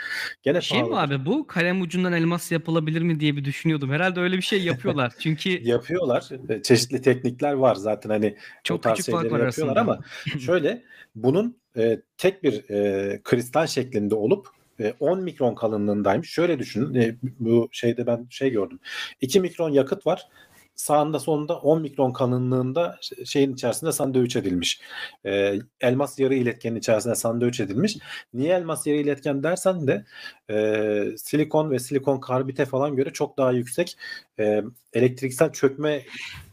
Gene 0.43 0.61
Şey 0.61 0.83
mi 0.83 0.91
pahalıdır. 0.91 1.15
abi 1.15 1.27
bu 1.27 1.47
kalem 1.47 1.81
ucundan 1.81 2.13
elmas 2.13 2.53
yapılabilir 2.53 3.03
mi 3.03 3.21
diye 3.21 3.37
bir 3.37 3.45
düşünüyordum. 3.45 3.91
Herhalde 3.91 4.21
öyle 4.21 4.37
bir 4.37 4.43
şey 4.43 4.63
yapıyorlar. 4.63 5.13
Çünkü 5.19 5.51
Yapıyorlar. 5.69 6.29
E, 6.49 6.63
Çeşitli 6.63 7.03
teknikler 7.03 7.53
var 7.53 7.75
zaten 7.75 8.11
hani 8.11 8.37
çok 8.65 8.83
küçük 8.83 8.97
fark 8.97 9.05
şeyleri 9.23 9.33
var 9.33 9.47
yapıyorlar 9.47 9.77
arasında. 9.77 9.81
ama 9.81 10.01
şöyle 10.41 10.83
bunun 11.15 11.57
e, 11.77 12.01
tek 12.17 12.43
bir 12.43 12.71
e, 12.71 13.21
kristal 13.25 13.67
şeklinde 13.67 14.15
olup 14.15 14.49
e, 14.83 14.95
10 15.01 15.23
mikron 15.23 15.55
kalınlığındaymış. 15.55 16.31
Şöyle 16.31 16.59
düşünün. 16.59 16.95
e, 16.95 17.17
bu 17.23 17.69
şeyde 17.73 18.07
ben 18.07 18.27
şey 18.31 18.51
gördüm. 18.51 18.79
2 19.21 19.41
mikron 19.41 19.71
yakıt 19.71 20.07
var. 20.07 20.29
Sağında 20.75 21.19
sonunda 21.19 21.59
10 21.59 21.83
mikron 21.83 22.13
kalınlığında 22.13 22.99
şeyin 23.25 23.55
içerisinde 23.55 23.93
sandviç 23.93 24.37
edilmiş. 24.37 24.81
E, 25.27 25.55
elmas 25.81 26.19
yarı 26.19 26.35
iletkenin 26.35 26.77
içerisinde 26.77 27.15
sandviç 27.15 27.61
edilmiş. 27.61 27.99
Niye 28.35 28.55
elmas 28.55 28.87
yarı 28.87 28.99
iletken 28.99 29.43
dersen 29.43 29.87
de 29.87 30.05
e, 30.51 31.17
silikon 31.17 31.71
ve 31.71 31.79
silikon 31.79 32.21
karbite 32.21 32.65
falan 32.67 32.97
göre 32.97 33.13
çok 33.13 33.39
daha 33.39 33.53
yüksek 33.53 33.97
e, 34.39 34.63
elektriksel 34.93 35.53
çökme 35.53 36.03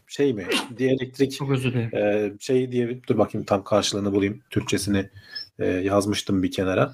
şey 0.09 0.34
mi? 0.34 0.47
Dielektrik 0.77 1.32
Çok 1.32 1.51
özür 1.51 1.73
dilerim. 1.73 1.97
ee, 1.97 2.34
şey 2.39 2.71
diye 2.71 3.03
dur 3.07 3.17
bakayım 3.17 3.45
tam 3.45 3.63
karşılığını 3.63 4.11
bulayım. 4.13 4.41
Türkçesini 4.49 5.09
e, 5.59 5.65
yazmıştım 5.65 6.43
bir 6.43 6.51
kenara. 6.51 6.93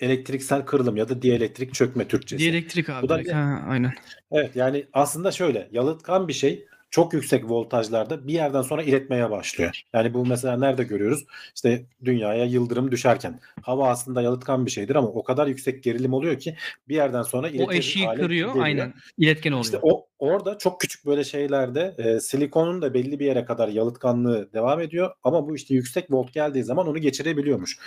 Elektriksel 0.00 0.64
kırılım 0.64 0.96
ya 0.96 1.08
da 1.08 1.22
dielektrik 1.22 1.74
çökme 1.74 2.08
Türkçesi. 2.08 2.44
Dielektrik 2.44 2.90
abi. 2.90 3.02
Bu 3.02 3.08
da 3.08 3.14
direkt. 3.18 3.32
Ha, 3.32 3.64
aynen. 3.68 3.92
Evet 4.32 4.56
yani 4.56 4.86
aslında 4.92 5.32
şöyle 5.32 5.68
yalıtkan 5.72 6.28
bir 6.28 6.32
şey 6.32 6.66
çok 6.90 7.12
yüksek 7.12 7.50
voltajlarda 7.50 8.26
bir 8.26 8.32
yerden 8.32 8.62
sonra 8.62 8.82
iletmeye 8.82 9.30
başlıyor. 9.30 9.82
Yani 9.92 10.14
bu 10.14 10.26
mesela 10.26 10.56
nerede 10.56 10.84
görüyoruz? 10.84 11.24
İşte 11.54 11.84
dünyaya 12.04 12.44
yıldırım 12.44 12.90
düşerken. 12.90 13.40
Hava 13.62 13.88
aslında 13.88 14.22
yalıtkan 14.22 14.66
bir 14.66 14.70
şeydir 14.70 14.94
ama 14.96 15.08
o 15.08 15.22
kadar 15.24 15.46
yüksek 15.46 15.82
gerilim 15.82 16.12
oluyor 16.12 16.38
ki 16.38 16.56
bir 16.88 16.94
yerden 16.94 17.22
sonra 17.22 17.46
O 17.46 17.50
iletir 17.50 17.78
eşiği 17.78 18.06
kırıyor. 18.06 18.28
geliyor. 18.28 18.64
Aynen. 18.64 18.94
İletken 19.18 19.52
oluyor. 19.52 19.64
İşte 19.64 19.78
o 19.82 20.06
orada 20.18 20.58
çok 20.58 20.80
küçük 20.80 21.06
böyle 21.06 21.24
şeylerde 21.24 21.94
e, 21.98 22.20
silikonun 22.20 22.82
da 22.82 22.94
belli 22.94 23.18
bir 23.18 23.26
yere 23.26 23.44
kadar 23.44 23.68
yalıtkanlığı 23.68 24.52
devam 24.52 24.80
ediyor 24.80 25.10
ama 25.22 25.48
bu 25.48 25.56
işte 25.56 25.74
yüksek 25.74 26.10
volt 26.10 26.32
geldiği 26.32 26.64
zaman 26.64 26.88
onu 26.88 26.98
geçirebiliyormuş. 26.98 27.78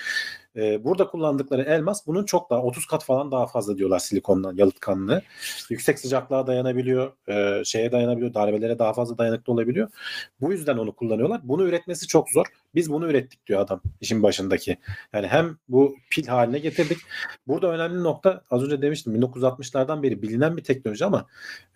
E, 0.55 0.83
burada 0.83 1.07
kullandıkları 1.07 1.61
elmas 1.61 2.07
bunun 2.07 2.23
çok 2.25 2.49
daha 2.49 2.61
30 2.63 2.85
kat 2.85 3.03
falan 3.03 3.31
daha 3.31 3.47
fazla 3.47 3.77
diyorlar 3.77 3.99
silikondan 3.99 4.55
yalıtkanlığı. 4.55 5.21
Yüksek 5.69 5.99
sıcaklığa 5.99 6.47
dayanabiliyor, 6.47 7.11
e, 7.29 7.65
şeye 7.65 7.91
dayanabiliyor, 7.91 8.33
darbelere 8.33 8.79
daha 8.79 8.93
fazla 8.93 9.17
dayanıklı 9.17 9.53
olabiliyor. 9.53 9.89
Bu 10.41 10.51
yüzden 10.51 10.77
onu 10.77 10.95
kullanıyorlar. 10.95 11.41
Bunu 11.43 11.63
üretmesi 11.67 12.07
çok 12.07 12.29
zor. 12.29 12.45
Biz 12.75 12.91
bunu 12.91 13.09
ürettik 13.09 13.47
diyor 13.47 13.59
adam 13.59 13.81
işin 14.01 14.23
başındaki. 14.23 14.77
Yani 15.13 15.27
hem 15.27 15.57
bu 15.67 15.95
pil 16.11 16.27
haline 16.27 16.59
getirdik. 16.59 16.97
Burada 17.47 17.67
önemli 17.71 18.03
nokta 18.03 18.43
az 18.49 18.63
önce 18.63 18.81
demiştim 18.81 19.15
1960'lardan 19.15 20.03
beri 20.03 20.21
bilinen 20.21 20.57
bir 20.57 20.63
teknoloji 20.63 21.05
ama 21.05 21.27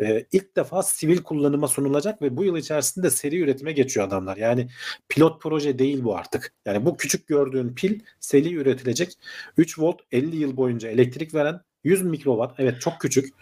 e, 0.02 0.26
ilk 0.32 0.56
defa 0.56 0.84
sivil 0.84 1.18
kullanıma 1.18 1.68
sunulacak 1.68 2.22
ve 2.22 2.38
bu 2.38 2.43
yıl 2.43 2.58
içerisinde 2.58 3.10
seri 3.10 3.39
üretime 3.39 3.72
geçiyor 3.72 4.08
adamlar. 4.08 4.38
Yani 4.38 4.68
pilot 5.10 5.41
proje 5.41 5.80
değil 5.80 6.04
bu 6.04 6.16
artık. 6.18 6.54
Yani 6.66 6.86
bu 6.86 6.98
küçük 6.98 7.28
gördüğün 7.28 7.76
pil 7.76 8.00
seri 8.20 8.54
üretilecek. 8.54 9.14
3 9.58 9.80
volt 9.80 10.02
50 10.12 10.36
yıl 10.36 10.58
boyunca 10.58 10.89
elektrik 10.89 11.34
veren 11.34 11.62
100 11.86 12.01
mikrowatt 12.01 12.59
evet 12.59 12.81
çok 12.81 12.99
küçük 12.99 13.33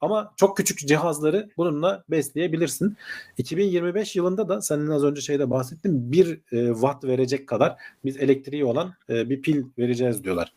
ama 0.00 0.32
çok 0.36 0.56
küçük 0.56 0.78
cihazları 0.78 1.50
bununla 1.56 2.04
besleyebilirsin. 2.10 2.96
2025 3.38 4.16
yılında 4.16 4.48
da 4.48 4.62
senin 4.62 4.88
az 4.88 5.04
önce 5.04 5.20
şeyde 5.20 5.50
bahsettin 5.50 6.12
1 6.12 6.40
e, 6.52 6.72
watt 6.72 7.04
verecek 7.04 7.46
kadar 7.46 7.76
biz 8.04 8.16
elektriği 8.16 8.64
olan 8.64 8.94
e, 9.10 9.30
bir 9.30 9.42
pil 9.42 9.64
vereceğiz 9.78 10.24
diyorlar. 10.24 10.52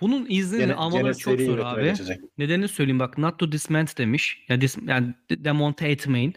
Bunun 0.00 0.26
iznini 0.28 0.60
Gene, 0.60 0.74
almaları 0.74 1.18
çok 1.18 1.40
zor 1.40 1.58
abi. 1.58 1.84
geçecek. 1.84 2.20
Nedenini 2.38 2.68
söyleyeyim 2.68 2.98
bak 2.98 3.18
not 3.18 3.38
to 3.38 3.52
disment 3.52 3.98
demiş. 3.98 4.44
Ya 4.48 4.60
dis, 4.60 4.76
yani 4.86 5.14
de- 5.30 5.44
demonte 5.44 5.88
etmeyin. 5.88 6.34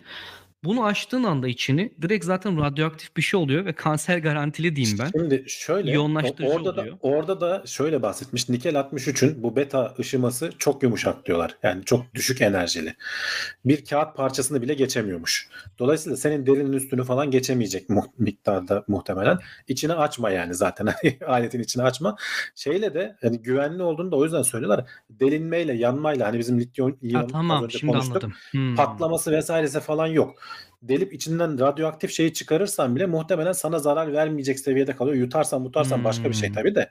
Bunu 0.63 0.85
açtığın 0.85 1.23
anda 1.23 1.47
içini 1.47 1.93
direkt 2.01 2.25
zaten 2.25 2.61
radyoaktif 2.61 3.17
bir 3.17 3.21
şey 3.21 3.39
oluyor 3.39 3.65
ve 3.65 3.73
kanser 3.73 4.17
garantili 4.17 4.75
diyeyim 4.75 4.97
ben. 4.99 5.09
Şimdi 5.11 5.43
şöyle 5.47 5.91
İyonlaştırıcı 5.91 6.53
orada 6.53 6.75
da 6.77 6.81
oluyor. 6.81 6.97
orada 7.01 7.41
da 7.41 7.63
şöyle 7.65 8.01
bahsetmiş. 8.01 8.49
Nikel 8.49 8.75
63'ün 8.75 9.43
bu 9.43 9.55
beta 9.55 9.93
ışıması 9.99 10.49
çok 10.57 10.83
yumuşak 10.83 11.25
diyorlar. 11.25 11.57
Yani 11.63 11.85
çok 11.85 12.13
düşük 12.13 12.41
enerjili. 12.41 12.95
Bir 13.65 13.85
kağıt 13.85 14.15
parçasını 14.15 14.61
bile 14.61 14.73
geçemiyormuş. 14.73 15.49
Dolayısıyla 15.79 16.17
senin 16.17 16.45
derinin 16.45 16.73
üstünü 16.73 17.03
falan 17.03 17.31
geçemeyecek 17.31 17.89
mu- 17.89 18.13
miktarda 18.17 18.83
muhtemelen. 18.87 19.39
İçini 19.67 19.93
açma 19.93 20.29
yani 20.29 20.53
zaten. 20.53 20.85
Hani 21.03 21.17
Aletin 21.27 21.59
içini 21.59 21.83
açma. 21.83 22.15
Şeyle 22.55 22.93
de 22.93 23.15
hani 23.21 23.41
güvenli 23.41 23.83
olduğunu 23.83 24.11
da 24.11 24.15
o 24.15 24.23
yüzden 24.23 24.41
söylüyorlar. 24.41 24.85
Delinmeyle, 25.09 25.73
yanmayla 25.73 26.27
hani 26.27 26.39
bizim 26.39 26.59
lityum 26.59 26.97
iyon 27.01 27.19
Ha, 27.21 27.27
tamam 27.31 27.63
önce 27.63 27.77
şimdi 27.79 27.91
konuştuk. 27.93 28.15
anladım. 28.15 28.33
Hmm. 28.51 28.75
patlaması 28.75 29.31
vesairesi 29.31 29.79
falan 29.79 30.07
yok. 30.07 30.35
Delip 30.81 31.13
içinden 31.13 31.59
radyoaktif 31.59 32.11
şeyi 32.11 32.33
çıkarırsan 32.33 32.95
bile 32.95 33.05
muhtemelen 33.05 33.51
sana 33.51 33.79
zarar 33.79 34.13
vermeyecek 34.13 34.59
seviyede 34.59 34.95
kalıyor. 34.95 35.15
Yutarsan 35.17 35.61
mutarsan 35.61 36.03
başka 36.03 36.29
bir 36.29 36.33
şey 36.33 36.49
Hmm. 36.49 36.55
tabii 36.55 36.75
de. 36.75 36.89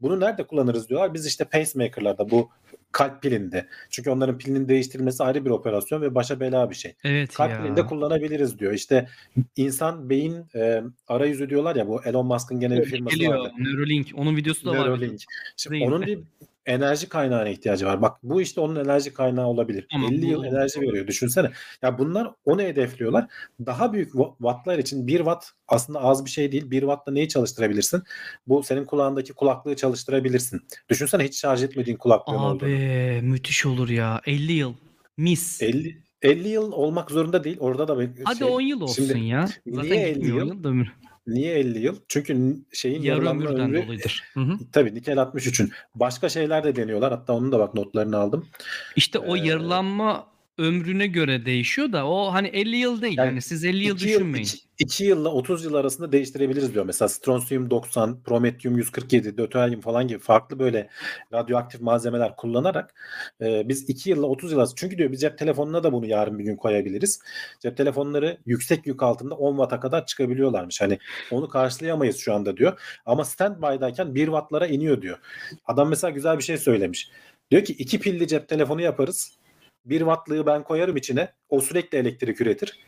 Bunu 0.00 0.20
nerede 0.20 0.42
kullanırız 0.46 0.88
diyorlar. 0.88 1.14
Biz 1.14 1.26
işte 1.26 1.44
pacemaker'larda 1.44 2.30
bu 2.30 2.50
kalp 2.92 3.22
pilinde. 3.22 3.66
Çünkü 3.90 4.10
onların 4.10 4.38
pilinin 4.38 4.68
değiştirilmesi 4.68 5.22
ayrı 5.24 5.44
bir 5.44 5.50
operasyon 5.50 6.02
ve 6.02 6.14
başa 6.14 6.40
bela 6.40 6.70
bir 6.70 6.74
şey. 6.74 6.94
Evet 7.04 7.34
Kalp 7.34 7.50
ya. 7.50 7.62
pilinde 7.62 7.86
kullanabiliriz 7.86 8.58
diyor. 8.58 8.72
İşte 8.72 9.08
insan 9.56 10.10
beyin 10.10 10.44
e, 10.54 10.82
arayüzü 11.08 11.50
diyorlar 11.50 11.76
ya 11.76 11.88
bu 11.88 12.04
Elon 12.04 12.26
Musk'ın 12.26 12.60
gene 12.60 12.76
bir 12.80 12.84
firması 12.84 13.16
Geliyor. 13.16 13.38
vardı. 13.38 13.52
Neuralink. 13.58 14.08
Onun 14.14 14.36
videosu 14.36 14.66
da 14.66 14.70
var. 14.70 14.78
Neuralink. 14.78 15.20
Şimdi 15.56 15.74
Değil. 15.74 15.86
onun 15.86 16.02
bir 16.02 16.18
enerji 16.66 17.08
kaynağına 17.08 17.48
ihtiyacı 17.48 17.86
var. 17.86 18.02
Bak 18.02 18.16
bu 18.22 18.40
işte 18.42 18.60
onun 18.60 18.84
enerji 18.84 19.14
kaynağı 19.14 19.46
olabilir. 19.46 19.86
Tamam, 19.92 20.12
50 20.12 20.22
bu 20.22 20.26
yıl 20.26 20.44
enerji 20.44 20.80
veriyor. 20.80 21.06
Düşünsene. 21.06 21.50
Ya 21.82 21.98
bunlar 21.98 22.30
onu 22.44 22.62
hedefliyorlar. 22.62 23.26
Daha 23.66 23.92
büyük 23.92 24.12
wa- 24.12 24.36
wattlar 24.38 24.78
için 24.78 25.06
1 25.06 25.16
watt 25.16 25.44
aslında 25.68 26.00
az 26.02 26.24
bir 26.24 26.30
şey 26.30 26.52
değil. 26.52 26.70
1 26.70 26.80
wattla 26.80 27.12
neyi 27.12 27.28
çalıştırabilirsin? 27.28 28.02
Bu 28.46 28.62
senin 28.62 28.84
kulağındaki 28.84 29.32
kulaklığı 29.32 29.76
çalıştırabilirsin. 29.76 30.60
Düşünsene 30.88 31.24
hiç 31.24 31.40
şarj 31.40 31.62
etmediğin 31.62 31.96
kulaklığın 31.96 32.34
olduğunu. 32.34 32.68
Abi 32.68 33.20
müthiş 33.22 33.66
olur 33.66 33.88
ya. 33.88 34.20
50 34.26 34.52
yıl. 34.52 34.74
Mis. 35.16 35.62
50 35.62 36.04
50 36.22 36.48
yıl 36.48 36.72
olmak 36.72 37.10
zorunda 37.10 37.44
değil. 37.44 37.56
Orada 37.60 37.88
da 37.88 37.98
bir 37.98 38.10
Hadi 38.24 38.38
şey- 38.38 38.48
10 38.48 38.60
yıl 38.60 38.80
olsun 38.80 39.06
Şimdi 39.06 39.26
ya. 39.26 39.48
niye 39.66 39.76
Zaten 39.76 39.90
50 39.90 40.14
gitmiyor 40.14 40.36
yıl? 40.46 40.64
yıl. 40.64 40.86
Niye 41.26 41.54
50 41.54 41.78
yıl? 41.78 41.96
Çünkü 42.08 42.56
şeyin 42.72 43.02
Yarı 43.02 43.28
ömürden 43.28 43.60
ömrü 43.60 43.82
dolayıdır. 43.82 44.22
Hı 44.34 44.40
hı. 44.40 44.58
Tabii 44.72 44.94
nikel 44.94 45.16
63'ün. 45.18 45.72
Başka 45.94 46.28
şeyler 46.28 46.64
de 46.64 46.76
deniyorlar. 46.76 47.12
Hatta 47.12 47.32
onun 47.32 47.52
da 47.52 47.58
bak 47.58 47.74
notlarını 47.74 48.16
aldım. 48.18 48.48
İşte 48.96 49.18
o 49.18 49.36
Ee, 49.36 49.40
yarılanma 49.40 50.26
ömrüne 50.58 51.06
göre 51.06 51.46
değişiyor 51.46 51.92
da 51.92 52.06
o 52.08 52.32
hani 52.32 52.48
50 52.48 52.76
yıl 52.76 53.02
değil. 53.02 53.18
Yani 53.18 53.26
Yani 53.26 53.42
siz 53.42 53.64
50 53.64 53.84
yıl 53.84 53.84
yıl, 53.84 53.98
düşünmeyin. 53.98 54.44
iki, 54.44 54.58
iki 54.78 55.04
yılla 55.04 55.28
30 55.28 55.64
yıl 55.64 55.74
arasında 55.74 56.12
değiştirebiliriz 56.12 56.74
diyor. 56.74 56.84
Mesela 56.86 57.08
stronsiyum 57.08 57.70
90, 57.70 58.22
prometyum 58.22 58.76
147, 58.76 59.38
döteryum 59.38 59.80
falan 59.80 60.08
gibi 60.08 60.18
farklı 60.18 60.58
böyle 60.58 60.88
radyoaktif 61.32 61.80
malzemeler 61.80 62.36
kullanarak 62.36 62.94
e, 63.40 63.68
biz 63.68 63.88
2 63.88 64.10
yılla 64.10 64.26
30 64.26 64.52
yıl 64.52 64.58
arası. 64.58 64.74
Çünkü 64.76 64.98
diyor 64.98 65.12
biz 65.12 65.20
cep 65.20 65.38
telefonuna 65.38 65.82
da 65.82 65.92
bunu 65.92 66.06
yarın 66.06 66.38
bir 66.38 66.44
gün 66.44 66.56
koyabiliriz. 66.56 67.20
Cep 67.60 67.76
telefonları 67.76 68.38
yüksek 68.46 68.86
yük 68.86 69.02
altında 69.02 69.34
10 69.34 69.52
watt'a 69.56 69.80
kadar 69.80 70.06
çıkabiliyorlarmış. 70.06 70.80
Hani 70.80 70.98
onu 71.30 71.48
karşılayamayız 71.48 72.16
şu 72.16 72.34
anda 72.34 72.56
diyor. 72.56 72.80
Ama 73.06 73.24
standby'dayken 73.24 74.14
1 74.14 74.24
wattlara 74.24 74.66
iniyor 74.66 75.02
diyor. 75.02 75.18
Adam 75.66 75.88
mesela 75.88 76.10
güzel 76.10 76.38
bir 76.38 76.42
şey 76.42 76.58
söylemiş. 76.58 77.10
Diyor 77.50 77.64
ki 77.64 77.72
iki 77.72 78.00
pilli 78.00 78.28
cep 78.28 78.48
telefonu 78.48 78.80
yaparız. 78.82 79.38
1 79.84 79.98
wattlığı 79.98 80.46
ben 80.46 80.62
koyarım 80.62 80.96
içine. 80.96 81.32
O 81.48 81.60
sürekli 81.60 81.98
elektrik 81.98 82.40
üretir. 82.40 82.78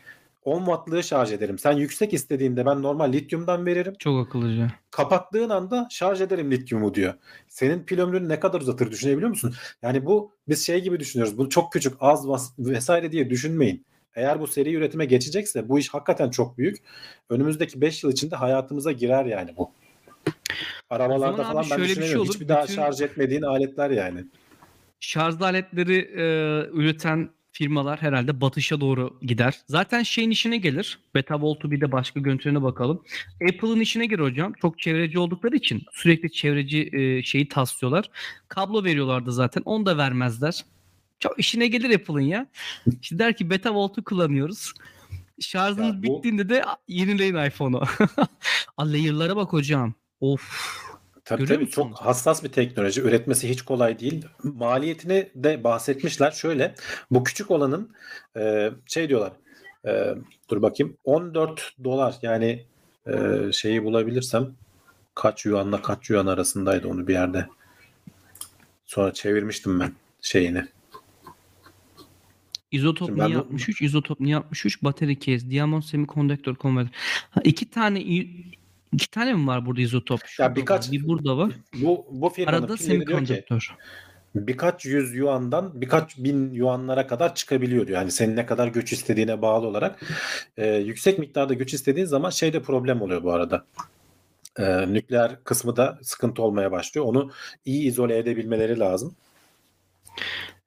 10 0.43 0.59
wattlığı 0.59 1.03
şarj 1.03 1.31
ederim. 1.31 1.59
Sen 1.59 1.71
yüksek 1.71 2.13
istediğinde 2.13 2.65
ben 2.65 2.81
normal 2.83 3.13
lityumdan 3.13 3.65
veririm. 3.65 3.93
Çok 3.99 4.27
akıllıca. 4.27 4.67
Kapattığın 4.91 5.49
anda 5.49 5.87
şarj 5.91 6.21
ederim 6.21 6.51
lityumu 6.51 6.93
diyor. 6.93 7.13
Senin 7.47 7.83
pil 7.83 7.99
ömrünü 7.99 8.29
ne 8.29 8.39
kadar 8.39 8.61
uzatır 8.61 8.91
düşünebiliyor 8.91 9.29
musun? 9.29 9.53
Yani 9.81 10.05
bu 10.05 10.31
biz 10.47 10.65
şey 10.65 10.81
gibi 10.81 10.99
düşünüyoruz. 10.99 11.37
Bu 11.37 11.49
çok 11.49 11.71
küçük, 11.73 11.93
az 11.99 12.27
vesaire 12.59 13.11
diye 13.11 13.29
düşünmeyin. 13.29 13.85
Eğer 14.15 14.39
bu 14.39 14.47
seri 14.47 14.73
üretime 14.73 15.05
geçecekse 15.05 15.69
bu 15.69 15.79
iş 15.79 15.89
hakikaten 15.89 16.29
çok 16.29 16.57
büyük. 16.57 16.77
Önümüzdeki 17.29 17.81
5 17.81 18.03
yıl 18.03 18.11
içinde 18.11 18.35
hayatımıza 18.35 18.91
girer 18.91 19.25
yani 19.25 19.53
bu. 19.57 19.71
Arabalarda 20.89 21.43
falan 21.43 21.55
ben 21.55 21.61
şöyle 21.61 21.81
bir 21.81 21.87
şey 21.87 21.95
düşünemiyorum. 21.95 22.21
olur. 22.21 22.33
Hiçbir 22.33 22.47
daha 22.47 22.63
Bütün- 22.63 22.75
şarj 22.75 23.01
etmediğin 23.01 23.41
aletler 23.41 23.89
yani. 23.89 24.25
Şarj 24.99 25.41
aletleri 25.41 25.95
e, 25.97 26.23
üreten 26.73 27.29
firmalar 27.51 28.01
herhalde 28.01 28.41
batışa 28.41 28.81
doğru 28.81 29.19
gider. 29.21 29.55
Zaten 29.67 30.03
şeyin 30.03 30.29
işine 30.31 30.57
gelir. 30.57 30.99
Beta 31.15 31.41
Volt'u 31.41 31.71
bir 31.71 31.81
de 31.81 31.91
başka 31.91 32.19
görüntülerine 32.19 32.61
bakalım. 32.63 33.03
Apple'ın 33.49 33.79
işine 33.79 34.05
gelir 34.05 34.19
hocam. 34.21 34.53
Çok 34.61 34.79
çevreci 34.79 35.19
oldukları 35.19 35.55
için 35.55 35.83
sürekli 35.91 36.31
çevreci 36.31 36.89
e, 36.93 37.23
şeyi 37.23 37.49
taslıyorlar. 37.49 38.09
Kablo 38.47 38.83
veriyorlardı 38.83 39.31
zaten. 39.31 39.61
Onu 39.65 39.85
da 39.85 39.97
vermezler. 39.97 40.65
Çok 41.19 41.39
işine 41.39 41.67
gelir 41.67 41.95
Apple'ın 41.95 42.19
ya. 42.21 42.47
İşte 43.01 43.19
der 43.19 43.35
ki 43.37 43.49
Beta 43.49 43.73
Volt'u 43.73 44.03
kullanıyoruz. 44.03 44.73
Şarjınız 45.41 45.95
Ya 45.95 46.03
bu- 46.03 46.17
bittiğinde 46.17 46.49
de 46.49 46.63
yenileyin 46.87 47.35
iPhone'u. 47.35 47.83
Layer'lara 48.79 49.35
bak 49.35 49.53
hocam. 49.53 49.93
Of. 50.19 50.71
Tabii 51.27 51.41
Görüyor 51.41 51.59
tabii 51.59 51.69
çok 51.69 51.85
musunuz? 51.89 52.07
hassas 52.07 52.43
bir 52.43 52.49
teknoloji. 52.49 53.01
Üretmesi 53.01 53.49
hiç 53.49 53.61
kolay 53.61 53.99
değil. 53.99 54.25
Maliyetini 54.43 55.29
de 55.35 55.63
bahsetmişler. 55.63 56.31
Şöyle 56.31 56.75
bu 57.11 57.23
küçük 57.23 57.51
olanın 57.51 57.91
e, 58.37 58.71
şey 58.85 59.09
diyorlar. 59.09 59.31
e, 59.87 60.15
dur 60.49 60.61
bakayım 60.61 60.97
14 61.03 61.71
dolar 61.83 62.15
yani 62.21 62.65
e, 63.07 63.13
şeyi 63.51 63.83
bulabilirsem 63.83 64.53
kaç 65.15 65.45
yuanla 65.45 65.81
kaç 65.81 66.09
yuan 66.09 66.27
arasındaydı 66.27 66.87
onu 66.87 67.07
bir 67.07 67.13
yerde. 67.13 67.47
Sonra 68.85 69.13
çevirmiştim 69.13 69.79
ben 69.79 69.91
şeyini. 70.21 70.65
İzotop 72.71 73.07
Şimdi 73.07 73.19
ben 73.19 73.27
niye 73.27 73.37
bu- 73.37 73.41
63? 73.41 73.81
İzotop 73.81 74.19
niye 74.19 74.35
63? 74.35 74.83
Bateri 74.83 75.19
case, 75.19 75.49
diamond 75.51 75.81
semiconductor 75.83 76.55
converter. 76.55 76.93
Ha, 77.31 77.41
iki 77.43 77.69
tane 77.69 78.01
iki 78.93 79.09
tane 79.09 79.33
mi 79.33 79.47
var 79.47 79.65
burada 79.65 79.81
izotop? 79.81 80.19
Şurada 80.25 80.55
birkaç- 80.55 80.85
var, 80.87 80.91
bir 80.91 81.07
burada 81.07 81.37
var. 81.37 81.51
Bu 81.73 82.05
bu 82.11 82.29
firmanın 82.29 82.57
Arada 82.57 82.77
semiconductor. 82.77 83.75
birkaç 84.35 84.85
yüz 84.85 85.15
yuandan 85.15 85.81
birkaç 85.81 86.17
bin 86.17 86.53
yuanlara 86.53 87.07
kadar 87.07 87.35
çıkabiliyor 87.35 87.87
diyor. 87.87 87.99
Yani 87.99 88.11
senin 88.11 88.35
ne 88.35 88.45
kadar 88.45 88.67
güç 88.67 88.93
istediğine 88.93 89.41
bağlı 89.41 89.67
olarak. 89.67 89.99
Ee, 90.57 90.67
yüksek 90.75 91.19
miktarda 91.19 91.53
güç 91.53 91.73
istediğin 91.73 92.05
zaman 92.05 92.29
şeyde 92.29 92.61
problem 92.61 93.01
oluyor 93.01 93.23
bu 93.23 93.33
arada. 93.33 93.65
Ee, 94.59 94.93
nükleer 94.93 95.43
kısmı 95.43 95.75
da 95.75 95.99
sıkıntı 96.01 96.41
olmaya 96.41 96.71
başlıyor. 96.71 97.05
Onu 97.07 97.31
iyi 97.65 97.87
izole 97.87 98.17
edebilmeleri 98.17 98.79
lazım. 98.79 99.15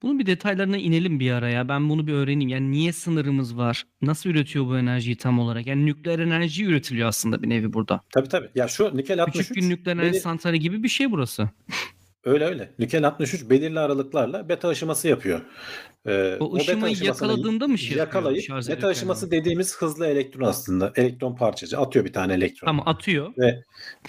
Bunun 0.02 0.18
bir 0.18 0.27
detaylarına 0.27 0.77
inelim 0.77 1.20
bir 1.20 1.31
ara 1.31 1.48
ya. 1.48 1.68
Ben 1.68 1.89
bunu 1.89 2.06
bir 2.06 2.12
öğreneyim. 2.12 2.48
Yani 2.48 2.70
niye 2.70 2.93
sınırımız 2.93 3.56
var? 3.56 3.85
Nasıl 4.02 4.31
üretiyor 4.31 4.66
bu 4.66 4.78
enerjiyi 4.78 5.16
tam 5.16 5.39
olarak? 5.39 5.66
Yani 5.66 5.86
nükleer 5.86 6.18
enerji 6.18 6.64
üretiliyor 6.64 7.09
aslında 7.09 7.43
bir 7.43 7.48
nevi 7.48 7.72
burada. 7.72 8.01
Tabii 8.10 8.28
tabii. 8.28 8.48
Ya 8.55 8.68
şu 8.68 8.97
nikel 8.97 9.22
63 9.22 9.48
Küçük 9.48 9.56
bir 9.64 9.68
nükleer 9.70 9.97
enerji 9.97 10.12
belir- 10.12 10.20
santrali 10.20 10.60
gibi 10.60 10.82
bir 10.82 10.89
şey 10.89 11.10
burası. 11.10 11.48
öyle 12.24 12.44
öyle. 12.44 12.74
Nikel 12.78 13.06
63 13.06 13.51
belirli 13.51 13.80
aralıklarla 13.80 14.48
beta 14.48 14.68
aşıması 14.68 15.09
yapıyor. 15.09 15.40
Ee, 16.06 16.36
O 16.40 16.55
beta 16.55 16.62
ışımayı 16.72 16.97
yakaladığında 17.02 17.66
mı 17.68 17.78
şey 17.78 17.97
Yakalayıp 17.97 18.42
şarj 18.44 18.68
beta 18.68 18.88
aşıması 18.88 19.30
dediğimiz 19.30 19.76
hızlı 19.76 20.06
elektron 20.06 20.44
aslında. 20.47 20.92
Elektron 20.97 21.36
parçacı 21.36 21.78
atıyor 21.78 22.05
bir 22.05 22.12
tane 22.12 22.34
elektron. 22.34 22.66
Tamam 22.66 22.88
atıyor. 22.88 23.32
Ve 23.38 23.62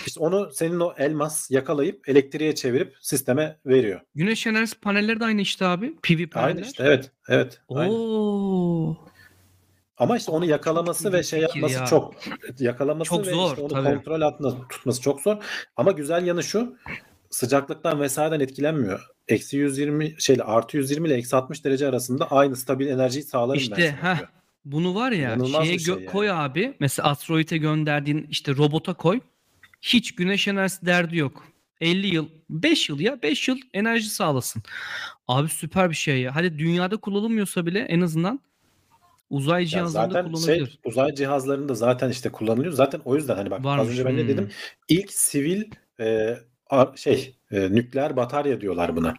işte 0.07 0.19
onu 0.19 0.49
senin 0.53 0.79
o 0.79 0.93
elmas 0.97 1.51
yakalayıp 1.51 2.09
elektriğe 2.09 2.55
çevirip 2.55 2.95
sisteme 3.01 3.57
veriyor. 3.65 4.01
Güneş 4.15 4.47
enerjisi 4.47 4.79
panelleri 4.79 5.19
de 5.19 5.25
aynı 5.25 5.41
işte 5.41 5.65
abi. 5.65 5.95
PV 6.03 6.27
paneller. 6.29 6.55
Aynı 6.55 6.61
işte 6.61 6.83
evet. 6.83 7.11
Evet. 7.29 7.61
Aynı. 7.69 7.93
Oo. 7.93 8.97
Ama 9.97 10.17
işte 10.17 10.31
onu 10.31 10.45
yakalaması 10.45 11.03
çok 11.03 11.13
ve 11.13 11.23
şey 11.23 11.39
yapması 11.41 11.75
ya. 11.79 11.85
çok 11.85 12.13
yakalaması 12.59 13.09
Çok 13.09 13.27
ve 13.27 13.31
zor, 13.31 13.49
işte 13.49 13.61
onu 13.61 13.67
tabii. 13.73 13.83
kontrol 13.95 14.21
altında 14.21 14.67
tutması 14.67 15.01
çok 15.01 15.21
zor. 15.21 15.37
Ama 15.75 15.91
güzel 15.91 16.25
yanı 16.27 16.43
şu 16.43 16.75
sıcaklıktan 17.31 17.99
vesaireden 17.99 18.39
etkilenmiyor. 18.39 19.07
Eksi 19.27 19.57
120 19.57 20.15
şeyle 20.17 20.43
artı 20.43 20.77
120 20.77 21.07
ile 21.07 21.15
eksi 21.15 21.35
60 21.35 21.65
derece 21.65 21.87
arasında 21.87 22.31
aynı 22.31 22.55
stabil 22.55 22.87
enerjiyi 22.87 23.23
sağlarım 23.23 23.59
ben 23.59 23.61
İşte 23.61 23.75
diyor. 23.75 24.17
bunu 24.65 24.95
var 24.95 25.11
ya 25.11 25.35
İnanılmaz 25.35 25.65
şeye 25.65 25.79
şey 25.79 25.93
yani. 25.93 26.05
koy 26.05 26.31
abi. 26.31 26.73
Mesela 26.79 27.09
asteroide 27.09 27.57
gönderdiğin 27.57 28.27
işte 28.29 28.55
robota 28.55 28.93
koy. 28.93 29.19
Hiç 29.81 30.15
güneş 30.15 30.47
enerjisi 30.47 30.85
derdi 30.85 31.17
yok. 31.17 31.47
50 31.81 32.07
yıl, 32.07 32.29
5 32.49 32.89
yıl 32.89 32.99
ya 32.99 33.21
5 33.21 33.47
yıl 33.47 33.57
enerji 33.73 34.09
sağlasın. 34.09 34.63
Abi 35.27 35.49
süper 35.49 35.89
bir 35.89 35.95
şey 35.95 36.21
ya. 36.21 36.35
Hadi 36.35 36.59
dünyada 36.59 36.97
kullanılmıyorsa 36.97 37.65
bile 37.65 37.79
en 37.79 38.01
azından 38.01 38.39
uzay 39.29 39.61
Ya 39.61 39.67
cihazlarında 39.67 40.13
zaten 40.13 40.31
kullanılabilir. 40.31 40.67
şey 40.67 40.79
uzay 40.85 41.15
cihazlarında 41.15 41.75
zaten 41.75 42.09
işte 42.09 42.29
kullanılıyor. 42.29 42.73
Zaten 42.73 43.01
o 43.05 43.15
yüzden 43.15 43.35
hani 43.35 43.51
bak 43.51 43.65
Varmış, 43.65 43.87
az 43.87 43.91
önce 43.91 44.05
ben 44.05 44.17
ne 44.17 44.21
hmm. 44.21 44.27
dedim? 44.27 44.49
İlk 44.87 45.13
sivil 45.13 45.63
e, 45.99 46.37
şey 46.95 47.35
E, 47.51 47.75
nükleer 47.75 48.15
batarya 48.15 48.61
diyorlar 48.61 48.95
buna. 48.95 49.13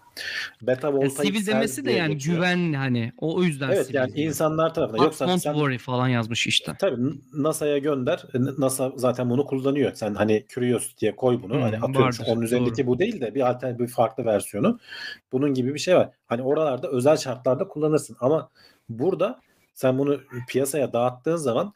Beta 0.63 0.93
voltaik 0.93 1.13
sivil 1.13 1.45
cell 1.45 1.55
demesi 1.55 1.85
de 1.85 1.89
diye 1.89 1.97
yani 1.99 2.13
geçiyor. 2.15 2.37
güvenli 2.37 2.77
hani. 2.77 3.13
O, 3.19 3.37
o 3.37 3.43
yüzden 3.43 3.69
Evet 3.69 3.87
sivil 3.87 3.95
yani 3.95 4.15
diyor. 4.15 4.29
insanlar 4.29 4.75
tarafından. 4.75 5.05
Yoksa 5.05 5.29
don't 5.29 5.43
sen 5.43 5.53
worry 5.53 5.79
falan 5.79 6.09
yazmış 6.09 6.47
işte. 6.47 6.73
Tabii 6.79 6.97
NASA'ya 7.33 7.79
gönder. 7.79 8.25
E, 8.35 8.39
NASA 8.59 8.93
zaten 8.97 9.31
bunu 9.31 9.47
kullanıyor. 9.47 9.93
Sen 9.95 10.15
hani 10.15 10.45
Curiosity'ye 10.55 11.17
koy 11.17 11.43
bunu. 11.43 11.55
Hmm, 11.55 11.61
hani 11.61 11.77
atıyorum 11.77 12.03
vardır, 12.03 12.25
onun 12.29 12.43
üzerindeki 12.43 12.87
bu 12.87 12.99
değil 12.99 13.21
de 13.21 13.35
bir 13.35 13.51
alternatif 13.51 13.81
bir 13.81 13.93
farklı 13.93 14.25
versiyonu. 14.25 14.79
Bunun 15.33 15.55
gibi 15.55 15.75
bir 15.75 15.79
şey 15.79 15.97
var. 15.97 16.11
Hani 16.27 16.43
oralarda 16.43 16.89
özel 16.89 17.17
şartlarda 17.17 17.69
kullanırsın 17.69 18.17
ama 18.21 18.51
burada 18.89 19.41
sen 19.75 19.99
bunu 19.99 20.21
piyasaya 20.49 20.93
dağıttığın 20.93 21.37
zaman 21.37 21.73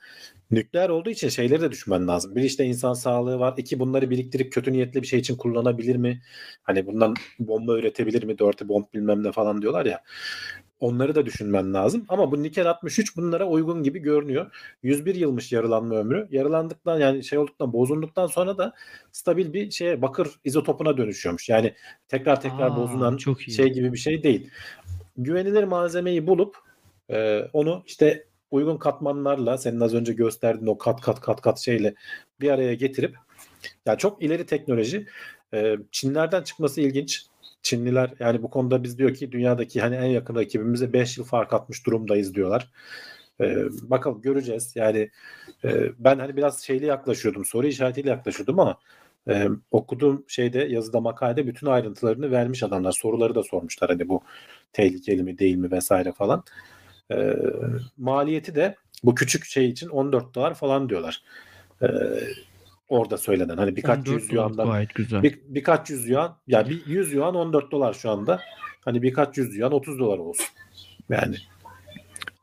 nükleer 0.50 0.88
olduğu 0.88 1.10
için 1.10 1.28
şeyleri 1.28 1.60
de 1.60 1.70
düşünmen 1.70 2.08
lazım. 2.08 2.36
Bir 2.36 2.42
işte 2.42 2.64
insan 2.64 2.94
sağlığı 2.94 3.38
var. 3.38 3.54
İki 3.56 3.78
bunları 3.78 4.10
biriktirip 4.10 4.52
kötü 4.52 4.72
niyetli 4.72 5.02
bir 5.02 5.06
şey 5.06 5.20
için 5.20 5.36
kullanabilir 5.36 5.96
mi? 5.96 6.22
Hani 6.62 6.86
bundan 6.86 7.14
bomba 7.38 7.78
üretebilir 7.78 8.22
mi? 8.24 8.38
Dörtü 8.38 8.68
bomb 8.68 8.84
bilmem 8.94 9.24
ne 9.24 9.32
falan 9.32 9.62
diyorlar 9.62 9.86
ya. 9.86 10.02
Onları 10.80 11.14
da 11.14 11.26
düşünmen 11.26 11.74
lazım. 11.74 12.04
Ama 12.08 12.32
bu 12.32 12.42
nikel 12.42 12.70
63 12.70 13.16
bunlara 13.16 13.46
uygun 13.46 13.82
gibi 13.82 13.98
görünüyor. 13.98 14.54
101 14.82 15.14
yılmış 15.14 15.52
yarılanma 15.52 15.94
ömrü. 15.94 16.28
Yarılandıktan 16.30 17.00
yani 17.00 17.24
şey 17.24 17.38
olduktan 17.38 17.72
bozulduktan 17.72 18.26
sonra 18.26 18.58
da 18.58 18.74
stabil 19.12 19.52
bir 19.52 19.70
şeye 19.70 20.02
bakır 20.02 20.28
izotopuna 20.44 20.96
dönüşüyormuş. 20.96 21.48
Yani 21.48 21.74
tekrar 22.08 22.40
tekrar 22.40 22.70
Aa, 22.70 22.76
bozulan 22.76 23.16
çok 23.16 23.48
iyi. 23.48 23.54
şey 23.54 23.72
gibi 23.72 23.92
bir 23.92 23.98
şey 23.98 24.22
değil. 24.22 24.50
Güvenilir 25.16 25.64
malzemeyi 25.64 26.26
bulup 26.26 26.56
e, 27.10 27.40
onu 27.52 27.82
işte 27.86 28.26
uygun 28.56 28.76
katmanlarla 28.76 29.58
senin 29.58 29.80
az 29.80 29.94
önce 29.94 30.12
gösterdiğin 30.12 30.66
o 30.66 30.78
kat 30.78 31.00
kat 31.00 31.20
kat 31.20 31.40
kat 31.40 31.58
şeyle 31.58 31.94
bir 32.40 32.50
araya 32.50 32.74
getirip 32.74 33.16
ya 33.86 33.98
çok 33.98 34.22
ileri 34.22 34.46
teknoloji. 34.46 35.06
E, 35.54 35.76
Çinlerden 35.92 36.42
çıkması 36.42 36.80
ilginç. 36.80 37.26
Çinliler 37.62 38.14
yani 38.20 38.42
bu 38.42 38.50
konuda 38.50 38.82
biz 38.82 38.98
diyor 38.98 39.14
ki 39.14 39.32
dünyadaki 39.32 39.80
hani 39.80 39.96
en 39.96 40.06
yakın 40.06 40.34
rakibimize 40.34 40.92
5 40.92 41.18
yıl 41.18 41.24
fark 41.24 41.52
atmış 41.52 41.86
durumdayız 41.86 42.34
diyorlar. 42.34 42.70
Ee, 43.40 43.56
bakalım 43.82 44.20
göreceğiz. 44.22 44.72
Yani 44.76 45.10
e, 45.64 45.92
ben 45.98 46.18
hani 46.18 46.36
biraz 46.36 46.60
şeyli 46.60 46.86
yaklaşıyordum, 46.86 47.44
soru 47.44 47.66
işaretiyle 47.66 48.10
yaklaşıyordum 48.10 48.60
ama 48.60 48.78
e, 49.28 49.48
okuduğum 49.70 50.24
şeyde 50.28 50.58
yazıda 50.58 51.00
makalede 51.00 51.46
bütün 51.46 51.66
ayrıntılarını 51.66 52.30
vermiş 52.30 52.62
adamlar. 52.62 52.92
Soruları 52.92 53.34
da 53.34 53.42
sormuşlar 53.42 53.90
hani 53.90 54.08
bu 54.08 54.22
tehlikeli 54.72 55.22
mi 55.22 55.38
değil 55.38 55.56
mi 55.56 55.70
vesaire 55.70 56.12
falan. 56.12 56.44
E, 57.12 57.36
maliyeti 57.98 58.54
de 58.54 58.76
bu 59.04 59.14
küçük 59.14 59.44
şey 59.44 59.68
için 59.68 59.88
14 59.88 60.34
dolar 60.34 60.54
falan 60.54 60.88
diyorlar. 60.88 61.22
E, 61.82 61.86
orada 62.88 63.18
söylenen 63.18 63.56
hani 63.56 63.76
birkaç 63.76 63.98
14 63.98 64.22
yüz 64.22 64.32
yuandan 64.32 64.68
gayet 64.68 64.94
güzel. 64.94 65.22
bir, 65.22 65.38
birkaç 65.48 65.90
yüz 65.90 66.08
yuan 66.08 66.36
ya 66.46 66.68
bir 66.68 66.86
100 66.86 67.12
yuan 67.12 67.34
14 67.34 67.70
dolar 67.70 67.94
şu 67.94 68.10
anda. 68.10 68.40
Hani 68.84 69.02
birkaç 69.02 69.38
yüz 69.38 69.56
yuan 69.56 69.72
30 69.72 69.98
dolar 69.98 70.18
olsun. 70.18 70.46
Yani 71.10 71.36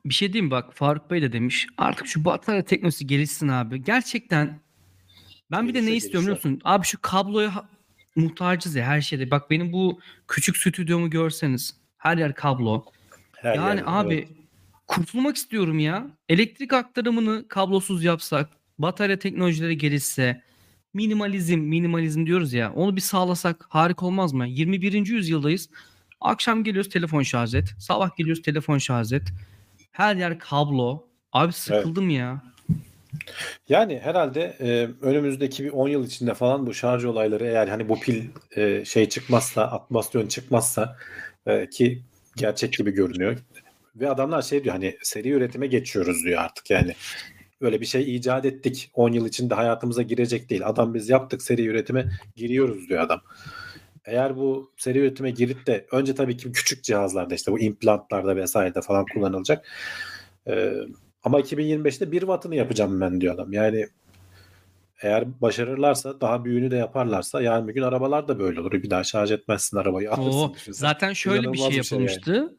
Bir 0.06 0.14
şey 0.14 0.34
diyeyim 0.34 0.52
bak 0.52 0.74
Faruk 0.74 1.12
Bey 1.12 1.22
de 1.22 1.34
demiş. 1.34 1.68
Artık 1.78 2.08
şu 2.08 2.26
batarya 2.26 2.64
teknolojisi 2.64 3.08
gelişsin 3.08 3.48
abi. 3.48 3.84
Gerçekten 3.84 4.60
ben 5.52 5.68
bir 5.68 5.74
de 5.74 5.86
ne 5.86 5.96
istiyorum 5.96 6.22
biliyor 6.22 6.36
gelişse. 6.36 6.50
musun? 6.50 6.62
Abi 6.66 6.86
şu 6.86 7.02
kabloya 7.02 7.52
muhtacız 8.16 8.76
ya 8.76 8.86
her 8.86 9.02
şeyde. 9.02 9.32
Bak 9.32 9.50
benim 9.50 9.74
bu 9.74 10.00
küçük 10.28 10.58
stüdyomu 10.58 11.10
görseniz. 11.10 11.76
Her 11.98 12.18
yer 12.18 12.36
kablo. 12.36 12.86
her 13.36 13.56
yani 13.56 13.68
yerde, 13.68 13.84
abi 13.86 14.16
evet. 14.16 14.43
Kurtulmak 14.88 15.36
istiyorum 15.36 15.80
ya. 15.80 16.08
Elektrik 16.30 16.74
aktarımını 16.74 17.48
kablosuz 17.48 18.04
yapsak, 18.04 18.50
batarya 18.80 19.20
teknolojileri 19.20 19.78
gelişse, 19.78 20.42
minimalizm, 20.94 21.60
minimalizm 21.60 22.26
diyoruz 22.26 22.54
ya. 22.54 22.74
Onu 22.74 22.96
bir 22.96 23.02
sağlasak 23.02 23.66
harika 23.70 24.06
olmaz 24.06 24.34
mı? 24.34 24.48
21. 24.48 25.08
yüzyıldayız. 25.08 25.70
Akşam 26.22 26.64
geliyoruz 26.64 26.92
telefon 26.92 27.22
şarj 27.22 27.56
et. 27.56 27.74
Sabah 27.80 28.16
geliyoruz 28.18 28.42
telefon 28.42 28.78
şarj 28.78 29.14
et. 29.14 29.24
Her 29.92 30.16
yer 30.16 30.40
kablo. 30.40 31.08
Abi 31.32 31.54
sıkıldım 31.54 32.10
ya. 32.10 32.42
Yani 33.70 34.00
herhalde 34.04 34.58
e, 34.60 34.90
önümüzdeki 35.02 35.64
bir 35.64 35.70
10 35.70 35.88
yıl 35.88 36.06
içinde 36.06 36.34
falan 36.34 36.68
bu 36.68 36.74
şarj 36.74 37.06
olayları 37.06 37.46
eğer 37.46 37.68
hani 37.68 37.90
bu 37.90 38.00
pil 38.00 38.24
e, 38.56 38.86
şey 38.86 39.10
çıkmazsa, 39.10 39.64
atmasyon 39.64 40.28
çıkmazsa 40.28 40.98
e, 41.46 41.70
ki 41.70 42.02
gerçek 42.36 42.74
gibi 42.74 42.92
görünüyor. 42.92 43.38
Ve 43.96 44.10
adamlar 44.10 44.42
şey 44.42 44.64
diyor 44.64 44.76
hani 44.76 44.98
seri 45.02 45.30
üretime 45.30 45.68
geçiyoruz 45.68 46.24
diyor 46.24 46.42
artık 46.42 46.70
yani. 46.70 46.96
Öyle 47.62 47.82
bir 47.82 47.86
şey 47.86 48.16
icat 48.16 48.46
ettik. 48.46 48.92
10 48.94 49.12
yıl 49.12 49.26
içinde 49.26 49.54
hayatımıza 49.54 50.02
girecek 50.02 50.50
değil. 50.50 50.68
Adam 50.68 50.94
biz 50.94 51.10
yaptık 51.10 51.42
seri 51.42 51.66
üretime 51.66 52.10
giriyoruz 52.36 52.90
diyor 52.90 53.02
adam. 53.02 53.22
Eğer 54.06 54.38
bu 54.38 54.72
seri 54.78 55.00
üretime 55.00 55.32
girip 55.32 55.68
de 55.68 55.86
önce 55.92 56.16
tabii 56.16 56.38
ki 56.38 56.52
küçük 56.52 56.84
cihazlarda 56.84 57.36
işte 57.36 57.52
bu 57.52 57.60
implantlarda 57.60 58.36
vesairede 58.36 58.82
falan 58.82 59.06
kullanılacak. 59.14 59.68
Ee, 60.48 60.74
ama 61.24 61.40
2025'te 61.40 62.12
1 62.12 62.20
wattını 62.20 62.56
yapacağım 62.56 63.02
ben 63.02 63.22
diyor 63.22 63.34
adam. 63.34 63.54
Yani 63.54 63.88
eğer 65.02 65.42
başarırlarsa 65.42 66.22
daha 66.22 66.46
büyüğünü 66.46 66.72
de 66.72 66.76
yaparlarsa 66.76 67.42
yarın 67.42 67.68
bir 67.68 67.74
gün 67.74 67.82
arabalar 67.82 68.28
da 68.28 68.40
böyle 68.40 68.60
olur. 68.62 68.72
Bir 68.72 68.90
daha 68.90 69.04
şarj 69.04 69.32
etmezsin 69.32 69.78
arabayı 69.78 70.12
alırsın. 70.12 70.40
Oo, 70.40 70.54
zaten 70.70 71.14
şöyle 71.14 71.54
bir 71.54 71.58
şey 71.58 71.70
bir 71.70 71.84
şey 71.84 72.00
yani. 72.00 72.50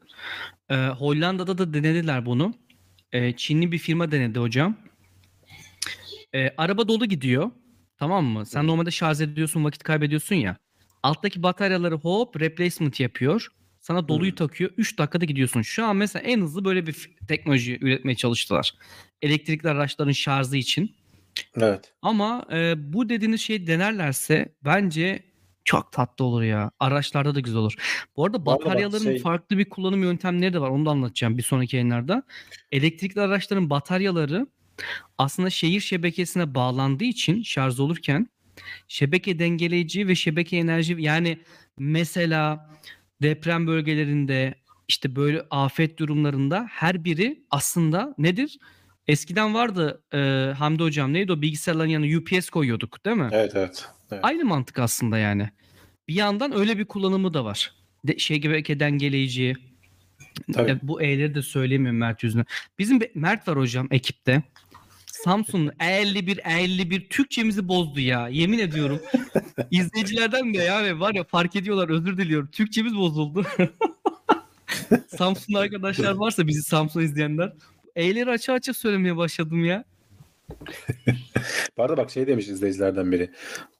Ee, 0.69 0.75
Hollanda'da 0.75 1.57
da 1.57 1.73
denediler 1.73 2.25
bunu. 2.25 2.53
Ee, 3.11 3.33
Çinli 3.35 3.71
bir 3.71 3.77
firma 3.77 4.11
denedi 4.11 4.39
hocam. 4.39 4.77
Ee, 6.35 6.53
araba 6.57 6.87
dolu 6.87 7.05
gidiyor. 7.05 7.51
Tamam 7.97 8.25
mı? 8.25 8.45
Sen 8.45 8.67
normalde 8.67 8.91
şarj 8.91 9.21
ediyorsun, 9.21 9.63
vakit 9.63 9.83
kaybediyorsun 9.83 10.35
ya. 10.35 10.57
Alttaki 11.03 11.43
bataryaları 11.43 11.95
hop 11.95 12.39
replacement 12.41 12.99
yapıyor. 12.99 13.47
Sana 13.79 14.07
doluyu 14.07 14.31
Hı. 14.31 14.35
takıyor. 14.35 14.71
3 14.77 14.97
dakikada 14.97 15.25
gidiyorsun. 15.25 15.61
Şu 15.61 15.85
an 15.85 15.95
mesela 15.95 16.23
en 16.23 16.41
hızlı 16.41 16.65
böyle 16.65 16.87
bir 16.87 17.15
teknoloji 17.27 17.77
üretmeye 17.81 18.15
çalıştılar. 18.15 18.73
Elektrikli 19.21 19.69
araçların 19.69 20.11
şarjı 20.11 20.57
için. 20.57 20.95
Evet. 21.57 21.93
Ama 22.01 22.45
e, 22.51 22.73
bu 22.93 23.09
dediğiniz 23.09 23.41
şey 23.41 23.67
denerlerse 23.67 24.55
bence 24.65 25.23
çok 25.65 25.91
tatlı 25.91 26.25
olur 26.25 26.43
ya. 26.43 26.71
Araçlarda 26.79 27.35
da 27.35 27.39
güzel 27.39 27.59
olur. 27.59 27.75
Bu 28.17 28.25
arada 28.25 28.45
bataryaların 28.45 29.03
şey- 29.03 29.19
farklı 29.19 29.57
bir 29.57 29.69
kullanım 29.69 30.03
yöntemleri 30.03 30.53
de 30.53 30.61
var. 30.61 30.69
Onu 30.69 30.85
da 30.85 30.89
anlatacağım 30.91 31.37
bir 31.37 31.43
sonraki 31.43 31.75
yayınlarda. 31.75 32.23
Elektrikli 32.71 33.21
araçların 33.21 33.69
bataryaları 33.69 34.47
aslında 35.17 35.49
şehir 35.49 35.79
şebekesine 35.79 36.55
bağlandığı 36.55 37.03
için 37.03 37.43
şarj 37.43 37.79
olurken 37.79 38.27
şebeke 38.87 39.39
dengeleyici 39.39 40.07
ve 40.07 40.15
şebeke 40.15 40.57
enerji 40.57 40.95
yani 40.99 41.39
mesela 41.77 42.69
deprem 43.21 43.67
bölgelerinde 43.67 44.55
işte 44.87 45.15
böyle 45.15 45.45
afet 45.51 45.99
durumlarında 45.99 46.67
her 46.69 47.03
biri 47.03 47.43
aslında 47.51 48.15
nedir? 48.17 48.59
Eskiden 49.07 49.53
vardı 49.53 50.03
e, 50.13 50.17
Hamdi 50.57 50.83
hocam 50.83 51.13
neydi 51.13 51.31
o 51.31 51.41
bilgisayarların 51.41 51.89
yanına 51.89 52.17
UPS 52.17 52.49
koyuyorduk 52.49 53.05
değil 53.05 53.17
mi? 53.17 53.29
Evet 53.31 53.51
evet. 53.55 53.85
Evet. 54.11 54.25
Aynı 54.25 54.45
mantık 54.45 54.79
aslında 54.79 55.17
yani. 55.17 55.49
Bir 56.07 56.13
yandan 56.13 56.55
öyle 56.57 56.77
bir 56.77 56.85
kullanımı 56.85 57.33
da 57.33 57.45
var. 57.45 57.73
De, 58.07 58.17
şey 58.19 58.37
gibi 58.37 58.79
dengeleyici. 58.79 59.55
Tabii. 60.53 60.69
Ya 60.69 60.79
bu 60.83 61.01
E'leri 61.01 61.35
de 61.35 61.41
söyleyemiyorum 61.41 61.99
Mert 61.99 62.23
yüzüne. 62.23 62.45
Bizim 62.79 63.01
bir 63.01 63.11
Mert 63.15 63.47
var 63.47 63.57
hocam 63.57 63.87
ekipte. 63.91 64.43
Samsung 65.05 65.71
E51 65.79 66.41
E51 66.41 67.07
Türkçemizi 67.07 67.67
bozdu 67.67 67.99
ya. 67.99 68.27
Yemin 68.27 68.59
ediyorum. 68.59 69.01
İzleyicilerden 69.71 70.53
de 70.53 70.57
yani 70.57 70.99
var 70.99 71.13
ya 71.13 71.23
fark 71.23 71.55
ediyorlar 71.55 71.89
özür 71.89 72.17
diliyorum. 72.17 72.49
Türkçemiz 72.51 72.95
bozuldu. 72.95 73.45
Samsung 75.07 75.57
arkadaşlar 75.57 76.13
varsa 76.13 76.47
bizi 76.47 76.61
Samsung 76.61 77.05
izleyenler. 77.05 77.53
E'leri 77.95 78.29
açı 78.29 78.51
açı 78.51 78.73
söylemeye 78.73 79.17
başladım 79.17 79.65
ya. 79.65 79.83
Bu 81.77 81.83
arada 81.83 81.97
bak 81.97 82.11
şey 82.11 82.27
demiş 82.27 82.47
izleyicilerden 82.47 83.11
biri. 83.11 83.29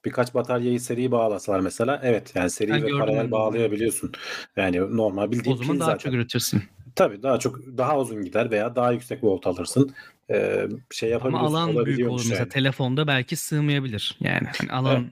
Birkaç 0.06 0.34
bataryayı 0.34 0.80
seri 0.80 1.10
bağlasalar 1.10 1.60
mesela. 1.60 2.00
Evet 2.04 2.32
yani 2.34 2.50
seri 2.50 2.70
Ben 2.70 2.82
ve 2.82 2.86
ben 2.86 2.98
paralel 2.98 3.24
de. 3.26 3.30
bağlayabiliyorsun. 3.30 4.12
Yani 4.56 4.96
normal 4.96 5.30
bildiğin 5.30 5.56
O 5.56 5.58
zaman 5.58 5.80
daha 5.80 5.86
zaten. 5.90 5.98
çok 6.10 6.14
üretirsin. 6.14 6.62
Tabii 6.94 7.22
daha 7.22 7.38
çok 7.38 7.58
daha 7.78 7.98
uzun 7.98 8.24
gider 8.24 8.50
veya 8.50 8.76
daha 8.76 8.92
yüksek 8.92 9.24
volt 9.24 9.46
alırsın. 9.46 9.94
Ee, 10.30 10.66
şey 10.90 11.08
Ama 11.08 11.14
yapabiliyorsun. 11.14 11.54
alan 11.54 11.66
büyük 11.66 11.76
olur. 11.76 11.86
olabiliyormuş 11.86 12.22
Mesela 12.24 12.38
yani. 12.38 12.48
telefonda 12.48 13.06
belki 13.06 13.36
sığmayabilir. 13.36 14.16
Yani 14.20 14.48
hani 14.58 14.72
alan 14.72 15.06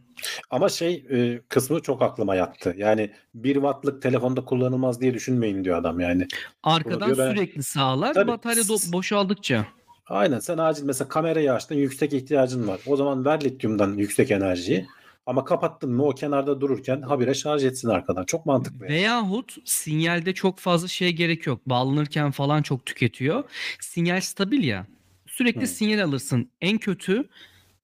Ama 0.50 0.68
şey 0.68 1.04
e, 1.10 1.40
kısmı 1.48 1.82
çok 1.82 2.02
aklıma 2.02 2.34
yattı. 2.34 2.74
Yani 2.76 3.10
1 3.34 3.54
wattlık 3.54 4.02
telefonda 4.02 4.44
kullanılmaz 4.44 5.00
diye 5.00 5.14
düşünmeyin 5.14 5.64
diyor 5.64 5.76
adam 5.78 6.00
yani. 6.00 6.26
arkadan 6.62 7.06
diyor 7.14 7.18
ben- 7.18 7.30
sürekli 7.34 7.62
sağlar. 7.62 8.14
Tabii. 8.14 8.28
Batarya 8.30 8.62
do- 8.62 8.92
boşaldıkça. 8.92 9.66
Aynen 10.06 10.38
sen 10.38 10.58
acil 10.58 10.84
mesela 10.84 11.08
kamerayı 11.08 11.52
açtın 11.52 11.74
yüksek 11.74 12.12
ihtiyacın 12.12 12.68
var. 12.68 12.80
O 12.86 12.96
zaman 12.96 13.24
ver 13.24 13.44
lityumdan 13.44 13.96
yüksek 13.96 14.30
enerjiyi. 14.30 14.86
Ama 15.26 15.44
kapattın 15.44 15.92
mı 15.92 16.06
o 16.06 16.10
kenarda 16.10 16.60
dururken 16.60 17.02
habire 17.02 17.34
şarj 17.34 17.64
etsin 17.64 17.88
arkadan. 17.88 18.24
Çok 18.24 18.46
mantıklı. 18.46 18.84
yani. 18.84 18.94
Veyahut 18.94 19.56
sinyalde 19.64 20.34
çok 20.34 20.58
fazla 20.58 20.88
şey 20.88 21.12
gerek 21.12 21.46
yok. 21.46 21.60
Bağlanırken 21.66 22.30
falan 22.30 22.62
çok 22.62 22.86
tüketiyor. 22.86 23.44
Sinyal 23.80 24.20
stabil 24.20 24.64
ya. 24.64 24.86
Sürekli 25.26 25.62
Hı. 25.62 25.66
sinyal 25.66 26.04
alırsın. 26.04 26.50
En 26.60 26.78
kötü 26.78 27.28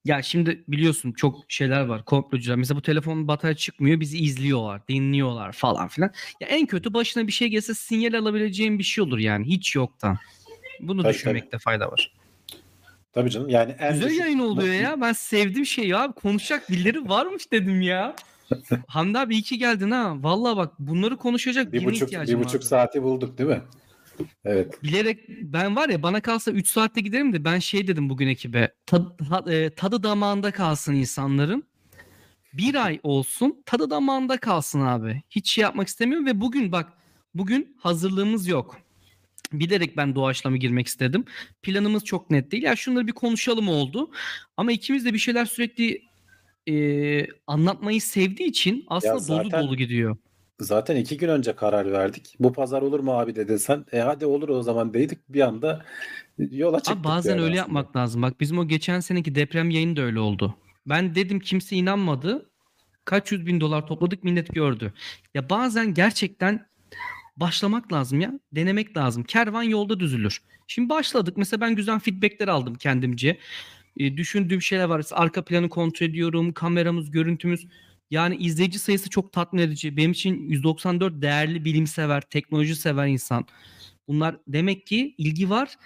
Ya 0.04 0.22
şimdi 0.22 0.64
biliyorsun 0.68 1.12
çok 1.12 1.36
şeyler 1.48 1.80
var 1.80 2.04
komplocular. 2.04 2.56
Mesela 2.56 2.78
bu 2.78 2.82
telefonun 2.82 3.28
batarya 3.28 3.56
çıkmıyor 3.56 4.00
bizi 4.00 4.18
izliyorlar, 4.18 4.88
dinliyorlar 4.88 5.52
falan 5.52 5.88
filan. 5.88 6.10
Ya 6.40 6.48
en 6.48 6.66
kötü 6.66 6.94
başına 6.94 7.26
bir 7.26 7.32
şey 7.32 7.48
gelse 7.48 7.74
sinyal 7.74 8.14
alabileceğin 8.14 8.78
bir 8.78 8.84
şey 8.84 9.04
olur 9.04 9.18
yani 9.18 9.46
hiç 9.46 9.74
yoktan. 9.74 10.18
Bunu 10.82 11.02
Tabii, 11.02 11.14
düşünmekte 11.14 11.58
fayda 11.58 11.90
var. 11.92 12.12
Tabii 13.12 13.30
canım 13.30 13.48
yani 13.48 13.72
en 13.78 13.92
Güzel 13.92 14.08
düşük- 14.08 14.20
yayın 14.20 14.38
oluyor 14.38 14.74
ya. 14.74 15.00
Ben 15.00 15.12
sevdim 15.12 15.66
şeyi 15.66 15.96
abi. 15.96 16.12
Konuşacak 16.12 16.70
birileri 16.70 17.08
varmış 17.08 17.52
dedim 17.52 17.80
ya. 17.80 18.16
Hamdi 18.86 19.18
abi 19.18 19.34
iyi 19.34 19.42
ki 19.42 19.58
geldin 19.58 19.90
ha. 19.90 20.14
Vallahi 20.22 20.56
bak 20.56 20.72
bunları 20.78 21.16
konuşacak 21.16 21.72
bir 21.72 21.84
buçuk, 21.84 22.08
ihtiyacım 22.08 22.40
bir 22.40 22.44
buçuk 22.44 22.54
vardı. 22.54 22.66
saati 22.66 23.02
bulduk 23.02 23.38
değil 23.38 23.50
mi? 23.50 23.62
Evet. 24.44 24.82
Bilerek 24.82 25.28
ben 25.28 25.76
var 25.76 25.88
ya 25.88 26.02
bana 26.02 26.20
kalsa 26.20 26.50
3 26.50 26.68
saatte 26.68 27.00
giderim 27.00 27.32
de 27.32 27.44
ben 27.44 27.58
şey 27.58 27.86
dedim 27.86 28.10
bugün 28.10 28.28
ekibe. 28.28 28.72
Tad- 28.86 29.28
ta- 29.28 29.52
e, 29.52 29.70
tadı 29.70 30.02
damağında 30.02 30.50
kalsın 30.50 30.94
insanların. 30.94 31.64
Bir 32.52 32.74
ay 32.74 33.00
olsun 33.02 33.62
tadı 33.66 33.90
damağında 33.90 34.36
kalsın 34.36 34.80
abi. 34.80 35.22
Hiç 35.30 35.50
şey 35.50 35.62
yapmak 35.62 35.88
istemiyorum 35.88 36.26
ve 36.26 36.40
bugün 36.40 36.72
bak 36.72 36.92
bugün 37.34 37.76
hazırlığımız 37.80 38.46
yok. 38.46 38.76
Bilerek 39.52 39.96
ben 39.96 40.14
doğaçlama 40.14 40.56
girmek 40.56 40.86
istedim. 40.86 41.24
Planımız 41.62 42.04
çok 42.04 42.30
net 42.30 42.52
değil. 42.52 42.62
Ya 42.62 42.76
şunları 42.76 43.06
bir 43.06 43.12
konuşalım 43.12 43.68
oldu. 43.68 44.10
Ama 44.56 44.72
ikimiz 44.72 45.04
de 45.04 45.14
bir 45.14 45.18
şeyler 45.18 45.44
sürekli 45.44 46.02
e, 46.68 47.26
anlatmayı 47.46 48.00
sevdiği 48.00 48.48
için 48.48 48.84
aslında 48.88 49.14
dolu 49.14 49.20
zaten- 49.20 49.66
dolu 49.66 49.76
gidiyor. 49.76 50.16
Zaten 50.60 50.96
iki 50.96 51.16
gün 51.16 51.28
önce 51.28 51.52
karar 51.52 51.92
verdik. 51.92 52.36
Bu 52.40 52.52
pazar 52.52 52.82
olur 52.82 53.00
mu 53.00 53.12
abi 53.12 53.36
dedin 53.36 53.56
sen. 53.56 53.84
E 53.92 53.98
hadi 53.98 54.26
olur 54.26 54.48
o 54.48 54.62
zaman 54.62 54.94
dedik. 54.94 55.18
Bir 55.28 55.40
anda 55.40 55.84
yola 56.38 56.76
çıktık. 56.80 56.96
Abi 56.96 57.04
bazen 57.04 57.30
yani 57.30 57.40
öyle 57.42 57.60
aslında. 57.62 57.78
yapmak 57.78 57.96
lazım. 57.96 58.22
Bak 58.22 58.40
bizim 58.40 58.58
o 58.58 58.68
geçen 58.68 59.00
seneki 59.00 59.34
deprem 59.34 59.70
yayını 59.70 59.96
da 59.96 60.02
öyle 60.02 60.20
oldu. 60.20 60.54
Ben 60.86 61.14
dedim 61.14 61.40
kimse 61.40 61.76
inanmadı. 61.76 62.50
Kaç 63.04 63.32
yüz 63.32 63.46
bin 63.46 63.60
dolar 63.60 63.86
topladık 63.86 64.24
millet 64.24 64.54
gördü. 64.54 64.92
Ya 65.34 65.50
bazen 65.50 65.94
gerçekten 65.94 66.66
başlamak 67.36 67.92
lazım 67.92 68.20
ya. 68.20 68.40
Denemek 68.52 68.96
lazım. 68.96 69.24
Kervan 69.24 69.62
yolda 69.62 70.00
düzülür. 70.00 70.42
Şimdi 70.66 70.88
başladık. 70.88 71.36
Mesela 71.36 71.60
ben 71.60 71.74
güzel 71.74 71.98
feedbackler 71.98 72.48
aldım 72.48 72.74
kendimce. 72.74 73.38
E, 73.96 74.16
düşündüğüm 74.16 74.62
şeyler 74.62 74.84
var. 74.84 75.04
Arka 75.12 75.44
planı 75.44 75.68
kontrol 75.68 76.06
ediyorum. 76.06 76.52
Kameramız, 76.52 77.10
görüntümüz. 77.10 77.66
Yani 78.10 78.36
izleyici 78.36 78.78
sayısı 78.78 79.10
çok 79.10 79.32
tatmin 79.32 79.62
edici. 79.62 79.96
Benim 79.96 80.10
için 80.12 80.48
194 80.48 81.22
değerli 81.22 81.64
bilimsever, 81.64 82.20
teknoloji 82.20 82.76
sever 82.76 83.06
insan. 83.06 83.46
Bunlar 84.08 84.36
demek 84.48 84.86
ki 84.86 85.14
ilgi 85.18 85.50
var. 85.50 85.76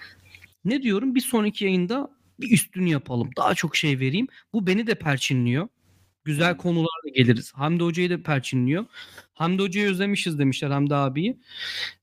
Ne 0.64 0.82
diyorum? 0.82 1.14
Bir 1.14 1.20
sonraki 1.20 1.64
yayında 1.64 2.10
bir 2.40 2.50
üstünü 2.50 2.88
yapalım. 2.88 3.30
Daha 3.36 3.54
çok 3.54 3.76
şey 3.76 3.98
vereyim. 4.00 4.28
Bu 4.52 4.66
beni 4.66 4.86
de 4.86 4.94
perçinliyor. 4.94 5.68
Güzel 6.24 6.56
konularla 6.56 7.08
geliriz. 7.14 7.52
Hamdi 7.52 7.84
Hoca'yı 7.84 8.10
da 8.10 8.22
perçinliyor. 8.22 8.84
Hamdi 9.34 9.62
Hoca'yı 9.62 9.90
özlemişiz 9.90 10.38
demişler 10.38 10.70
Hamdi 10.70 10.94
abiyi. 10.94 11.40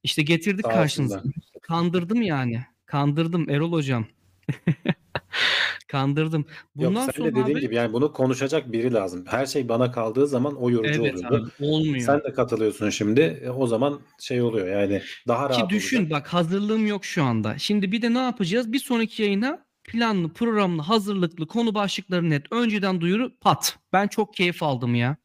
İşte 0.04 0.22
getirdik 0.22 0.66
Sağ 0.66 0.72
karşınıza. 0.72 1.18
olsunlar. 1.18 1.36
Kandırdım 1.62 2.22
yani. 2.22 2.62
Kandırdım 2.86 3.50
Erol 3.50 3.72
Hocam. 3.72 4.06
Kandırdım. 5.88 6.46
Bundan 6.76 7.02
Yok 7.02 7.04
sen 7.04 7.12
sonra 7.12 7.32
de 7.32 7.36
dediğin 7.36 7.56
abi, 7.56 7.62
gibi 7.62 7.76
yani 7.76 7.94
bunu 7.94 8.14
konuşacak 8.14 8.72
biri 8.72 8.94
lazım. 8.94 9.26
Her 9.28 9.46
şey 9.46 9.70
bana 9.70 9.92
kaldığı 9.92 10.28
zaman 10.28 10.56
o 10.56 10.70
yorucu 10.70 11.02
evet 11.02 11.16
oluyordu. 11.16 11.52
abi, 11.60 11.66
olmuyor. 11.66 12.06
Sen 12.06 12.24
de 12.24 12.34
katılıyorsun 12.34 12.90
şimdi. 12.90 13.22
E, 13.22 13.50
o 13.50 13.68
zaman 13.68 14.00
şey 14.20 14.42
oluyor 14.42 14.68
yani 14.68 15.02
daha 15.28 15.50
rahat 15.50 15.70
Ki 15.70 15.76
düşün 15.76 15.98
olacak. 15.98 16.12
bak 16.12 16.28
hazırlığım 16.28 16.88
yok 16.88 17.06
şu 17.06 17.24
anda. 17.24 17.58
Şimdi 17.58 17.92
bir 17.92 18.02
de 18.02 18.14
ne 18.14 18.20
yapacağız? 18.20 18.72
Bir 18.74 18.80
sonraki 18.80 19.24
yayına 19.24 19.66
planlı, 19.92 20.34
programlı, 20.34 20.82
hazırlıklı, 20.82 21.48
konu 21.48 21.76
başlıkları 21.76 22.30
net. 22.30 22.52
Önceden 22.52 23.02
duyuru 23.02 23.32
pat. 23.40 23.78
Ben 23.94 24.08
çok 24.08 24.34
keyif 24.34 24.64
aldım 24.64 24.96
ya. 24.96 25.18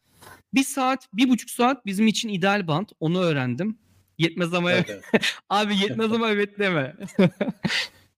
Bir 0.54 0.64
saat, 0.64 1.08
bir 1.12 1.28
buçuk 1.28 1.50
saat 1.50 1.86
bizim 1.86 2.06
için 2.06 2.28
ideal 2.28 2.68
band. 2.68 2.88
Onu 3.00 3.20
öğrendim. 3.20 3.78
Yetmez 4.18 4.54
ama 4.54 4.72
Evet, 4.72 4.86
evet. 4.90 5.04
abi 5.50 5.76
yetmez 5.76 6.12
ama 6.12 6.30
evet 6.30 6.58
deme. 6.58 6.96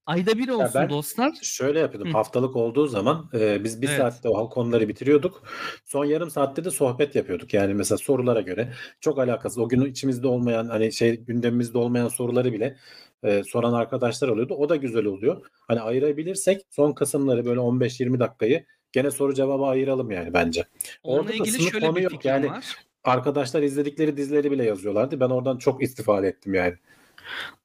Ayda 0.05 0.37
bir 0.37 0.49
olsun 0.49 0.71
ben- 0.75 0.89
dostlar. 0.89 1.33
Şöyle 1.41 1.79
yapıyordum. 1.79 2.09
Hı. 2.09 2.17
Haftalık 2.17 2.55
olduğu 2.55 2.87
zaman 2.87 3.29
e, 3.33 3.63
biz 3.63 3.81
bir 3.81 3.87
Evet. 3.87 3.97
saatte 3.97 4.29
o 4.29 4.49
konuları 4.49 4.87
bitiriyorduk. 4.87 5.43
Son 5.85 6.05
yarım 6.05 6.29
saatte 6.29 6.63
de 6.65 6.71
sohbet 6.71 7.15
yapıyorduk. 7.15 7.53
Yani 7.53 7.73
mesela 7.73 7.97
sorulara 7.97 8.41
göre 8.41 8.73
çok 8.99 9.19
alakasız. 9.19 9.57
O 9.57 9.69
gün 9.69 9.85
içimizde 9.85 10.27
olmayan 10.27 10.65
hani 10.69 10.91
şey 10.93 11.15
gündemimizde 11.15 11.77
olmayan 11.77 12.07
soruları 12.07 12.53
bile 12.53 12.77
e, 13.23 13.43
soran 13.43 13.73
arkadaşlar 13.73 14.27
oluyordu. 14.27 14.53
O 14.53 14.69
da 14.69 14.75
güzel 14.75 15.05
oluyor. 15.05 15.41
Hani 15.67 15.79
ayırabilirsek 15.79 16.61
son 16.69 16.93
kısımları 16.93 17.45
böyle 17.45 17.59
15-20 17.59 18.19
dakikayı 18.19 18.65
gene 18.91 19.11
soru 19.11 19.33
cevabı 19.33 19.63
ayıralım 19.63 20.11
yani 20.11 20.33
bence. 20.33 20.65
Onunla 21.03 21.21
orada 21.21 21.33
da 21.33 21.33
ilgili 21.33 21.69
şöyle 21.69 21.85
konu 21.85 21.95
bir 21.95 22.01
yok. 22.01 22.11
fikrim 22.11 22.31
Yani- 22.31 22.49
var. 22.49 22.65
Arkadaşlar 23.03 23.61
izledikleri 23.61 24.17
dizileri 24.17 24.51
bile 24.51 24.63
yazıyorlardı. 24.63 25.19
Ben 25.19 25.29
oradan 25.29 25.57
çok 25.57 25.83
istifade 25.83 26.27
ettim 26.27 26.53
yani. 26.53 26.73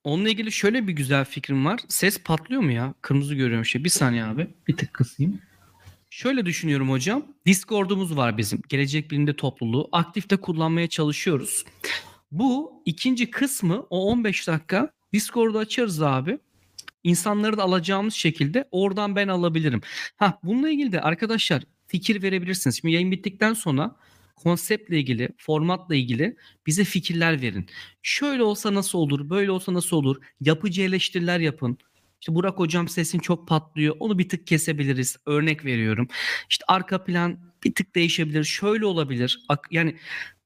Onunla 0.05 0.29
ilgili 0.29 0.53
şöyle 0.53 0.87
bir 0.89 0.93
güzel 0.93 1.25
fikrim 1.25 1.67
var. 1.67 1.81
Ses 1.89 2.23
patlıyor 2.23 2.63
mu 2.63 2.73
ya? 2.73 2.95
Kırmızı 3.03 3.35
görüyorum 3.35 3.65
şey. 3.65 3.85
Bir 3.85 3.89
saniye 3.89 4.25
abi. 4.25 4.47
Bir 4.69 4.77
tık 4.77 4.95
kısayım. 4.95 5.41
Şöyle 6.11 6.47
düşünüyorum 6.47 6.91
hocam. 6.91 7.27
Discord'umuz 7.47 8.17
var 8.17 8.39
bizim. 8.39 8.63
Gelecek 8.69 9.11
Bilimde 9.11 9.37
topluluğu. 9.37 9.89
Aktifte 9.93 10.37
kullanmaya 10.37 10.89
çalışıyoruz. 10.89 11.65
Bu 12.33 12.83
ikinci 12.85 13.31
kısmı 13.31 13.87
o 13.91 14.11
15 14.11 14.49
dakika 14.49 14.91
Discord'u 15.15 15.59
açarız 15.59 16.03
abi. 16.03 16.39
İnsanları 17.05 17.57
da 17.59 17.63
alacağımız 17.63 18.15
şekilde 18.15 18.69
oradan 18.71 19.17
ben 19.17 19.29
alabilirim. 19.29 19.81
Ha 20.17 20.39
bununla 20.43 20.71
ilgili 20.71 20.93
de 20.93 21.01
arkadaşlar 21.01 21.63
fikir 21.87 22.23
verebilirsiniz. 22.23 22.81
Şimdi 22.81 22.95
yayın 22.95 23.11
bittikten 23.11 23.53
sonra 23.53 23.97
konseptle 24.37 24.99
ilgili, 24.99 25.29
formatla 25.39 25.95
ilgili 25.95 26.37
bize 26.67 26.85
fikirler 26.85 27.43
verin. 27.43 27.67
Şöyle 28.03 28.43
olsa 28.43 28.75
nasıl 28.75 28.99
olur, 28.99 29.31
böyle 29.31 29.51
olsa 29.51 29.75
nasıl 29.75 29.97
olur? 29.97 30.17
Yapıcı 30.41 30.83
eleştiriler 30.83 31.41
yapın. 31.41 31.79
İşte 32.21 32.35
Burak 32.35 32.59
hocam 32.59 32.89
sesin 32.89 33.19
çok 33.19 33.49
patlıyor. 33.49 33.97
Onu 34.01 34.19
bir 34.19 34.29
tık 34.29 34.47
kesebiliriz. 34.47 35.17
Örnek 35.27 35.65
veriyorum. 35.65 36.09
İşte 36.51 36.65
arka 36.69 37.05
plan 37.05 37.39
bir 37.65 37.75
tık 37.75 37.95
değişebilir. 37.95 38.45
Şöyle 38.45 38.87
olabilir. 38.87 39.47
Yani 39.71 39.97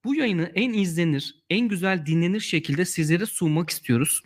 bu 0.05 0.15
yayını 0.15 0.53
en 0.55 0.73
izlenir, 0.73 1.35
en 1.51 1.69
güzel 1.69 2.07
dinlenir 2.07 2.41
şekilde 2.41 2.85
sizlere 2.85 3.27
sunmak 3.27 3.71
istiyoruz. 3.71 4.23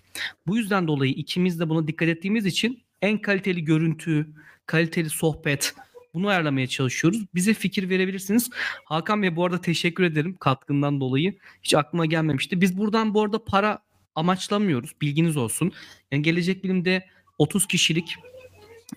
Bu 0.46 0.56
yüzden 0.56 0.88
dolayı 0.88 1.12
ikimiz 1.12 1.60
de 1.60 1.68
buna 1.68 1.88
dikkat 1.88 2.08
ettiğimiz 2.08 2.46
için 2.46 2.82
en 3.02 3.18
kaliteli 3.18 3.64
görüntü, 3.64 4.26
kaliteli 4.66 5.10
sohbet 5.10 5.74
bunu 6.14 6.28
ayarlamaya 6.28 6.66
çalışıyoruz. 6.66 7.20
Bize 7.34 7.54
fikir 7.54 7.88
verebilirsiniz. 7.88 8.50
Hakan 8.84 9.22
Bey 9.22 9.36
bu 9.36 9.44
arada 9.44 9.60
teşekkür 9.60 10.04
ederim 10.04 10.36
katkından 10.40 11.00
dolayı. 11.00 11.38
Hiç 11.62 11.74
aklıma 11.74 12.06
gelmemişti. 12.06 12.60
Biz 12.60 12.78
buradan 12.78 13.14
bu 13.14 13.22
arada 13.22 13.44
para 13.44 13.78
amaçlamıyoruz. 14.14 14.92
Bilginiz 15.00 15.36
olsun. 15.36 15.72
Yani 16.12 16.22
gelecek 16.22 16.64
bilimde 16.64 17.06
30 17.38 17.66
kişilik 17.66 18.16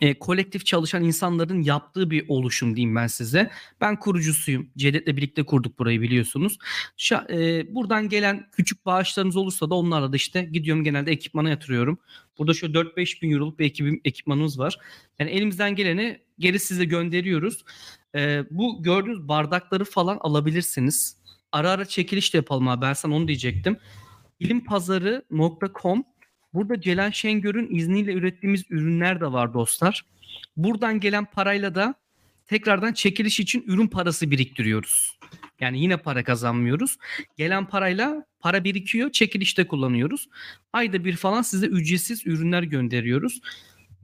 e, 0.01 0.19
kolektif 0.19 0.65
çalışan 0.65 1.03
insanların 1.03 1.61
yaptığı 1.61 2.11
bir 2.11 2.25
oluşum 2.27 2.75
diyeyim 2.75 2.95
ben 2.95 3.07
size. 3.07 3.51
Ben 3.81 3.99
kurucusuyum. 3.99 4.69
Cedet'le 4.77 5.07
birlikte 5.07 5.43
kurduk 5.43 5.79
burayı 5.79 6.01
biliyorsunuz. 6.01 6.57
Şa- 6.97 7.31
e, 7.33 7.75
buradan 7.75 8.09
gelen 8.09 8.49
küçük 8.51 8.85
bağışlarınız 8.85 9.35
olursa 9.35 9.69
da 9.69 9.75
onlarla 9.75 10.11
da 10.11 10.15
işte 10.15 10.43
gidiyorum 10.43 10.83
genelde 10.83 11.11
ekipmana 11.11 11.49
yatırıyorum. 11.49 11.99
Burada 12.37 12.53
şöyle 12.53 12.73
4-5 12.73 13.21
bin 13.21 13.31
euroluk 13.31 13.59
bir 13.59 13.65
ekibim, 13.65 14.01
ekipmanımız 14.05 14.59
var. 14.59 14.77
Yani 15.19 15.31
elimizden 15.31 15.75
geleni 15.75 16.19
geri 16.39 16.59
size 16.59 16.85
gönderiyoruz. 16.85 17.65
E, 18.15 18.43
bu 18.51 18.83
gördüğünüz 18.83 19.27
bardakları 19.27 19.85
falan 19.85 20.17
alabilirsiniz. 20.21 21.17
Ara 21.51 21.71
ara 21.71 21.85
çekiliş 21.85 22.33
de 22.33 22.37
yapalım 22.37 22.67
abi. 22.67 22.81
Ben 22.81 22.93
sana 22.93 23.15
onu 23.15 23.27
diyecektim. 23.27 23.77
Bilimpazarı.com 24.39 26.03
Burada 26.55 26.81
Celal 26.81 27.11
Şengör'ün 27.11 27.75
izniyle 27.75 28.13
ürettiğimiz 28.13 28.63
ürünler 28.69 29.21
de 29.21 29.31
var 29.31 29.53
dostlar. 29.53 30.05
Buradan 30.57 30.99
gelen 30.99 31.25
parayla 31.25 31.75
da 31.75 31.95
tekrardan 32.47 32.93
çekiliş 32.93 33.39
için 33.39 33.63
ürün 33.67 33.87
parası 33.87 34.31
biriktiriyoruz. 34.31 35.19
Yani 35.59 35.81
yine 35.81 35.97
para 35.97 36.23
kazanmıyoruz. 36.23 36.97
Gelen 37.37 37.65
parayla 37.65 38.25
para 38.39 38.63
birikiyor, 38.63 39.11
çekilişte 39.11 39.67
kullanıyoruz. 39.67 40.29
Ayda 40.73 41.05
bir 41.05 41.15
falan 41.15 41.41
size 41.41 41.65
ücretsiz 41.65 42.27
ürünler 42.27 42.63
gönderiyoruz. 42.63 43.41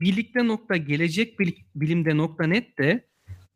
Birlikte 0.00 0.46
nokta 0.46 0.76
gelecek 0.76 1.38
bilimde 1.74 2.16
nokta 2.16 2.44
net 2.44 2.78
de 2.78 3.06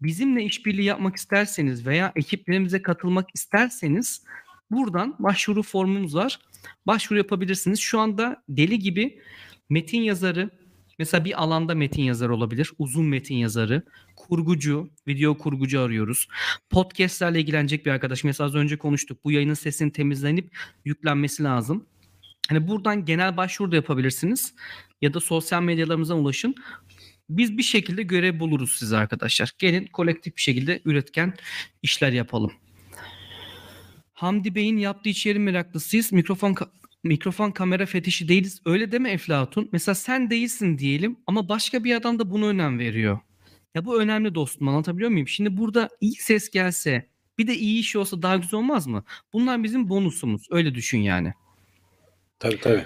bizimle 0.02 0.44
işbirliği 0.44 0.84
yapmak 0.84 1.16
isterseniz 1.16 1.86
veya 1.86 2.12
ekiplerimize 2.16 2.82
katılmak 2.82 3.28
isterseniz 3.34 4.24
buradan 4.70 5.16
başvuru 5.18 5.62
formumuz 5.62 6.14
var. 6.14 6.38
Başvuru 6.86 7.18
yapabilirsiniz. 7.18 7.80
Şu 7.80 8.00
anda 8.00 8.42
deli 8.48 8.78
gibi 8.78 9.20
metin 9.68 10.00
yazarı, 10.00 10.50
mesela 10.98 11.24
bir 11.24 11.42
alanda 11.42 11.74
metin 11.74 12.02
yazarı 12.02 12.34
olabilir. 12.34 12.72
Uzun 12.78 13.04
metin 13.04 13.34
yazarı, 13.34 13.82
kurgucu, 14.16 14.90
video 15.08 15.38
kurgucu 15.38 15.80
arıyoruz. 15.80 16.28
Podcast'lerle 16.70 17.40
ilgilenecek 17.40 17.86
bir 17.86 17.90
arkadaş. 17.90 18.24
Mesela 18.24 18.46
az 18.46 18.54
önce 18.54 18.78
konuştuk. 18.78 19.24
Bu 19.24 19.32
yayının 19.32 19.54
sesinin 19.54 19.90
temizlenip 19.90 20.56
yüklenmesi 20.84 21.42
lazım. 21.42 21.86
Hani 22.48 22.68
buradan 22.68 23.04
genel 23.04 23.36
başvuru 23.36 23.72
da 23.72 23.76
yapabilirsiniz. 23.76 24.54
Ya 25.02 25.14
da 25.14 25.20
sosyal 25.20 25.62
medyalarımıza 25.62 26.14
ulaşın. 26.14 26.54
Biz 27.28 27.58
bir 27.58 27.62
şekilde 27.62 28.02
görev 28.02 28.40
buluruz 28.40 28.72
size 28.72 28.96
arkadaşlar. 28.96 29.52
Gelin 29.58 29.86
kolektif 29.86 30.36
bir 30.36 30.42
şekilde 30.42 30.80
üretken 30.84 31.34
işler 31.82 32.12
yapalım. 32.12 32.52
Hamdi 34.16 34.54
Bey'in 34.54 34.76
yaptığı 34.76 35.08
içeri 35.08 35.38
meraklısıyız. 35.38 36.12
Mikrofon 36.12 36.54
ka- 36.54 36.68
mikrofon 37.04 37.50
kamera 37.50 37.86
fetişi 37.86 38.28
değiliz. 38.28 38.60
Öyle 38.64 38.92
deme 38.92 39.10
Eflatun. 39.10 39.68
Mesela 39.72 39.94
sen 39.94 40.30
değilsin 40.30 40.78
diyelim 40.78 41.16
ama 41.26 41.48
başka 41.48 41.84
bir 41.84 41.94
adam 41.94 42.18
da 42.18 42.30
buna 42.30 42.46
önem 42.46 42.78
veriyor. 42.78 43.18
Ya 43.74 43.84
bu 43.84 44.00
önemli 44.00 44.34
dostum 44.34 44.68
anlatabiliyor 44.68 45.10
muyum? 45.10 45.28
Şimdi 45.28 45.56
burada 45.56 45.88
iyi 46.00 46.14
ses 46.14 46.50
gelse 46.50 47.08
bir 47.38 47.46
de 47.46 47.56
iyi 47.56 47.80
iş 47.80 47.96
olsa 47.96 48.22
daha 48.22 48.36
güzel 48.36 48.58
olmaz 48.58 48.86
mı? 48.86 49.04
Bunlar 49.32 49.62
bizim 49.62 49.88
bonusumuz. 49.88 50.46
Öyle 50.50 50.74
düşün 50.74 50.98
yani. 50.98 51.32
Tabii 52.38 52.60
tabii. 52.60 52.84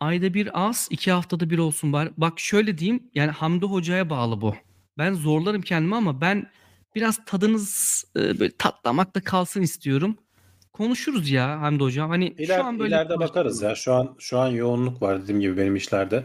Ayda 0.00 0.34
bir 0.34 0.66
az, 0.66 0.88
iki 0.90 1.12
haftada 1.12 1.50
bir 1.50 1.58
olsun 1.58 1.92
bari. 1.92 2.10
Bak 2.16 2.40
şöyle 2.40 2.78
diyeyim, 2.78 3.02
yani 3.14 3.30
Hamdi 3.30 3.66
Hoca'ya 3.66 4.10
bağlı 4.10 4.40
bu. 4.40 4.54
Ben 4.98 5.12
zorlarım 5.12 5.62
kendimi 5.62 5.96
ama 5.96 6.20
ben 6.20 6.50
biraz 6.94 7.24
tadınız 7.24 8.04
e, 8.16 8.40
böyle 8.40 8.56
tatlamakta 8.56 9.20
kalsın 9.20 9.62
istiyorum. 9.62 10.16
Konuşuruz 10.80 11.30
ya 11.30 11.60
Hamdi 11.60 11.84
Hocam. 11.84 12.10
Hani 12.10 12.34
İler, 12.38 12.56
şu 12.58 12.64
an 12.64 12.78
böyle 12.78 12.88
ileride 12.88 13.18
bakarız 13.18 13.62
ya. 13.62 13.74
Şu 13.74 13.94
an 13.94 14.16
şu 14.18 14.38
an 14.38 14.48
yoğunluk 14.48 15.02
var 15.02 15.22
dediğim 15.22 15.40
gibi 15.40 15.56
benim 15.56 15.76
işlerde. 15.76 16.24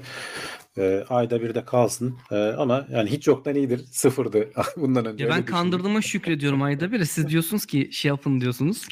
Ee, 0.78 1.04
ayda 1.10 1.42
bir 1.42 1.56
de 1.56 1.66
kalsın. 1.66 2.18
Ee, 2.32 2.36
ama 2.36 2.88
yani 2.92 3.12
hiç 3.12 3.28
yoktan 3.28 3.56
iyidir. 3.56 3.80
Sıfırdı 3.92 4.50
bundan 4.78 5.06
önce. 5.06 5.24
Ya 5.24 5.30
ben 5.30 5.46
kandırdığıma 5.46 6.02
şükrediyorum 6.02 6.62
ayda 6.62 6.92
bir. 6.92 7.06
Siz 7.06 7.30
diyorsunuz 7.30 7.66
ki 7.66 7.90
şey 7.92 8.10
yapın 8.10 8.42
diyorsunuz. 8.42 8.88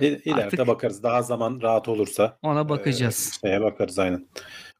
İ- 0.00 0.04
İleride 0.04 0.44
Artık- 0.44 0.66
bakarız. 0.66 1.02
Daha 1.02 1.22
zaman 1.22 1.60
rahat 1.62 1.88
olursa. 1.88 2.38
Ona 2.42 2.68
bakacağız. 2.68 3.38
Şeye 3.40 3.60
bakarız 3.60 3.98
aynen. 3.98 4.26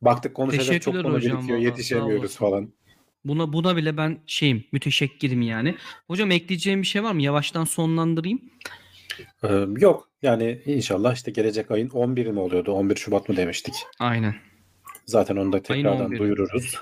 Baktık 0.02 0.34
konuşacak 0.34 0.82
çok 0.82 0.94
konu 0.94 1.16
birikiyor. 1.16 1.59
Yetişemiyoruz 1.59 2.36
falan. 2.36 2.72
Buna 3.24 3.52
buna 3.52 3.76
bile 3.76 3.96
ben 3.96 4.18
şeyim, 4.26 4.64
müteşekkirim 4.72 5.42
yani. 5.42 5.74
Hocam 6.06 6.30
ekleyeceğim 6.30 6.82
bir 6.82 6.86
şey 6.86 7.02
var 7.02 7.12
mı? 7.12 7.22
Yavaştan 7.22 7.64
sonlandırayım. 7.64 8.40
Ee, 9.43 9.66
yok. 9.78 10.10
Yani 10.22 10.62
inşallah 10.66 11.14
işte 11.14 11.30
gelecek 11.30 11.70
ayın 11.70 11.89
11'i 11.89 12.32
mi 12.32 12.40
oluyordu? 12.40 12.72
11 12.72 12.97
Şubat 12.97 13.28
mı 13.28 13.36
demiştik? 13.36 13.74
Aynen. 13.98 14.34
Zaten 15.06 15.36
onu 15.36 15.52
da 15.52 15.62
tekrardan 15.62 16.10
11'i. 16.10 16.18
duyururuz. 16.18 16.80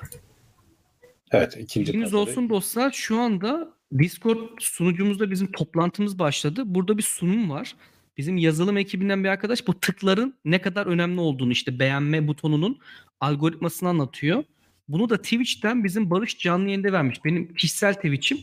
Evet. 1.32 1.56
ikinci 1.56 1.92
Bilginiz 1.92 2.14
olsun 2.14 2.50
dostlar 2.50 2.90
şu 2.90 3.20
anda 3.20 3.74
Discord 3.98 4.38
sunucumuzda 4.58 5.30
bizim 5.30 5.52
toplantımız 5.52 6.18
başladı. 6.18 6.62
Burada 6.66 6.98
bir 6.98 7.02
sunum 7.02 7.50
var. 7.50 7.74
Bizim 8.16 8.36
yazılım 8.36 8.76
ekibinden 8.76 9.24
bir 9.24 9.28
arkadaş 9.28 9.66
bu 9.66 9.80
tıkların 9.80 10.34
ne 10.44 10.60
kadar 10.60 10.86
önemli 10.86 11.20
olduğunu 11.20 11.52
işte 11.52 11.78
beğenme 11.78 12.28
butonunun 12.28 12.78
algoritmasını 13.20 13.88
anlatıyor. 13.88 14.44
Bunu 14.88 15.10
da 15.10 15.16
Twitch'ten 15.16 15.84
bizim 15.84 16.10
Barış 16.10 16.38
canlı 16.38 16.64
yayında 16.64 16.92
vermiş. 16.92 17.24
Benim 17.24 17.54
kişisel 17.54 17.94
Twitch'im. 17.94 18.38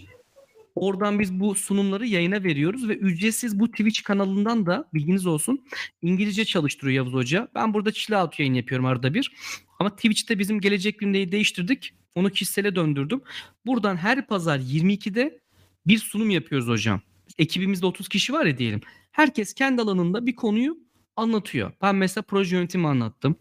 Oradan 0.80 1.20
biz 1.20 1.40
bu 1.40 1.56
sunumları 1.56 2.08
yayına 2.08 2.44
veriyoruz 2.44 2.90
ve 2.90 2.94
ücretsiz 2.96 3.60
bu 3.60 3.72
Twitch 3.72 4.04
kanalından 4.04 4.66
da 4.66 4.90
bilginiz 4.94 5.26
olsun 5.26 5.66
İngilizce 6.02 6.46
çalıştırıyor 6.46 6.96
Yavuz 6.96 7.14
Hoca. 7.14 7.48
Ben 7.56 7.74
burada 7.74 7.92
chill 7.92 8.22
out 8.22 8.40
yayın 8.40 8.54
yapıyorum 8.54 8.86
arada 8.86 9.14
bir. 9.14 9.32
Ama 9.80 9.96
Twitch'te 9.96 10.40
bizim 10.40 10.60
gelecek 10.60 11.00
bilimdeyi 11.00 11.32
değiştirdik. 11.32 11.94
Onu 12.16 12.30
kişisele 12.30 12.76
döndürdüm. 12.76 13.22
Buradan 13.66 13.96
her 13.96 14.28
pazar 14.28 14.60
22'de 14.60 15.40
bir 15.88 15.98
sunum 15.98 16.30
yapıyoruz 16.30 16.68
hocam. 16.68 17.02
Ekibimizde 17.38 17.86
30 17.86 18.10
kişi 18.10 18.34
var 18.34 18.46
ya 18.46 18.58
diyelim. 18.58 18.82
Herkes 19.12 19.54
kendi 19.54 19.82
alanında 19.82 20.26
bir 20.26 20.36
konuyu 20.36 20.78
anlatıyor. 21.16 21.72
Ben 21.82 21.96
mesela 21.96 22.24
proje 22.28 22.56
yönetimi 22.56 22.88
anlattım. 22.88 23.36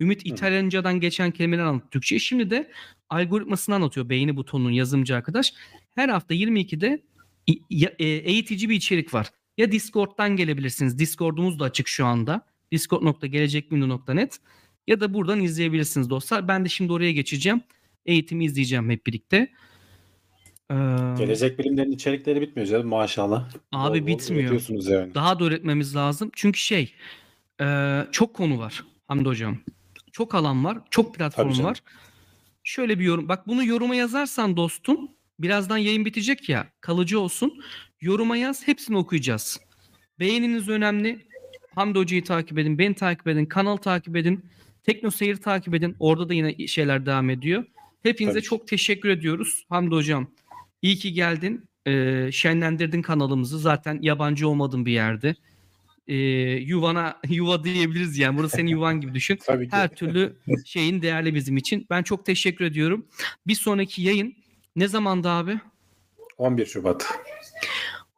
Ümit 0.00 0.26
İtalyancadan 0.26 1.00
geçen 1.00 1.30
kelimeler 1.30 1.64
anlattı 1.64 1.90
Türkçe'ye. 1.90 2.18
Şimdi 2.18 2.50
de 2.50 2.70
algoritmasını 3.08 3.74
anlatıyor 3.74 4.08
beğeni 4.08 4.36
butonunun 4.36 4.70
yazımcı 4.70 5.16
arkadaş. 5.16 5.54
Her 5.94 6.08
hafta 6.08 6.34
22'de 6.34 7.02
i- 7.50 7.62
ya- 7.70 7.92
e, 7.98 8.04
eğitici 8.06 8.68
bir 8.68 8.74
içerik 8.74 9.14
var. 9.14 9.30
Ya 9.58 9.72
Discord'dan 9.72 10.36
gelebilirsiniz. 10.36 10.98
Discord'umuz 10.98 11.58
da 11.58 11.64
açık 11.64 11.88
şu 11.88 12.06
anda. 12.06 12.46
discord.gelecekbindu.net 12.72 14.38
ya 14.86 15.00
da 15.00 15.14
buradan 15.14 15.40
izleyebilirsiniz 15.40 16.10
dostlar. 16.10 16.48
Ben 16.48 16.64
de 16.64 16.68
şimdi 16.68 16.92
oraya 16.92 17.12
geçeceğim. 17.12 17.60
Eğitimi 18.06 18.44
izleyeceğim 18.44 18.90
hep 18.90 19.06
birlikte. 19.06 19.36
Ee, 20.70 20.74
Gelecek 21.18 21.58
bilimlerin 21.58 21.90
içerikleri 21.92 22.40
bitmiyor 22.40 22.68
canım 22.68 22.88
maşallah. 22.88 23.50
Abi 23.72 24.02
Bol 24.02 24.06
bitmiyor. 24.06 24.60
yani. 24.90 25.14
daha 25.14 25.38
da 25.38 25.44
öğretmemiz 25.44 25.96
lazım. 25.96 26.30
Çünkü 26.34 26.58
şey 26.60 26.94
e, 27.60 27.98
çok 28.12 28.34
konu 28.34 28.58
var 28.58 28.84
Hamdi 29.08 29.28
Hocam. 29.28 29.58
Çok 30.12 30.34
alan 30.34 30.64
var. 30.64 30.78
Çok 30.90 31.14
platform 31.14 31.64
var. 31.64 31.82
Şöyle 32.64 32.98
bir 32.98 33.04
yorum. 33.04 33.28
Bak 33.28 33.46
bunu 33.48 33.64
yoruma 33.64 33.94
yazarsan 33.94 34.56
dostum 34.56 35.08
birazdan 35.42 35.78
yayın 35.78 36.04
bitecek 36.04 36.48
ya 36.48 36.66
kalıcı 36.80 37.20
olsun. 37.20 37.62
Yoruma 38.00 38.36
yaz 38.36 38.68
hepsini 38.68 38.96
okuyacağız. 38.96 39.60
Beğeniniz 40.18 40.68
önemli. 40.68 41.26
Hamdi 41.74 41.98
Hoca'yı 41.98 42.24
takip 42.24 42.58
edin. 42.58 42.78
Beni 42.78 42.94
takip 42.94 43.28
edin. 43.28 43.46
Kanal 43.46 43.76
takip 43.76 44.16
edin. 44.16 44.44
Tekno 44.84 45.10
Seyir 45.10 45.36
takip 45.36 45.74
edin. 45.74 45.96
Orada 45.98 46.28
da 46.28 46.34
yine 46.34 46.66
şeyler 46.66 47.06
devam 47.06 47.30
ediyor. 47.30 47.64
Hepinize 48.02 48.38
Tabii 48.38 48.42
çok 48.42 48.68
teşekkür 48.68 49.08
ediyoruz. 49.08 49.64
Hamdi 49.68 49.94
Hocam 49.94 50.30
iyi 50.82 50.96
ki 50.96 51.12
geldin. 51.12 51.64
Ee, 51.86 52.28
şenlendirdin 52.32 53.02
kanalımızı. 53.02 53.58
Zaten 53.58 53.98
yabancı 54.02 54.48
olmadığın 54.48 54.86
bir 54.86 54.92
yerde. 54.92 55.34
Ee, 56.06 56.16
yuvana 56.56 57.20
yuva 57.28 57.64
diyebiliriz 57.64 58.18
yani. 58.18 58.38
Burası 58.38 58.56
senin 58.56 58.70
yuvan 58.70 59.00
gibi 59.00 59.14
düşün. 59.14 59.38
Her 59.70 59.94
türlü 59.94 60.36
şeyin 60.64 61.02
değerli 61.02 61.34
bizim 61.34 61.56
için. 61.56 61.86
Ben 61.90 62.02
çok 62.02 62.26
teşekkür 62.26 62.64
ediyorum. 62.64 63.06
Bir 63.46 63.54
sonraki 63.54 64.02
yayın 64.02 64.41
ne 64.76 64.88
zamanda 64.88 65.30
abi? 65.30 65.60
11 66.38 66.66
Şubat. 66.66 67.18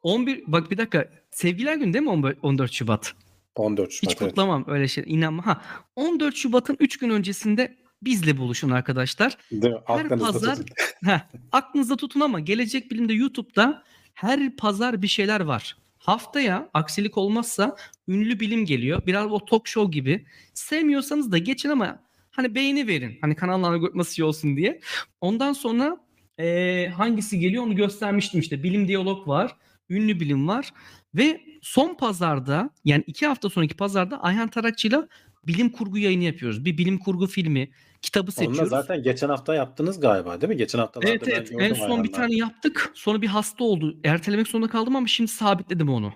11 0.03 0.43
bak 0.47 0.71
bir 0.71 0.79
dakika. 0.79 1.11
Sevgiler 1.31 1.77
günü 1.77 1.93
değil 1.93 2.05
mi 2.05 2.11
15 2.11 2.37
14 2.43 2.73
Şubat? 2.73 3.15
14 3.55 3.93
Şubat. 3.93 4.13
Hiç 4.13 4.23
evet. 4.23 4.31
kutlamam 4.31 4.65
öyle 4.69 4.89
şey. 4.89 5.05
İnanma. 5.07 5.47
Ha 5.47 5.63
14 5.97 6.37
Şubat'ın 6.37 6.77
3 6.81 6.97
gün 6.99 7.11
öncesinde 7.11 7.77
bizle 8.03 8.39
buluşun 8.39 8.71
arkadaşlar. 8.71 9.39
Değil? 9.53 9.75
Her 9.85 10.05
Aklınızda 10.05 10.33
pazar 10.33 10.57
tutun. 10.57 10.75
Heh, 11.05 11.21
aklınızda 11.53 11.97
tutun 11.97 12.21
ama 12.21 12.41
Gelecek 12.41 12.91
Bilim'de 12.91 13.13
YouTube'da 13.13 13.85
her 14.15 14.57
pazar 14.57 15.03
bir 15.03 15.09
şeyler 15.09 15.41
var. 15.41 15.77
Haftaya 15.99 16.71
aksilik 16.75 17.19
olmazsa 17.19 17.77
ünlü 18.09 18.41
bilim 18.41 18.65
geliyor. 18.65 19.03
Biraz 19.07 19.33
o 19.33 19.45
talk 19.45 19.69
show 19.69 19.93
gibi. 19.93 20.27
Sevmiyorsanız 20.55 21.33
da 21.33 21.39
geçin 21.39 21.69
ama 21.69 22.03
hani 22.31 22.55
beğeni 22.55 22.87
verin. 22.87 23.19
Hani 23.21 23.37
kanalın 23.37 23.63
algoritması 23.63 24.21
iyi 24.21 24.25
olsun 24.25 24.57
diye. 24.57 24.81
Ondan 25.21 25.53
sonra 25.53 26.04
eee, 26.39 26.93
hangisi 26.97 27.39
geliyor 27.39 27.63
onu 27.65 27.77
göstermiştim 27.77 28.41
işte. 28.41 28.63
Bilim 28.63 28.89
diyalog 28.89 29.29
var. 29.29 29.57
Ünlü 29.91 30.21
bilim 30.21 30.49
var. 30.49 30.73
Ve 31.15 31.41
son 31.63 31.95
pazarda 31.95 32.71
yani 32.85 33.05
iki 33.07 33.27
hafta 33.27 33.51
sonraki 33.51 33.77
pazarda 33.77 34.23
Ayhan 34.23 34.49
Tarakçı'yla 34.49 35.09
bilim 35.47 35.69
kurgu 35.71 35.99
yayını 35.99 36.25
yapıyoruz. 36.25 36.65
Bir 36.65 36.79
bilim 36.79 36.99
kurgu 36.99 37.27
filmi, 37.27 37.71
kitabı 38.03 38.25
Onu 38.27 38.33
seçiyoruz. 38.33 38.71
zaten 38.71 39.03
geçen 39.03 39.29
hafta 39.29 39.55
yaptınız 39.55 40.01
galiba 40.01 40.41
değil 40.41 40.49
mi? 40.53 40.57
Geçen 40.57 40.79
haftalarda 40.79 41.11
Evet 41.11 41.29
evet 41.29 41.53
en 41.59 41.75
son 41.75 41.87
bir 41.89 41.93
ayağından. 41.93 42.13
tane 42.13 42.37
yaptık. 42.37 42.93
Sonra 42.95 43.23
bir 43.23 43.27
hasta 43.27 43.65
oldu. 43.65 43.99
Ertelemek 44.05 44.49
zorunda 44.49 44.69
kaldım 44.69 44.97
ama 44.97 45.07
şimdi 45.07 45.31
sabitledim 45.31 45.89
onu. 45.89 46.13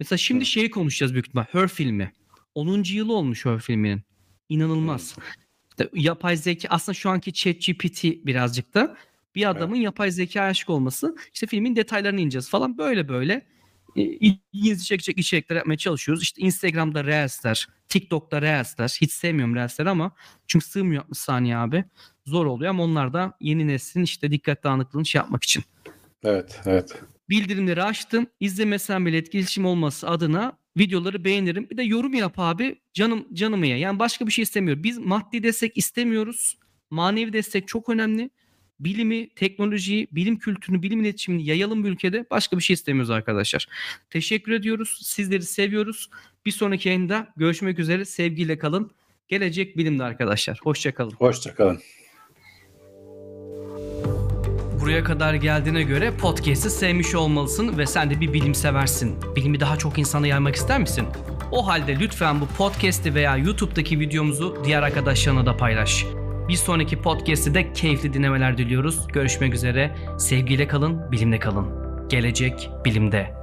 Mesela 0.00 0.16
şimdi 0.18 0.40
Hı. 0.40 0.46
şeyi 0.46 0.70
konuşacağız 0.70 1.12
büyük 1.12 1.26
ihtimal. 1.26 1.44
Her 1.52 1.68
filmi. 1.68 2.12
10. 2.54 2.94
yılı 2.94 3.12
olmuş 3.14 3.46
Her 3.46 3.58
filminin. 3.58 4.02
İnanılmaz. 4.48 5.16
İşte 5.70 5.90
yapay 5.94 6.36
zeka 6.36 6.68
aslında 6.70 6.94
şu 6.94 7.10
anki 7.10 7.32
ChatGPT 7.32 8.04
birazcık 8.04 8.74
da 8.74 8.96
bir 9.34 9.50
adamın 9.50 9.76
yapay 9.76 10.10
zeka 10.10 10.42
aşık 10.42 10.70
olması. 10.70 11.16
İşte 11.34 11.46
filmin 11.46 11.76
detaylarını 11.76 12.20
ineceğiz 12.20 12.50
falan 12.50 12.78
böyle 12.78 13.08
böyle. 13.08 13.46
E, 13.96 14.02
ilginizi 14.02 14.84
çekecek 14.84 15.18
içerikler 15.18 15.56
yapmaya 15.56 15.76
çalışıyoruz. 15.76 16.22
İşte 16.22 16.42
Instagram'da 16.42 17.04
Reels'ler, 17.04 17.68
TikTok'ta 17.88 18.42
Reels'ler. 18.42 18.98
Hiç 19.00 19.12
sevmiyorum 19.12 19.54
Reels'ler 19.54 19.86
ama 19.86 20.12
çünkü 20.46 20.66
sığmıyor 20.66 21.02
60 21.02 21.18
saniye 21.18 21.56
abi. 21.56 21.84
Zor 22.26 22.46
oluyor 22.46 22.70
ama 22.70 22.82
onlar 22.82 23.12
da 23.12 23.36
yeni 23.40 23.66
neslin 23.66 24.02
işte 24.02 24.30
dikkat 24.30 24.64
dağınıklığını 24.64 25.06
şey 25.06 25.18
yapmak 25.18 25.44
için. 25.44 25.64
Evet, 26.24 26.60
evet. 26.66 27.02
Bildirimleri 27.28 27.82
açtım. 27.82 28.26
İzlemesen 28.40 29.06
bile 29.06 29.16
etkileşim 29.16 29.66
olması 29.66 30.08
adına 30.08 30.58
videoları 30.78 31.24
beğenirim. 31.24 31.70
Bir 31.70 31.76
de 31.76 31.82
yorum 31.82 32.14
yap 32.14 32.34
abi. 32.36 32.80
Canım 32.92 33.26
canımı 33.32 33.66
ye. 33.66 33.78
Yani 33.78 33.98
başka 33.98 34.26
bir 34.26 34.32
şey 34.32 34.42
istemiyorum. 34.42 34.84
Biz 34.84 34.98
maddi 34.98 35.42
destek 35.42 35.78
istemiyoruz. 35.78 36.58
Manevi 36.90 37.32
destek 37.32 37.68
çok 37.68 37.88
önemli. 37.88 38.30
Bilimi, 38.80 39.28
teknolojiyi, 39.28 40.08
bilim 40.12 40.38
kültürünü, 40.38 40.82
bilim 40.82 41.00
iletişimini 41.00 41.44
yayalım 41.44 41.84
bu 41.84 41.88
ülkede. 41.88 42.26
Başka 42.30 42.56
bir 42.56 42.62
şey 42.62 42.74
istemiyoruz 42.74 43.10
arkadaşlar. 43.10 43.66
Teşekkür 44.10 44.52
ediyoruz. 44.52 45.00
Sizleri 45.02 45.42
seviyoruz. 45.42 46.10
Bir 46.46 46.50
sonraki 46.50 46.88
yayında 46.88 47.28
görüşmek 47.36 47.78
üzere. 47.78 48.04
Sevgiyle 48.04 48.58
kalın. 48.58 48.90
Gelecek 49.28 49.76
bilimde 49.76 50.04
arkadaşlar. 50.04 50.60
Hoşçakalın. 50.62 51.12
Hoşçakalın. 51.12 51.80
Buraya 54.80 55.04
kadar 55.04 55.34
geldiğine 55.34 55.82
göre 55.82 56.16
podcast'i 56.16 56.70
sevmiş 56.70 57.14
olmalısın 57.14 57.78
ve 57.78 57.86
sen 57.86 58.10
de 58.10 58.20
bir 58.20 58.32
bilim 58.32 58.54
seversin. 58.54 59.16
Bilimi 59.36 59.60
daha 59.60 59.76
çok 59.76 59.98
insana 59.98 60.26
yaymak 60.26 60.56
ister 60.56 60.80
misin? 60.80 61.06
O 61.52 61.66
halde 61.66 61.98
lütfen 62.00 62.40
bu 62.40 62.46
podcast'i 62.46 63.14
veya 63.14 63.36
YouTube'daki 63.36 64.00
videomuzu 64.00 64.62
diğer 64.64 64.82
arkadaşlarına 64.82 65.46
da 65.46 65.56
paylaş. 65.56 66.04
Bir 66.50 66.56
sonraki 66.56 67.02
podcast'te 67.02 67.54
de 67.54 67.72
keyifli 67.72 68.12
dinlemeler 68.12 68.58
diliyoruz. 68.58 69.08
Görüşmek 69.08 69.54
üzere. 69.54 69.96
Sevgiyle 70.18 70.68
kalın, 70.68 71.12
bilimle 71.12 71.38
kalın. 71.38 71.66
Gelecek 72.08 72.70
bilimde. 72.84 73.39